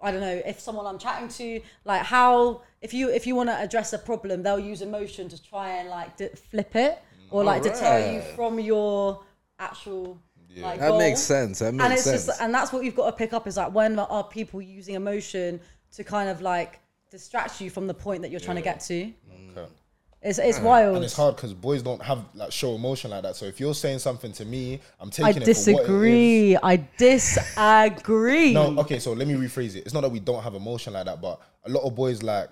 I 0.02 0.12
don't 0.12 0.22
know 0.22 0.42
if 0.46 0.60
someone 0.60 0.86
I'm 0.86 1.00
chatting 1.00 1.28
to, 1.30 1.62
like 1.84 2.04
how 2.04 2.62
if 2.82 2.94
you 2.94 3.10
if 3.10 3.26
you 3.26 3.36
want 3.36 3.50
to 3.50 3.56
address 3.56 3.94
a 3.94 3.98
problem, 3.98 4.44
they'll 4.44 4.60
use 4.60 4.82
emotion 4.82 5.28
to 5.30 5.42
try 5.42 5.70
and 5.78 5.90
like 5.90 6.18
d- 6.18 6.30
flip 6.52 6.76
it 6.76 7.00
mm. 7.20 7.28
or 7.32 7.42
oh, 7.42 7.46
like 7.46 7.64
deter 7.64 8.14
you 8.14 8.22
from 8.36 8.60
your 8.60 9.24
actual 9.60 10.22
like 10.64 10.80
That 10.80 10.90
goal. 10.90 11.00
makes 11.00 11.20
sense. 11.22 11.60
That 11.60 11.70
and 11.70 11.78
makes 11.78 11.94
it's 11.94 12.04
sense. 12.04 12.26
just 12.28 12.42
and 12.42 12.54
that's 12.54 12.72
what 12.74 12.84
you've 12.84 12.96
got 12.96 13.08
to 13.12 13.16
pick 13.16 13.34
up 13.34 13.48
is 13.48 13.58
like 13.58 13.74
when 13.74 13.98
are 14.00 14.24
people 14.24 14.62
using 14.62 14.96
emotion 14.96 15.60
to 15.96 16.04
kind 16.04 16.30
of 16.30 16.42
like 16.42 16.80
distract 17.12 17.62
you 17.62 17.70
from 17.70 17.88
the 17.88 17.94
point 17.94 18.22
that 18.22 18.32
you're 18.32 18.40
trying 18.40 18.58
to 18.58 18.62
get 18.64 18.80
to. 18.82 19.12
Okay. 19.52 19.66
It's 20.22 20.40
it's 20.40 20.60
wild. 20.60 20.96
And 20.96 21.06
it's 21.06 21.16
hard 21.16 21.36
because 21.36 21.54
boys 21.54 21.82
don't 21.84 22.02
have 22.02 22.26
like 22.34 22.52
show 22.52 22.76
emotion 22.76 23.12
like 23.12 23.24
that. 23.24 23.36
So 23.36 23.46
if 23.46 23.60
you're 23.60 23.76
saying 23.76 24.00
something 24.00 24.32
to 24.34 24.46
me, 24.46 24.82
I'm 25.00 25.10
taking 25.12 25.26
I 25.26 25.30
it 25.30 25.34
for 25.34 25.40
what 25.40 25.48
it 25.48 25.50
is. 25.52 25.66
disagree. 25.66 26.58
I 26.58 26.76
disagree. 26.98 28.54
No, 28.54 28.80
okay, 28.80 29.00
so 29.00 29.14
let 29.14 29.28
me 29.28 29.36
rephrase 29.36 29.76
it. 29.76 29.80
It's 29.86 29.94
not 29.94 30.02
that 30.02 30.10
we 30.12 30.20
don't 30.20 30.42
have 30.44 30.56
emotion 30.56 30.94
like 30.94 31.06
that, 31.06 31.22
but 31.22 31.40
a 31.66 31.70
lot 31.70 31.82
of 31.84 31.96
boys 31.96 32.24
like 32.24 32.50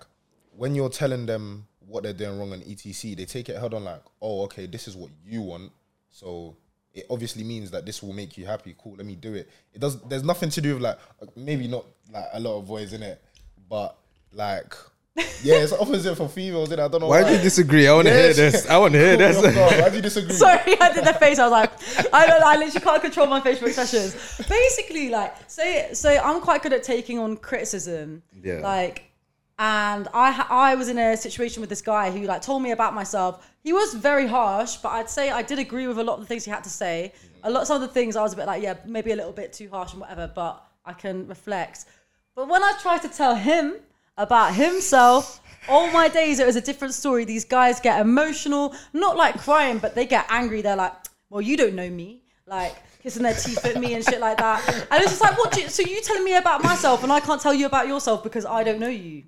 when 0.56 0.76
you're 0.76 0.90
telling 0.90 1.26
them 1.26 1.68
what 1.88 2.04
they're 2.04 2.14
doing 2.14 2.38
wrong 2.40 2.54
on 2.54 2.62
ETC, 2.62 3.16
they 3.18 3.26
take 3.26 3.50
it 3.50 3.58
head 3.60 3.74
on 3.74 3.84
like, 3.84 4.02
oh, 4.22 4.44
okay, 4.44 4.66
this 4.68 4.88
is 4.88 4.96
what 4.96 5.10
you 5.26 5.42
want. 5.42 5.72
So 6.12 6.56
it 6.96 7.06
obviously 7.10 7.44
means 7.44 7.70
that 7.72 7.86
this 7.86 8.02
will 8.02 8.14
make 8.14 8.38
you 8.38 8.46
happy. 8.46 8.74
Cool, 8.78 8.96
let 8.96 9.06
me 9.06 9.16
do 9.16 9.34
it. 9.34 9.50
It 9.74 9.80
does 9.80 10.02
there's 10.04 10.24
nothing 10.24 10.50
to 10.50 10.62
do 10.62 10.74
with 10.76 10.84
like 10.84 10.98
maybe 11.36 11.68
not 11.68 11.86
like 12.12 12.26
a 12.34 12.40
lot 12.40 12.58
of 12.58 12.68
boys 12.68 12.94
in 12.94 13.04
it, 13.04 13.22
but 13.70 13.98
like 14.32 14.74
yeah, 15.44 15.56
it's 15.56 15.72
opposite 15.72 16.16
for 16.16 16.28
females. 16.28 16.70
innit? 16.70 16.80
I 16.80 16.88
don't 16.90 17.00
know 17.02 17.08
Why 17.08 17.24
do 17.24 17.34
you 17.34 17.42
disagree? 17.42 17.88
I 17.88 17.94
want 17.94 18.08
to 18.08 18.14
hear 18.14 18.34
this. 18.34 18.70
I 18.70 18.78
want 18.78 18.94
to 18.94 19.00
hear 19.00 19.16
this. 19.16 19.38
Oh, 19.38 19.44
God, 19.44 19.82
Why 19.82 19.90
do 19.90 19.96
you 19.96 20.02
disagree? 20.02 20.34
Sorry, 20.34 20.78
I 20.82 20.92
did 20.92 21.06
the 21.06 21.14
face. 21.14 21.40
I 21.40 21.48
was 21.48 21.52
like, 21.54 22.14
I 22.14 22.28
don't, 22.28 22.44
I 22.44 22.58
literally 22.58 22.82
can't 22.82 23.02
control 23.02 23.28
my 23.28 23.40
facial 23.40 23.68
expressions. 23.68 24.14
Basically, 24.50 25.08
like, 25.08 25.34
so, 25.50 25.64
so 25.94 26.10
I'm 26.10 26.42
quite 26.42 26.64
good 26.64 26.74
at 26.74 26.84
taking 26.84 27.18
on 27.18 27.38
criticism. 27.38 28.24
Yeah. 28.44 28.56
Like, 28.56 29.10
and 29.58 30.10
I, 30.14 30.46
I 30.50 30.76
was 30.76 30.90
in 30.90 30.98
a 30.98 31.16
situation 31.16 31.62
with 31.62 31.70
this 31.70 31.82
guy 31.82 32.12
who 32.12 32.26
like 32.26 32.42
told 32.42 32.62
me 32.62 32.72
about 32.72 32.94
myself. 32.94 33.50
He 33.64 33.72
was 33.72 33.94
very 33.94 34.28
harsh, 34.28 34.76
but 34.78 34.90
I'd 34.90 35.10
say 35.10 35.30
I 35.30 35.42
did 35.44 35.60
agree 35.60 35.88
with 35.88 35.98
a 35.98 36.04
lot 36.04 36.16
of 36.16 36.20
the 36.20 36.26
things 36.26 36.44
he 36.44 36.52
had 36.52 36.64
to 36.66 36.70
say. 36.70 37.14
A 37.44 37.50
lot, 37.50 37.66
some 37.66 37.82
of 37.82 37.82
the 37.82 37.94
things 37.94 38.16
I 38.16 38.22
was 38.22 38.34
a 38.34 38.36
bit 38.36 38.48
like, 38.48 38.62
yeah, 38.62 38.76
maybe 38.86 39.12
a 39.12 39.16
little 39.16 39.32
bit 39.32 39.54
too 39.54 39.70
harsh 39.70 39.94
and 39.94 40.02
whatever, 40.02 40.30
but 40.34 40.62
I 40.84 40.92
can 40.94 41.26
reflect. 41.28 41.86
But 42.36 42.50
when 42.50 42.64
I 42.64 42.74
tried 42.82 43.02
to 43.04 43.08
tell 43.08 43.36
him 43.36 43.76
about 44.18 44.54
himself, 44.56 45.40
all 45.70 45.90
my 45.92 46.10
days 46.10 46.40
it 46.40 46.46
was 46.46 46.58
a 46.58 46.62
different 46.62 46.94
story. 46.94 47.24
These 47.24 47.46
guys 47.46 47.80
get 47.80 48.02
emotional, 48.02 48.76
not 48.92 49.16
like 49.16 49.40
crying, 49.40 49.78
but 49.78 49.96
they 49.96 50.06
get 50.06 50.26
angry. 50.30 50.62
They're 50.62 50.76
like, 50.76 50.94
"Well, 51.30 51.42
you 51.42 51.56
don't 51.56 51.76
know 51.76 51.90
me," 51.90 52.24
like 52.46 52.76
kissing 53.02 53.24
their 53.24 53.34
teeth 53.34 53.64
at 53.66 53.80
me 53.80 53.94
and 53.94 54.04
shit 54.04 54.20
like 54.20 54.38
that. 54.38 54.68
And 54.92 55.02
it's 55.02 55.12
just 55.12 55.22
like, 55.22 55.38
"What? 55.38 55.56
You, 55.58 55.70
so 55.70 55.82
you 55.82 56.02
telling 56.02 56.26
me 56.26 56.36
about 56.36 56.62
myself, 56.62 57.04
and 57.04 57.12
I 57.12 57.22
can't 57.22 57.42
tell 57.42 57.54
you 57.54 57.68
about 57.68 57.88
yourself 57.88 58.22
because 58.22 58.46
I 58.46 58.64
don't 58.64 58.80
know 58.80 58.90
you." 58.90 59.24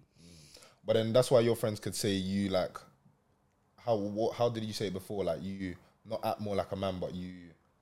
But 0.87 0.93
then 0.93 1.11
that's 1.11 1.29
why 1.29 1.41
your 1.41 1.57
friends 1.57 1.81
could 1.81 1.93
say 1.93 2.13
you 2.13 2.49
like 2.49 2.79
how 3.85 3.95
what, 3.95 4.35
how 4.35 4.49
did 4.49 4.63
you 4.63 4.73
say 4.73 4.87
it 4.87 4.93
before? 4.93 5.25
Like 5.25 5.43
you 5.43 5.75
not 6.09 6.21
act 6.25 6.39
more 6.39 6.55
like 6.55 6.71
a 6.71 6.77
man, 6.77 6.97
but 6.99 7.13
you 7.13 7.33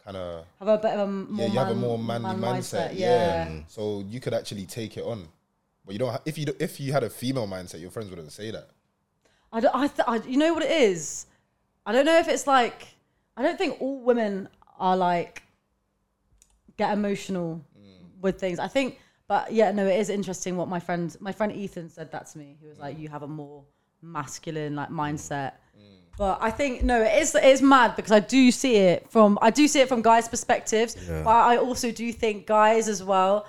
kind 0.04 0.18
of 0.18 0.46
Have 0.60 0.68
a 0.68 0.78
bit 0.78 0.92
of 0.92 1.00
a 1.02 1.08
more 1.08 1.48
yeah, 1.48 1.54
you 1.54 1.60
have 1.60 1.70
a 1.70 1.76
more 1.76 2.00
manly 2.00 2.36
man 2.36 2.62
mindset. 2.62 2.94
Yeah. 2.96 3.48
Yeah. 3.48 3.60
So 3.68 4.04
you 4.10 4.20
could 4.20 4.34
actually 4.34 4.66
take 4.66 4.98
it 4.98 5.04
on. 5.04 5.28
But 5.86 5.94
you 5.94 6.00
don't. 6.00 6.12
Ha- 6.12 6.22
if 6.26 6.38
you 6.40 6.48
do- 6.48 6.56
if 6.60 6.80
you 6.80 6.92
had 6.92 7.04
a 7.04 7.10
female 7.10 7.48
mindset, 7.48 7.80
your 7.80 7.92
friends 7.92 8.10
wouldn't 8.10 8.32
say 8.32 8.50
that. 8.50 8.70
I, 9.54 9.60
don't, 9.60 9.76
I, 9.76 9.88
th- 9.88 10.08
I, 10.08 10.16
you 10.28 10.38
know 10.38 10.54
what 10.54 10.64
it 10.64 10.72
is? 10.72 11.28
I 11.86 11.94
don't 11.94 12.06
know 12.06 12.18
if 12.18 12.28
it's 12.28 12.48
like, 12.48 12.88
I 13.38 13.44
don't 13.44 13.58
think 13.58 13.80
all 13.80 14.02
women 14.02 14.50
are 14.80 14.98
like, 14.98 15.44
get 16.76 16.92
emotional 16.92 17.64
mm. 17.80 18.22
with 18.22 18.38
things. 18.40 18.60
I 18.60 18.68
think, 18.68 19.00
but 19.28 19.52
yeah, 19.52 19.72
no, 19.72 19.88
it 19.88 20.00
is 20.00 20.10
interesting 20.10 20.56
what 20.56 20.68
my 20.68 20.80
friend, 20.80 21.16
my 21.20 21.32
friend 21.32 21.52
Ethan 21.52 21.90
said 21.90 22.12
that 22.12 22.28
to 22.28 22.38
me. 22.38 22.58
He 22.60 22.68
was 22.68 22.80
like, 22.80 22.98
mm. 22.98 23.02
you 23.02 23.10
have 23.10 23.24
a 23.24 23.28
more 23.28 23.64
masculine 24.02 24.76
like 24.76 24.90
mm. 24.90 24.96
mindset. 24.96 25.54
Mm. 25.78 25.96
But 26.18 26.38
I 26.42 26.52
think 26.52 26.84
no, 26.84 27.02
it 27.02 27.22
is 27.22 27.36
it's 27.36 27.62
mad 27.62 27.96
because 27.96 28.12
I 28.12 28.20
do 28.20 28.52
see 28.52 28.76
it 28.76 29.10
from 29.10 29.38
I 29.42 29.50
do 29.50 29.68
see 29.68 29.82
it 29.82 29.90
from 29.90 30.02
guys' 30.02 30.30
perspectives, 30.30 30.96
Yeah. 31.08 31.24
but 31.24 31.32
I 31.32 31.58
also 31.58 31.92
do 31.92 32.12
think 32.14 32.46
guys 32.46 32.88
as 32.88 33.04
well. 33.04 33.48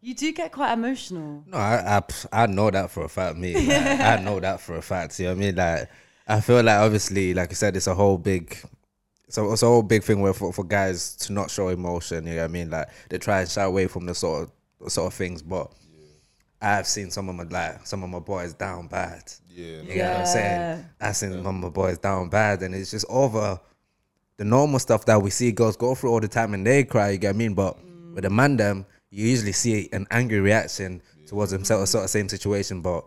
You 0.00 0.14
do 0.14 0.32
get 0.32 0.52
quite 0.52 0.72
emotional. 0.72 1.42
No, 1.46 1.58
I, 1.58 1.98
I 1.98 2.44
I 2.44 2.46
know 2.46 2.70
that 2.70 2.90
for 2.90 3.04
a 3.04 3.08
fact. 3.08 3.36
Me, 3.36 3.54
like, 3.54 4.00
I 4.00 4.20
know 4.22 4.38
that 4.40 4.60
for 4.60 4.76
a 4.76 4.82
fact. 4.82 5.18
You 5.18 5.26
know 5.26 5.32
what 5.32 5.38
I 5.38 5.40
mean? 5.40 5.56
Like, 5.56 5.90
I 6.28 6.40
feel 6.40 6.62
like 6.62 6.78
obviously, 6.78 7.34
like 7.34 7.50
I 7.50 7.54
said, 7.54 7.76
it's 7.76 7.88
a 7.88 7.94
whole 7.94 8.16
big, 8.16 8.56
so 9.28 9.52
it's 9.52 9.62
a 9.62 9.66
whole 9.66 9.82
big 9.82 10.04
thing 10.04 10.20
where 10.20 10.32
for, 10.32 10.52
for 10.52 10.64
guys 10.64 11.16
to 11.16 11.32
not 11.32 11.50
show 11.50 11.68
emotion. 11.68 12.26
You 12.26 12.34
know 12.34 12.42
what 12.42 12.44
I 12.44 12.48
mean? 12.48 12.70
Like 12.70 12.88
they 13.10 13.18
try 13.18 13.40
and 13.40 13.50
shy 13.50 13.64
away 13.64 13.88
from 13.88 14.06
the 14.06 14.14
sort 14.14 14.44
of 14.44 14.52
sort 14.86 15.06
of 15.12 15.14
things, 15.14 15.42
but. 15.42 15.72
I've 16.60 16.88
seen 16.88 17.12
some 17.12 17.28
of 17.28 17.36
my 17.36 17.44
like 17.44 17.86
some 17.86 18.02
of 18.02 18.10
my 18.10 18.18
boys 18.18 18.52
down 18.52 18.88
bad. 18.88 19.22
Yeah. 19.48 19.80
You 19.82 19.94
get 19.94 20.10
what 20.10 20.20
I'm 20.22 20.26
saying? 20.26 20.86
I've 21.00 21.16
seen 21.16 21.30
some 21.30 21.46
of 21.46 21.54
my 21.54 21.68
boys 21.68 21.98
down 21.98 22.28
bad, 22.30 22.62
and 22.62 22.74
it's 22.74 22.90
just 22.90 23.06
over 23.08 23.60
the 24.38 24.44
normal 24.44 24.80
stuff 24.80 25.04
that 25.06 25.22
we 25.22 25.30
see 25.30 25.52
girls 25.52 25.76
go 25.76 25.94
through 25.94 26.10
all 26.10 26.20
the 26.20 26.26
time, 26.26 26.54
and 26.54 26.66
they 26.66 26.82
cry. 26.82 27.10
You 27.10 27.18
get 27.18 27.28
what 27.28 27.34
I 27.36 27.38
mean? 27.38 27.54
But 27.54 27.76
mm. 27.78 28.14
with 28.14 28.24
the 28.24 28.30
man, 28.30 28.56
them 28.56 28.86
you 29.10 29.28
usually 29.28 29.52
see 29.52 29.88
an 29.92 30.06
angry 30.10 30.40
reaction 30.40 31.00
towards 31.26 31.52
themselves, 31.52 31.90
sort 31.90 32.04
of 32.04 32.10
same 32.10 32.28
situation. 32.28 32.80
But 32.82 33.04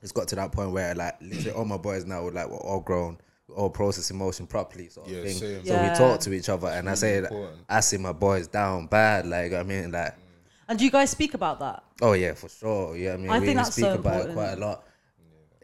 it's 0.00 0.12
got 0.12 0.26
to 0.28 0.34
that 0.36 0.52
point 0.52 0.72
where 0.72 0.94
like 0.94 1.20
literally 1.20 1.52
all 1.52 1.64
my 1.64 1.76
boys 1.76 2.04
now 2.04 2.28
like 2.30 2.48
we're 2.48 2.56
all 2.56 2.80
grown, 2.80 3.18
we 3.46 3.54
all 3.54 3.70
process 3.70 4.10
emotion 4.10 4.46
properly, 4.48 4.88
sort 4.88 5.06
of 5.06 5.12
Yeah, 5.12 5.22
thing. 5.22 5.34
same. 5.34 5.64
So 5.66 5.74
Yeah. 5.74 5.92
we 5.92 5.96
talk 5.96 6.20
to 6.20 6.32
each 6.32 6.48
other, 6.48 6.66
and 6.66 6.90
I 6.90 6.94
say 6.94 7.20
that. 7.20 7.32
I 7.68 7.78
see 7.78 7.96
my 7.96 8.12
boys 8.12 8.48
down 8.48 8.86
bad. 8.88 9.26
Like 9.26 9.52
I 9.52 9.62
mean, 9.62 9.92
like 9.92 10.16
And 10.68 10.78
do 10.78 10.84
you 10.84 10.90
guys 10.90 11.10
speak 11.10 11.34
about 11.34 11.58
that? 11.60 11.82
Oh 12.00 12.12
yeah, 12.12 12.34
for 12.34 12.48
sure. 12.48 12.96
Yeah, 12.96 13.14
I 13.14 13.16
mean, 13.16 13.30
I 13.30 13.38
we, 13.40 13.46
think 13.46 13.56
we 13.56 13.62
that's 13.62 13.72
speak 13.74 13.84
so 13.86 13.94
about 13.94 14.28
it 14.28 14.32
quite 14.32 14.52
a 14.52 14.56
lot. 14.56 14.84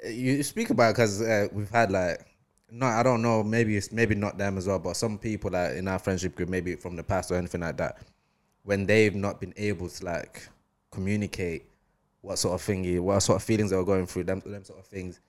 You 0.06 0.42
speak 0.42 0.70
about 0.70 0.94
because 0.94 1.20
uh, 1.22 1.48
we've 1.52 1.70
had 1.70 1.90
like, 1.90 2.24
no, 2.70 2.86
I 2.86 3.02
don't 3.02 3.22
know, 3.22 3.42
maybe 3.42 3.76
it's 3.76 3.90
maybe 3.92 4.14
not 4.14 4.38
them 4.38 4.58
as 4.58 4.66
well, 4.66 4.78
but 4.78 4.94
some 4.96 5.18
people 5.18 5.50
like 5.50 5.72
in 5.76 5.88
our 5.88 5.98
friendship 5.98 6.34
group, 6.34 6.48
maybe 6.48 6.76
from 6.76 6.96
the 6.96 7.02
past 7.02 7.30
or 7.30 7.36
anything 7.36 7.62
like 7.62 7.76
that, 7.78 7.98
when 8.64 8.86
they've 8.86 9.14
not 9.14 9.40
been 9.40 9.54
able 9.56 9.88
to 9.88 10.04
like 10.04 10.46
communicate 10.90 11.64
what 12.20 12.38
sort 12.38 12.54
of 12.54 12.60
thing, 12.62 12.84
you- 12.84 13.02
what 13.02 13.20
sort 13.20 13.36
of 13.36 13.42
feelings 13.42 13.70
they 13.70 13.76
were 13.76 13.84
going 13.84 14.06
through, 14.06 14.24
them, 14.24 14.42
them 14.44 14.64
sort 14.64 14.78
of 14.78 14.86
things, 14.86 15.20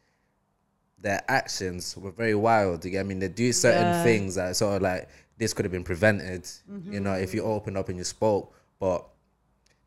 their 0.99 1.21
actions 1.29 1.95
were 1.97 2.11
very 2.11 2.35
wild. 2.35 2.83
You 2.83 2.91
get, 2.91 2.99
I 2.99 3.03
mean, 3.03 3.19
they 3.19 3.29
do 3.29 3.53
certain 3.53 3.87
Yeah. 3.87 4.03
things 4.03 4.35
that 4.35 4.55
sort 4.55 4.75
of 4.77 4.81
like 4.81 5.07
this 5.37 5.53
could 5.53 5.63
have 5.65 5.71
been 5.71 5.83
prevented. 5.85 6.47
You 6.91 6.99
know, 6.99 7.13
if 7.13 7.33
you 7.33 7.43
opened 7.43 7.77
up 7.77 7.87
and 7.89 7.97
you 7.97 8.03
spoke, 8.03 8.53
but 8.79 9.07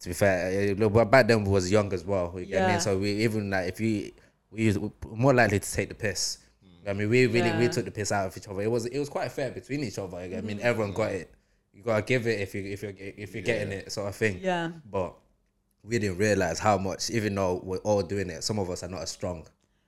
to 0.03 0.09
be 0.09 0.14
fair, 0.14 0.72
uh, 0.72 0.74
look, 0.74 0.92
but 0.92 1.05
back 1.11 1.28
then 1.28 1.44
we 1.44 1.50
was 1.50 1.70
young 1.70 1.92
as 1.92 2.05
well. 2.05 2.34
You 2.36 2.46
get 2.46 2.61
what 2.62 2.68
I 2.68 2.72
mean? 2.72 2.80
So 2.80 2.98
we 2.98 3.11
even 3.24 3.50
like 3.50 3.68
if 3.68 3.80
you 3.80 4.12
we 4.50 4.66
was 4.66 4.78
more 5.09 5.32
likely 5.32 5.61
to 5.61 5.72
take 5.72 5.88
the 5.88 5.94
piss. 5.94 6.38
I 6.86 6.92
mean, 6.92 7.09
we 7.09 7.26
really 7.26 7.53
we 7.53 7.68
took 7.68 7.84
the 7.84 7.92
piss 7.92 8.11
out 8.11 8.26
of 8.26 8.36
each 8.36 8.48
other. 8.48 8.61
It 8.61 8.70
was 8.70 8.86
it 8.86 8.98
was 8.98 9.09
quite 9.09 9.30
fair 9.30 9.50
between 9.53 9.84
each 9.84 9.98
other. 9.98 10.20
You 10.22 10.28
get 10.30 10.36
what 10.42 10.44
I 10.44 10.46
mean, 10.55 10.61
everyone 10.61 10.92
got 10.92 11.12
it. 11.12 11.32
You 11.72 11.82
gotta 11.82 12.03
give 12.03 12.26
it 12.26 12.40
if 12.40 12.55
you 12.55 12.64
if 12.64 12.82
you 12.82 12.94
if 12.98 13.32
you're 13.34 13.42
getting 13.42 13.72
it, 13.72 13.92
sort 13.92 14.09
of 14.09 14.16
thing. 14.16 14.40
Yeah. 14.42 14.72
But 14.90 15.14
we 15.84 15.98
didn't 15.98 16.18
realize 16.18 16.59
how 16.59 16.78
much, 16.78 17.11
even 17.11 17.34
though 17.34 17.61
we're 17.64 17.78
all 17.78 18.03
doing 18.03 18.30
it, 18.30 18.44
some 18.44 18.59
of 18.59 18.68
us 18.70 18.82
are 18.82 18.88
not 18.88 19.03
as 19.03 19.11
strong. 19.11 19.46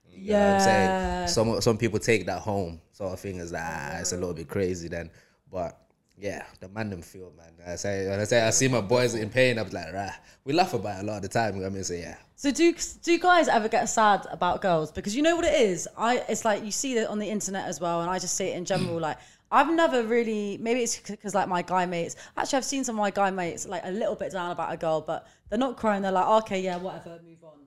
You 0.09 0.33
know 0.33 0.39
what 0.39 0.47
I'm 0.47 0.53
Yeah. 0.55 1.27
saying? 1.27 1.29
Some 1.29 1.61
some 1.61 1.77
people 1.77 1.99
take 1.99 2.27
that 2.27 2.41
home 2.41 2.81
sort 2.93 3.13
of 3.13 3.19
thing 3.21 3.41
as 3.41 3.51
like, 3.53 3.63
ah, 3.65 3.99
it's 3.99 4.13
a 4.13 4.17
little 4.17 4.33
bit 4.35 4.49
crazy 4.49 4.87
then. 4.89 5.11
But 5.51 5.77
yeah, 6.17 6.45
the 6.61 6.69
man 6.69 6.91
them 6.91 7.03
feel 7.03 7.33
man. 7.37 7.53
I 7.67 7.77
say 7.77 8.09
when 8.09 8.21
I 8.21 8.25
say 8.25 8.43
I 8.43 8.51
see 8.51 8.69
my 8.69 8.81
boys 8.81 9.15
in 9.15 9.31
pain, 9.31 9.59
I'm 9.59 9.69
like, 9.71 9.93
rah. 9.93 10.13
We 10.45 10.53
laugh 10.53 10.75
about 10.75 10.99
it 10.99 11.03
a 11.03 11.07
lot 11.07 11.17
of 11.17 11.23
the 11.23 11.29
time. 11.29 11.55
You 11.55 11.61
know 11.61 11.67
what 11.67 11.73
I 11.73 11.75
mean, 11.75 11.85
so 11.85 11.95
yeah. 11.95 12.17
So 12.37 12.51
do 12.51 12.75
do 13.03 13.19
guys 13.19 13.49
ever 13.49 13.69
get 13.69 13.87
sad 13.87 14.27
about 14.31 14.63
girls? 14.63 14.93
Because 14.93 15.17
you 15.17 15.23
know 15.23 15.35
what 15.37 15.45
it 15.45 15.61
is. 15.61 15.89
I 15.97 16.23
it's 16.29 16.45
like 16.45 16.65
you 16.65 16.71
see 16.71 16.97
it 16.97 17.09
on 17.09 17.19
the 17.19 17.29
internet 17.29 17.67
as 17.67 17.81
well, 17.81 18.01
and 18.03 18.11
I 18.11 18.19
just 18.19 18.37
see 18.37 18.47
it 18.47 18.57
in 18.57 18.65
general. 18.65 18.99
like 19.01 19.19
I've 19.51 19.73
never 19.73 20.03
really. 20.05 20.59
Maybe 20.59 20.81
it's 20.81 20.99
because 20.99 21.35
like 21.35 21.49
my 21.49 21.63
guy 21.63 21.87
mates. 21.87 22.17
Actually, 22.37 22.59
I've 22.59 22.65
seen 22.65 22.85
some 22.85 22.97
of 22.97 23.01
my 23.01 23.11
guy 23.11 23.31
mates 23.31 23.67
like 23.67 23.83
a 23.85 23.91
little 23.91 24.15
bit 24.15 24.33
down 24.33 24.51
about 24.51 24.73
a 24.73 24.77
girl, 24.77 25.01
but 25.01 25.27
they're 25.49 25.59
not 25.59 25.77
crying. 25.77 26.03
They're 26.03 26.13
like, 26.13 26.45
okay, 26.45 26.61
yeah, 26.61 26.77
whatever, 26.77 27.21
move 27.25 27.43
on. 27.43 27.59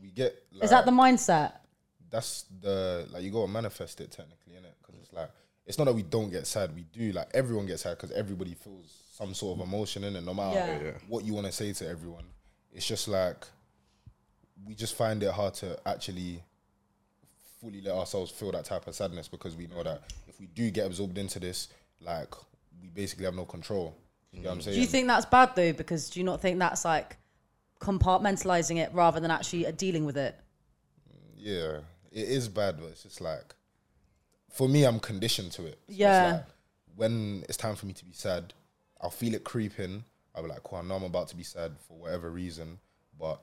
We 0.00 0.10
get 0.10 0.34
like, 0.52 0.64
Is 0.64 0.70
that 0.70 0.84
the 0.86 0.92
mindset? 0.92 1.52
that's 2.10 2.44
the 2.60 3.06
like 3.10 3.22
you 3.22 3.30
gotta 3.30 3.50
manifest 3.50 4.00
it 4.00 4.10
technically, 4.10 4.54
innit? 4.54 4.74
Because 4.80 5.00
it's 5.00 5.12
like 5.12 5.30
it's 5.70 5.78
not 5.78 5.84
that 5.84 5.94
we 5.94 6.02
don't 6.02 6.30
get 6.30 6.48
sad. 6.48 6.74
We 6.74 6.82
do 6.82 7.12
like 7.12 7.28
everyone 7.32 7.64
gets 7.66 7.82
sad 7.82 7.96
because 7.96 8.10
everybody 8.10 8.54
feels 8.54 8.92
some 9.12 9.34
sort 9.34 9.60
of 9.60 9.66
emotion 9.68 10.02
in 10.02 10.16
it, 10.16 10.24
no 10.24 10.34
matter 10.34 10.56
Yeah. 10.56 10.82
Yeah. 10.82 10.90
what 11.06 11.24
you 11.24 11.32
want 11.32 11.46
to 11.46 11.52
say 11.52 11.72
to 11.72 11.88
everyone. 11.88 12.24
It's 12.72 12.84
just 12.84 13.06
like 13.06 13.46
we 14.66 14.74
just 14.74 14.96
find 14.96 15.22
it 15.22 15.30
hard 15.30 15.54
to 15.54 15.78
actually 15.86 16.42
fully 17.60 17.80
let 17.82 17.94
ourselves 17.94 18.32
feel 18.32 18.50
that 18.50 18.64
type 18.64 18.88
of 18.88 18.96
sadness 18.96 19.28
because 19.28 19.54
we 19.56 19.68
know 19.68 19.84
that 19.84 20.02
if 20.26 20.40
we 20.40 20.46
do 20.46 20.72
get 20.72 20.86
absorbed 20.86 21.18
into 21.18 21.38
this, 21.38 21.68
like 22.00 22.34
we 22.82 22.88
basically 22.88 23.26
have 23.26 23.34
no 23.36 23.44
control. 23.44 23.94
You 24.32 24.42
know 24.42 24.48
what 24.48 24.54
I'm 24.56 24.62
saying? 24.62 24.74
Do 24.74 24.80
you 24.80 24.88
think 24.88 25.06
that's 25.06 25.26
bad 25.26 25.54
though? 25.54 25.72
Because 25.72 26.10
do 26.10 26.18
you 26.18 26.24
not 26.24 26.40
think 26.40 26.58
that's 26.58 26.84
like 26.84 27.16
compartmentalizing 27.80 28.78
it 28.78 28.90
rather 28.92 29.20
than 29.20 29.30
actually 29.30 29.68
uh, 29.68 29.70
dealing 29.70 30.04
with 30.04 30.16
it? 30.16 30.34
Yeah, 31.36 31.78
it 32.10 32.28
is 32.28 32.48
bad, 32.48 32.78
but 32.80 32.86
it's 32.86 33.04
just 33.04 33.20
like 33.20 33.54
for 34.50 34.68
me, 34.68 34.84
I'm 34.84 35.00
conditioned 35.00 35.52
to 35.52 35.66
it. 35.66 35.78
So 35.86 35.92
it's 35.92 35.98
Yeah. 35.98 36.32
like, 36.32 36.44
when 36.96 37.44
it's 37.48 37.56
time 37.56 37.76
for 37.76 37.86
me 37.86 37.92
to 37.94 38.04
be 38.04 38.12
sad, 38.12 38.52
I'll 39.00 39.10
feel 39.10 39.34
it 39.34 39.44
creeping. 39.44 40.04
I'll 40.34 40.42
be 40.42 40.48
like, 40.48 40.62
"Cool, 40.62 40.78
I 40.78 40.82
know 40.82 40.96
I'm 40.96 41.04
about 41.04 41.28
to 41.28 41.36
be 41.36 41.42
sad 41.44 41.72
for 41.88 41.94
whatever 41.98 42.30
reason, 42.30 42.78
but 43.18 43.40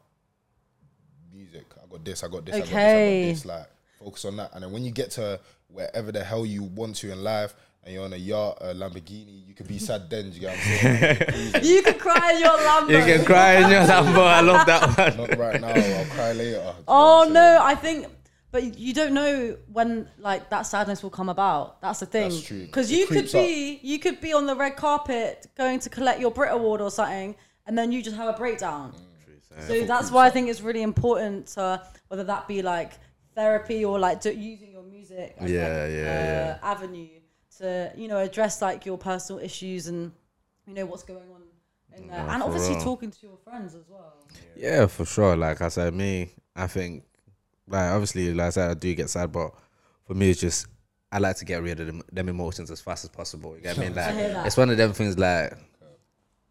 music, 1.33 1.65
I 1.83 1.87
got 1.89 2.03
this, 2.05 2.23
I 2.23 2.27
got 2.27 2.45
this, 2.45 2.55
I 2.55 2.59
got 2.59 2.67
this, 2.67 2.75
I 2.75 2.81
got 2.81 3.27
this." 3.33 3.45
Like, 3.45 3.67
focus 3.99 4.25
on 4.25 4.37
that. 4.37 4.51
And 4.53 4.63
then 4.63 4.71
when 4.71 4.83
you 4.83 4.91
get 4.91 5.11
to 5.11 5.39
wherever 5.69 6.11
the 6.11 6.23
hell 6.23 6.45
you 6.45 6.63
want 6.63 6.95
to 6.97 7.11
in 7.11 7.23
life, 7.23 7.55
and 7.83 7.93
you're 7.93 8.03
on 8.03 8.11
a 8.13 8.17
yacht, 8.17 8.57
a 8.61 8.73
Lamborghini, 8.73 9.47
you 9.47 9.53
could 9.53 9.67
be 9.67 9.79
sad 9.79 10.09
then. 10.09 10.31
You 10.33 10.41
get 10.41 10.49
what 10.49 10.59
I'm 10.59 10.63
saying? 10.63 11.63
You 11.63 11.81
can 11.83 11.97
cry 11.97 12.33
in 12.33 12.39
your 12.41 12.57
Lambo. 12.57 12.89
You 12.89 13.15
can 13.15 13.25
cry 13.25 13.53
in 13.55 13.69
your 13.71 13.81
Lambo. 13.81 14.27
I 14.27 14.41
love 14.41 14.65
that 14.65 14.97
one. 14.97 15.17
Not 15.29 15.37
right 15.37 15.61
now. 15.61 15.67
I'll 15.69 16.05
cry 16.05 16.33
later. 16.33 16.35
Do 16.35 16.47
you 16.49 16.53
know 16.63 16.75
Oh 16.87 17.19
what 17.19 17.27
I'm 17.27 17.31
oh, 17.31 17.33
saying? 17.33 17.33
no, 17.33 17.59
I 17.63 17.75
think, 17.75 18.07
but 18.51 18.77
you 18.77 18.93
don't 18.93 19.13
know 19.13 19.57
when 19.71 20.07
like 20.17 20.49
that 20.49 20.63
sadness 20.63 21.03
will 21.03 21.09
come 21.09 21.29
about. 21.29 21.81
That's 21.81 21.99
the 21.99 22.05
thing. 22.05 22.29
That's 22.29 22.41
true. 22.41 22.65
Because 22.65 22.91
you 22.91 23.05
could 23.07 23.17
creeps 23.17 23.35
up. 23.35 23.41
be, 23.41 23.79
you 23.83 23.99
could 23.99 24.21
be 24.21 24.33
on 24.33 24.45
the 24.45 24.55
red 24.55 24.75
carpet 24.75 25.47
going 25.57 25.79
to 25.79 25.89
collect 25.89 26.19
your 26.19 26.31
Brit 26.31 26.51
Award 26.51 26.81
or 26.81 26.91
something, 26.91 27.35
and 27.65 27.77
then 27.77 27.91
you 27.91 28.01
just 28.01 28.15
have 28.15 28.33
a 28.33 28.37
breakdown. 28.37 28.93
So 29.67 29.85
that's 29.85 30.11
why 30.11 30.27
I 30.27 30.29
think 30.29 30.49
it's 30.49 30.61
really 30.61 30.83
important 30.83 31.47
to 31.47 31.81
whether 32.09 32.23
that 32.25 32.47
be 32.47 32.61
like 32.61 32.91
therapy 33.35 33.83
or 33.83 33.97
like 33.99 34.21
do, 34.21 34.31
using 34.31 34.71
your 34.71 34.83
music 34.83 35.35
as 35.39 35.49
Yeah, 35.49 35.83
like, 35.83 35.91
yeah, 35.91 36.57
uh, 36.61 36.65
avenue 36.65 37.07
to 37.57 37.91
you 37.95 38.07
know 38.07 38.19
address 38.19 38.61
like 38.61 38.85
your 38.85 38.97
personal 38.97 39.41
issues 39.41 39.87
and 39.87 40.11
you 40.67 40.73
know 40.73 40.85
what's 40.85 41.03
going 41.03 41.29
on 41.33 41.41
in 41.97 42.07
there, 42.07 42.27
and 42.29 42.43
obviously 42.43 42.75
real. 42.75 42.83
talking 42.83 43.11
to 43.11 43.17
your 43.23 43.37
friends 43.37 43.73
as 43.73 43.85
well. 43.89 44.27
Yeah, 44.55 44.85
for 44.87 45.05
sure. 45.05 45.35
Like 45.35 45.61
I 45.61 45.69
said, 45.69 45.93
me, 45.93 46.31
I 46.55 46.67
think, 46.67 47.03
like 47.67 47.91
obviously, 47.91 48.33
like 48.33 48.47
I 48.47 48.49
said, 48.51 48.71
I 48.71 48.73
do 48.73 48.93
get 48.95 49.09
sad, 49.09 49.31
but 49.31 49.53
for 50.05 50.13
me, 50.13 50.29
it's 50.29 50.39
just 50.39 50.67
I 51.11 51.19
like 51.19 51.37
to 51.37 51.45
get 51.45 51.61
rid 51.61 51.79
of 51.79 51.87
them, 51.87 52.01
them 52.11 52.29
emotions 52.29 52.71
as 52.71 52.81
fast 52.81 53.03
as 53.03 53.09
possible. 53.09 53.55
You 53.55 53.61
get 53.61 53.77
what 53.77 53.85
I 53.85 53.87
mean? 53.87 53.95
Like 53.95 54.15
hear 54.15 54.33
that. 54.33 54.45
it's 54.47 54.57
one 54.57 54.69
of 54.69 54.77
them 54.77 54.93
things. 54.93 55.17
Like 55.17 55.53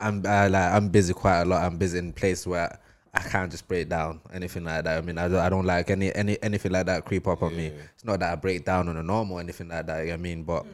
I'm, 0.01 0.25
I, 0.27 0.49
like 0.49 0.73
I'm 0.73 0.89
busy 0.89 1.15
quite 1.15 1.43
a 1.43 1.45
lot. 1.45 1.63
I'm 1.65 1.77
busy 1.77 1.99
in 1.99 2.13
place 2.13 2.47
where 2.47 2.79
I 3.15 3.21
can't 3.21 3.51
just 3.51 3.67
break 3.67 3.89
down 3.89 4.21
anything 4.33 4.65
like 4.65 4.85
that. 4.85 4.99
I 4.99 5.01
mean, 5.01 5.19
I 5.19 5.29
don't, 5.29 5.41
I 5.41 5.49
don't 5.49 5.65
like 5.65 5.91
any 5.91 6.15
any 6.15 6.43
anything 6.43 6.73
like 6.73 6.87
that 6.87 7.05
creep 7.05 7.27
up 7.27 7.43
on 7.43 7.57
me. 7.57 7.67
It's 7.95 8.05
not 8.05 8.21
that 8.21 8.33
I 8.33 8.37
break 8.37 8.65
down 8.65 8.89
on 8.89 8.97
a 8.97 9.03
normal 9.03 9.37
or 9.37 9.41
anything 9.41 9.69
like 9.69 9.87
that. 9.87 10.01
You 10.01 10.07
know 10.07 10.13
what 10.13 10.19
I 10.19 10.23
mean, 10.23 10.43
but 10.43 10.63
hmm. 10.63 10.69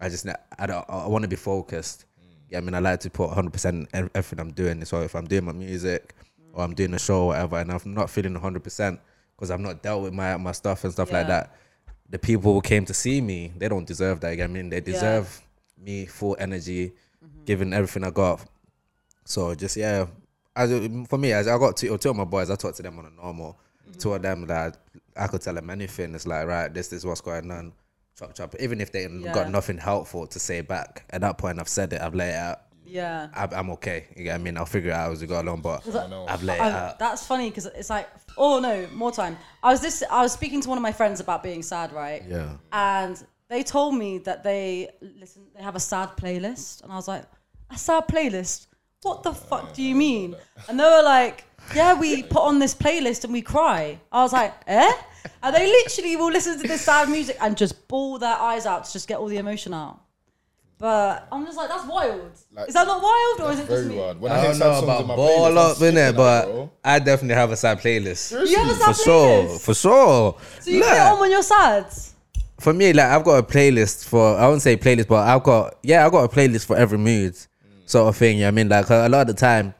I 0.00 0.08
just 0.08 0.26
I 0.58 0.66
don't 0.66 0.84
I 0.88 1.06
want 1.06 1.22
to 1.22 1.28
be 1.28 1.36
focused. 1.36 2.04
Hmm. 2.18 2.36
Yeah, 2.50 2.58
I 2.58 2.60
mean, 2.60 2.74
I 2.74 2.80
like 2.80 3.00
to 3.00 3.10
put 3.10 3.28
100 3.28 3.52
percent 3.52 3.88
everything 3.92 4.40
I'm 4.40 4.52
doing. 4.52 4.84
So 4.84 5.00
if 5.02 5.14
I'm 5.14 5.26
doing 5.26 5.44
my 5.44 5.52
music 5.52 6.14
hmm. 6.38 6.58
or 6.58 6.64
I'm 6.64 6.74
doing 6.74 6.92
a 6.94 6.98
show 6.98 7.24
or 7.24 7.26
whatever, 7.28 7.58
and 7.58 7.72
I'm 7.72 7.94
not 7.94 8.10
feeling 8.10 8.34
100 8.34 8.62
percent 8.62 9.00
because 9.36 9.50
I've 9.50 9.60
not 9.60 9.82
dealt 9.82 10.02
with 10.02 10.14
my 10.14 10.36
my 10.36 10.52
stuff 10.52 10.84
and 10.84 10.92
stuff 10.92 11.12
like 11.12 11.26
that, 11.28 11.54
the 12.08 12.18
people 12.18 12.54
who 12.54 12.60
came 12.60 12.84
to 12.86 12.94
see 12.94 13.20
me, 13.20 13.52
they 13.56 13.68
don't 13.68 13.86
deserve 13.86 14.20
that. 14.20 14.30
You 14.30 14.36
get 14.36 14.44
what 14.44 14.50
I 14.50 14.62
mean, 14.62 14.70
they 14.70 14.80
deserve 14.80 15.42
me 15.78 16.06
full 16.06 16.36
energy, 16.38 16.92
giving 17.44 17.72
everything 17.72 18.04
I 18.04 18.10
got. 18.10 18.44
So 19.24 19.54
just 19.54 19.76
yeah, 19.76 20.06
as 20.54 20.70
for 21.08 21.18
me, 21.18 21.32
as 21.32 21.48
I 21.48 21.58
got 21.58 21.76
two, 21.76 21.96
two 21.98 22.10
of 22.10 22.16
my 22.16 22.24
boys, 22.24 22.50
I 22.50 22.56
talk 22.56 22.74
to 22.76 22.82
them 22.82 22.98
on 22.98 23.06
a 23.06 23.10
normal. 23.10 23.58
Mm-hmm. 23.88 23.98
Two 23.98 24.14
of 24.14 24.22
them 24.22 24.46
that 24.46 24.78
I 25.16 25.26
could 25.26 25.42
tell 25.42 25.54
them 25.54 25.68
anything. 25.70 26.14
It's 26.14 26.26
like 26.26 26.46
right, 26.46 26.72
this 26.72 26.92
is 26.92 27.04
what's 27.04 27.20
going 27.20 27.50
on. 27.50 27.72
Chop 28.18 28.34
chop. 28.34 28.54
Even 28.60 28.80
if 28.80 28.92
they 28.92 29.06
Yeah. 29.06 29.32
got 29.32 29.50
nothing 29.50 29.76
helpful 29.78 30.26
to 30.28 30.38
say 30.38 30.62
back, 30.62 31.04
at 31.10 31.20
that 31.20 31.38
point 31.38 31.60
I've 31.60 31.68
said 31.68 31.92
it. 31.92 32.00
I've 32.00 32.14
laid 32.14 32.30
it 32.30 32.36
out. 32.36 32.62
Yeah. 32.86 33.28
I, 33.34 33.48
I'm 33.52 33.70
okay. 33.70 34.06
You 34.16 34.24
get 34.24 34.32
what 34.32 34.40
I 34.40 34.44
mean? 34.44 34.56
I'll 34.56 34.66
figure 34.66 34.90
it 34.90 34.94
out 34.94 35.12
as 35.12 35.20
we 35.20 35.26
go 35.26 35.40
along. 35.40 35.60
But 35.60 35.86
I 35.94 36.24
I've 36.28 36.42
laid 36.42 36.56
it 36.56 36.60
I, 36.62 36.70
out. 36.70 36.98
that's 36.98 37.26
funny 37.26 37.50
because 37.50 37.66
it's 37.66 37.90
like, 37.90 38.08
oh 38.36 38.60
no, 38.60 38.86
more 38.94 39.12
time. 39.12 39.36
I 39.62 39.72
was 39.72 39.80
this. 39.80 40.02
I 40.10 40.22
was 40.22 40.32
speaking 40.32 40.60
to 40.62 40.68
one 40.68 40.78
of 40.78 40.82
my 40.82 40.92
friends 40.92 41.20
about 41.20 41.42
being 41.42 41.62
sad, 41.62 41.92
right? 41.92 42.22
Yeah. 42.28 42.56
And 42.72 43.22
they 43.48 43.62
told 43.62 43.94
me 43.94 44.18
that 44.18 44.42
they 44.42 44.90
listen. 45.00 45.46
They 45.54 45.62
have 45.62 45.76
a 45.76 45.80
sad 45.80 46.10
playlist, 46.16 46.82
and 46.82 46.92
I 46.92 46.96
was 46.96 47.08
like, 47.08 47.24
a 47.70 47.78
sad 47.78 48.08
playlist? 48.08 48.66
What 49.02 49.22
the 49.22 49.32
fuck 49.32 49.72
do 49.74 49.82
you 49.82 49.94
mean? 49.94 50.34
And 50.68 50.80
they 50.80 50.84
were 50.84 51.02
like, 51.02 51.44
yeah, 51.74 51.98
we 51.98 52.22
put 52.22 52.42
on 52.42 52.58
this 52.58 52.74
playlist 52.74 53.24
and 53.24 53.32
we 53.32 53.42
cry. 53.42 54.00
I 54.10 54.22
was 54.22 54.32
like, 54.32 54.54
eh? 54.66 54.92
And 55.42 55.54
they 55.54 55.66
literally 55.66 56.16
will 56.16 56.30
listen 56.30 56.60
to 56.60 56.66
this 56.66 56.82
sad 56.82 57.08
music 57.08 57.36
and 57.40 57.56
just 57.56 57.86
bawl 57.88 58.18
their 58.18 58.34
eyes 58.34 58.66
out 58.66 58.84
to 58.84 58.92
just 58.92 59.06
get 59.06 59.18
all 59.18 59.26
the 59.26 59.36
emotion 59.36 59.74
out. 59.74 60.00
But 60.78 61.26
I'm 61.32 61.44
just 61.46 61.56
like, 61.56 61.68
that's 61.70 61.86
wild. 61.86 62.32
Like, 62.52 62.68
is 62.68 62.74
that 62.74 62.86
not 62.86 63.02
wild, 63.02 63.40
or 63.48 63.52
is 63.52 63.60
it 63.60 63.66
Very 63.66 63.84
just 63.84 63.88
me? 63.88 63.96
wild. 63.98 64.20
When 64.20 64.30
I, 64.30 64.36
I 64.36 64.40
hear 64.40 64.48
don't 64.50 64.56
sad 64.56 64.66
know 64.66 64.72
songs 64.74 64.84
about 64.84 65.00
in 65.02 65.06
my 65.08 65.16
ball 65.16 65.50
playlist, 65.50 65.50
I'm 65.50 65.58
up 65.58 65.82
in 65.82 65.96
skipping 65.96 65.96
it, 65.96 66.16
that, 66.16 66.16
but 66.16 66.44
bro. 66.46 66.70
I 66.84 66.98
definitely 66.98 67.34
have 67.34 67.50
a 67.50 67.56
sad 67.56 67.78
playlist. 67.80 68.32
You 68.48 68.58
have 68.58 68.68
a 68.70 68.74
For 68.74 68.92
sad 68.92 68.96
sure, 68.96 69.44
playlist? 69.44 69.60
for 69.64 69.74
sure. 69.74 70.36
So 70.60 70.70
you 70.70 70.80
Look. 70.80 70.88
put 70.88 70.96
it 70.96 71.00
on 71.00 71.20
when 71.20 71.30
you're 71.30 71.42
sad. 71.42 71.86
for 72.58 72.72
me, 72.72 72.92
like 72.92 73.06
I've 73.06 73.24
got 73.24 73.38
a 73.38 73.42
playlist 73.42 74.06
for 74.06 74.36
I 74.36 74.46
wouldn't 74.46 74.62
say 74.62 74.76
playlist, 74.76 75.08
but 75.08 75.26
I've 75.26 75.42
got 75.42 75.78
yeah, 75.82 76.04
I've 76.04 76.12
got 76.12 76.24
a 76.24 76.28
playlist 76.28 76.66
for 76.66 76.76
every 76.76 76.98
mood, 76.98 77.32
mm. 77.34 77.48
sort 77.86 78.08
of 78.08 78.16
thing. 78.16 78.36
You 78.36 78.42
know 78.42 78.46
what 78.48 78.52
I 78.52 78.56
mean, 78.56 78.68
like 78.68 78.90
a 78.90 79.08
lot 79.08 79.22
of 79.22 79.26
the 79.28 79.34
time, 79.34 79.74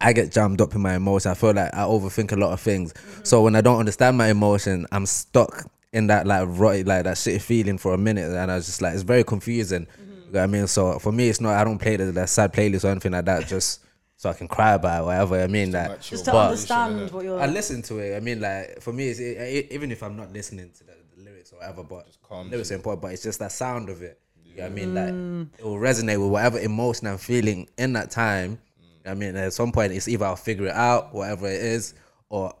I 0.00 0.12
get 0.12 0.32
jammed 0.32 0.60
up 0.60 0.74
in 0.74 0.80
my 0.82 0.96
emotion. 0.96 1.30
I 1.30 1.34
feel 1.34 1.52
like 1.54 1.72
I 1.74 1.80
overthink 1.82 2.32
a 2.32 2.36
lot 2.36 2.52
of 2.52 2.60
things. 2.60 2.92
Mm-hmm. 2.92 3.24
So 3.24 3.42
when 3.42 3.56
I 3.56 3.60
don't 3.60 3.78
understand 3.78 4.16
my 4.18 4.28
emotion, 4.28 4.86
I'm 4.92 5.06
stuck 5.06 5.70
in 5.92 6.08
that 6.08 6.26
like 6.26 6.46
rot, 6.50 6.84
like 6.86 7.04
that 7.04 7.16
shitty 7.16 7.40
feeling 7.40 7.78
for 7.78 7.94
a 7.94 7.98
minute, 7.98 8.30
and 8.30 8.50
I 8.50 8.56
was 8.56 8.66
just 8.66 8.82
like 8.82 8.94
it's 8.94 9.02
very 9.02 9.24
confusing. 9.24 9.86
You 10.26 10.32
know 10.32 10.40
what 10.40 10.44
I 10.44 10.46
mean? 10.46 10.66
So 10.66 10.98
for 10.98 11.12
me, 11.12 11.28
it's 11.28 11.40
not 11.40 11.54
I 11.54 11.64
don't 11.64 11.78
play 11.78 11.96
the, 11.96 12.06
the 12.06 12.26
sad 12.26 12.52
playlist 12.52 12.84
or 12.84 12.88
anything 12.88 13.12
like 13.12 13.24
that, 13.26 13.46
just 13.46 13.80
so 14.16 14.30
I 14.30 14.32
can 14.32 14.48
cry 14.48 14.72
about 14.74 15.02
it, 15.02 15.06
whatever. 15.06 15.40
I 15.42 15.46
mean, 15.46 15.72
like 15.72 16.00
Just 16.00 16.24
to 16.26 16.32
but- 16.32 16.46
understand 16.46 17.10
what 17.10 17.24
you're. 17.24 17.40
I 17.40 17.46
listen 17.46 17.82
to 17.82 17.98
it. 17.98 18.16
I 18.16 18.20
mean, 18.20 18.40
like 18.40 18.80
for 18.80 18.92
me, 18.92 19.08
it's, 19.08 19.20
it, 19.20 19.36
it- 19.38 19.72
even 19.72 19.90
if 19.92 20.02
I'm 20.02 20.16
not 20.16 20.32
listening 20.32 20.70
to 20.78 20.84
the, 20.84 20.92
the 21.16 21.22
lyrics 21.24 21.52
or 21.52 21.56
whatever, 21.58 21.82
but 21.82 22.08
calms 22.22 22.50
lyrics 22.50 22.70
are 22.72 22.76
important. 22.76 23.02
But 23.02 23.12
it's 23.12 23.22
just 23.22 23.38
that 23.40 23.52
sound 23.52 23.88
of 23.90 24.02
it. 24.02 24.18
You 24.44 24.56
know 24.58 24.62
what 24.64 24.72
I 24.72 24.74
mean? 24.74 24.94
Mm. 24.94 25.40
Like 25.52 25.60
it 25.60 25.64
will 25.64 25.76
resonate 25.78 26.20
with 26.20 26.30
whatever 26.30 26.58
emotion 26.60 27.06
I'm 27.08 27.18
feeling 27.18 27.68
in 27.76 27.92
that 27.94 28.10
time. 28.10 28.58
I 29.06 29.12
mean, 29.14 29.36
at 29.36 29.52
some 29.52 29.70
point, 29.72 29.92
it's 29.92 30.08
either 30.08 30.24
I'll 30.24 30.36
figure 30.36 30.66
it 30.66 30.72
out, 30.74 31.12
whatever 31.12 31.46
it 31.46 31.60
is, 31.60 31.94
or 32.30 32.54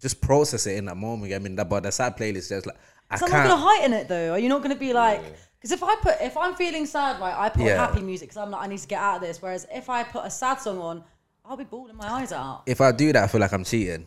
just 0.00 0.20
process 0.20 0.66
it 0.66 0.76
in 0.76 0.84
that 0.84 0.96
moment. 0.96 1.32
I 1.34 1.38
mean, 1.40 1.56
that, 1.56 1.68
but 1.68 1.82
the 1.82 1.90
sad 1.90 2.16
playlist 2.16 2.50
just 2.50 2.66
like 2.66 2.76
I 3.10 3.16
So 3.16 3.24
I'm 3.26 3.32
not 3.32 3.36
can't. 3.38 3.48
gonna 3.50 3.62
heighten 3.62 3.92
it 3.94 4.06
though. 4.06 4.32
Are 4.32 4.38
you 4.38 4.48
not 4.48 4.62
gonna 4.62 4.76
be 4.76 4.92
like? 4.92 5.22
Because 5.68 5.82
if 5.82 5.88
I 5.88 5.96
put, 5.96 6.14
if 6.22 6.36
I'm 6.36 6.54
feeling 6.54 6.86
sad, 6.86 7.20
right, 7.20 7.34
I 7.36 7.48
put 7.50 7.66
Yeah. 7.66 7.76
happy 7.86 8.00
music 8.00 8.28
because 8.30 8.42
I'm 8.42 8.50
like, 8.50 8.62
I 8.62 8.66
need 8.68 8.78
to 8.78 8.86
get 8.88 9.00
out 9.00 9.16
of 9.16 9.22
this. 9.22 9.42
Whereas 9.42 9.66
if 9.72 9.90
I 9.90 10.02
put 10.02 10.24
a 10.24 10.30
sad 10.30 10.60
song 10.60 10.78
on, 10.78 11.04
I'll 11.44 11.56
be 11.56 11.64
bawling 11.64 11.96
my 11.96 12.08
eyes 12.10 12.32
out. 12.32 12.62
if 12.66 12.80
I 12.80 12.92
do 12.92 13.12
that, 13.12 13.24
I 13.24 13.26
feel 13.26 13.40
like 13.40 13.52
I'm 13.52 13.64
cheating. 13.64 14.06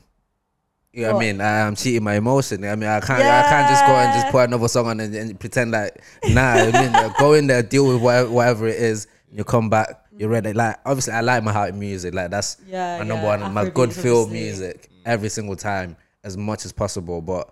You 0.93 1.03
know 1.03 1.13
what 1.13 1.17
I 1.17 1.19
mean? 1.19 1.39
I, 1.41 1.61
I'm 1.67 1.75
cheating 1.75 2.03
my 2.03 2.15
emotion. 2.15 2.65
I 2.65 2.75
mean, 2.75 2.89
I 2.89 2.99
can't, 2.99 3.21
I 3.23 3.43
can't 3.47 3.69
just 3.69 3.85
go 3.85 3.95
and 3.95 4.11
just 4.13 4.25
Yeah. 4.25 4.31
put 4.31 4.37
another 4.49 4.67
song 4.67 4.87
on 4.87 4.99
and, 4.99 5.15
and 5.15 5.39
pretend 5.39 5.71
like, 5.71 6.01
nah. 6.29 6.53
I 6.53 6.71
mean, 6.71 6.95
uh, 6.95 7.13
go 7.19 7.33
in 7.33 7.47
there, 7.47 7.61
deal 7.63 7.87
with 7.87 8.01
whatever, 8.01 8.29
whatever 8.31 8.67
it 8.67 8.77
is. 8.77 9.07
You 9.31 9.43
come 9.45 9.69
back, 9.69 9.87
you're 10.17 10.29
ready. 10.29 10.51
Like, 10.53 10.77
obviously, 10.85 11.13
I 11.13 11.21
like 11.21 11.43
my 11.43 11.53
heart 11.53 11.73
music. 11.75 12.13
Like, 12.13 12.31
that's 12.31 12.57
Yeah, 12.67 12.97
my 12.97 13.05
number 13.05 13.23
yeah, 13.25 13.37
one. 13.43 13.53
My 13.53 13.65
Afrobeats, 13.65 13.73
good 13.73 13.93
feel 13.93 14.23
obviously. 14.23 14.45
music 14.67 14.89
every 15.05 15.29
single 15.29 15.55
time, 15.55 15.95
as 16.23 16.35
much 16.35 16.65
as 16.65 16.71
possible. 16.73 17.21
But 17.21 17.49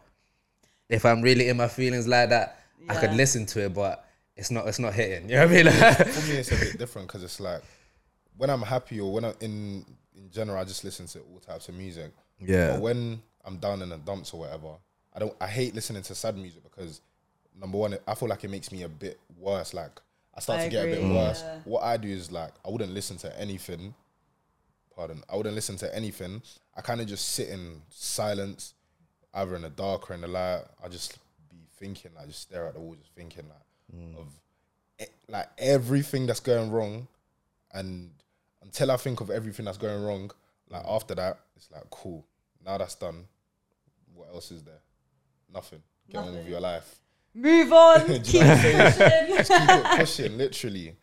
if 0.89 1.05
I'm 1.05 1.21
really 1.21 1.47
in 1.47 1.55
my 1.57 1.67
feelings 1.69 2.07
like 2.07 2.29
that, 2.29 2.58
I 2.87 2.95
could 2.95 3.13
listen 3.13 3.45
to 3.47 3.65
it, 3.65 3.73
but 3.73 4.05
it's 4.35 4.51
not, 4.51 4.67
it's 4.67 4.79
not 4.79 4.93
hitting. 4.93 5.29
You 5.29 5.35
know 5.35 5.47
what 5.47 5.57
I 5.57 5.63
mean? 5.63 6.03
For 6.13 6.27
me, 6.27 6.37
it's 6.37 6.51
a 6.51 6.55
bit 6.65 6.77
different 6.77 7.07
because 7.07 7.23
it's 7.23 7.39
like 7.39 7.61
when 8.37 8.49
I'm 8.49 8.61
happy 8.61 8.99
or 8.99 9.11
when 9.11 9.25
I'm 9.25 9.33
in 9.41 9.85
in 10.15 10.29
general, 10.29 10.59
I 10.59 10.63
just 10.63 10.83
listen 10.83 11.05
to 11.07 11.19
all 11.19 11.39
types 11.39 11.69
of 11.69 11.75
music. 11.75 12.11
Yeah. 12.39 12.73
But 12.73 12.81
when 12.81 13.21
I'm 13.45 13.57
down 13.57 13.81
in 13.81 13.89
the 13.89 13.97
dumps 13.97 14.33
or 14.33 14.41
whatever, 14.41 14.75
I 15.13 15.19
don't. 15.19 15.33
I 15.41 15.47
hate 15.47 15.75
listening 15.75 16.03
to 16.03 16.15
sad 16.15 16.37
music 16.37 16.63
because 16.63 17.01
number 17.59 17.77
one, 17.77 17.97
I 18.07 18.15
feel 18.15 18.29
like 18.29 18.43
it 18.43 18.49
makes 18.49 18.71
me 18.71 18.83
a 18.83 18.89
bit 18.89 19.19
worse. 19.37 19.73
Like 19.73 19.99
I 20.35 20.39
start 20.39 20.59
I 20.61 20.63
to 20.65 20.69
get 20.69 20.85
a 20.85 20.87
bit 20.87 20.97
agree, 20.99 21.15
worse. 21.15 21.43
What 21.65 21.83
I 21.83 21.97
do 21.97 22.07
is 22.07 22.31
like 22.31 22.53
I 22.65 22.69
wouldn't 22.69 22.93
listen 22.93 23.17
to 23.17 23.39
anything. 23.39 23.93
Pardon. 24.95 25.21
I 25.29 25.35
wouldn't 25.35 25.55
listen 25.55 25.77
to 25.77 25.95
anything. 25.95 26.41
I 26.75 26.81
kind 26.81 27.01
of 27.01 27.07
just 27.07 27.29
sit 27.29 27.49
in 27.49 27.81
silence, 27.89 28.73
either 29.33 29.55
in 29.55 29.63
the 29.63 29.69
dark 29.69 30.09
or 30.09 30.13
in 30.13 30.21
the 30.21 30.27
light. 30.27 30.63
I 30.83 30.87
just 30.89 31.13
be 31.13 31.19
thinking. 31.79 32.11
I 32.21 32.25
just 32.25 32.41
stare 32.41 32.67
at 32.67 32.73
the 32.73 32.79
wall, 32.79 32.95
just 32.95 33.13
thinking 33.15 33.45
like 33.47 33.95
mm. 33.95 34.17
of 34.17 34.27
e- 35.01 35.13
like 35.27 35.47
everything 35.57 36.27
that's 36.27 36.39
going 36.39 36.71
wrong, 36.71 37.07
and 37.73 38.11
until 38.61 38.91
I 38.91 38.97
think 38.97 39.21
of 39.21 39.29
everything 39.29 39.65
that's 39.65 39.77
going 39.77 40.03
wrong, 40.03 40.31
like 40.69 40.83
mm. 40.83 40.95
after 40.95 41.15
that, 41.15 41.39
it's 41.55 41.71
like 41.71 41.89
cool. 41.89 42.25
Now 42.65 42.77
that's 42.77 42.95
done. 42.95 43.25
What 44.13 44.29
else 44.33 44.51
is 44.51 44.63
there? 44.63 44.81
Nothing. 45.53 45.81
Get 46.09 46.17
on 46.19 46.33
with 46.35 46.47
your 46.47 46.59
life. 46.59 46.99
Move 47.33 47.71
on. 47.71 48.05
Keep 48.23 48.41
know 48.41 48.47
what 48.47 48.65
I'm 48.65 48.91
pushing. 48.91 49.35
Just 49.37 49.51
keep 49.51 49.69
it 49.69 49.97
pushing, 49.97 50.37
literally. 50.37 50.95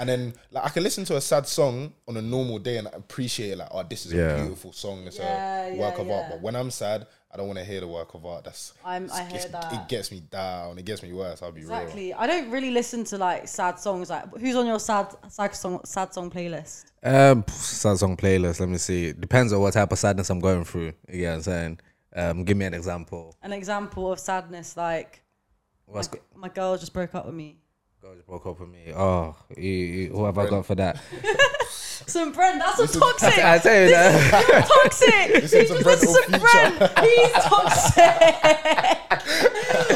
And 0.00 0.08
then 0.08 0.34
like 0.50 0.64
I 0.64 0.68
can 0.70 0.82
listen 0.82 1.04
to 1.06 1.16
a 1.16 1.20
sad 1.20 1.46
song 1.46 1.92
on 2.08 2.16
a 2.16 2.22
normal 2.22 2.58
day 2.58 2.78
and 2.78 2.88
appreciate 2.88 3.50
it, 3.52 3.58
like, 3.58 3.68
oh, 3.70 3.82
this 3.88 4.06
is 4.06 4.12
Yeah. 4.12 4.36
a 4.36 4.40
beautiful 4.40 4.72
song. 4.72 5.06
It's 5.06 5.18
Yeah, 5.18 5.66
a 5.66 5.74
yeah, 5.74 5.80
work 5.80 5.98
of 5.98 6.10
art. 6.10 6.26
But 6.30 6.40
when 6.42 6.56
I'm 6.56 6.70
sad, 6.70 7.06
I 7.32 7.36
don't 7.38 7.46
want 7.46 7.58
to 7.58 7.64
hear 7.64 7.80
the 7.80 7.88
work 7.88 8.12
of 8.14 8.26
art. 8.26 8.44
That's 8.44 8.74
I'm- 8.84 9.08
I 9.12 9.24
hear 9.24 9.46
that. 9.48 9.72
It 9.72 9.88
gets 9.88 10.10
me 10.12 10.20
down. 10.20 10.78
It 10.78 10.84
gets 10.84 11.02
me 11.02 11.12
worse. 11.12 11.42
I'll 11.42 11.52
be 11.52 11.62
real. 11.64 11.70
Exactly. 11.72 12.12
I 12.12 12.26
don't 12.26 12.50
really 12.50 12.70
listen 12.70 13.04
to 13.04 13.18
like 13.18 13.48
sad 13.48 13.78
songs. 13.78 14.10
Like, 14.10 14.24
who's 14.36 14.56
on 14.56 14.66
your 14.66 14.78
sad 14.80 15.14
sad 15.28 15.54
song 15.54 15.80
sad 15.84 16.12
song 16.12 16.30
playlist? 16.30 16.84
Um, 17.02 17.44
sad 17.48 17.98
song 17.98 18.16
playlist. 18.16 18.60
Let 18.60 18.68
me 18.68 18.78
see. 18.78 19.12
Depends 19.12 19.52
on 19.52 19.60
what 19.60 19.72
type 19.74 19.90
of 19.92 19.98
sadness 19.98 20.28
I'm 20.30 20.40
going 20.40 20.64
through. 20.64 20.92
You 21.08 21.20
get 21.20 21.28
what 21.30 21.34
I'm 21.36 21.42
saying? 21.42 21.80
Um, 22.14 22.44
give 22.44 22.56
me 22.58 22.66
an 22.66 22.74
example. 22.74 23.34
An 23.42 23.52
example 23.52 24.12
of 24.12 24.18
sadness, 24.18 24.76
like 24.76 25.20
What's 25.86 26.10
my, 26.12 26.18
my 26.36 26.48
girl 26.48 26.76
just 26.76 26.92
broke 26.92 27.14
up 27.14 27.24
with 27.26 27.34
me. 27.34 27.56
God 28.02 28.16
just 28.16 28.26
broke 28.26 28.46
up 28.46 28.58
with 28.58 28.68
me. 28.68 28.92
Oh, 28.94 29.36
you, 29.56 29.62
you, 29.70 30.08
who 30.10 30.24
have 30.24 30.36
I 30.36 30.48
got 30.48 30.66
for 30.66 30.74
that? 30.74 31.00
Some 31.70 32.32
Brent, 32.32 32.58
that's 32.58 32.80
a 32.80 32.98
toxic. 32.98 33.38
I 33.38 33.58
tell 33.58 33.80
you 33.80 33.90
that. 33.90 34.44
You're 34.48 34.62
toxic. 34.62 35.28
Listen 35.42 35.60
He 35.60 35.66
to 35.66 35.72
just 35.74 35.84
Brent 35.84 36.00
listens 36.00 36.16
or 36.16 36.22
to 36.32 36.38
Brent. 36.40 36.98
He's 36.98 37.32
toxic. 37.44 38.16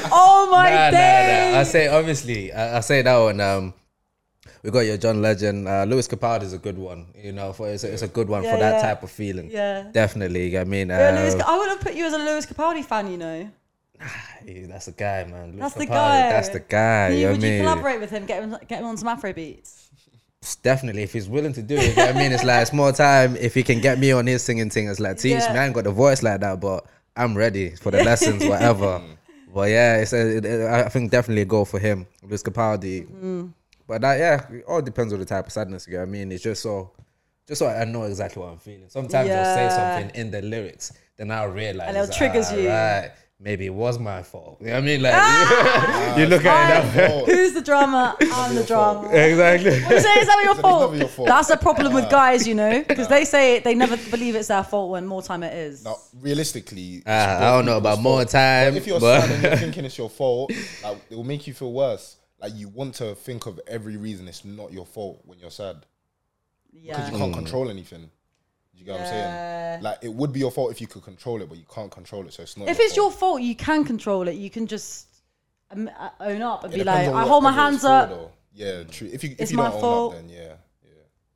oh 0.12 0.48
my 0.52 0.70
Nah, 0.70 0.76
nah, 0.84 0.90
days. 0.90 1.52
nah. 1.54 1.58
I 1.58 1.62
say 1.64 1.88
obviously. 1.88 2.52
I, 2.52 2.76
I 2.76 2.80
say 2.80 3.02
that 3.02 3.16
one. 3.18 3.40
Um, 3.40 3.74
we 4.62 4.70
got 4.70 4.80
your 4.80 4.98
John 4.98 5.20
Legend. 5.20 5.66
Uh, 5.66 5.82
Lewis 5.84 6.06
Capaldi 6.06 6.44
is 6.44 6.52
a 6.52 6.58
good 6.58 6.78
one. 6.78 7.06
You 7.16 7.32
know, 7.32 7.52
for 7.52 7.68
it's 7.68 7.82
a, 7.82 7.92
it's 7.92 8.02
a 8.02 8.08
good 8.08 8.28
one 8.28 8.44
Yeah, 8.44 8.54
for 8.54 8.60
that 8.60 8.74
yeah. 8.76 8.82
type 8.82 9.02
of 9.02 9.10
feeling. 9.10 9.50
Yeah. 9.50 9.88
definitely. 9.92 10.56
I 10.56 10.62
mean, 10.64 10.90
You're 10.90 11.12
Lewis, 11.12 11.34
uh, 11.34 11.42
I 11.44 11.58
would 11.58 11.68
have 11.70 11.80
put 11.80 11.94
you 11.94 12.04
as 12.06 12.12
a 12.12 12.18
Lewis 12.18 12.46
Capaldi 12.46 12.84
fan, 12.84 13.10
you 13.10 13.16
know. 13.18 13.50
Hey, 14.44 14.64
that's 14.68 14.86
the 14.86 14.92
guy, 14.92 15.24
man. 15.24 15.52
Lewis 15.52 15.60
That's 15.60 15.74
the 15.74 15.86
guy. 15.86 16.20
That's 16.30 16.48
the 16.50 16.60
guy. 16.60 17.08
You, 17.10 17.16
you 17.16 17.24
know 17.26 17.32
would 17.32 17.42
you 17.42 17.48
mean? 17.50 17.60
collaborate 17.62 18.00
with 18.00 18.10
him, 18.10 18.26
get 18.26 18.42
him, 18.42 18.56
get 18.68 18.80
him 18.80 18.86
on 18.86 18.96
some 18.96 19.08
Afro 19.08 19.32
beats? 19.32 19.90
Definitely, 20.62 21.02
if 21.02 21.12
he's 21.12 21.28
willing 21.28 21.52
to 21.54 21.62
do 21.62 21.74
it. 21.76 21.90
you 21.90 21.96
know 21.96 22.06
what 22.06 22.14
I 22.16 22.18
mean, 22.18 22.30
it's 22.32 22.44
like 22.44 22.62
it's 22.62 22.72
more 22.72 22.92
time 22.92 23.36
if 23.36 23.54
he 23.54 23.62
can 23.64 23.80
get 23.80 23.98
me 23.98 24.12
on 24.12 24.26
his 24.26 24.42
singing 24.42 24.70
thing. 24.70 24.88
It's 24.88 25.00
like 25.00 25.18
teach 25.18 25.32
Yeah. 25.32 25.52
me. 25.52 25.58
I 25.58 25.64
ain't 25.66 25.74
got 25.74 25.84
the 25.84 25.90
voice 25.90 26.22
like 26.22 26.40
that, 26.40 26.60
but 26.60 26.84
I'm 27.16 27.36
ready 27.36 27.70
for 27.70 27.90
the 27.90 28.04
lessons, 28.04 28.44
whatever. 28.48 29.02
but 29.52 29.70
yeah, 29.70 29.96
it's 29.96 30.12
a, 30.12 30.36
it, 30.36 30.44
it- 30.44 30.68
I 30.68 30.88
think 30.88 31.10
definitely 31.10 31.42
a 31.42 31.46
goal 31.46 31.64
for 31.64 31.80
him, 31.80 32.06
Lewis 32.22 32.42
Capaldi. 32.42 33.06
Mm-hmm. 33.06 33.46
But 33.88 34.02
that, 34.02 34.18
yeah, 34.18 34.46
it 34.56 34.64
all 34.68 34.82
depends 34.82 35.12
on 35.12 35.18
the 35.18 35.24
type 35.24 35.46
of 35.46 35.52
sadness. 35.52 35.86
You 35.86 35.94
know 35.94 35.98
what 36.00 36.08
I 36.08 36.10
mean, 36.10 36.30
it's 36.30 36.42
just 36.42 36.62
so, 36.62 36.92
just 37.48 37.58
so 37.60 37.66
I 37.68 37.84
know 37.84 38.02
exactly 38.04 38.42
what 38.42 38.52
I'm 38.52 38.58
feeling. 38.58 38.88
Sometimes 38.88 39.28
they'll 39.28 39.54
say 39.54 39.68
something 39.70 40.14
in 40.20 40.30
the 40.30 40.42
lyrics, 40.42 40.92
then 41.16 41.30
I'll 41.30 41.48
realize 41.48 41.88
And 41.88 41.96
it 41.96 42.14
triggers 42.14 42.48
ah, 42.50 42.54
you. 42.54 42.68
Right, 42.68 43.10
maybe 43.38 43.66
it 43.66 43.74
was 43.74 43.98
my 43.98 44.22
fault. 44.22 44.58
You 44.60 44.68
know 44.68 44.72
what 44.74 44.78
I 44.78 44.86
mean? 44.86 45.02
Like 45.02 45.14
you 46.18 46.26
look 46.26 46.44
at 46.44 46.86
it 46.86 46.94
that 46.94 47.26
way. 47.26 47.34
Who's 47.34 47.52
the 47.52 47.60
drama? 47.62 48.16
I'm 48.20 48.54
the 48.54 48.64
drama. 48.64 49.08
Exactly. 49.10 49.74
You 49.74 50.00
say 50.00 50.14
it's 50.14 50.26
never 50.26 50.42
your 50.42 50.52
It's 50.52 50.60
fault. 50.60 50.80
never 50.92 50.96
your 50.96 51.08
fault. 51.08 51.28
That's 51.28 51.48
the 51.48 51.56
problem 51.56 51.92
with 51.92 52.08
guys, 52.10 52.46
you 52.46 52.54
know, 52.54 52.82
because 52.86 53.08
they 53.08 53.24
say 53.24 53.60
they 53.60 53.74
never 53.74 53.96
believe 54.10 54.34
it's 54.34 54.48
their 54.48 54.64
fault 54.64 54.90
when 54.90 55.06
more 55.06 55.22
time 55.22 55.42
it 55.42 55.54
is. 55.54 55.84
Now, 55.84 55.96
realistically, 56.20 56.96
it's 56.96 57.04
Ah, 57.06 57.38
I 57.38 57.56
don't 57.56 57.66
know 57.66 57.76
about 57.78 58.00
more 58.00 58.18
fault. 58.20 58.30
time, 58.30 58.72
But 58.72 58.78
if 58.78 58.86
you're 58.86 59.00
but- 59.00 59.28
and 59.30 59.42
you're 59.42 59.56
thinking 59.64 59.84
it's 59.84 59.98
your 59.98 60.10
fault, 60.10 60.52
like, 60.82 60.98
it 61.10 61.16
will 61.16 61.24
make 61.24 61.46
you 61.46 61.54
feel 61.54 61.72
worse. 61.72 62.16
Like 62.40 62.52
you 62.54 62.68
want 62.68 62.94
to 62.96 63.14
think 63.14 63.46
of 63.46 63.58
every 63.66 63.96
reason 63.96 64.28
it's 64.28 64.44
not 64.44 64.72
your 64.72 64.84
fault 64.86 65.22
when 65.24 65.38
you're 65.38 65.50
sad 65.50 65.86
because 66.72 67.10
you 67.10 67.16
can't 67.18 67.32
control 67.34 67.70
anything. 67.70 68.10
You 68.76 68.84
get 68.84 68.92
what 68.92 69.00
I'm 69.02 69.06
saying? 69.06 69.82
Like 69.82 69.98
it 70.02 70.12
would 70.12 70.32
be 70.32 70.40
your 70.40 70.50
fault 70.50 70.70
if 70.70 70.80
you 70.80 70.86
could 70.86 71.02
control 71.02 71.40
it, 71.42 71.48
but 71.48 71.58
you 71.58 71.64
can't 71.72 71.90
control 71.90 72.26
it, 72.26 72.32
so 72.34 72.42
it's 72.42 72.56
not. 72.56 72.68
If 72.68 72.78
your 72.78 72.86
it's 72.86 72.96
your 72.96 73.10
fault. 73.10 73.20
fault, 73.20 73.42
you 73.42 73.54
can 73.56 73.84
control 73.84 74.28
it. 74.28 74.34
You 74.36 74.50
can 74.50 74.66
just 74.66 75.08
um, 75.70 75.90
uh, 75.98 76.10
own 76.20 76.42
up 76.42 76.64
and 76.64 76.72
It 76.72 76.76
be 76.78 76.84
depends 76.84 77.08
like, 77.08 77.16
on 77.16 77.24
I 77.24 77.26
hold 77.28 77.42
my 77.42 77.50
it's 77.50 77.58
hands 77.58 77.84
up. 77.84 78.08
though. 78.10 78.30
Yeah, 78.54 78.84
true. 78.84 79.08
If 79.12 79.24
you 79.24 79.30
if 79.32 79.40
It's 79.40 79.50
you 79.50 79.56
my 79.58 79.64
don't 79.64 79.74
own 79.74 79.80
fault. 79.80 80.14
up, 80.14 80.20
then 80.20 80.28
yeah, 80.28 80.38
yeah. 80.82 80.90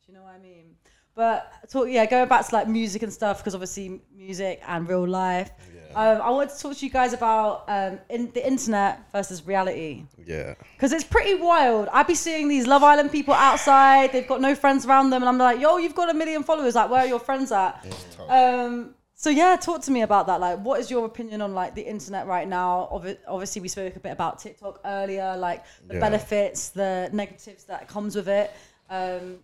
Do 0.07 0.13
you 0.13 0.15
know 0.15 0.23
what 0.23 0.35
I 0.35 0.39
mean? 0.39 0.77
But 1.15 1.53
talk, 1.71 1.89
yeah, 1.89 2.07
going 2.07 2.29
back 2.29 2.47
to 2.49 2.55
like 2.55 2.69
music 2.69 3.03
and 3.03 3.13
stuff 3.13 3.39
because 3.39 3.55
obviously 3.55 4.01
music 4.15 4.63
and 4.67 4.89
real 4.89 5.07
life. 5.07 5.51
Um, 5.95 6.21
I 6.23 6.31
wanted 6.31 6.51
to 6.55 6.59
talk 6.63 6.77
to 6.77 6.85
you 6.87 6.91
guys 6.91 7.13
about 7.13 7.65
um, 7.69 7.99
in 8.09 8.31
the 8.33 8.47
internet 8.47 9.01
versus 9.13 9.47
reality 9.47 10.05
Yeah. 10.25 10.55
because 10.77 10.93
it's 10.93 11.05
pretty 11.05 11.35
wild. 11.35 11.89
I'd 11.93 12.07
be 12.07 12.15
seeing 12.15 12.49
these 12.49 12.67
Love 12.67 12.83
Island 12.83 13.11
people 13.13 13.35
outside. 13.35 14.13
They've 14.13 14.27
got 14.29 14.41
no 14.41 14.55
friends 14.55 14.87
around 14.87 15.11
them, 15.11 15.23
and 15.23 15.29
I'm 15.29 15.39
like, 15.39 15.61
"Yo, 15.61 15.77
you've 15.79 15.95
got 15.95 16.11
a 16.11 16.15
million 16.15 16.43
followers. 16.43 16.75
Like, 16.75 16.91
where 16.91 17.01
are 17.01 17.07
your 17.07 17.19
friends 17.21 17.51
at?" 17.53 17.85
Um, 18.29 18.95
so 19.15 19.29
yeah, 19.31 19.57
talk 19.57 19.83
to 19.83 19.91
me 19.91 20.03
about 20.03 20.27
that. 20.29 20.41
Like, 20.41 20.61
what 20.61 20.81
is 20.81 20.91
your 20.91 21.05
opinion 21.05 21.43
on 21.43 21.55
like 21.55 21.75
the 21.75 21.83
internet 21.83 22.27
right 22.27 22.49
now? 22.49 22.89
Obvi- 22.93 23.19
Obviously, 23.29 23.61
we 23.61 23.69
spoke 23.69 23.95
a 23.97 24.01
bit 24.01 24.13
about 24.13 24.39
TikTok 24.39 24.81
earlier, 24.85 25.37
like 25.37 25.65
the 25.87 25.95
Yeah. 25.95 26.01
benefits, 26.01 26.71
the 26.71 27.11
negatives 27.13 27.65
that 27.65 27.87
comes 27.89 28.17
with 28.17 28.29
it. 28.29 28.51
Um, 28.89 29.41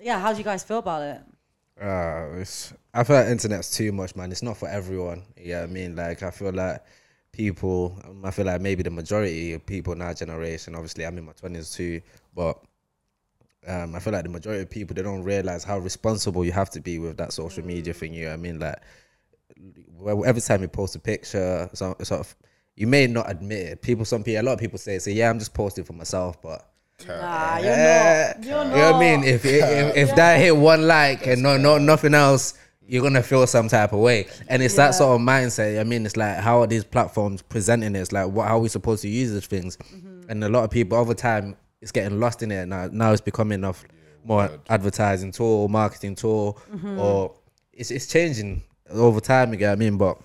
yeah, 0.00 0.18
how 0.20 0.32
do 0.32 0.38
you 0.38 0.44
guys 0.44 0.62
feel 0.62 0.78
about 0.78 1.02
it? 1.02 1.20
Uh, 1.80 2.30
it's, 2.38 2.72
I 2.92 3.04
feel 3.04 3.16
like 3.16 3.28
internet's 3.28 3.76
too 3.76 3.92
much, 3.92 4.16
man. 4.16 4.32
It's 4.32 4.42
not 4.42 4.56
for 4.56 4.68
everyone. 4.68 5.22
Yeah, 5.36 5.62
I 5.62 5.66
mean, 5.66 5.94
like 5.94 6.22
I 6.22 6.30
feel 6.30 6.52
like 6.52 6.82
people. 7.32 8.00
um, 8.04 8.24
I 8.24 8.30
feel 8.32 8.46
like 8.46 8.60
maybe 8.60 8.82
the 8.82 8.90
majority 8.90 9.52
of 9.52 9.64
people 9.64 9.92
in 9.92 10.02
our 10.02 10.14
generation. 10.14 10.74
Obviously, 10.74 11.06
I'm 11.06 11.16
in 11.18 11.24
my 11.24 11.32
twenties 11.32 11.70
too, 11.70 12.00
but 12.34 12.60
um, 13.66 13.94
I 13.94 14.00
feel 14.00 14.12
like 14.12 14.24
the 14.24 14.28
majority 14.30 14.62
of 14.62 14.70
people 14.70 14.94
they 14.94 15.02
don't 15.02 15.22
realize 15.22 15.62
how 15.64 15.78
responsible 15.78 16.44
you 16.44 16.52
have 16.52 16.70
to 16.70 16.80
be 16.80 16.98
with 16.98 17.16
that 17.18 17.32
social 17.32 17.64
media 17.64 17.92
thing. 17.94 18.12
You 18.14 18.26
know 18.26 18.32
I 18.32 18.36
mean? 18.36 18.58
Like 18.58 18.78
every 20.26 20.40
time 20.42 20.62
you 20.62 20.68
post 20.68 20.96
a 20.96 20.98
picture, 20.98 21.68
so, 21.74 21.94
sort 22.02 22.20
of, 22.20 22.36
you 22.76 22.86
may 22.86 23.06
not 23.06 23.30
admit 23.30 23.66
it. 23.66 23.82
People, 23.82 24.04
some 24.04 24.22
people, 24.22 24.40
a 24.40 24.44
lot 24.44 24.52
of 24.52 24.60
people 24.60 24.78
say, 24.78 24.98
"Say, 24.98 25.12
yeah, 25.12 25.30
I'm 25.30 25.38
just 25.38 25.54
posting 25.54 25.84
for 25.84 25.92
myself," 25.92 26.40
but 26.40 26.68
Nah, 27.06 27.58
you're 27.58 27.76
not. 27.76 28.44
You're 28.44 28.64
not. 28.64 28.66
you 28.76 28.82
know 28.82 28.92
what 28.92 28.94
I 28.96 29.00
mean? 29.00 29.24
If 29.24 29.44
if, 29.44 29.96
if 29.96 30.14
that 30.16 30.38
hit 30.40 30.56
one 30.56 30.86
like 30.86 31.26
and 31.26 31.42
no 31.42 31.56
no 31.56 31.78
nothing 31.78 32.14
else, 32.14 32.54
you're 32.86 33.02
gonna 33.02 33.22
feel 33.22 33.46
some 33.46 33.68
type 33.68 33.92
of 33.92 34.00
way. 34.00 34.26
And 34.48 34.62
it's 34.62 34.74
Yeah. 34.76 34.86
that 34.88 34.90
sort 34.94 35.20
of 35.20 35.26
mindset. 35.26 35.80
I 35.80 35.84
mean, 35.84 36.04
it's 36.04 36.16
like 36.16 36.38
how 36.38 36.60
are 36.62 36.66
these 36.66 36.84
platforms 36.84 37.42
presenting 37.42 37.94
it? 37.94 38.00
It's 38.00 38.12
like 38.12 38.28
what 38.28 38.48
how 38.48 38.56
are 38.56 38.60
we 38.60 38.68
supposed 38.68 39.02
to 39.02 39.08
use 39.08 39.32
these 39.32 39.46
things? 39.46 39.76
Mm-hmm. 39.76 40.30
And 40.30 40.42
a 40.44 40.48
lot 40.48 40.64
of 40.64 40.70
people 40.70 40.98
over 40.98 41.14
time 41.14 41.56
it's 41.80 41.92
getting 41.92 42.18
lost 42.18 42.42
in 42.42 42.50
it 42.50 42.66
now. 42.66 42.88
Now 42.90 43.12
it's 43.12 43.20
becoming 43.20 43.62
of 43.64 43.84
more 44.24 44.50
advertising 44.68 45.30
tool, 45.32 45.68
marketing 45.68 46.16
tool, 46.16 46.58
Mm-hmm. 46.74 46.98
or 46.98 47.34
it's 47.72 47.90
it's 47.92 48.06
changing 48.06 48.62
over 48.90 49.20
time. 49.20 49.52
You 49.52 49.58
get 49.58 49.68
what 49.68 49.72
I 49.72 49.76
mean? 49.76 49.96
But 49.98 50.18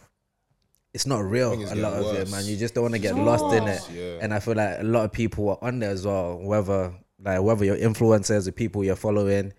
it's 0.94 1.06
not 1.06 1.20
real. 1.20 1.60
it's 1.60 1.72
A 1.72 1.76
lot 1.76 1.94
getting 1.94 2.10
of 2.10 2.16
it, 2.16 2.32
man. 2.32 2.46
You 2.46 2.56
just 2.56 2.76
don't 2.76 2.84
want 2.84 2.94
to 2.94 3.00
get 3.00 3.16
lost 3.16 3.54
in 3.56 3.68
it. 3.68 3.82
Yeah. 3.92 4.20
And 4.22 4.34
I 4.34 4.40
feel 4.40 4.56
like 4.56 4.80
a 4.80 4.84
lot 4.84 5.06
of 5.06 5.12
people 5.12 5.50
are 5.50 5.58
on 5.62 5.80
there 5.80 5.90
as 5.90 6.06
well. 6.06 6.38
Whether 6.40 6.94
like 7.24 7.42
whether 7.42 7.66
your 7.66 7.78
influencers, 7.78 8.46
the 8.46 8.52
people 8.52 8.84
you're 8.84 8.96
following, 8.96 9.54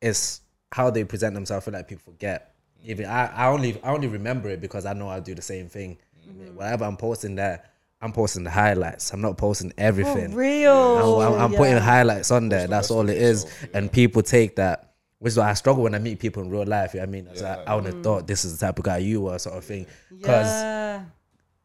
it's 0.00 0.40
how 0.72 0.90
they 0.90 1.04
present 1.04 1.34
themselves. 1.34 1.66
I 1.66 1.70
feel 1.70 1.78
like 1.78 1.88
people 1.88 2.12
forget. 2.12 2.54
Even 2.84 3.06
I, 3.06 3.26
I 3.26 3.46
only 3.48 3.82
I 3.82 3.90
only 3.90 4.08
remember 4.08 4.48
it 4.48 4.60
because 4.60 4.86
I 4.86 4.92
know 4.92 5.08
I 5.08 5.20
do 5.20 5.34
the 5.34 5.42
same 5.42 5.68
thing. 5.68 5.98
Mm-hmm. 6.28 6.56
Whatever 6.56 6.84
I'm 6.84 6.96
posting 6.96 7.34
there, 7.34 7.64
I'm 8.00 8.12
posting 8.12 8.44
the 8.44 8.50
highlights. 8.50 9.12
I'm 9.12 9.20
not 9.20 9.36
posting 9.36 9.72
everything. 9.76 10.30
For 10.30 10.38
real. 10.38 11.20
I'm, 11.20 11.34
I'm, 11.34 11.40
I'm 11.40 11.52
putting 11.54 11.76
highlights 11.78 12.30
on 12.30 12.48
there. 12.48 12.68
That's 12.68 12.90
all 12.90 13.08
it 13.08 13.16
is. 13.16 13.44
yourself, 13.44 13.74
And 13.74 13.92
people 13.92 14.22
take 14.22 14.56
that, 14.56 14.87
which 15.18 15.32
is 15.32 15.36
why 15.38 15.50
I 15.50 15.54
struggle 15.54 15.82
when 15.82 15.94
I 15.94 15.98
meet 15.98 16.18
people 16.18 16.42
in 16.42 16.50
real 16.50 16.64
life. 16.64 16.94
You 16.94 17.00
know 17.00 17.06
what 17.06 17.08
I 17.08 17.12
mean? 17.12 17.28
It's 17.32 17.42
like, 17.42 17.66
I 17.66 17.74
would 17.74 17.84
Mm. 17.84 17.92
have 17.94 18.02
thought 18.04 18.26
this 18.26 18.44
is 18.44 18.56
the 18.58 18.66
type 18.66 18.78
of 18.78 18.84
guy 18.84 18.98
you 18.98 19.20
were, 19.22 19.38
sort 19.38 19.56
of 19.56 19.64
thing. 19.64 19.86
Because 20.16 20.46
Yeah. 20.46 21.02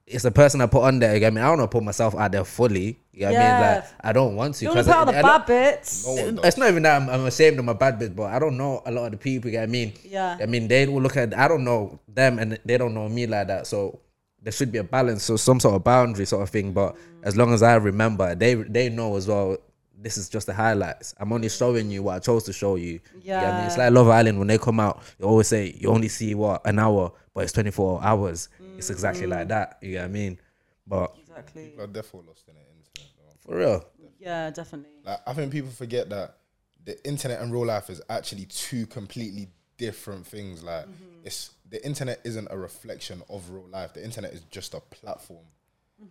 it's 0.07 0.23
the 0.23 0.31
person 0.31 0.59
I 0.61 0.65
put 0.65 0.83
on 0.83 0.99
there. 0.99 1.13
You 1.13 1.19
get 1.19 1.33
me? 1.33 1.39
I 1.41 1.45
don't 1.45 1.59
want 1.59 1.71
to 1.71 1.75
put 1.77 1.83
myself 1.83 2.15
out 2.15 2.31
there 2.31 2.43
fully. 2.43 2.99
You 3.11 3.19
get 3.19 3.33
what 3.33 3.41
I 3.41 3.43
mean? 3.43 3.61
Like, 3.75 3.83
I 4.01 4.11
don't 4.13 4.35
want 4.35 4.55
to. 4.55 4.65
You 4.65 4.69
want 4.69 4.79
to 4.79 4.83
'cause 4.85 4.87
put 4.87 4.95
out 4.95 5.09
I- 5.09 5.11
the 5.11 5.17
I 5.19 5.37
bad 5.37 5.45
bits. 5.45 6.05
No 6.07 6.13
one 6.13 6.39
it's 6.43 6.57
not 6.57 6.69
even 6.69 6.83
that 6.83 7.01
I'm, 7.01 7.09
I'm 7.09 7.25
ashamed 7.25 7.59
of 7.59 7.65
my 7.65 7.73
bad 7.73 7.99
bits, 7.99 8.13
but 8.15 8.23
I 8.23 8.39
don't 8.39 8.57
know 8.57 8.81
a 8.85 8.91
lot 8.91 9.05
of 9.05 9.11
the 9.11 9.17
people. 9.17 9.49
You 9.49 9.53
get 9.53 9.59
what 9.61 9.69
I 9.69 9.71
mean? 9.71 9.93
Yeah. 10.03 10.37
I 10.41 10.45
mean, 10.47 10.67
they 10.67 10.87
will 10.87 11.01
look 11.01 11.15
at. 11.17 11.37
I 11.37 11.47
don't 11.47 11.63
know 11.63 11.99
them, 12.07 12.39
and 12.39 12.57
they 12.65 12.77
don't 12.77 12.93
know 12.95 13.07
me 13.07 13.27
like 13.27 13.47
that. 13.47 13.67
So 13.67 13.99
there 14.41 14.51
should 14.51 14.71
be 14.71 14.79
a 14.79 14.83
balance, 14.83 15.23
so 15.23 15.37
some 15.37 15.59
sort 15.59 15.75
of 15.75 15.83
boundary, 15.83 16.25
sort 16.25 16.41
of 16.41 16.49
thing. 16.49 16.71
But 16.73 16.95
as 17.23 17.37
long 17.37 17.53
as 17.53 17.61
I 17.63 17.75
remember, 17.75 18.33
they 18.35 18.55
they 18.55 18.89
know 18.89 19.15
as 19.15 19.27
well. 19.27 19.57
This 20.03 20.17
is 20.17 20.27
just 20.27 20.47
the 20.47 20.53
highlights. 20.53 21.15
I'm 21.17 21.31
only 21.31 21.47
showing 21.47 21.89
you 21.89 22.03
what 22.03 22.15
I 22.15 22.19
chose 22.19 22.43
to 22.43 22.53
show 22.53 22.75
you. 22.75 22.99
You 23.15 23.21
get 23.21 23.61
me? 23.61 23.67
It's 23.67 23.77
like 23.77 23.91
Love 23.93 24.09
Island 24.09 24.37
when 24.37 24.49
they 24.49 24.57
come 24.57 24.81
out. 24.81 25.01
You 25.17 25.25
always 25.25 25.47
say 25.47 25.73
you 25.79 25.89
only 25.89 26.09
see 26.09 26.35
what 26.35 26.61
an 26.65 26.77
hour, 26.77 27.13
but 27.33 27.45
it's 27.45 27.53
24 27.53 28.03
hours. 28.03 28.49
It's 28.77 28.89
exactly 28.89 29.27
like 29.27 29.45
mm. 29.45 29.49
that. 29.49 29.77
You 29.81 29.93
know 29.93 30.01
what 30.01 30.05
I 30.05 30.09
mean? 30.09 30.39
But 30.85 31.15
Exactly. 31.21 31.69
People 31.69 31.85
are 31.85 31.87
definitely 31.87 32.27
lost 32.27 32.43
in 32.49 32.55
the 32.55 32.59
internet. 32.59 33.13
though. 33.17 33.51
for 33.51 33.57
real, 33.57 33.85
Yeah, 34.19 34.49
definitely. 34.49 34.91
Like 35.05 35.19
I 35.25 35.33
think 35.33 35.51
people 35.53 35.71
forget 35.71 36.09
that 36.09 36.35
the 36.83 37.01
internet 37.07 37.41
and 37.41 37.53
real 37.53 37.65
life 37.65 37.89
is 37.89 38.01
actually 38.09 38.45
two 38.45 38.85
completely 38.87 39.47
different 39.77 40.27
things. 40.27 40.63
Like 40.63 40.83
mm-hmm. 40.83 41.25
it's 41.25 41.51
the 41.69 41.83
internet 41.85 42.19
isn't 42.25 42.49
a 42.51 42.57
reflection 42.57 43.23
of 43.29 43.49
real 43.49 43.67
life. 43.69 43.93
The 43.93 44.03
internet 44.03 44.33
is 44.33 44.41
just 44.51 44.73
a 44.73 44.81
platform. 44.81 45.45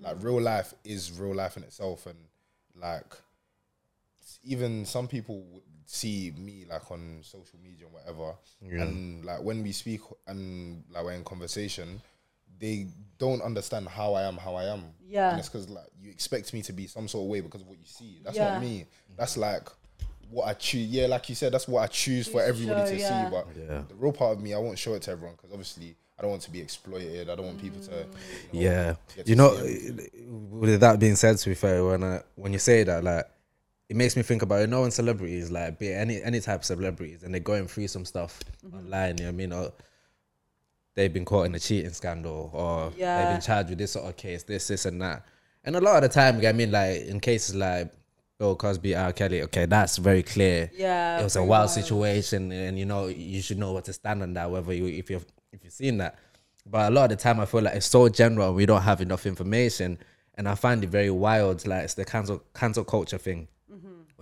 Like 0.01 0.17
real 0.23 0.41
life 0.41 0.73
is 0.85 1.13
real 1.13 1.35
life 1.35 1.59
in 1.59 1.65
itself, 1.65 2.07
and 2.07 2.17
like 2.81 3.15
even 4.45 4.85
some 4.85 5.09
people 5.09 5.43
would 5.53 5.63
see 5.87 6.33
me 6.39 6.65
like 6.71 6.91
on 6.91 7.19
social 7.23 7.59
media 7.63 7.87
and 7.87 7.95
whatever, 7.95 8.35
and 8.63 9.25
like 9.25 9.43
when 9.43 9.63
we 9.63 9.73
speak 9.73 10.01
and 10.27 10.83
like 10.91 11.05
we're 11.05 11.13
in 11.13 11.25
conversation, 11.25 12.01
they 12.59 12.87
don't 13.19 13.43
understand 13.43 13.89
how 13.89 14.15
I 14.15 14.23
am, 14.23 14.37
how 14.37 14.55
I 14.55 14.65
am. 14.65 14.85
Yeah. 15.07 15.31
and 15.31 15.39
it's 15.39 15.49
because 15.49 15.69
like 15.69 15.87
you 16.01 16.11
expect 16.11 16.53
me 16.55 16.63
to 16.63 16.73
be 16.73 16.87
some 16.87 17.09
sort 17.09 17.25
of 17.25 17.29
way 17.31 17.41
because 17.41 17.61
of 17.61 17.69
what 17.69 17.79
you 17.79 17.85
see. 17.87 18.21
That's 18.25 18.37
Yeah. 18.37 18.53
not 18.55 18.61
me. 18.63 18.87
That's 19.17 19.37
like 19.37 19.69
what 20.31 20.47
I 20.49 20.55
choose. 20.55 20.87
Yeah, 20.89 21.07
like 21.09 21.29
you 21.29 21.35
said, 21.35 21.53
that's 21.53 21.69
what 21.69 21.83
I 21.83 21.87
choose 21.89 22.27
for 22.27 22.43
everybody 22.43 22.81
show, 22.83 22.95
to 22.97 22.99
yeah. 23.01 23.25
see. 23.25 23.31
But 23.31 23.47
Yeah. 23.57 23.83
the 23.89 23.95
real 23.97 24.13
part 24.13 24.33
of 24.37 24.43
me, 24.43 24.55
I 24.55 24.59
won't 24.59 24.79
show 24.79 24.95
it 24.95 25.03
to 25.03 25.11
everyone 25.11 25.35
because 25.37 25.51
obviously 25.51 25.95
I 26.19 26.23
don't 26.23 26.31
want 26.31 26.43
to 26.43 26.51
be 26.51 26.61
exploited. 26.61 27.29
I 27.29 27.35
don't 27.35 27.45
want 27.47 27.61
people 27.61 27.81
to. 27.81 28.07
You 28.53 28.65
know, 28.65 28.71
Yeah, 28.71 28.95
get 29.17 29.29
you 29.29 29.37
know. 29.37 29.51
With 30.29 30.81
that 30.81 30.99
being 30.99 31.17
said, 31.17 31.37
to 31.39 31.49
be 31.49 31.55
fair, 31.55 31.85
when 31.85 32.03
I, 32.05 32.23
when 32.37 32.53
you 32.53 32.59
say 32.59 32.85
that, 32.85 33.03
like, 33.05 33.27
it 33.93 33.97
makes 33.97 34.17
me 34.17 34.23
think 34.23 34.41
about 34.41 34.61
you 34.63 34.67
know 34.69 34.81
when 34.83 34.91
celebrities 34.91 35.51
like 35.51 35.79
be 35.79 35.93
any 35.93 36.23
any 36.23 36.41
type 36.41 36.61
of 36.61 36.65
celebrities 36.65 37.23
and 37.23 37.35
they're 37.35 37.41
going 37.53 37.67
through 37.69 37.89
some 37.89 38.07
stuff 38.07 38.41
Mm-hmm. 38.65 38.79
online. 38.79 39.19
You 39.19 39.25
know 39.25 39.29
I 39.29 39.33
mean? 39.33 39.53
Or 39.53 39.73
they've 40.95 41.13
been 41.13 41.25
caught 41.27 41.47
in 41.47 41.55
a 41.55 41.59
cheating 41.59 41.93
scandal, 41.93 42.51
or 42.55 42.91
they've 42.91 43.33
been 43.35 43.41
charged 43.41 43.69
with 43.71 43.79
this 43.79 43.93
sort 43.93 44.07
of 44.09 44.17
case, 44.17 44.43
this, 44.45 44.69
this, 44.69 44.87
and 44.87 45.01
that. 45.03 45.25
And 45.65 45.77
a 45.77 45.81
lot 45.81 45.97
of 45.97 46.03
the 46.03 46.09
time, 46.09 46.45
I 46.47 46.53
mean, 46.53 46.71
like 46.71 47.03
in 47.03 47.21
cases 47.21 47.55
like 47.55 47.93
Bill 48.39 48.57
Cosby, 48.57 48.95
R. 48.97 49.13
Kelly, 49.13 49.43
okay, 49.43 49.67
that's 49.67 49.97
very 49.99 50.23
clear. 50.23 50.71
Yeah, 50.75 51.21
it 51.21 51.25
was 51.25 51.37
a 51.37 51.41
wild 51.41 51.49
wild. 51.49 51.71
situation, 51.71 52.51
and 52.53 52.79
you 52.79 52.87
know 52.87 53.09
you 53.09 53.43
should 53.43 53.59
know 53.59 53.73
what 53.73 53.85
to 53.87 53.93
stand 53.93 54.23
on 54.23 54.33
that, 54.35 54.51
whether 54.51 54.73
you 54.73 54.87
if 54.87 55.11
you've 55.11 55.27
if 55.53 55.65
you've 55.65 55.73
seen 55.73 55.99
that. 55.99 56.19
But 56.65 56.91
a 56.91 56.95
lot 56.95 57.11
of 57.11 57.19
the 57.19 57.23
time, 57.23 57.41
I 57.41 57.47
feel 57.47 57.63
like 57.63 57.75
it's 57.75 57.87
so 57.87 58.09
general, 58.09 58.55
we 58.55 58.65
don't 58.65 58.83
have 58.83 59.01
enough 59.01 59.27
information, 59.27 59.99
and 60.37 60.49
I 60.49 60.55
find 60.55 60.83
it 60.85 60.91
very 60.91 61.11
wild. 61.11 61.67
Like 61.67 61.85
it's 61.85 61.95
the 61.95 62.05
cancel 62.05 62.43
cancel 62.55 62.85
culture 62.85 63.19
thing. 63.19 63.49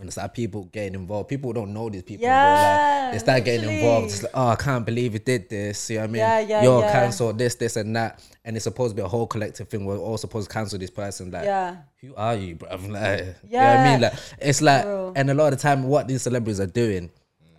When 0.01 0.09
it's 0.09 0.17
like 0.17 0.33
people 0.33 0.65
getting 0.73 0.95
involved, 0.95 1.29
people 1.29 1.53
don't 1.53 1.75
know 1.75 1.91
these 1.91 2.03
people. 2.03 2.25
in 2.25 2.31
real 2.31 2.39
life. 2.41 2.57
Yeah, 2.57 3.11
they 3.13 3.19
start 3.19 3.45
getting 3.45 3.69
involved. 3.69 4.07
It's 4.07 4.23
like, 4.23 4.33
oh, 4.33 4.49
I 4.49 4.57
can't 4.57 4.87
believe 4.87 5.13
you 5.13 5.19
did 5.19 5.51
this. 5.51 5.91
You 5.91 5.97
know 5.97 6.01
what 6.01 6.05
I 6.09 6.13
mean? 6.13 6.21
Yeah, 6.21 6.39
yeah, 6.41 6.63
You're 6.63 6.81
yeah. 6.81 6.93
cancelled, 6.93 7.37
this, 7.37 7.55
this, 7.57 7.77
and 7.77 7.95
that. 7.97 8.25
And 8.43 8.57
it's 8.57 8.65
supposed 8.65 8.93
to 8.93 8.97
be 8.97 9.05
a 9.05 9.09
whole 9.09 9.27
collective 9.27 9.69
thing. 9.69 9.85
We're 9.85 9.99
all 9.99 10.17
supposed 10.17 10.49
to 10.49 10.55
cancel 10.55 10.79
this 10.79 10.89
person. 10.89 11.31
Like, 11.31 11.45
Yeah. 11.45 11.77
who 12.01 12.15
are 12.15 12.35
you, 12.35 12.55
bro? 12.55 12.71
Like, 12.79 12.81
you 12.81 12.89
know 12.89 13.59
what 13.59 13.77
I 13.77 13.91
mean? 13.93 14.01
Like, 14.01 14.15
it's 14.41 14.63
like, 14.63 14.85
Bro. 14.85 15.13
and 15.17 15.31
a 15.31 15.35
lot 15.35 15.53
of 15.53 15.59
the 15.59 15.63
time, 15.63 15.83
what 15.85 16.09
these 16.09 16.23
celebrities 16.23 16.61
are 16.61 16.67
doing, 16.67 17.11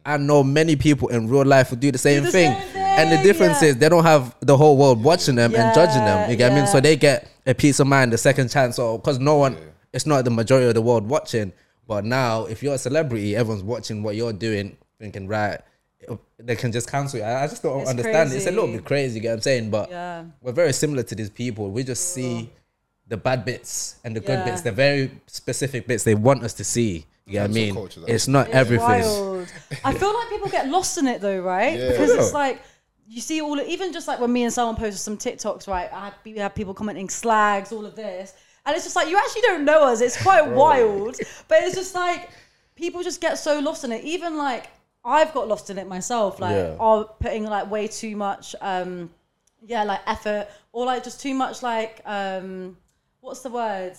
I 0.04 0.18
know 0.18 0.42
many 0.44 0.76
people 0.76 1.10
in 1.10 1.30
real 1.30 1.46
life 1.46 1.70
who 1.70 1.76
do 1.76 1.92
the 1.92 2.00
same, 2.00 2.24
the 2.24 2.32
thing. 2.32 2.60
same 2.60 2.76
And 2.76 3.12
the 3.12 3.22
difference 3.22 3.62
yeah. 3.62 3.68
is 3.70 3.78
they 3.78 3.88
don't 3.88 4.04
have 4.04 4.36
the 4.39 4.58
whole 4.58 4.78
world 4.78 5.04
watching 5.04 5.36
them 5.36 5.54
and 5.54 5.76
judging 5.76 6.04
them. 6.04 6.28
You 6.28 6.36
get 6.38 6.50
what 6.50 6.58
I 6.58 6.62
mean? 6.62 6.68
So 6.68 6.80
they 6.82 6.96
get 6.96 7.28
a 7.46 7.54
peace 7.54 7.80
of 7.80 7.86
mind, 7.86 8.12
a 8.16 8.18
second 8.18 8.50
chance, 8.50 8.80
or 8.80 8.98
because 8.98 9.20
no 9.20 9.36
one, 9.38 9.58
it's 9.94 10.08
not 10.08 10.26
the 10.26 10.32
majority 10.32 10.68
of 10.70 10.74
the 10.74 10.82
world 10.82 11.08
watching. 11.08 11.54
But 11.92 12.06
now, 12.06 12.46
if 12.46 12.64
you're 12.64 12.76
a 12.76 12.78
celebrity, 12.78 13.36
everyone's 13.36 13.64
watching 13.64 14.02
what 14.02 14.16
you're 14.16 14.32
doing, 14.32 14.78
thinking, 14.98 15.28
right, 15.28 15.60
they 16.39 16.56
can 16.56 16.72
just 16.72 16.89
cancel 16.89 17.20
you. 17.20 17.26
I 17.26 17.44
I 17.44 17.48
just 17.48 17.62
don't 17.62 17.82
It's 17.82 17.89
understand. 17.89 18.32
It's 18.32 18.48
a 18.48 18.52
little 18.52 18.72
bit 18.72 18.86
crazy, 18.86 19.16
you 19.16 19.22
get 19.22 19.32
what 19.32 19.34
I'm 19.34 19.42
saying? 19.42 19.70
But 19.72 19.89
Yeah. 19.89 20.24
we're 20.42 20.54
very 20.54 20.72
similar 20.72 21.04
to 21.04 21.14
these 21.16 21.30
people. 21.30 21.70
We 21.70 21.84
just 21.84 22.14
see 22.14 22.50
the 23.10 23.18
bad 23.18 23.44
bits 23.44 23.98
and 24.06 24.16
the 24.16 24.22
good 24.22 24.39
Yeah. 24.39 24.46
bits, 24.46 24.62
the 24.62 24.72
very 24.72 25.12
specific 25.28 25.86
bits 25.86 26.06
they 26.06 26.16
want 26.16 26.46
us 26.46 26.54
to 26.54 26.64
see. 26.64 27.06
You 27.26 27.34
know 27.34 27.42
what 27.42 27.50
I 27.52 27.54
mean? 27.54 27.74
culture. 27.74 28.04
It's 28.08 28.30
not 28.30 28.48
It's 28.48 28.56
everything. 28.56 28.88
wild. 29.04 29.48
I 29.84 29.94
feel 30.02 30.14
like 30.14 30.30
people 30.30 30.50
get 30.50 30.70
lost 30.70 30.98
in 30.98 31.08
it 31.08 31.20
though, 31.20 31.42
right? 31.42 31.78
Yeah. 31.78 31.89
Because 31.92 32.12
it's 32.12 32.34
like 32.34 32.62
you 33.10 33.20
see 33.20 33.42
all 33.42 33.60
even 33.60 33.92
just 33.92 34.08
like 34.08 34.22
when 34.22 34.32
me 34.32 34.44
and 34.44 34.54
someone 34.54 34.78
posted 34.78 35.00
some 35.02 35.18
TikToks, 35.18 35.68
right? 35.68 35.89
I 35.92 36.06
had 36.06 36.14
we 36.24 36.38
had 36.38 36.56
people 36.56 36.74
commenting 36.74 37.10
slags, 37.10 37.74
all 37.74 37.86
of 37.86 37.96
this, 37.98 38.34
and 38.66 38.76
it's 38.76 38.86
just 38.86 38.95
like 38.95 39.09
you 39.09 39.18
actually 39.18 39.41
don't 39.41 39.66
know 39.66 39.84
us. 39.84 40.01
It's 40.01 40.22
quite 40.22 40.47
wild, 40.47 41.18
but 41.47 41.64
it's 41.64 41.76
just 41.76 41.95
like 41.95 42.30
people 42.76 43.03
just 43.03 43.22
get 43.22 43.38
so 43.38 43.59
lost 43.59 43.84
in 43.84 43.91
it. 43.91 44.03
Even 44.03 44.38
like 44.38 44.70
I've 45.03 45.34
got 45.34 45.47
lost 45.47 45.70
in 45.70 45.78
it 45.78 45.88
myself, 45.88 46.39
like 46.39 46.55
Yeah. 46.55 46.76
are 46.80 47.05
putting 47.05 47.45
like 47.45 47.70
way 47.72 47.88
too 47.88 48.16
much, 48.16 48.55
um, 48.62 49.09
yeah, 49.66 49.84
like 49.84 50.01
effort 50.07 50.47
or 50.72 50.86
like 50.86 51.03
just 51.03 51.22
too 51.22 51.34
much 51.34 51.64
like 51.64 52.01
um, 52.05 52.78
what's 53.22 53.41
the 53.41 53.49
word? 53.49 53.93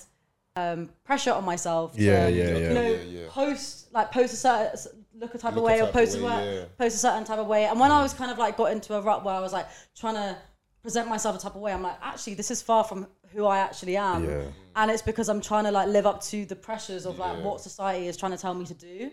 Um, 0.54 0.90
pressure 1.04 1.32
on 1.32 1.44
myself. 1.46 1.94
to, 1.94 2.02
Yeah, 2.02 2.28
yeah, 2.28 2.48
You 2.50 2.58
yeah. 2.66 2.72
know, 2.74 2.90
Yeah, 2.90 3.02
yeah. 3.22 3.26
post 3.30 3.92
like 3.92 4.12
post 4.12 4.34
a 4.34 4.36
certain 4.36 5.04
look 5.14 5.34
a 5.34 5.38
type 5.38 5.52
of 5.52 5.56
Look 5.56 5.64
a 5.64 5.66
way 5.66 5.74
or 5.76 5.86
type 5.86 5.88
of 5.88 5.94
post 5.94 6.14
a, 6.16 6.18
way, 6.18 6.22
wor- 6.30 6.40
yeah. 6.42 6.64
post 6.76 6.94
a 6.96 6.98
certain 6.98 7.24
type 7.24 7.38
of 7.38 7.46
way. 7.46 7.64
And 7.64 7.80
when 7.80 7.90
I 7.90 8.02
was 8.02 8.12
kind 8.12 8.30
of 8.30 8.36
like 8.38 8.56
got 8.58 8.70
into 8.70 8.94
a 8.94 9.00
rut 9.00 9.24
where 9.24 9.34
I 9.34 9.40
was 9.40 9.52
like 9.54 9.66
trying 9.96 10.14
to 10.14 10.36
present 10.82 11.08
myself 11.08 11.36
a 11.36 11.38
type 11.38 11.54
of 11.54 11.62
way, 11.62 11.72
I'm 11.72 11.80
like, 11.82 11.96
actually, 12.02 12.34
this 12.34 12.50
is 12.50 12.60
far 12.60 12.84
from 12.84 13.06
who 13.32 13.46
I 13.46 13.58
actually 13.58 13.96
am. 13.96 14.28
Yeah. 14.28 14.42
And 14.74 14.90
it's 14.90 15.02
because 15.02 15.28
I'm 15.28 15.40
trying 15.40 15.64
to 15.64 15.70
like 15.70 15.88
live 15.88 16.06
up 16.06 16.22
to 16.24 16.46
the 16.46 16.56
pressures 16.56 17.04
of 17.04 17.18
like 17.18 17.42
what 17.44 17.60
society 17.60 18.08
is 18.08 18.16
trying 18.16 18.32
to 18.32 18.38
tell 18.38 18.54
me 18.54 18.64
to 18.66 18.74
do. 18.74 19.10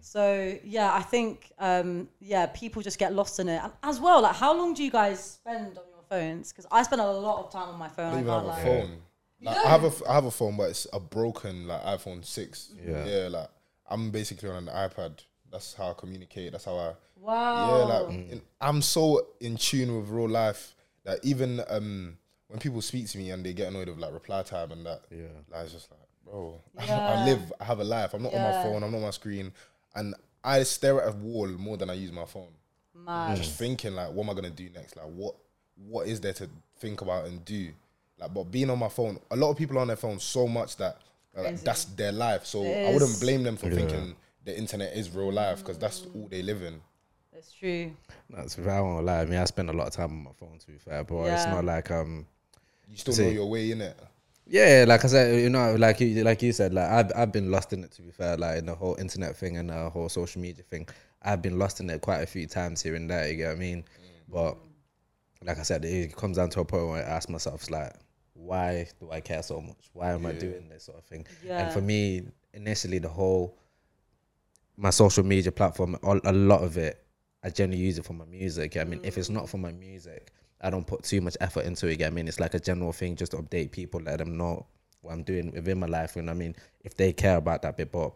So 0.00 0.56
yeah, 0.64 0.92
I 0.94 1.02
think 1.02 1.52
um, 1.58 2.08
yeah, 2.20 2.46
people 2.46 2.80
just 2.82 2.98
get 2.98 3.12
lost 3.12 3.40
in 3.40 3.48
it. 3.48 3.60
And 3.62 3.72
as 3.82 4.00
well, 4.00 4.22
like 4.22 4.36
how 4.36 4.56
long 4.56 4.74
do 4.74 4.82
you 4.82 4.90
guys 4.90 5.22
spend 5.22 5.78
on 5.78 5.84
your 5.90 6.02
phones? 6.08 6.52
Because 6.52 6.66
I 6.70 6.82
spend 6.82 7.00
a 7.00 7.10
lot 7.10 7.44
of 7.44 7.52
time 7.52 7.68
on 7.68 7.78
my 7.78 7.88
phone. 7.88 8.28
I 8.28 8.32
I 8.32 8.38
have 8.38 8.46
a 8.46 8.62
phone. 8.62 8.90
Like, 9.42 9.56
I 9.56 9.68
have 9.68 9.84
a 9.84 10.10
I 10.10 10.14
have 10.14 10.24
a 10.26 10.30
phone, 10.30 10.56
but 10.56 10.70
it's 10.70 10.86
a 10.92 11.00
broken 11.00 11.66
like 11.66 11.82
iPhone 11.82 12.24
six. 12.24 12.72
Yeah. 12.86 13.04
yeah. 13.04 13.28
Like 13.28 13.48
I'm 13.88 14.10
basically 14.10 14.48
on 14.48 14.68
an 14.68 14.74
iPad. 14.74 15.20
That's 15.50 15.74
how 15.74 15.90
I 15.90 15.94
communicate. 15.94 16.52
That's 16.52 16.64
how 16.64 16.76
I. 16.76 16.92
Wow. 17.16 17.78
Yeah, 17.78 17.84
like 17.84 18.14
in, 18.30 18.42
I'm 18.60 18.80
so 18.80 19.26
in 19.40 19.56
tune 19.56 19.98
with 19.98 20.08
real 20.08 20.28
life 20.28 20.74
that 21.04 21.18
even 21.22 21.62
um 21.68 22.16
when 22.50 22.58
people 22.58 22.82
speak 22.82 23.08
to 23.08 23.16
me 23.18 23.30
and 23.30 23.44
they 23.44 23.52
get 23.52 23.68
annoyed 23.68 23.88
of 23.88 23.98
like 23.98 24.12
reply 24.12 24.42
time 24.42 24.72
and 24.72 24.84
that, 24.84 25.02
Yeah. 25.10 25.28
like 25.50 25.64
it's 25.64 25.72
just 25.72 25.90
like, 25.90 26.00
bro, 26.24 26.60
Yeah. 26.74 26.98
I 26.98 27.24
live, 27.24 27.52
I 27.60 27.64
have 27.64 27.80
a 27.80 27.84
life. 27.84 28.12
I'm 28.12 28.22
not 28.22 28.34
on 28.34 28.42
my 28.42 28.62
phone. 28.62 28.82
I'm 28.82 28.90
not 28.90 28.98
on 28.98 29.02
my 29.04 29.10
screen, 29.10 29.52
and 29.94 30.14
I 30.44 30.62
stare 30.64 31.00
at 31.00 31.08
a 31.14 31.16
wall 31.16 31.48
more 31.48 31.76
than 31.76 31.88
I 31.90 31.94
use 31.94 32.12
my 32.12 32.24
phone. 32.26 32.52
Mad. 32.94 33.36
Just 33.36 33.56
thinking 33.56 33.94
like, 33.94 34.10
what 34.12 34.24
am 34.24 34.30
I 34.30 34.34
gonna 34.34 34.50
do 34.50 34.68
next? 34.70 34.96
Like, 34.96 35.06
what 35.06 35.34
what 35.86 36.06
is 36.06 36.20
there 36.20 36.34
to 36.34 36.48
think 36.78 37.00
about 37.00 37.24
and 37.26 37.42
do? 37.44 37.70
Like, 38.18 38.34
but 38.34 38.44
being 38.50 38.68
on 38.68 38.78
my 38.78 38.88
phone, 38.90 39.18
a 39.30 39.36
lot 39.36 39.50
of 39.50 39.56
people 39.56 39.78
are 39.78 39.80
on 39.80 39.86
their 39.86 39.96
phone 39.96 40.18
so 40.18 40.46
much 40.46 40.76
that 40.76 40.98
uh, 41.36 41.42
Crazy. 41.42 41.64
that's 41.64 41.84
their 41.86 42.12
life. 42.12 42.44
So 42.44 42.62
It 42.64 42.88
I 42.88 42.92
wouldn't 42.92 43.18
blame 43.20 43.42
them 43.44 43.56
for 43.56 43.70
thinking 43.70 44.14
the 44.44 44.56
internet 44.58 44.94
is 44.94 45.08
real 45.14 45.32
life 45.32 45.60
because 45.60 45.78
that's 45.78 46.06
all 46.14 46.26
they 46.28 46.42
live 46.42 46.62
in. 46.62 46.80
That's 47.32 47.52
true. 47.52 47.92
That's 48.28 48.58
I 48.58 48.80
won't 48.80 49.06
lie. 49.06 49.20
I 49.20 49.24
mean, 49.24 49.38
I 49.38 49.44
spend 49.44 49.70
a 49.70 49.72
lot 49.72 49.86
of 49.86 49.92
time 49.94 50.10
on 50.10 50.24
my 50.24 50.32
phone 50.38 50.58
to 50.58 50.66
be 50.66 50.76
fair, 50.78 51.04
but 51.04 51.24
it's 51.26 51.46
not 51.46 51.64
like 51.64 51.90
um. 51.90 52.26
You 52.90 52.96
still 52.96 53.14
See. 53.14 53.24
know 53.24 53.30
your 53.30 53.46
way 53.48 53.70
in 53.70 53.80
it. 53.80 53.98
Yeah, 54.46 54.84
like 54.88 55.04
I 55.04 55.08
said, 55.08 55.40
you 55.40 55.48
know, 55.48 55.76
like 55.76 56.00
you, 56.00 56.24
like 56.24 56.42
you 56.42 56.52
said, 56.52 56.74
like 56.74 56.90
I've 56.90 57.12
I've 57.14 57.32
been 57.32 57.50
lost 57.52 57.72
in 57.72 57.84
it. 57.84 57.92
To 57.92 58.02
be 58.02 58.10
fair, 58.10 58.36
like 58.36 58.58
in 58.58 58.66
the 58.66 58.74
whole 58.74 58.96
internet 58.96 59.36
thing 59.36 59.56
and 59.58 59.70
the 59.70 59.88
whole 59.90 60.08
social 60.08 60.40
media 60.42 60.64
thing, 60.64 60.88
I've 61.22 61.40
been 61.40 61.58
lost 61.58 61.78
in 61.78 61.88
it 61.88 62.00
quite 62.00 62.20
a 62.22 62.26
few 62.26 62.46
times 62.48 62.82
here 62.82 62.96
and 62.96 63.08
there. 63.08 63.28
You 63.28 63.36
get 63.36 63.46
what 63.48 63.56
I 63.56 63.60
mean? 63.60 63.78
Mm. 63.78 64.32
But 64.32 64.58
like 65.44 65.58
I 65.58 65.62
said, 65.62 65.84
it 65.84 66.16
comes 66.16 66.36
down 66.36 66.50
to 66.50 66.60
a 66.60 66.64
point 66.64 66.88
where 66.88 66.96
I 67.04 67.08
ask 67.08 67.28
myself, 67.28 67.70
like, 67.70 67.92
why 68.34 68.88
do 68.98 69.10
I 69.12 69.20
care 69.20 69.42
so 69.42 69.60
much? 69.60 69.88
Why 69.92 70.12
am 70.12 70.26
I 70.26 70.32
doing 70.32 70.68
this 70.68 70.84
sort 70.84 70.98
of 70.98 71.04
thing? 71.04 71.26
Yeah. 71.44 71.62
And 71.62 71.72
for 71.72 71.80
me, 71.80 72.22
initially, 72.52 72.98
the 72.98 73.08
whole 73.08 73.56
my 74.76 74.90
social 74.90 75.24
media 75.24 75.52
platform, 75.52 75.96
all- 76.02 76.20
a 76.24 76.32
lot 76.32 76.64
of 76.64 76.76
it 76.76 77.04
I 77.42 77.50
generally 77.50 77.80
use 77.82 77.98
it 77.98 78.04
for 78.04 78.12
my 78.12 78.26
music. 78.26 78.76
I 78.76 78.84
mean, 78.84 79.00
if 79.02 79.16
it's 79.16 79.30
not 79.30 79.48
for 79.48 79.58
my 79.58 79.72
music, 79.72 80.32
I 80.60 80.70
don't 80.70 80.86
put 80.86 81.02
too 81.04 81.20
much 81.20 81.36
effort 81.40 81.64
into 81.64 81.86
it. 81.88 82.02
I 82.02 82.10
mean, 82.10 82.28
it's 82.28 82.40
like 82.40 82.54
a 82.54 82.60
general 82.60 82.92
thing 82.92 83.16
just 83.16 83.32
to 83.32 83.38
update 83.38 83.70
people, 83.72 84.00
let 84.00 84.18
them 84.18 84.36
know 84.36 84.66
what 85.00 85.12
I'm 85.12 85.22
doing 85.22 85.50
within 85.52 85.78
my 85.80 85.86
life. 85.86 86.16
And 86.16 86.28
I 86.28 86.34
mean, 86.34 86.54
if 86.82 86.96
they 86.96 87.12
care 87.12 87.36
about 87.36 87.62
that 87.62 87.76
bit, 87.76 87.90
but 87.90 88.12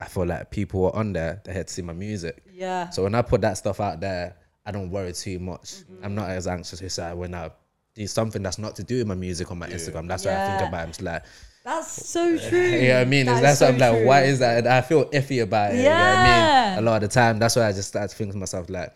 I 0.00 0.06
feel 0.06 0.26
like 0.26 0.50
people 0.50 0.86
are 0.86 0.96
on 0.96 1.12
there, 1.12 1.40
they 1.44 1.52
had 1.52 1.68
to 1.68 1.72
see 1.72 1.82
my 1.82 1.92
music. 1.92 2.42
Yeah. 2.52 2.90
So 2.90 3.04
when 3.04 3.14
I 3.14 3.22
put 3.22 3.40
that 3.42 3.56
stuff 3.58 3.78
out 3.80 4.00
there, 4.00 4.36
I 4.66 4.72
don't 4.72 4.90
worry 4.90 5.12
too 5.12 5.38
much. 5.38 5.60
Mm-hmm. 5.84 6.04
I'm 6.04 6.14
not 6.14 6.30
as 6.30 6.46
anxious 6.46 6.82
as 6.82 6.98
I 6.98 7.12
when 7.14 7.34
I 7.34 7.50
do 7.94 8.06
something 8.08 8.42
that's 8.42 8.58
not 8.58 8.74
to 8.76 8.82
do 8.82 8.98
with 8.98 9.06
my 9.06 9.14
music 9.14 9.50
on 9.52 9.58
my 9.58 9.68
Instagram. 9.68 10.08
That's 10.08 10.24
what 10.24 10.34
I 10.34 10.56
think 10.58 10.68
about. 10.68 10.80
it. 10.80 10.82
I'm 10.82 10.88
just 10.88 11.02
like, 11.02 11.22
That's 11.62 12.08
so 12.08 12.36
true. 12.38 12.58
you 12.60 12.88
know 12.88 12.94
what 12.94 13.00
I 13.02 13.04
mean? 13.04 13.26
That 13.26 13.32
Is 13.32 13.36
is 13.38 13.42
that's 13.42 13.58
so 13.60 13.66
what 13.66 13.74
I'm 13.74 13.78
like, 13.80 13.92
true. 13.98 14.06
why 14.06 14.22
is 14.22 14.38
that? 14.40 14.58
And 14.58 14.68
I 14.68 14.80
feel 14.80 15.04
iffy 15.10 15.42
about 15.42 15.72
it. 15.74 15.76
You 15.76 15.84
know 15.84 15.90
what 15.90 15.98
I 16.00 16.26
Yeah. 16.26 16.70
mean? 16.76 16.78
A 16.78 16.90
lot 16.90 16.96
of 17.04 17.08
the 17.08 17.14
time, 17.14 17.38
that's 17.38 17.54
why 17.54 17.68
I 17.68 17.72
just 17.72 17.88
start 17.88 18.10
to 18.10 18.16
think 18.16 18.32
to 18.32 18.36
myself, 18.38 18.68
like, 18.68 18.92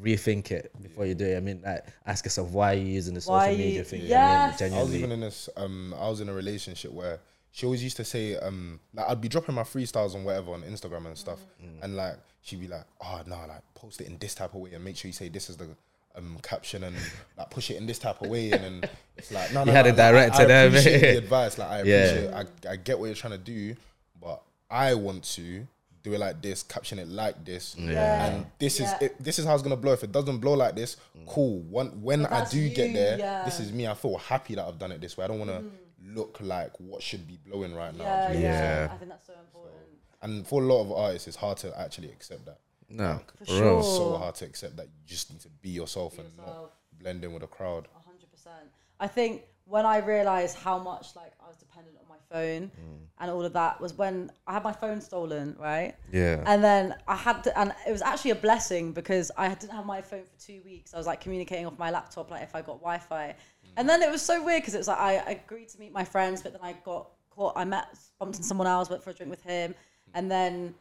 rethink 0.00 0.50
it 0.50 0.70
before 0.82 1.06
you 1.06 1.14
do 1.14 1.26
it. 1.26 1.36
I 1.36 1.40
mean, 1.40 1.62
like, 1.64 1.84
ask 2.06 2.24
yourself, 2.24 2.50
why 2.50 2.72
are 2.72 2.78
you 2.78 2.86
using 2.86 3.14
the 3.14 3.20
social 3.20 3.34
Why 3.36 3.50
media 3.54 3.84
thing? 3.84 4.02
You 4.02 4.08
know 4.10 4.14
what 4.16 4.22
I 4.22 4.28
mean? 4.30 4.38
I 4.42 4.46
was 4.48 4.58
Genuinely. 4.58 4.98
even 4.98 5.12
in 5.12 5.20
this. 5.20 5.48
Um, 5.56 5.94
I 5.98 6.08
was 6.08 6.20
in 6.20 6.28
a 6.28 6.34
relationship 6.34 6.92
where 6.92 7.20
she 7.50 7.66
always 7.66 7.82
used 7.84 7.98
to 7.98 8.04
say, 8.04 8.36
um, 8.36 8.80
like 8.94 9.08
I'd 9.08 9.20
be 9.20 9.28
dropping 9.28 9.54
my 9.54 9.62
freestyles 9.64 10.14
and 10.14 10.24
whatever 10.24 10.52
on 10.52 10.62
Instagram 10.62 11.06
and 11.06 11.18
stuff, 11.18 11.40
Mm. 11.62 11.82
and 11.82 11.96
like 11.96 12.16
she'd 12.40 12.60
be 12.60 12.68
like, 12.68 12.84
"Oh 13.04 13.20
no, 13.26 13.36
like 13.46 13.60
post 13.74 14.00
it 14.00 14.06
in 14.06 14.16
this 14.18 14.34
type 14.34 14.54
of 14.54 14.60
way 14.60 14.72
and 14.72 14.82
make 14.82 14.96
sure 14.96 15.08
you 15.08 15.12
say 15.12 15.28
this 15.28 15.50
is 15.50 15.56
the." 15.56 15.68
Um, 16.14 16.36
caption 16.42 16.84
and 16.84 16.94
like 17.38 17.48
push 17.48 17.70
it 17.70 17.76
in 17.78 17.86
this 17.86 17.98
type 17.98 18.20
of 18.20 18.28
way, 18.28 18.50
and 18.50 18.62
then 18.82 18.90
it's 19.16 19.32
like 19.32 19.50
no, 19.54 19.60
no, 19.64 19.70
You 19.70 19.76
had 19.76 19.86
no, 19.86 19.92
a 19.92 19.92
like, 19.92 19.98
I- 19.98 20.10
director 20.12 20.42
I, 20.42 20.44
there, 20.44 20.68
appreciate 20.68 21.00
the 21.00 21.16
advice, 21.16 21.56
like 21.56 21.70
I 21.70 21.82
Yeah. 21.84 21.94
appreciate, 22.04 22.34
I, 22.68 22.72
I 22.72 22.76
get 22.76 22.98
what 22.98 23.06
you're 23.06 23.14
trying 23.14 23.32
to 23.32 23.38
do, 23.38 23.74
but 24.20 24.42
I 24.70 24.92
want 24.92 25.24
to 25.36 25.66
do 26.02 26.12
it 26.14 26.18
like 26.18 26.42
this, 26.42 26.62
caption 26.62 26.98
it 26.98 27.08
like 27.08 27.44
this, 27.44 27.76
Yeah. 27.78 28.26
and 28.26 28.46
this 28.58 28.80
Yeah. 28.80 28.96
is 28.96 29.02
it, 29.02 29.22
this 29.22 29.38
is 29.38 29.44
how 29.44 29.54
it's 29.54 29.62
gonna 29.62 29.76
blow. 29.76 29.92
If 29.92 30.02
it 30.04 30.12
doesn't 30.12 30.38
blow 30.38 30.54
like 30.54 30.74
this, 30.74 30.96
mm. 31.16 31.26
cool. 31.26 31.60
One, 31.60 32.02
when 32.02 32.26
I 32.26 32.40
that's 32.40 32.50
do 32.50 32.68
get 32.68 32.92
there, 32.92 33.18
yeah. 33.18 33.44
this 33.44 33.60
is 33.60 33.72
me. 33.72 33.86
I 33.86 33.94
feel 33.94 34.16
happy 34.18 34.54
that 34.56 34.66
I've 34.66 34.78
done 34.78 34.92
it 34.92 35.00
this 35.00 35.16
way. 35.16 35.24
I 35.24 35.28
don't 35.28 35.38
want 35.38 35.50
to 35.50 35.58
mm. 35.58 35.70
look 36.14 36.38
like 36.40 36.78
what 36.80 37.02
should 37.02 37.26
be 37.26 37.38
blowing 37.46 37.74
right 37.74 37.96
now. 37.96 38.04
Yeah, 38.04 38.32
Do 38.32 38.38
you 38.38 38.44
know 38.44 38.48
what 38.50 38.56
I'm 38.56 38.62
yeah. 38.64 38.86
Yeah. 38.86 38.92
I 38.92 38.96
think 38.96 39.10
that's 39.10 39.26
so 39.26 39.34
important. 39.34 39.82
And 40.22 40.46
for 40.46 40.62
a 40.62 40.66
lot 40.66 40.82
of 40.82 40.92
artists, 40.92 41.28
it's 41.28 41.36
hard 41.36 41.58
to 41.58 41.80
actually 41.80 42.08
accept 42.08 42.46
that. 42.46 42.58
No, 42.88 43.20
For 43.38 43.44
for 43.46 43.62
real. 43.62 43.78
It's 43.78 43.88
so 43.88 44.16
hard 44.18 44.34
to 44.36 44.44
accept 44.44 44.76
that 44.76 44.86
you 44.86 44.92
just 45.06 45.30
need 45.30 45.40
to 45.40 45.48
be 45.48 45.70
yourself 45.70 46.18
and 46.18 46.28
not 46.36 46.72
blend 47.00 47.24
in 47.24 47.32
with 47.32 47.42
a 47.42 47.46
crowd. 47.46 47.88
hundred 48.04 48.30
percent. 48.30 48.68
I 49.00 49.08
think 49.08 49.42
when 49.64 49.86
I 49.86 49.98
realized 49.98 50.58
how 50.58 50.78
much 50.78 51.16
like 51.16 51.32
I 51.42 51.48
was 51.48 51.56
dependent 51.56 51.96
phone 52.32 52.70
mm. 52.70 52.98
and 53.20 53.30
all 53.30 53.44
of 53.44 53.52
that 53.52 53.80
was 53.80 53.94
when 53.94 54.30
I 54.46 54.54
had 54.54 54.64
my 54.64 54.72
phone 54.72 55.00
stolen, 55.00 55.56
right? 55.58 55.94
Yeah. 56.12 56.42
And 56.46 56.62
then 56.62 56.94
I 57.06 57.16
had 57.16 57.44
to, 57.44 57.58
and 57.58 57.74
it 57.86 57.92
was 57.92 58.02
actually 58.02 58.32
a 58.32 58.36
blessing 58.36 58.92
because 58.92 59.30
I 59.36 59.48
didn't 59.48 59.72
have 59.72 59.86
my 59.86 60.00
phone 60.00 60.24
for 60.24 60.44
two 60.44 60.60
weeks. 60.64 60.94
I 60.94 60.98
was 60.98 61.06
like 61.06 61.20
communicating 61.20 61.66
off 61.66 61.78
my 61.78 61.90
laptop, 61.90 62.30
like 62.30 62.42
if 62.42 62.54
I 62.54 62.60
got 62.60 62.78
Wi-Fi. 62.80 63.28
Mm. 63.28 63.68
And 63.76 63.88
then 63.88 64.02
it 64.02 64.10
was 64.10 64.22
so 64.22 64.42
weird 64.42 64.62
because 64.62 64.74
it 64.74 64.78
was 64.78 64.88
like 64.88 64.98
I 64.98 65.12
agreed 65.30 65.68
to 65.70 65.78
meet 65.78 65.92
my 65.92 66.04
friends, 66.04 66.42
but 66.42 66.52
then 66.52 66.62
I 66.62 66.74
got 66.84 67.10
caught. 67.30 67.54
I 67.56 67.64
met, 67.64 67.86
bumped 68.18 68.36
into 68.36 68.46
someone 68.46 68.66
else, 68.66 68.90
went 68.90 69.02
for 69.02 69.10
a 69.10 69.14
drink 69.14 69.30
with 69.30 69.42
him, 69.42 69.72
mm. 69.72 69.74
and 70.14 70.30
then, 70.30 70.74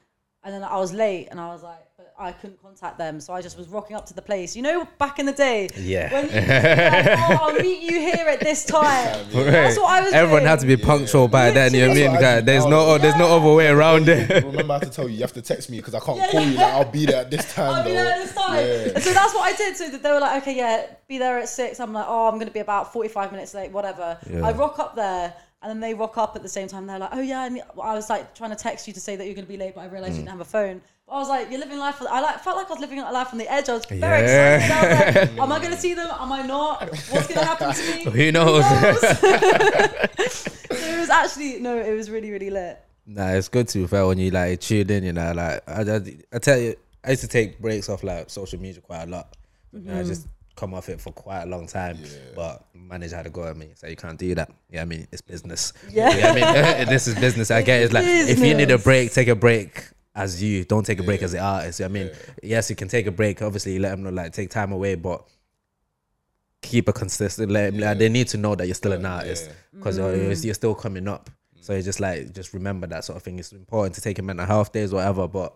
and 0.43 0.53
then 0.53 0.63
I 0.63 0.77
was 0.77 0.93
late, 0.93 1.27
and 1.31 1.39
I 1.39 1.47
was 1.53 1.63
like, 1.63 1.85
I 2.19 2.31
couldn't 2.31 2.61
contact 2.61 2.97
them, 2.97 3.19
so 3.19 3.33
I 3.33 3.41
just 3.41 3.57
was 3.57 3.67
rocking 3.67 3.95
up 3.95 4.05
to 4.07 4.13
the 4.13 4.21
place. 4.21 4.55
You 4.55 4.61
know, 4.61 4.87
back 4.99 5.17
in 5.19 5.25
the 5.25 5.31
day, 5.31 5.69
Yeah. 5.75 6.11
when 6.13 6.25
you 6.29 6.33
like, 6.35 7.19
oh, 7.39 7.47
I'll 7.47 7.53
meet 7.53 7.81
you 7.81 7.99
here 7.99 8.27
at 8.27 8.39
this 8.39 8.63
time. 8.77 9.25
That's 9.31 9.77
what 9.77 9.89
I 9.89 10.01
was. 10.01 10.13
Everyone 10.13 10.41
doing. 10.41 10.49
had 10.49 10.59
to 10.59 10.67
be 10.67 10.77
punctual 10.77 11.27
by 11.27 11.51
then. 11.51 11.73
You 11.73 11.81
know 11.81 11.87
what 11.89 11.97
I 11.97 11.99
mean? 12.01 12.11
That's 12.13 12.21
what 12.23 12.29
I 12.31 12.39
do 12.41 12.45
There's 12.45 12.63
now. 12.65 12.69
no, 12.69 12.97
there's 12.97 13.15
no 13.17 13.35
other 13.37 13.53
way 13.55 13.67
around 13.67 14.07
it. 14.09 14.43
Remember, 14.43 14.73
I 14.73 14.77
have 14.79 14.89
to 14.89 14.95
tell 14.95 15.07
you, 15.09 15.15
you 15.15 15.21
have 15.21 15.33
to 15.33 15.41
text 15.41 15.69
me 15.69 15.77
because 15.77 15.95
I 15.95 15.99
can't 15.99 16.17
Yeah, 16.17 16.31
call 16.31 16.41
you. 16.41 16.57
Like, 16.57 16.73
I'll 16.73 16.91
be 16.91 17.05
there 17.05 17.21
at 17.21 17.31
this 17.31 17.53
time. 17.55 17.73
I'll 17.73 17.83
be 17.83 17.89
though. 17.89 17.95
there 18.03 18.13
at 18.13 18.19
this 18.23 18.33
time. 18.33 18.55
Yeah. 18.65 18.91
And 18.95 19.03
so 19.03 19.13
that's 19.13 19.33
what 19.33 19.53
I 19.53 19.57
did. 19.57 19.75
So 19.77 19.89
they 19.89 20.11
were 20.11 20.19
like, 20.19 20.41
okay, 20.43 20.55
yeah, 20.55 20.85
be 21.07 21.17
there 21.17 21.39
at 21.39 21.49
six. 21.49 21.79
I'm 21.79 21.93
like, 21.93 22.05
oh, 22.07 22.27
I'm 22.27 22.35
going 22.35 22.47
to 22.47 22.53
be 22.53 22.59
about 22.59 22.93
45 22.93 23.31
minutes 23.31 23.53
late, 23.53 23.71
whatever. 23.71 24.17
Yeah. 24.29 24.45
I 24.45 24.51
rock 24.51 24.79
up 24.79 24.95
there. 24.95 25.33
And 25.63 25.69
then 25.69 25.79
they 25.79 25.93
rock 25.93 26.17
up 26.17 26.35
at 26.35 26.41
the 26.41 26.49
same 26.49 26.67
time. 26.67 26.87
They're 26.87 26.97
like, 26.97 27.11
"Oh 27.13 27.21
yeah," 27.21 27.41
I, 27.41 27.59
I 27.83 27.93
was 27.93 28.09
like 28.09 28.33
trying 28.33 28.49
to 28.49 28.55
text 28.55 28.87
you 28.87 28.93
to 28.95 28.99
say 28.99 29.15
that 29.15 29.27
you're 29.27 29.35
gonna 29.35 29.45
be 29.45 29.57
late, 29.57 29.75
but 29.75 29.81
I 29.81 29.85
realized 29.85 30.13
Mm. 30.13 30.15
you 30.15 30.21
didn't 30.23 30.31
have 30.31 30.41
a 30.41 30.43
phone. 30.45 30.81
But 31.11 31.17
I 31.17 31.19
was 31.19 31.27
like, 31.27 31.51
"You're 31.51 31.59
living 31.59 31.77
life." 31.77 32.01
I 32.09 32.21
like 32.21 32.39
felt 32.39 32.55
like 32.55 32.67
I 32.67 32.69
was 32.69 32.79
living 32.79 33.01
life 33.01 33.33
on 33.33 33.37
the 33.37 33.51
edge. 33.51 33.67
I 33.67 33.73
was 33.73 33.83
very 33.85 33.99
Yeah. 33.99 34.55
excited. 34.55 34.71
I 34.71 35.17
was 35.17 35.29
like, 35.29 35.39
Am 35.43 35.51
I 35.51 35.59
gonna 35.59 35.77
see 35.77 35.93
them? 35.93 36.09
Am 36.09 36.31
I 36.31 36.43
not? 36.43 36.89
What's 37.09 37.27
gonna 37.27 37.45
happen 37.45 37.73
to 37.73 37.95
me? 37.95 38.03
Who 38.05 38.31
knows? 38.31 38.63
So 38.63 39.17
it 40.71 40.99
was 41.01 41.09
actually 41.09 41.59
no, 41.59 41.77
it 41.77 41.93
was 41.93 42.09
really 42.09 42.31
really 42.31 42.49
lit. 42.49 42.79
Nah, 43.05 43.31
it's 43.31 43.49
good 43.49 43.67
to 43.67 43.79
be 43.79 43.87
fair 43.87 44.07
when 44.07 44.19
you 44.19 44.31
like 44.31 44.61
tune 44.61 44.89
in. 44.89 45.03
You 45.03 45.11
know, 45.11 45.33
like 45.33 45.67
I, 45.67 45.81
I, 45.81 46.01
I 46.31 46.39
tell 46.39 46.57
you, 46.57 46.75
I 47.03 47.09
used 47.09 47.23
to 47.23 47.27
take 47.27 47.59
breaks 47.59 47.89
off 47.89 48.03
like 48.03 48.29
social 48.29 48.61
media 48.61 48.79
quite 48.79 49.03
a 49.03 49.07
lot. 49.07 49.35
You 49.73 49.81
know, 49.81 49.91
I 49.91 49.97
mm-hmm. 49.97 50.07
just 50.07 50.29
come 50.55 50.73
off 50.73 50.87
it 50.87 51.01
for 51.01 51.11
quite 51.11 51.43
a 51.43 51.45
long 51.45 51.67
time. 51.67 51.97
But 52.37 52.63
manager 52.73 53.17
had 53.17 53.23
to 53.23 53.31
go 53.31 53.43
at 53.43 53.57
me, 53.57 53.71
so 53.75 53.87
you 53.87 53.97
can't 53.97 54.17
do 54.17 54.33
that. 54.35 54.49
Yeah, 54.69 54.83
I 54.83 54.85
mean 54.85 55.05
it's 55.11 55.21
business. 55.21 55.73
Yeah. 55.89 56.07
I 56.07 56.33
mean 56.33 56.87
this 56.87 57.09
is 57.09 57.15
business. 57.15 57.51
I 57.51 57.63
get 57.63 57.81
it. 57.81 57.83
It's 57.83 57.93
like 57.93 58.05
if 58.05 58.39
you 58.39 58.53
need 58.53 58.71
a 58.71 58.77
break, 58.77 59.11
take 59.11 59.27
a 59.27 59.35
break. 59.35 59.89
As 60.13 60.43
you 60.43 60.65
don't 60.65 60.85
take 60.85 60.99
a 60.99 61.03
break 61.03 61.21
as 61.21 61.31
the 61.31 61.39
artist. 61.39 61.79
I 61.81 61.87
mean, 61.87 62.09
yes, 62.43 62.69
you 62.69 62.75
can 62.75 62.89
take 62.89 63.07
a 63.07 63.11
break. 63.11 63.41
Obviously, 63.41 63.79
let 63.79 63.91
them 63.91 64.03
know 64.03 64.09
like 64.09 64.33
take 64.33 64.49
time 64.49 64.73
away, 64.73 64.95
but 64.95 65.25
keep 66.61 66.87
a 66.89 66.93
consistent. 66.93 67.49
Let 67.51 67.73
'em- 67.73 67.79
like, 67.79 67.97
they 67.97 68.09
need 68.09 68.27
to 68.29 68.37
know 68.37 68.55
that 68.55 68.65
you're 68.65 68.75
still 68.75 68.91
an 68.91 69.05
artist 69.05 69.49
because 69.73 69.97
you're, 69.97 70.07
uh, 70.13 70.17
mm. 70.17 70.43
you're 70.45 70.53
still 70.53 70.75
coming 70.75 71.07
up. 71.07 71.29
So 71.61 71.73
it's 71.73 71.85
just 71.85 71.99
like 71.99 72.33
just 72.33 72.53
remember 72.53 72.87
that 72.87 73.05
sort 73.05 73.17
of 73.17 73.23
thing. 73.23 73.39
It's 73.39 73.53
important 73.53 73.95
to 73.95 74.01
take 74.01 74.17
your 74.17 74.25
mental 74.25 74.45
health 74.45 74.71
days, 74.73 74.91
whatever. 74.91 75.27
But 75.27 75.55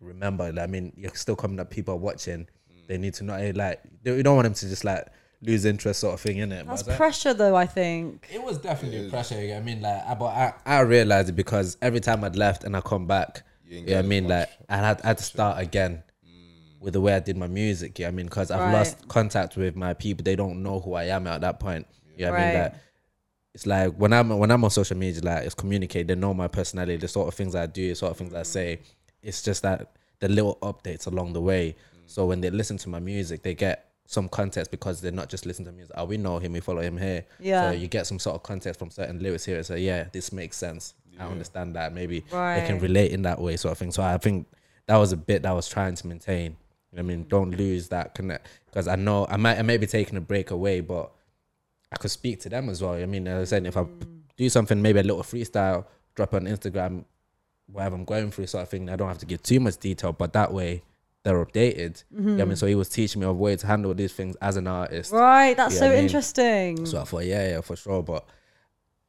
remember, 0.00 0.52
that, 0.52 0.62
I 0.62 0.66
mean, 0.66 0.92
you're 0.96 1.14
still 1.14 1.36
coming 1.36 1.58
up. 1.58 1.70
People 1.70 1.94
are 1.94 1.98
watching. 1.98 2.40
Mm. 2.70 2.86
They 2.88 2.98
need 2.98 3.14
to 3.14 3.24
know. 3.24 3.34
eh, 3.34 3.52
Like 3.54 3.80
they- 4.02 4.16
you 4.16 4.22
don't 4.22 4.36
want 4.36 4.44
them 4.44 4.54
to 4.54 4.68
just 4.68 4.84
like 4.84 5.06
lose 5.40 5.64
interest, 5.64 6.00
sort 6.00 6.14
of 6.14 6.20
thing, 6.20 6.38
in 6.38 6.52
it. 6.52 6.66
That's 6.66 6.82
pressure, 6.82 7.34
though. 7.34 7.54
I 7.56 7.66
think. 7.66 8.28
It 8.32 8.42
was 8.42 8.58
definitely 8.58 9.08
pressure. 9.10 9.34
I 9.36 9.60
mean, 9.60 9.80
like, 9.82 10.02
I, 10.06 10.14
but 10.14 10.26
I, 10.26 10.52
I 10.66 10.80
realized 10.80 11.28
it 11.30 11.36
because 11.36 11.76
every 11.82 12.00
time 12.00 12.22
I'd 12.24 12.36
left 12.36 12.64
and 12.64 12.76
I 12.76 12.80
come 12.80 13.06
back, 13.06 13.42
You 13.66 13.78
ain't 13.78 13.88
yeah, 13.88 13.98
I 13.98 14.02
mean, 14.02 14.24
much. 14.24 14.30
like, 14.30 14.48
I 14.68 14.76
had, 14.76 15.00
I 15.02 15.08
had 15.08 15.18
to 15.18 15.24
start 15.24 15.60
again 15.60 16.02
mm. 16.26 16.80
with 16.80 16.92
the 16.92 17.00
way 17.00 17.14
I 17.14 17.20
did 17.20 17.36
my 17.36 17.46
music. 17.46 17.98
Yeah, 17.98 18.08
I 18.08 18.10
mean, 18.10 18.26
because 18.26 18.50
I've 18.50 18.60
Right. 18.60 18.72
lost 18.72 19.08
contact 19.08 19.56
with 19.56 19.76
my 19.76 19.94
people. 19.94 20.22
They 20.24 20.36
don't 20.36 20.62
know 20.62 20.80
who 20.80 20.94
I 20.94 21.04
am 21.04 21.26
at 21.26 21.40
that 21.40 21.60
point. 21.60 21.86
Yeah, 22.16 22.30
I 22.30 22.32
mean, 22.32 22.40
Right. 22.40 22.62
like, 22.64 22.74
it's 23.54 23.66
like 23.66 23.94
when 23.94 24.12
I'm 24.12 24.30
when 24.30 24.50
I'm 24.50 24.64
on 24.64 24.70
social 24.70 24.96
media, 24.96 25.22
like, 25.22 25.44
it's 25.44 25.54
communicate. 25.54 26.08
They 26.08 26.16
know 26.16 26.34
my 26.34 26.48
personality, 26.48 26.96
the 26.96 27.08
sort 27.08 27.28
of 27.28 27.34
things 27.34 27.54
I 27.54 27.66
do, 27.66 27.88
the 27.88 27.94
sort 27.94 28.10
of 28.10 28.18
things 28.18 28.34
I 28.34 28.40
mm. 28.40 28.46
say. 28.46 28.80
It's 29.22 29.42
just 29.42 29.62
that 29.62 29.92
the 30.20 30.28
little 30.28 30.58
updates 30.62 31.06
along 31.06 31.32
the 31.32 31.40
way. 31.40 31.76
Mm. 31.96 32.00
So 32.06 32.26
when 32.26 32.40
they 32.40 32.50
listen 32.50 32.78
to 32.78 32.88
my 32.88 33.00
music, 33.00 33.42
they 33.42 33.54
get 33.54 33.90
some 34.06 34.28
context 34.28 34.70
because 34.70 35.00
they're 35.00 35.12
not 35.12 35.28
just 35.28 35.46
listening 35.46 35.66
to 35.66 35.72
music. 35.72 35.94
Oh, 35.96 36.04
we 36.04 36.16
know 36.16 36.38
him, 36.38 36.52
we 36.52 36.60
follow 36.60 36.82
him 36.82 36.98
here. 36.98 37.24
Yeah. 37.40 37.70
So 37.70 37.76
you 37.76 37.88
get 37.88 38.06
some 38.06 38.18
sort 38.18 38.36
of 38.36 38.42
context 38.42 38.78
from 38.78 38.90
certain 38.90 39.22
lyrics 39.22 39.44
here. 39.44 39.62
So 39.62 39.76
yeah, 39.76 40.08
this 40.12 40.32
makes 40.32 40.56
sense. 40.56 40.94
I 41.18 41.26
understand 41.26 41.76
that. 41.76 41.92
Maybe 41.92 42.20
they 42.30 42.64
can 42.66 42.78
relate 42.80 43.12
in 43.12 43.22
that 43.22 43.40
way, 43.40 43.56
sort 43.56 43.72
of 43.72 43.78
thing. 43.78 43.92
So 43.92 44.02
I 44.02 44.18
think 44.18 44.46
that 44.86 44.96
was 44.96 45.12
a 45.12 45.16
bit 45.16 45.42
that 45.42 45.50
I 45.50 45.54
was 45.54 45.68
trying 45.68 45.94
to 45.94 46.06
maintain. 46.06 46.56
I 46.96 47.02
mean, 47.02 47.26
don't 47.28 47.50
lose 47.50 47.88
that 47.88 48.14
connect 48.14 48.46
because 48.66 48.86
I 48.86 48.96
know 48.96 49.26
I 49.28 49.36
might 49.36 49.58
I 49.58 49.62
may 49.62 49.78
be 49.78 49.86
taking 49.86 50.16
a 50.16 50.20
break 50.20 50.50
away, 50.50 50.80
but 50.80 51.10
I 51.90 51.96
could 51.96 52.10
speak 52.10 52.40
to 52.42 52.48
them 52.48 52.68
as 52.68 52.82
well. 52.82 52.94
I 52.94 53.06
mean, 53.06 53.26
as 53.26 53.48
I 53.48 53.56
said, 53.56 53.66
if 53.66 53.76
I 53.76 53.82
mm. 53.82 54.20
do 54.36 54.48
something, 54.48 54.80
maybe 54.80 55.00
a 55.00 55.02
little 55.02 55.22
freestyle, 55.22 55.86
drop 56.14 56.34
on 56.34 56.44
Instagram, 56.44 57.04
whatever 57.66 57.96
I'm 57.96 58.04
going 58.04 58.30
through, 58.30 58.46
sort 58.46 58.62
of 58.62 58.68
thing. 58.68 58.88
I 58.90 58.96
don't 58.96 59.08
have 59.08 59.18
to 59.18 59.26
give 59.26 59.42
too 59.42 59.60
much 59.60 59.78
detail, 59.78 60.12
but 60.12 60.32
that 60.34 60.52
way 60.52 60.82
they're 61.24 61.44
updated. 61.44 62.04
You 62.10 62.20
know 62.20 62.24
what 62.24 62.32
I 62.32 62.40
mm-hmm. 62.42 62.48
mean, 62.50 62.56
so 62.56 62.66
he 62.66 62.74
was 62.74 62.88
teaching 62.88 63.20
me 63.20 63.26
a 63.26 63.32
way 63.32 63.56
to 63.56 63.66
handle 63.66 63.94
these 63.94 64.12
things 64.12 64.36
as 64.36 64.56
an 64.56 64.66
artist. 64.66 65.12
Right. 65.12 65.56
That's 65.56 65.74
Yeah, 65.74 65.80
so 65.80 65.86
I 65.86 65.90
mean, 65.90 65.98
interesting. 66.00 66.86
So 66.86 67.00
I 67.00 67.04
thought, 67.04 67.24
yeah, 67.24 67.48
yeah, 67.50 67.60
for 67.60 67.76
sure. 67.76 68.02
But 68.02 68.26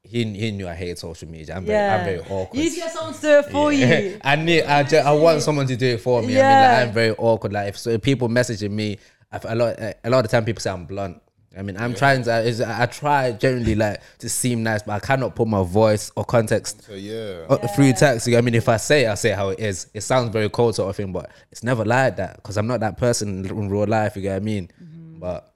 he 0.08 0.24
he 0.34 0.52
knew 0.52 0.68
I 0.68 0.76
hate 0.76 0.98
social 1.00 1.28
media. 1.30 1.56
I'm 1.56 1.66
yeah. 1.66 2.04
very 2.04 2.20
I'm 2.20 2.24
very 2.24 2.38
awkward. 2.38 2.58
You 2.58 2.64
need 2.64 2.70
to 2.72 2.76
get 2.78 2.92
someone 2.92 3.14
to 3.14 3.22
do 3.22 3.40
it 3.40 3.46
for 3.52 3.74
you. 3.74 4.20
I 4.24 4.36
need 4.36 4.64
I, 4.64 4.84
ju- 4.84 4.98
I 4.98 5.12
want 5.12 5.42
someone 5.42 5.68
to 5.68 5.76
do 5.76 5.88
it 5.88 6.02
for 6.02 6.22
me. 6.22 6.40
I 6.40 6.42
mean, 6.42 6.62
like, 6.62 6.88
I'm 6.88 6.94
very 6.94 7.12
awkward. 7.18 7.54
Like 7.54 7.70
if, 7.70 7.78
so 7.78 7.90
if 7.92 8.02
people 8.02 8.30
messaging 8.30 8.72
me, 8.72 8.98
I, 9.32 9.40
a 9.44 9.56
lot 9.56 9.80
a 9.80 10.10
lot 10.10 10.20
of 10.20 10.24
the 10.24 10.30
time 10.30 10.46
people 10.46 10.62
say 10.62 10.70
I'm 10.70 10.86
blunt. 10.86 11.22
I 11.58 11.62
mean, 11.62 11.78
I'm 11.78 11.94
trying 11.96 12.24
to. 12.24 12.40
is- 12.42 12.60
I 12.62 12.86
try 12.86 13.32
generally 13.32 13.76
like 13.76 14.02
to 14.20 14.30
seem 14.30 14.64
nice, 14.64 14.84
but 14.84 14.94
I 14.94 15.00
cannot 15.00 15.36
put 15.36 15.48
my 15.48 15.64
voice 15.64 16.12
or 16.16 16.26
context 16.26 16.84
So 16.84 16.94
yeah, 16.94 17.48
through 17.76 17.94
text. 17.94 18.28
I 18.28 18.42
mean, 18.42 18.56
if 18.56 18.68
I 18.68 18.78
say, 18.78 19.06
it, 19.06 19.10
I 19.10 19.16
say 19.16 19.32
it 19.32 19.36
how 19.36 19.50
it 19.50 19.60
is. 19.60 19.88
It 19.94 20.02
sounds 20.02 20.32
very 20.32 20.50
cold 20.50 20.76
sort 20.76 20.90
of 20.90 20.96
thing, 20.98 21.14
but 21.14 21.32
it's 21.52 21.64
never 21.64 21.86
like 21.86 22.18
that 22.18 22.36
because 22.36 22.58
I'm 22.58 22.68
not 22.68 22.82
that 22.82 22.98
person 22.98 23.46
in 23.46 23.70
real 23.70 23.88
life. 23.88 24.18
You 24.18 24.24
get 24.24 24.34
what 24.34 24.42
I 24.42 24.46
mean? 24.46 24.70
Mm-hmm. 24.84 25.20
But 25.20 25.55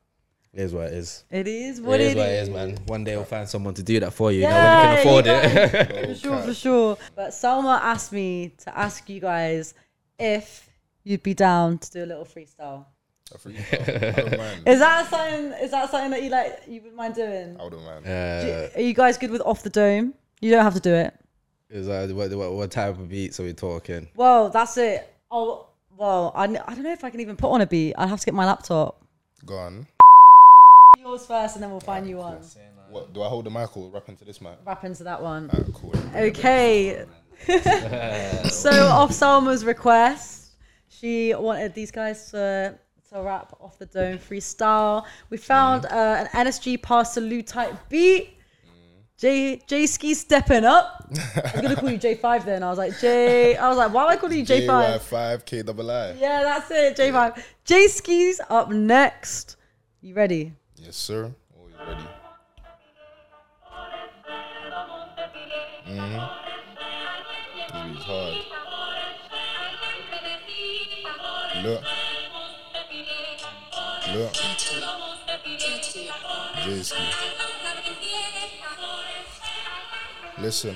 it 0.54 0.62
is 0.62 0.74
what 0.74 0.88
it 0.88 0.94
is. 0.94 1.24
It 1.30 1.48
is 1.48 1.80
what 1.82 2.00
it 2.00 2.08
is 2.08 2.12
it 2.14 2.18
what 2.18 2.28
it 2.28 2.32
is. 2.32 2.48
is, 2.50 2.54
man. 2.54 2.78
One 2.88 3.04
day 3.04 3.16
we'll 3.16 3.26
find 3.26 3.48
someone 3.48 3.74
to 3.76 3.84
do 3.84 4.00
that 4.00 4.14
for 4.14 4.32
you. 4.32 4.40
you 4.42 4.44
know, 4.46 4.50
Yeah, 4.50 4.80
when 4.80 4.98
you 4.98 5.04
can 5.04 5.08
afford 5.08 5.26
you 5.26 5.32
it. 5.32 6.08
For 6.08 6.16
sure, 6.16 6.38
for 6.42 6.54
sure. 6.54 6.98
But 7.16 7.30
Salma 7.32 7.80
asked 7.82 8.12
me 8.12 8.54
to 8.66 8.78
ask 8.78 9.08
you 9.10 9.20
guys 9.20 9.74
if 10.18 10.68
you'd 11.04 11.24
be 11.24 11.34
down 11.34 11.78
to 11.80 11.92
do 11.92 12.04
a 12.04 12.08
little 12.08 12.26
freestyle. 12.26 12.86
a 13.34 13.38
freestyle. 13.38 14.18
I 14.18 14.22
don't 14.30 14.38
mind. 14.38 14.68
Is 14.68 14.80
that 14.80 15.10
something? 15.10 15.52
Is 15.64 15.72
that 15.72 15.90
something 15.92 16.12
that 16.12 16.24
you 16.24 16.30
like? 16.30 16.62
You 16.68 16.82
would 16.82 16.94
mind 16.96 17.16
doing? 17.16 17.56
I 17.60 17.64
wouldn't 17.64 17.84
mind. 17.84 18.08
Uh, 18.08 18.70
Are 18.76 18.82
you 18.82 18.94
guys 18.94 19.18
good 19.18 19.32
with 19.32 19.42
off 19.44 19.64
the 19.64 19.70
dome? 19.70 20.14
You 20.42 20.52
don't 20.52 20.64
have 20.64 20.74
to 20.74 20.80
do 20.80 20.94
it. 20.94 21.14
is 21.70 21.86
that 21.88 22.10
what, 22.16 22.32
what, 22.32 22.54
what 22.54 22.72
type 22.72 22.98
of 22.98 23.08
beats 23.10 23.40
are 23.40 23.44
we 23.44 23.54
talking? 23.54 24.08
Well, 24.16 24.50
that's 24.50 24.78
it. 24.78 25.14
Oh, 25.30 25.68
well, 25.96 26.32
I, 26.34 26.46
I 26.46 26.48
don't 26.48 26.84
know 26.84 26.92
if 26.94 27.04
I 27.04 27.10
can 27.12 27.20
even 27.20 27.36
put 27.36 27.52
on 27.52 27.62
a 27.62 27.68
beat. 27.68 27.94
I'll 27.98 28.08
have 28.08 28.20
to 28.22 28.26
get 28.26 28.34
my 28.34 28.46
laptop. 28.46 29.02
Go 29.46 29.58
on. 29.58 29.86
Yours 31.00 31.26
first, 31.26 31.56
and 31.56 31.64
then 31.64 31.72
we'll 31.72 31.80
find 31.80 32.08
you 32.08 32.18
one. 32.18 32.40
What 32.90 33.14
do 33.14 33.22
I 33.22 33.28
hold 33.28 33.46
the 33.46 33.50
mic 33.50 33.78
or 33.78 33.90
rap 33.90 34.10
into 34.10 34.26
this 34.26 34.42
mic? 34.42 34.58
Wrap 34.66 34.84
into 34.84 35.04
that 35.06 35.22
one. 35.22 35.50
Alright, 35.50 35.74
cool. 35.74 35.94
Okay. 36.14 37.06
so 38.50 38.88
off 38.88 39.14
Salma's 39.14 39.64
request, 39.64 40.52
she 40.90 41.34
wanted 41.34 41.74
these 41.74 41.92
guys 41.92 42.30
to 42.32 42.78
to 43.12 43.22
rap 43.22 43.56
off 43.62 43.80
the 43.80 43.86
dome 43.86 44.18
freestyle. 44.18 45.06
We 45.30 45.38
found 45.38 45.86
uh, 45.86 46.26
an 46.34 46.48
NSG 46.48 46.82
pass 46.82 47.14
salute 47.14 47.48
type 47.48 47.74
beat. 47.88 48.36
J 49.18 49.62
J 49.68 49.86
Ski 49.86 50.14
stepping 50.14 50.66
up. 50.66 51.10
I 51.12 51.52
was 51.54 51.62
gonna 51.62 51.76
call 51.76 51.92
you 51.92 51.98
J 52.08 52.16
five 52.16 52.46
then. 52.46 52.62
I 52.62 52.70
was 52.70 52.78
like 52.78 53.00
J. 53.00 53.56
I 53.56 53.70
was 53.70 53.78
like, 53.78 53.94
why 53.94 54.04
am 54.04 54.10
I 54.10 54.16
calling 54.18 54.40
you 54.40 54.46
J 54.46 54.68
five? 54.68 55.02
five 55.02 55.46
K 55.46 55.62
double 55.62 55.90
I. 55.90 56.12
Yeah, 56.14 56.44
that's 56.44 56.70
it. 56.72 56.96
J 56.98 57.12
five. 57.12 57.56
J 57.64 57.88
Ski's 57.88 58.42
up 58.50 58.70
next. 58.70 59.56
You 60.02 60.14
ready? 60.14 60.54
Yes, 60.82 60.96
sir. 60.96 61.32
Always 61.58 61.76
ready. 61.88 62.04
Mm-hmm. 65.88 66.20
Beat's 67.94 68.06
hard. 68.06 68.36
Look. 71.64 71.84
Look. 74.14 74.34
J-Ski. 76.64 77.00
Listen. 80.40 80.76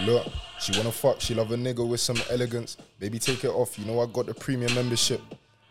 Look. 0.00 0.26
She 0.60 0.72
wanna 0.78 0.92
fuck, 0.92 1.20
she 1.20 1.34
love 1.34 1.52
a 1.52 1.56
nigga 1.56 1.86
with 1.86 2.00
some 2.00 2.16
elegance. 2.30 2.76
Baby, 2.98 3.18
take 3.18 3.44
it 3.44 3.48
off. 3.50 3.78
You 3.78 3.84
know 3.84 4.00
I 4.00 4.06
got 4.06 4.26
the 4.26 4.34
premium 4.34 4.74
membership. 4.74 5.20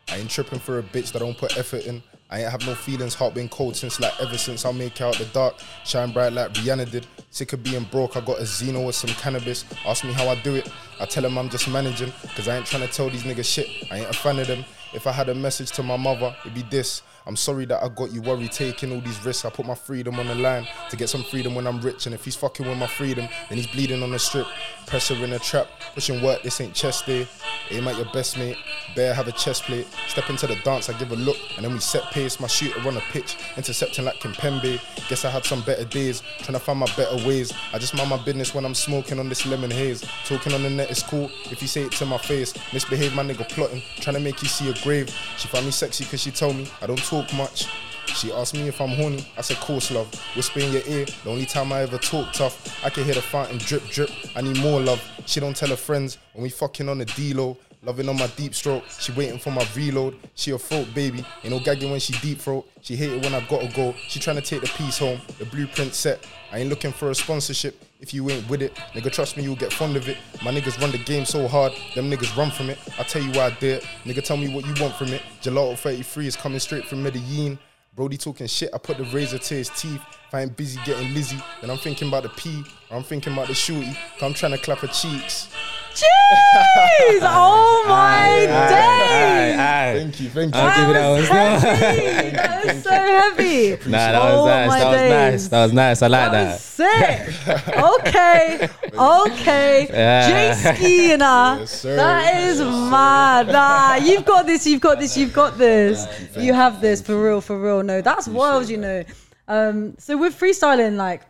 I 0.09 0.17
ain't 0.17 0.29
tripping 0.29 0.59
for 0.59 0.77
a 0.79 0.83
bitch 0.83 1.11
that 1.13 1.19
don't 1.19 1.37
put 1.37 1.57
effort 1.57 1.85
in. 1.85 2.03
I 2.33 2.41
ain't 2.41 2.49
have 2.49 2.65
no 2.65 2.73
feelings, 2.73 3.13
heart 3.13 3.35
been 3.35 3.47
cold 3.47 3.75
since 3.75 3.99
like 3.99 4.19
ever 4.19 4.39
since 4.39 4.65
I'll 4.65 4.73
make 4.73 4.99
out 5.01 5.15
the 5.19 5.25
dark. 5.25 5.53
Shine 5.85 6.11
bright 6.11 6.33
like 6.33 6.51
Rihanna 6.53 6.89
did. 6.89 7.05
Sick 7.29 7.53
of 7.53 7.61
being 7.61 7.83
broke, 7.91 8.17
I 8.17 8.21
got 8.21 8.39
a 8.39 8.45
Zeno 8.45 8.87
with 8.87 8.95
some 8.95 9.11
cannabis. 9.11 9.65
Ask 9.85 10.03
me 10.03 10.13
how 10.13 10.27
I 10.27 10.41
do 10.41 10.55
it. 10.55 10.67
I 10.99 11.05
tell 11.05 11.21
them 11.21 11.37
I'm 11.37 11.47
just 11.49 11.69
managing. 11.69 12.11
Cause 12.35 12.47
I 12.47 12.57
ain't 12.57 12.65
trying 12.65 12.87
to 12.87 12.91
tell 12.91 13.07
these 13.11 13.21
niggas 13.21 13.45
shit. 13.45 13.67
I 13.91 13.99
ain't 13.99 14.09
a 14.09 14.13
fan 14.13 14.39
of 14.39 14.47
them. 14.47 14.65
If 14.95 15.05
I 15.05 15.11
had 15.11 15.29
a 15.29 15.35
message 15.35 15.69
to 15.73 15.83
my 15.83 15.95
mother, 15.95 16.35
it'd 16.41 16.55
be 16.55 16.63
this. 16.63 17.03
I'm 17.25 17.35
sorry 17.35 17.65
that 17.65 17.81
I 17.81 17.89
got 17.89 18.11
you 18.11 18.21
worried 18.21 18.51
taking 18.51 18.91
all 18.91 18.99
these 18.99 19.23
risks. 19.25 19.45
I 19.45 19.49
put 19.49 19.65
my 19.65 19.75
freedom 19.75 20.19
on 20.19 20.27
the 20.27 20.35
line 20.35 20.67
to 20.89 20.97
get 20.97 21.09
some 21.09 21.23
freedom 21.23 21.55
when 21.55 21.65
I'm 21.65 21.79
rich. 21.79 22.05
And 22.05 22.13
if 22.13 22.25
he's 22.25 22.35
fucking 22.35 22.67
with 22.67 22.77
my 22.77 22.87
freedom, 22.87 23.27
then 23.49 23.57
he's 23.57 23.67
bleeding 23.67 24.03
on 24.03 24.11
the 24.11 24.19
strip. 24.19 24.47
Pressure 24.87 25.15
in 25.15 25.31
a 25.31 25.39
trap, 25.39 25.67
pushing 25.93 26.21
work, 26.21 26.43
this 26.43 26.59
ain't 26.59 26.73
chest 26.73 27.05
day. 27.05 27.27
Aim 27.71 27.87
at 27.87 27.95
your 27.95 28.11
best 28.11 28.37
mate, 28.37 28.57
bear 28.95 29.13
have 29.13 29.29
a 29.29 29.31
chest 29.31 29.63
plate. 29.63 29.87
Step 30.07 30.29
into 30.29 30.47
the 30.47 30.55
dance, 30.57 30.89
I 30.89 30.97
give 30.99 31.11
a 31.11 31.15
look, 31.15 31.37
and 31.55 31.65
then 31.65 31.71
we 31.73 31.79
set 31.79 32.03
pace. 32.11 32.39
My 32.39 32.47
shooter 32.47 32.85
on 32.85 32.97
a 32.97 33.01
pitch, 33.11 33.37
intercepting 33.55 34.03
like 34.03 34.15
Kimpembe. 34.15 34.81
Guess 35.07 35.23
I 35.23 35.29
had 35.29 35.45
some 35.45 35.61
better 35.61 35.85
days, 35.85 36.21
trying 36.39 36.53
to 36.53 36.59
find 36.59 36.79
my 36.79 36.87
better 36.97 37.15
ways. 37.25 37.53
I 37.71 37.79
just 37.79 37.95
mind 37.95 38.09
my 38.09 38.21
business 38.23 38.53
when 38.53 38.65
I'm 38.65 38.75
smoking 38.75 39.19
on 39.19 39.29
this 39.29 39.45
lemon 39.45 39.71
haze. 39.71 40.03
Talking 40.25 40.53
on 40.53 40.63
the 40.63 40.69
net 40.69 40.91
is 40.91 41.01
cool 41.01 41.31
if 41.49 41.61
you 41.61 41.67
say 41.69 41.83
it 41.83 41.93
to 41.93 42.05
my 42.05 42.17
face. 42.17 42.53
Misbehave, 42.73 43.15
my 43.15 43.23
nigga 43.23 43.47
plotting, 43.47 43.81
trying 44.01 44.15
to 44.15 44.19
make 44.19 44.41
you 44.41 44.49
see 44.49 44.69
a 44.69 44.73
grave. 44.83 45.09
She 45.37 45.47
found 45.47 45.65
me 45.65 45.71
sexy 45.71 46.03
cause 46.03 46.19
she 46.19 46.31
told 46.31 46.57
me 46.57 46.69
I 46.81 46.87
don't 46.87 47.01
talk 47.03 47.12
much. 47.33 47.67
She 48.07 48.31
asked 48.31 48.53
me 48.53 48.67
if 48.67 48.81
I'm 48.81 48.89
horny. 48.89 49.25
I 49.37 49.41
said, 49.41 49.57
course, 49.57 49.91
love. 49.91 50.13
Whisper 50.35 50.59
in 50.59 50.71
your 50.71 50.81
ear. 50.87 51.05
The 51.23 51.29
only 51.29 51.45
time 51.45 51.71
I 51.71 51.81
ever 51.81 51.97
talk 51.97 52.33
tough. 52.33 52.83
I 52.85 52.89
can 52.89 53.03
hear 53.03 53.13
the 53.13 53.21
fountain 53.21 53.57
drip, 53.57 53.83
drip. 53.89 54.09
I 54.35 54.41
need 54.41 54.57
more 54.59 54.79
love. 54.79 55.01
She 55.25 55.39
don't 55.39 55.55
tell 55.55 55.69
her 55.69 55.75
friends 55.75 56.17
when 56.33 56.43
we 56.43 56.49
fucking 56.49 56.89
on 56.89 56.97
the 56.97 57.05
D-low. 57.05 57.57
Loving 57.83 58.07
on 58.07 58.17
my 58.17 58.27
deep 58.27 58.55
stroke. 58.55 58.85
She 58.99 59.11
waiting 59.11 59.39
for 59.39 59.51
my 59.51 59.67
reload. 59.75 60.17
She 60.35 60.51
a 60.51 60.57
throat 60.57 60.87
baby. 60.93 61.25
Ain't 61.43 61.53
no 61.53 61.59
gagging 61.59 61.91
when 61.91 61.99
she 61.99 62.13
deep 62.13 62.39
throat. 62.39 62.65
She 62.81 62.95
hate 62.95 63.11
it 63.11 63.21
when 63.21 63.33
I 63.33 63.45
gotta 63.47 63.67
go. 63.75 63.93
She 64.07 64.19
trying 64.19 64.37
to 64.37 64.41
take 64.41 64.61
the 64.61 64.67
piece 64.67 64.99
home. 64.99 65.19
The 65.37 65.45
blueprint 65.45 65.93
set. 65.93 66.25
I 66.51 66.59
ain't 66.59 66.69
looking 66.69 66.93
for 66.93 67.09
a 67.09 67.15
sponsorship. 67.15 67.75
If 68.03 68.13
you 68.13 68.29
ain't 68.29 68.49
with 68.49 68.61
it, 68.61 68.75
nigga, 68.93 69.09
trust 69.13 69.37
me, 69.37 69.43
you'll 69.43 69.55
get 69.55 69.71
fond 69.71 69.95
of 69.95 70.09
it. 70.09 70.17
My 70.43 70.51
niggas 70.51 70.77
run 70.81 70.91
the 70.91 70.97
game 70.97 71.23
so 71.23 71.47
hard, 71.47 71.71
them 71.95 72.11
niggas 72.11 72.35
run 72.35 72.51
from 72.51 72.69
it. 72.69 72.77
I 72.99 73.03
tell 73.03 73.21
you 73.21 73.31
why 73.31 73.45
I 73.45 73.51
did 73.51 73.77
it. 73.77 73.87
Nigga, 74.03 74.21
tell 74.21 74.35
me 74.35 74.53
what 74.53 74.65
you 74.65 74.73
want 74.83 74.93
from 74.95 75.07
it. 75.13 75.21
Gelato 75.41 75.77
33 75.77 76.27
is 76.27 76.35
coming 76.35 76.59
straight 76.59 76.83
from 76.83 77.01
Medellin. 77.01 77.57
Brody 77.95 78.17
talking 78.17 78.47
shit, 78.47 78.71
I 78.73 78.77
put 78.77 78.97
the 78.97 79.05
razor 79.05 79.37
to 79.37 79.53
his 79.55 79.69
teeth. 79.69 80.01
If 80.27 80.33
I 80.33 80.41
ain't 80.41 80.57
busy 80.57 80.81
getting 80.83 81.13
Lizzie, 81.13 81.41
then 81.61 81.69
I'm 81.69 81.77
thinking 81.77 82.09
about 82.09 82.23
the 82.23 82.29
P, 82.29 82.65
or 82.91 82.97
I'm 82.97 83.03
thinking 83.03 83.31
about 83.31 83.47
the 83.47 83.53
shooty. 83.53 83.95
I'm 84.21 84.33
trying 84.33 84.51
to 84.51 84.57
clap 84.57 84.79
her 84.79 84.87
cheeks. 84.87 85.47
Jeez! 85.93 87.19
Oh 87.23 87.85
my 87.87 88.45
days! 88.47 90.01
Thank 90.01 90.19
you, 90.21 90.29
thank 90.29 90.55
you. 90.55 90.61
I'll 90.61 90.75
give 90.75 90.87
you 90.87 90.93
that 90.93 91.09
one. 91.09 91.23
heavy. 91.61 92.29
That 92.35 92.65
was 92.65 92.83
so 92.83 92.89
heavy. 92.91 93.89
Nah, 93.89 93.97
that 93.97 94.15
Oh 94.21 94.43
was 94.43 94.45
nice. 94.47 94.69
my 94.69 94.79
That 94.79 94.91
was 94.91 95.09
nice. 95.09 95.47
That 95.49 95.63
was 95.63 95.73
nice. 95.73 96.01
I 96.01 96.07
like 96.07 96.31
That 96.31 96.43
that. 96.43 96.51
was 96.53 96.61
sick. 96.61 97.73
Okay, 97.83 98.69
okay. 98.93 99.87
Yeah. 99.89 100.27
J 100.53 100.75
ski 100.75 101.11
and 101.13 101.21
Yes, 101.21 101.81
that 101.83 102.35
is 102.43 102.59
mad. 102.59 103.47
Nah, 103.47 103.95
you've 103.95 104.25
got 104.25 104.45
this. 104.45 104.65
You've 104.65 104.81
got 104.81 104.99
this. 104.99 105.15
You've 105.17 105.33
got 105.33 105.57
this. 105.57 106.07
You 106.37 106.53
have 106.53 106.81
this 106.81 107.01
for 107.01 107.21
real, 107.21 107.41
for 107.41 107.59
real. 107.59 107.83
No, 107.83 108.01
that's 108.01 108.27
wild. 108.27 108.69
You 108.69 108.77
know. 108.77 109.03
Um. 109.47 109.95
So 109.99 110.17
with 110.17 110.37
freestyling, 110.39 110.95
like, 110.95 111.21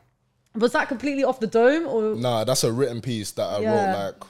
was 0.55 0.71
that 0.73 0.87
completely 0.87 1.23
off 1.23 1.39
the 1.39 1.47
dome 1.47 1.87
or? 1.87 2.15
Nah, 2.15 2.43
that's 2.43 2.63
a 2.63 2.71
written 2.71 3.01
piece 3.01 3.31
that 3.31 3.43
I 3.47 3.59
Yeah. 3.59 3.69
wrote 3.71 4.05
like 4.05 4.23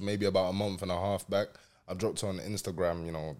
maybe 0.00 0.26
about 0.26 0.50
a 0.50 0.52
month 0.52 0.82
and 0.82 0.90
a 0.90 0.96
half 0.98 1.28
back. 1.28 1.48
I 1.88 1.94
dropped 1.94 2.22
it 2.22 2.26
on 2.26 2.38
Instagram, 2.38 3.06
you 3.06 3.12
know. 3.12 3.36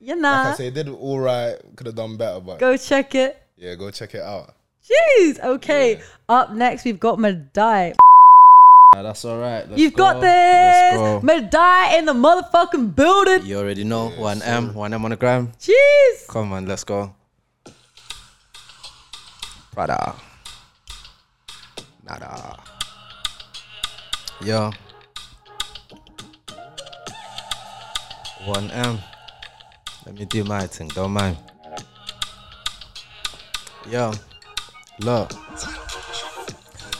Yeah, 0.00 0.14
Like. 0.14 0.46
I 0.46 0.54
say, 0.54 0.66
it 0.68 0.74
did 0.74 0.88
all 0.88 1.18
right. 1.18 1.56
Could 1.76 1.86
have 1.86 1.96
done 1.96 2.16
better, 2.16 2.40
but 2.40 2.58
Go 2.58 2.76
check 2.76 3.14
it. 3.14 3.40
yeah, 3.56 3.74
go 3.74 3.90
check 3.90 4.14
it 4.14 4.22
out. 4.22 4.54
Jeez. 4.84 5.40
Okay. 5.42 6.00
Up 6.28 6.52
next, 6.52 6.84
we've 6.84 7.00
got 7.00 7.18
Medai. 7.18 7.94
Nah, 8.94 9.02
that's 9.02 9.24
all 9.24 9.38
right. 9.38 9.68
Let's 9.68 9.80
You've 9.80 9.94
got 9.94 10.20
this. 10.20 10.22
Let's 10.22 10.96
go. 10.98 11.20
Medai 11.20 11.98
in 11.98 12.04
the 12.04 12.12
motherfucking 12.12 12.94
building. 12.94 13.46
You 13.46 13.58
already 13.58 13.82
know. 13.82 14.10
One 14.10 14.42
M, 14.42 14.74
one 14.74 14.92
M 14.92 15.04
on 15.04 15.10
the 15.10 15.16
gram. 15.16 15.52
Jeez. 15.58 16.28
Come 16.28 16.52
on, 16.52 16.66
let's 16.66 16.84
go. 16.84 17.14
Prada. 19.72 20.14
Nada. 22.04 22.62
Yo. 24.42 24.70
One 28.46 28.70
M. 28.72 28.98
Let 30.04 30.16
me 30.16 30.26
do 30.26 30.44
my 30.44 30.66
thing, 30.66 30.88
don't 30.88 31.12
mind. 31.12 31.38
Yo. 33.90 34.12
Look. 35.00 35.32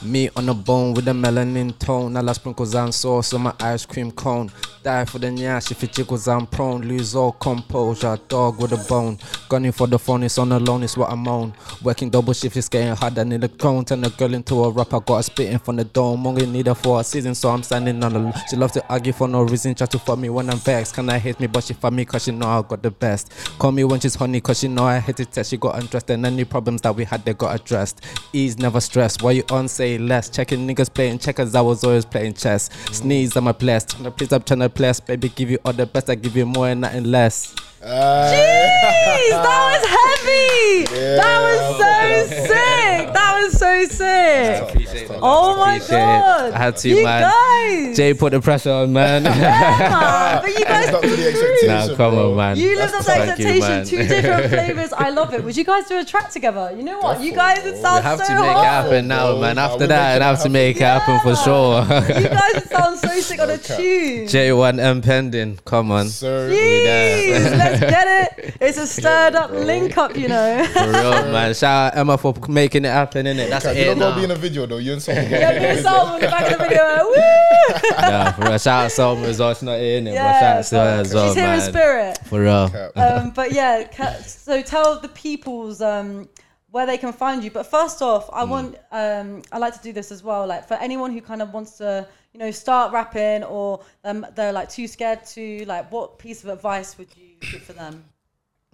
Me 0.02 0.30
on 0.36 0.46
the 0.46 0.54
bone 0.54 0.94
with 0.94 1.04
the 1.04 1.12
melanin 1.12 1.78
tone. 1.78 2.16
Alla 2.16 2.34
sprinkles 2.34 2.74
and 2.74 2.94
sauce 2.94 3.34
on 3.34 3.42
my 3.42 3.54
ice 3.60 3.84
cream 3.84 4.10
cone. 4.10 4.50
Die 4.84 5.04
for 5.06 5.18
the 5.18 5.28
nyash 5.28 5.70
if 5.70 5.82
it 5.82 5.92
jiggles 5.92 6.28
I'm 6.28 6.46
prone. 6.46 6.82
Lose 6.82 7.14
all 7.14 7.32
composure, 7.32 8.18
dog 8.28 8.60
with 8.60 8.72
a 8.72 8.76
bone. 8.86 9.16
Gunning 9.48 9.72
for 9.72 9.86
the 9.86 9.98
phone, 9.98 10.24
it's 10.24 10.36
on 10.36 10.52
alone, 10.52 10.82
it's 10.82 10.94
what 10.94 11.10
I'm 11.10 11.26
on. 11.26 11.54
Working 11.82 12.10
double 12.10 12.34
shift, 12.34 12.54
it's 12.58 12.68
getting 12.68 12.94
hard, 12.94 13.18
I 13.18 13.24
need 13.24 13.42
a 13.44 13.48
cone. 13.48 13.86
Turn 13.86 14.02
the 14.02 14.10
girl 14.10 14.34
into 14.34 14.62
a 14.62 14.70
rapper, 14.70 15.00
got 15.00 15.16
a 15.16 15.22
spitting 15.22 15.58
from 15.58 15.76
the 15.76 15.84
dome. 15.84 16.26
Only 16.26 16.44
need 16.44 16.66
her 16.66 16.74
for 16.74 17.00
a 17.00 17.04
season, 17.04 17.34
so 17.34 17.48
I'm 17.48 17.62
standing 17.62 18.04
on 18.04 18.12
the. 18.12 18.44
She 18.50 18.56
loves 18.56 18.74
to 18.74 18.86
argue 18.92 19.14
for 19.14 19.26
no 19.26 19.44
reason, 19.44 19.74
try 19.74 19.86
to 19.86 19.98
fuck 19.98 20.18
me 20.18 20.28
when 20.28 20.50
I'm 20.50 20.58
vexed. 20.58 20.94
Can 20.94 21.08
I 21.08 21.16
hate 21.16 21.40
me, 21.40 21.46
but 21.46 21.64
she 21.64 21.72
fuck 21.72 21.94
me 21.94 22.04
cause 22.04 22.24
she 22.24 22.32
know 22.32 22.46
I 22.46 22.60
got 22.60 22.82
the 22.82 22.90
best. 22.90 23.32
Call 23.58 23.72
me 23.72 23.84
when 23.84 24.00
she's 24.00 24.16
honey, 24.16 24.42
cause 24.42 24.58
she 24.58 24.68
know 24.68 24.84
I 24.84 24.98
hate 24.98 25.18
it 25.18 25.32
test. 25.32 25.48
She 25.48 25.56
got 25.56 25.80
undressed, 25.80 26.10
and 26.10 26.26
any 26.26 26.44
problems 26.44 26.82
that 26.82 26.94
we 26.94 27.04
had, 27.04 27.24
they 27.24 27.32
got 27.32 27.58
addressed. 27.58 28.02
Ease, 28.34 28.58
never 28.58 28.82
stress. 28.82 29.16
Why 29.22 29.30
you 29.30 29.44
on, 29.50 29.66
say 29.66 29.96
less. 29.96 30.28
Checking 30.28 30.68
niggas 30.68 30.92
playing 30.92 31.20
checkers, 31.20 31.54
I 31.54 31.62
was 31.62 31.84
always 31.84 32.04
playing 32.04 32.34
chess. 32.34 32.68
Sneeze, 32.92 33.34
I'm 33.34 33.46
a 33.46 33.54
blessed. 33.54 33.96
Please, 34.18 34.30
I'm 34.30 34.42
tryna 34.42 34.73
bless. 34.74 35.00
Baby, 35.00 35.28
give 35.30 35.50
you 35.50 35.58
all 35.64 35.72
the 35.72 35.86
best, 35.86 36.10
I 36.10 36.14
give 36.16 36.36
you 36.36 36.46
more 36.46 36.68
and 36.68 36.80
nothing 36.82 37.04
less. 37.04 37.54
Uh, 37.82 37.86
Jeez, 38.32 39.30
that 39.30 39.44
was 39.70 39.84
heavy. 39.94 40.23
That 40.24 41.40
was 41.42 41.78
so 41.78 42.36
sick. 42.36 43.12
That 43.12 43.42
was 43.42 43.52
so 43.58 43.84
sick. 43.84 45.18
Oh 45.26 45.56
my 45.56 45.76
Appreciate 45.76 45.96
it. 45.96 46.00
god. 46.00 46.52
I 46.52 46.58
had 46.58 46.76
to, 46.78 46.88
you 46.88 47.04
man. 47.04 47.22
guys. 47.22 47.96
Jay 47.96 48.14
put 48.14 48.32
the 48.32 48.40
pressure 48.40 48.70
on, 48.72 48.92
man. 48.92 49.24
Yeah, 49.24 49.30
man. 49.40 50.42
But 50.42 50.58
you 50.58 50.64
guys 50.64 50.84
Lived 50.92 50.94
up 50.94 51.02
to 51.02 51.08
the 51.16 51.32
threw. 51.32 51.68
nah, 51.68 51.86
come 51.96 52.14
bro. 52.14 52.30
on, 52.32 52.36
man. 52.36 52.56
You 52.58 52.76
lived 52.76 52.94
up 52.94 53.00
to 53.00 53.04
Thank 53.06 53.38
you, 53.38 53.46
expectation. 53.46 53.84
Two 53.86 54.08
different 54.08 54.48
flavors. 54.50 54.92
I 54.92 55.10
love 55.10 55.32
it. 55.34 55.42
Would 55.44 55.56
you 55.56 55.64
guys 55.64 55.86
do 55.88 55.98
a 55.98 56.04
track 56.04 56.30
together? 56.30 56.72
You 56.76 56.82
know 56.82 56.98
what? 56.98 57.20
You 57.20 57.32
guys, 57.32 57.64
it 57.64 57.74
We 57.74 57.80
sounds 57.80 58.02
have 58.04 58.18
so 58.18 58.26
to 58.26 58.34
make 58.34 58.44
it 58.44 58.64
happen 58.64 59.08
now, 59.08 59.32
bro. 59.32 59.40
man. 59.40 59.58
After 59.58 59.86
that, 59.86 60.20
I'd 60.20 60.24
have 60.24 60.42
to 60.42 60.48
make 60.48 60.76
it 60.76 60.82
happen 60.82 61.20
for 61.20 61.36
sure. 61.36 61.82
You 61.82 62.28
guys 62.28 62.54
it 62.56 62.68
sound 62.68 62.98
so 62.98 63.08
sick 63.20 63.40
on 63.40 63.50
a 63.50 63.58
tune. 63.58 64.26
J1M 64.26 65.02
pending. 65.02 65.58
Come 65.64 65.90
on. 65.90 66.08
Sir, 66.08 66.50
Jeez, 66.50 67.56
let's 67.58 67.80
get 67.80 68.06
it. 68.38 68.54
It's 68.60 68.78
a 68.78 68.86
stirred 68.94 69.34
up 69.34 69.50
link 69.52 69.96
up, 69.96 70.16
you 70.16 70.23
know. 70.28 70.64
For 70.72 70.80
real, 70.86 71.32
man. 71.32 71.54
Shout 71.54 71.92
out 71.92 71.98
Emma 71.98 72.16
for 72.18 72.34
making 72.48 72.84
it 72.84 72.88
happen, 72.88 73.26
innit? 73.26 73.48
That's 73.50 73.64
Okay, 73.66 73.76
it 73.76 73.78
you 73.80 73.84
don't 73.90 73.98
gotta 73.98 74.16
be 74.16 74.24
in 74.24 74.30
a 74.30 74.34
video 74.36 74.66
though. 74.66 74.78
you 74.78 74.92
and 74.92 75.02
someone. 75.02 75.24
Yeah, 75.30 75.58
me 75.58 75.64
and 75.66 75.84
Salma 75.86 76.14
in 76.16 76.20
the 76.22 76.26
back 76.28 76.52
of 76.52 76.58
the 76.58 76.64
video. 76.64 77.04
Woo! 77.04 77.14
yeah, 77.98 78.32
for 78.32 78.42
real. 78.42 78.58
Shout 78.58 78.84
out 78.86 78.92
Selma 78.92 79.26
as 79.26 79.38
well. 79.38 79.54
She's 79.54 79.62
not 79.62 79.78
here, 79.78 80.00
innit? 80.00 80.14
but 80.14 80.14
shout 80.14 80.14
Yeah, 80.14 80.58
out 80.58 80.64
to 80.64 80.76
her 80.76 81.00
as 81.00 81.14
well, 81.14 81.26
she's 81.28 81.34
here 81.42 81.52
in 81.54 81.60
spirit. 81.60 82.18
For 82.26 82.40
real. 82.42 82.90
Um, 82.96 83.30
but 83.30 83.52
yeah, 83.52 83.84
ca- 83.88 84.18
so 84.22 84.62
tell 84.62 85.00
the 85.00 85.08
peoples 85.08 85.80
um, 85.80 86.28
where 86.70 86.86
they 86.86 86.98
can 86.98 87.12
find 87.12 87.42
you. 87.44 87.50
But 87.50 87.64
first 87.66 88.02
off. 88.02 88.28
I 88.32 88.44
want 88.44 88.76
um, 88.92 89.42
I 89.52 89.58
like 89.58 89.74
to 89.74 89.82
do 89.82 89.92
this 89.92 90.10
as 90.12 90.22
well. 90.22 90.46
Like 90.46 90.66
for 90.68 90.74
anyone 90.74 91.12
who 91.12 91.20
kind 91.20 91.40
of 91.42 91.52
wants 91.52 91.78
to, 91.78 92.06
you 92.32 92.40
know, 92.40 92.50
start 92.50 92.92
rapping 92.92 93.44
or 93.44 93.80
um, 94.04 94.26
they're 94.34 94.52
like 94.52 94.68
too 94.68 94.88
scared 94.88 95.24
to, 95.26 95.64
like, 95.66 95.90
what 95.92 96.18
piece 96.18 96.42
of 96.42 96.50
advice 96.50 96.98
would 96.98 97.08
you 97.16 97.36
give 97.40 97.62
for 97.62 97.74
them? 97.74 98.04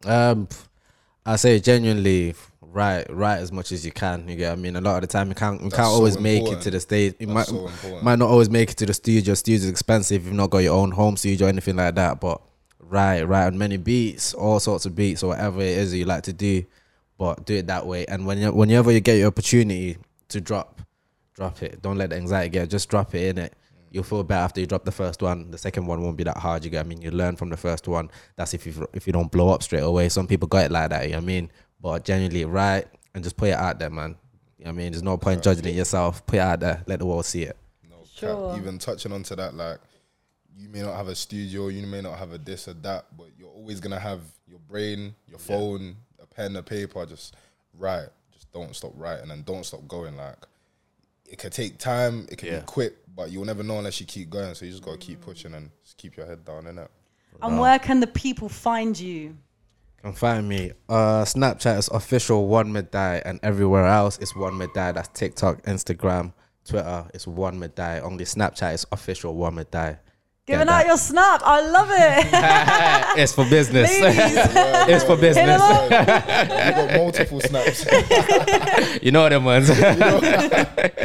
Um, 0.07 0.49
I 1.27 1.37
say 1.37 1.61
genuinely 1.61 2.35
write 2.63 3.07
write 3.11 3.39
as 3.39 3.53
much 3.53 3.73
as 3.73 3.85
you 3.85 3.93
can. 3.93 4.29
You 4.29 4.37
get 4.37 4.51
what 4.51 4.59
I 4.59 4.63
mean. 4.63 4.77
A 4.77 4.81
lot 4.81 4.97
of 4.97 5.03
the 5.03 5.07
time 5.07 5.29
you 5.29 5.35
can't 5.35 5.61
you 5.61 5.69
That's 5.69 5.77
can't 5.77 5.89
so 5.89 5.95
always 5.95 6.19
make 6.19 6.47
it 6.47 6.61
to 6.63 6.71
the 6.71 6.81
stage. 6.81 7.15
You 7.19 7.29
might 7.29 7.47
so 7.47 7.71
might 8.03 8.19
not 8.19 8.31
always 8.31 8.51
make 8.51 8.71
it 8.71 8.77
to 8.79 8.87
the 8.87 8.95
studio. 8.95 9.35
Studio's 9.35 9.69
expensive. 9.69 10.23
if 10.23 10.27
You've 10.27 10.35
not 10.35 10.51
got 10.51 10.59
your 10.59 10.75
own 10.75 10.93
home 10.93 11.17
studio 11.17 11.47
or 11.47 11.51
anything 11.51 11.77
like 11.77 11.95
that. 11.97 12.21
But 12.21 12.41
write 12.79 13.23
write 13.23 13.47
on 13.47 13.59
many 13.59 13.77
beats, 13.77 14.35
all 14.35 14.61
sorts 14.61 14.87
of 14.87 14.95
beats 14.95 15.23
or 15.23 15.29
whatever 15.29 15.61
it 15.61 15.79
is 15.79 15.91
that 15.91 15.99
you 15.99 16.05
like 16.05 16.23
to 16.25 16.33
do. 16.33 16.65
But 17.19 17.45
do 17.45 17.57
it 17.57 17.67
that 17.67 17.87
way. 17.87 18.07
And 18.07 18.27
when 18.27 18.39
you, 18.39 18.51
whenever 18.51 18.91
you 18.91 19.01
get 19.01 19.19
your 19.19 19.29
opportunity 19.29 19.99
to 20.29 20.41
drop, 20.41 20.81
drop 21.35 21.63
it. 21.63 21.83
Don't 21.83 21.99
let 21.99 22.11
the 22.11 22.17
anxiety 22.17 22.49
get. 22.49 22.71
Just 22.71 22.89
drop 22.89 23.15
it 23.15 23.29
in 23.29 23.39
it. 23.39 23.55
You'll 23.91 24.05
feel 24.05 24.23
better 24.23 24.45
after 24.45 24.61
you 24.61 24.67
drop 24.67 24.85
the 24.85 24.93
first 24.93 25.21
one. 25.21 25.51
The 25.51 25.59
second 25.59 25.87
one 25.87 26.03
won't 26.03 26.17
be 26.17 26.25
that 26.25 26.39
hard. 26.39 26.65
You 26.65 26.71
get. 26.71 26.79
what 26.79 26.87
I 26.87 26.89
mean, 26.89 27.03
you 27.03 27.11
learn 27.11 27.37
from 27.37 27.51
the 27.51 27.57
first 27.57 27.89
one. 27.89 28.11
That's 28.37 28.55
if 28.55 28.67
you 28.67 28.89
if 28.93 29.07
you 29.07 29.13
don't 29.13 29.31
blow 29.31 29.49
up 29.51 29.63
straight 29.63 29.83
away. 29.83 30.09
Some 30.09 30.27
people 30.27 30.47
got 30.47 30.67
it 30.67 30.71
like 30.71 30.91
that. 30.91 31.07
You 31.07 31.13
know 31.13 31.19
what 31.19 31.25
I 31.25 31.27
mean, 31.27 31.51
but 31.81 32.05
genuinely, 32.05 32.45
right 32.45 32.87
and 33.15 33.25
just 33.25 33.37
put 33.37 33.49
it 33.49 33.55
out 33.55 33.79
there, 33.79 33.91
man. 33.91 34.17
You 34.59 34.65
know 34.65 34.71
what 34.71 34.75
I 34.75 34.77
mean, 34.77 34.93
there's 34.93 35.03
no 35.03 35.17
point 35.17 35.43
judging 35.43 35.65
it 35.65 35.75
yourself. 35.75 36.25
Put 36.27 36.37
it 36.37 36.41
out 36.41 36.61
there. 36.61 36.83
Let 36.87 36.99
the 36.99 37.07
world 37.07 37.25
see 37.25 37.43
it. 37.45 37.57
No 37.89 37.97
Sure. 38.15 38.57
Even 38.57 38.79
touching 38.79 39.13
onto 39.13 39.35
that, 39.37 39.55
like 39.55 39.79
you 40.57 40.69
may 40.69 40.83
not 40.83 40.97
have 40.97 41.09
a 41.09 41.15
studio, 41.15 41.69
you 41.69 41.87
may 41.87 42.03
not 42.03 42.19
have 42.19 42.33
a 42.33 42.39
this 42.39 42.69
or 42.69 42.75
that, 42.75 43.07
but 43.17 43.29
you're 43.39 43.49
always 43.49 43.81
gonna 43.81 43.99
have 43.99 44.21
your 44.47 44.59
brain, 44.69 45.15
your 45.29 45.39
phone, 45.39 45.97
a 46.21 46.27
pen, 46.27 46.57
a 46.57 46.63
paper. 46.63 47.05
Just 47.07 47.37
write. 47.79 48.09
Just 48.33 48.53
don't 48.53 48.77
stop 48.77 48.93
writing 48.97 49.31
and 49.31 49.45
don't 49.45 49.65
stop 49.65 49.87
going. 49.89 50.17
Like 50.17 50.37
it 51.31 51.39
could 51.39 51.53
take 51.53 51.79
time, 51.79 52.27
it 52.31 52.39
can 52.39 52.49
Yeah. 52.49 52.59
be 52.61 52.67
quick, 52.67 52.97
but 53.15 53.31
you'll 53.31 53.45
never 53.45 53.63
know 53.63 53.79
unless 53.79 54.01
you 54.01 54.07
keep 54.07 54.31
going. 54.31 54.55
So 54.55 54.65
you 54.65 54.71
just 54.73 54.83
gotta 54.83 54.99
keep 54.99 55.21
pushing 55.21 55.55
and 55.55 55.71
just 55.85 55.97
keep 55.97 56.17
your 56.17 56.27
head 56.27 56.45
down 56.45 56.67
in 56.67 56.79
it. 56.79 56.91
And 57.43 57.59
where 57.59 57.79
can 57.79 58.01
the 58.01 58.07
people 58.07 58.49
find 58.49 58.99
you? 58.99 59.37
Can 60.03 60.13
find 60.15 60.49
me. 60.49 60.73
Uh, 60.89 61.25
Snapchat 61.25 61.79
is 61.79 61.89
official 61.89 62.49
one 62.49 62.73
Medai, 62.73 63.23
and 63.25 63.39
everywhere 63.43 63.87
else 63.87 64.19
is 64.19 64.35
one 64.35 64.55
Medai. 64.55 64.95
That's 64.95 65.09
TikTok, 65.09 65.63
Instagram, 65.63 66.33
Twitter. 66.67 67.07
It's 67.15 67.27
one 67.27 67.61
Medai. 67.61 68.03
Only 68.03 68.25
Snapchat 68.25 68.75
is 68.75 68.87
official 68.93 69.35
one 69.35 69.55
Medai. 69.57 69.99
Giving 70.47 70.67
Get 70.67 70.73
out 70.75 70.79
that. 70.79 70.87
your 70.89 70.97
snap. 70.97 71.43
I 71.45 71.61
love 71.71 71.89
it. 71.93 73.19
it's 73.23 73.33
for 73.35 73.45
business. 73.49 73.91
Ladies, 74.01 74.17
it's 74.89 75.05
for 75.05 75.17
business. 75.17 75.61
you 75.63 75.91
got 75.91 76.95
multiple 76.97 77.41
snaps. 77.51 77.85
You 79.03 79.13
know 79.13 79.29
them 79.29 79.45
ones. 79.45 79.69
But 79.69 81.01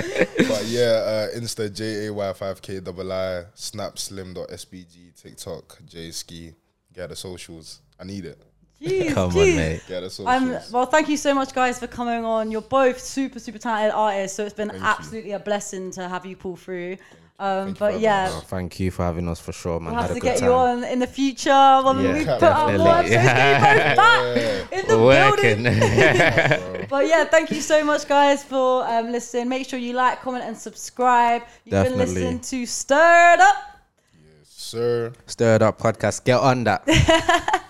yeah, 0.68 1.30
uh, 1.34 1.38
Insta 1.40 1.74
J 1.74 2.08
A 2.08 2.14
Y 2.14 2.34
five 2.34 2.62
K 2.62 2.80
double 2.80 3.12
I 3.12 3.46
Snap 3.54 3.98
Slim.SBG 3.98 5.22
TikTok 5.22 5.80
J 5.86 6.12
Ski. 6.12 6.54
Get 6.94 7.10
the 7.10 7.16
socials. 7.16 7.82
I 8.00 8.04
need 8.06 8.26
it. 8.26 8.42
Jeez, 8.82 9.14
Come 9.14 9.30
on, 9.30 9.36
jeez. 9.36 9.56
mate. 9.56 9.82
Get 9.88 10.02
the 10.02 10.10
socials. 10.10 10.64
Um, 10.68 10.74
well, 10.74 10.86
thank 10.86 11.08
you 11.10 11.18
so 11.18 11.34
much, 11.34 11.54
guys, 11.54 11.80
for 11.80 11.88
coming 11.88 12.26
on. 12.26 12.52
You're 12.52 12.62
both 12.62 13.00
super, 13.00 13.40
super 13.40 13.58
talented 13.58 13.94
artists, 13.94 14.36
so 14.36 14.44
it's 14.46 14.54
been 14.54 14.70
Thank 14.70 14.82
you. 14.82 14.88
absolutely 14.88 15.32
a 15.32 15.40
blessing 15.40 15.92
to 15.92 16.08
have 16.08 16.26
you 16.26 16.36
pull 16.36 16.56
through. 16.56 16.98
Thank 16.98 17.25
you 17.40 17.74
for 17.76 17.80
but 17.80 18.00
yeah, 18.00 18.30
Oh, 18.32 18.40
thank 18.48 18.80
you 18.80 18.92
for 18.92 19.04
having 19.04 19.28
us 19.28 19.40
for 19.42 19.52
sure, 19.52 19.80
man. 19.80 19.92
we'll 19.94 20.02
Had 20.02 20.08
have 20.10 20.12
a 20.12 20.14
to 20.16 20.20
good 20.22 20.28
get 20.28 20.40
time. 20.40 20.50
you 20.50 20.54
on 20.56 20.84
in 20.86 21.00
the 21.00 21.08
future 21.08 21.82
when 21.84 22.00
Yeah, 22.00 22.14
we 22.14 22.24
put 22.26 22.44
out 22.44 22.74
more 22.78 23.02
definitely. 23.04 23.16
episodes. 23.16 23.70
Get 23.70 23.90
you 23.90 23.96
both 23.96 24.70
back 24.70 24.80
in 24.80 24.88
the 24.88 25.00
Working. 25.04 25.64
building. 25.64 26.86
But 26.90 27.08
yeah, 27.08 27.26
thank 27.26 27.52
you 27.52 27.62
so 27.62 27.84
much, 27.84 28.08
guys, 28.08 28.44
for 28.44 28.88
um, 28.88 29.12
listening. 29.12 29.50
Make 29.50 29.68
sure 29.68 29.80
you 29.80 29.94
like, 29.94 30.22
comment, 30.22 30.46
and 30.46 30.56
subscribe. 30.58 31.42
You've 31.66 31.84
been 31.84 31.98
listening 31.98 32.40
to 32.42 32.66
Stirred 32.66 33.40
Up. 33.40 33.56
Yes, 34.14 34.48
sir. 34.48 35.12
Stirred 35.26 35.62
up 35.64 35.80
podcast. 35.80 36.24
Get 36.24 36.40
on 36.40 36.64
that. 36.66 37.64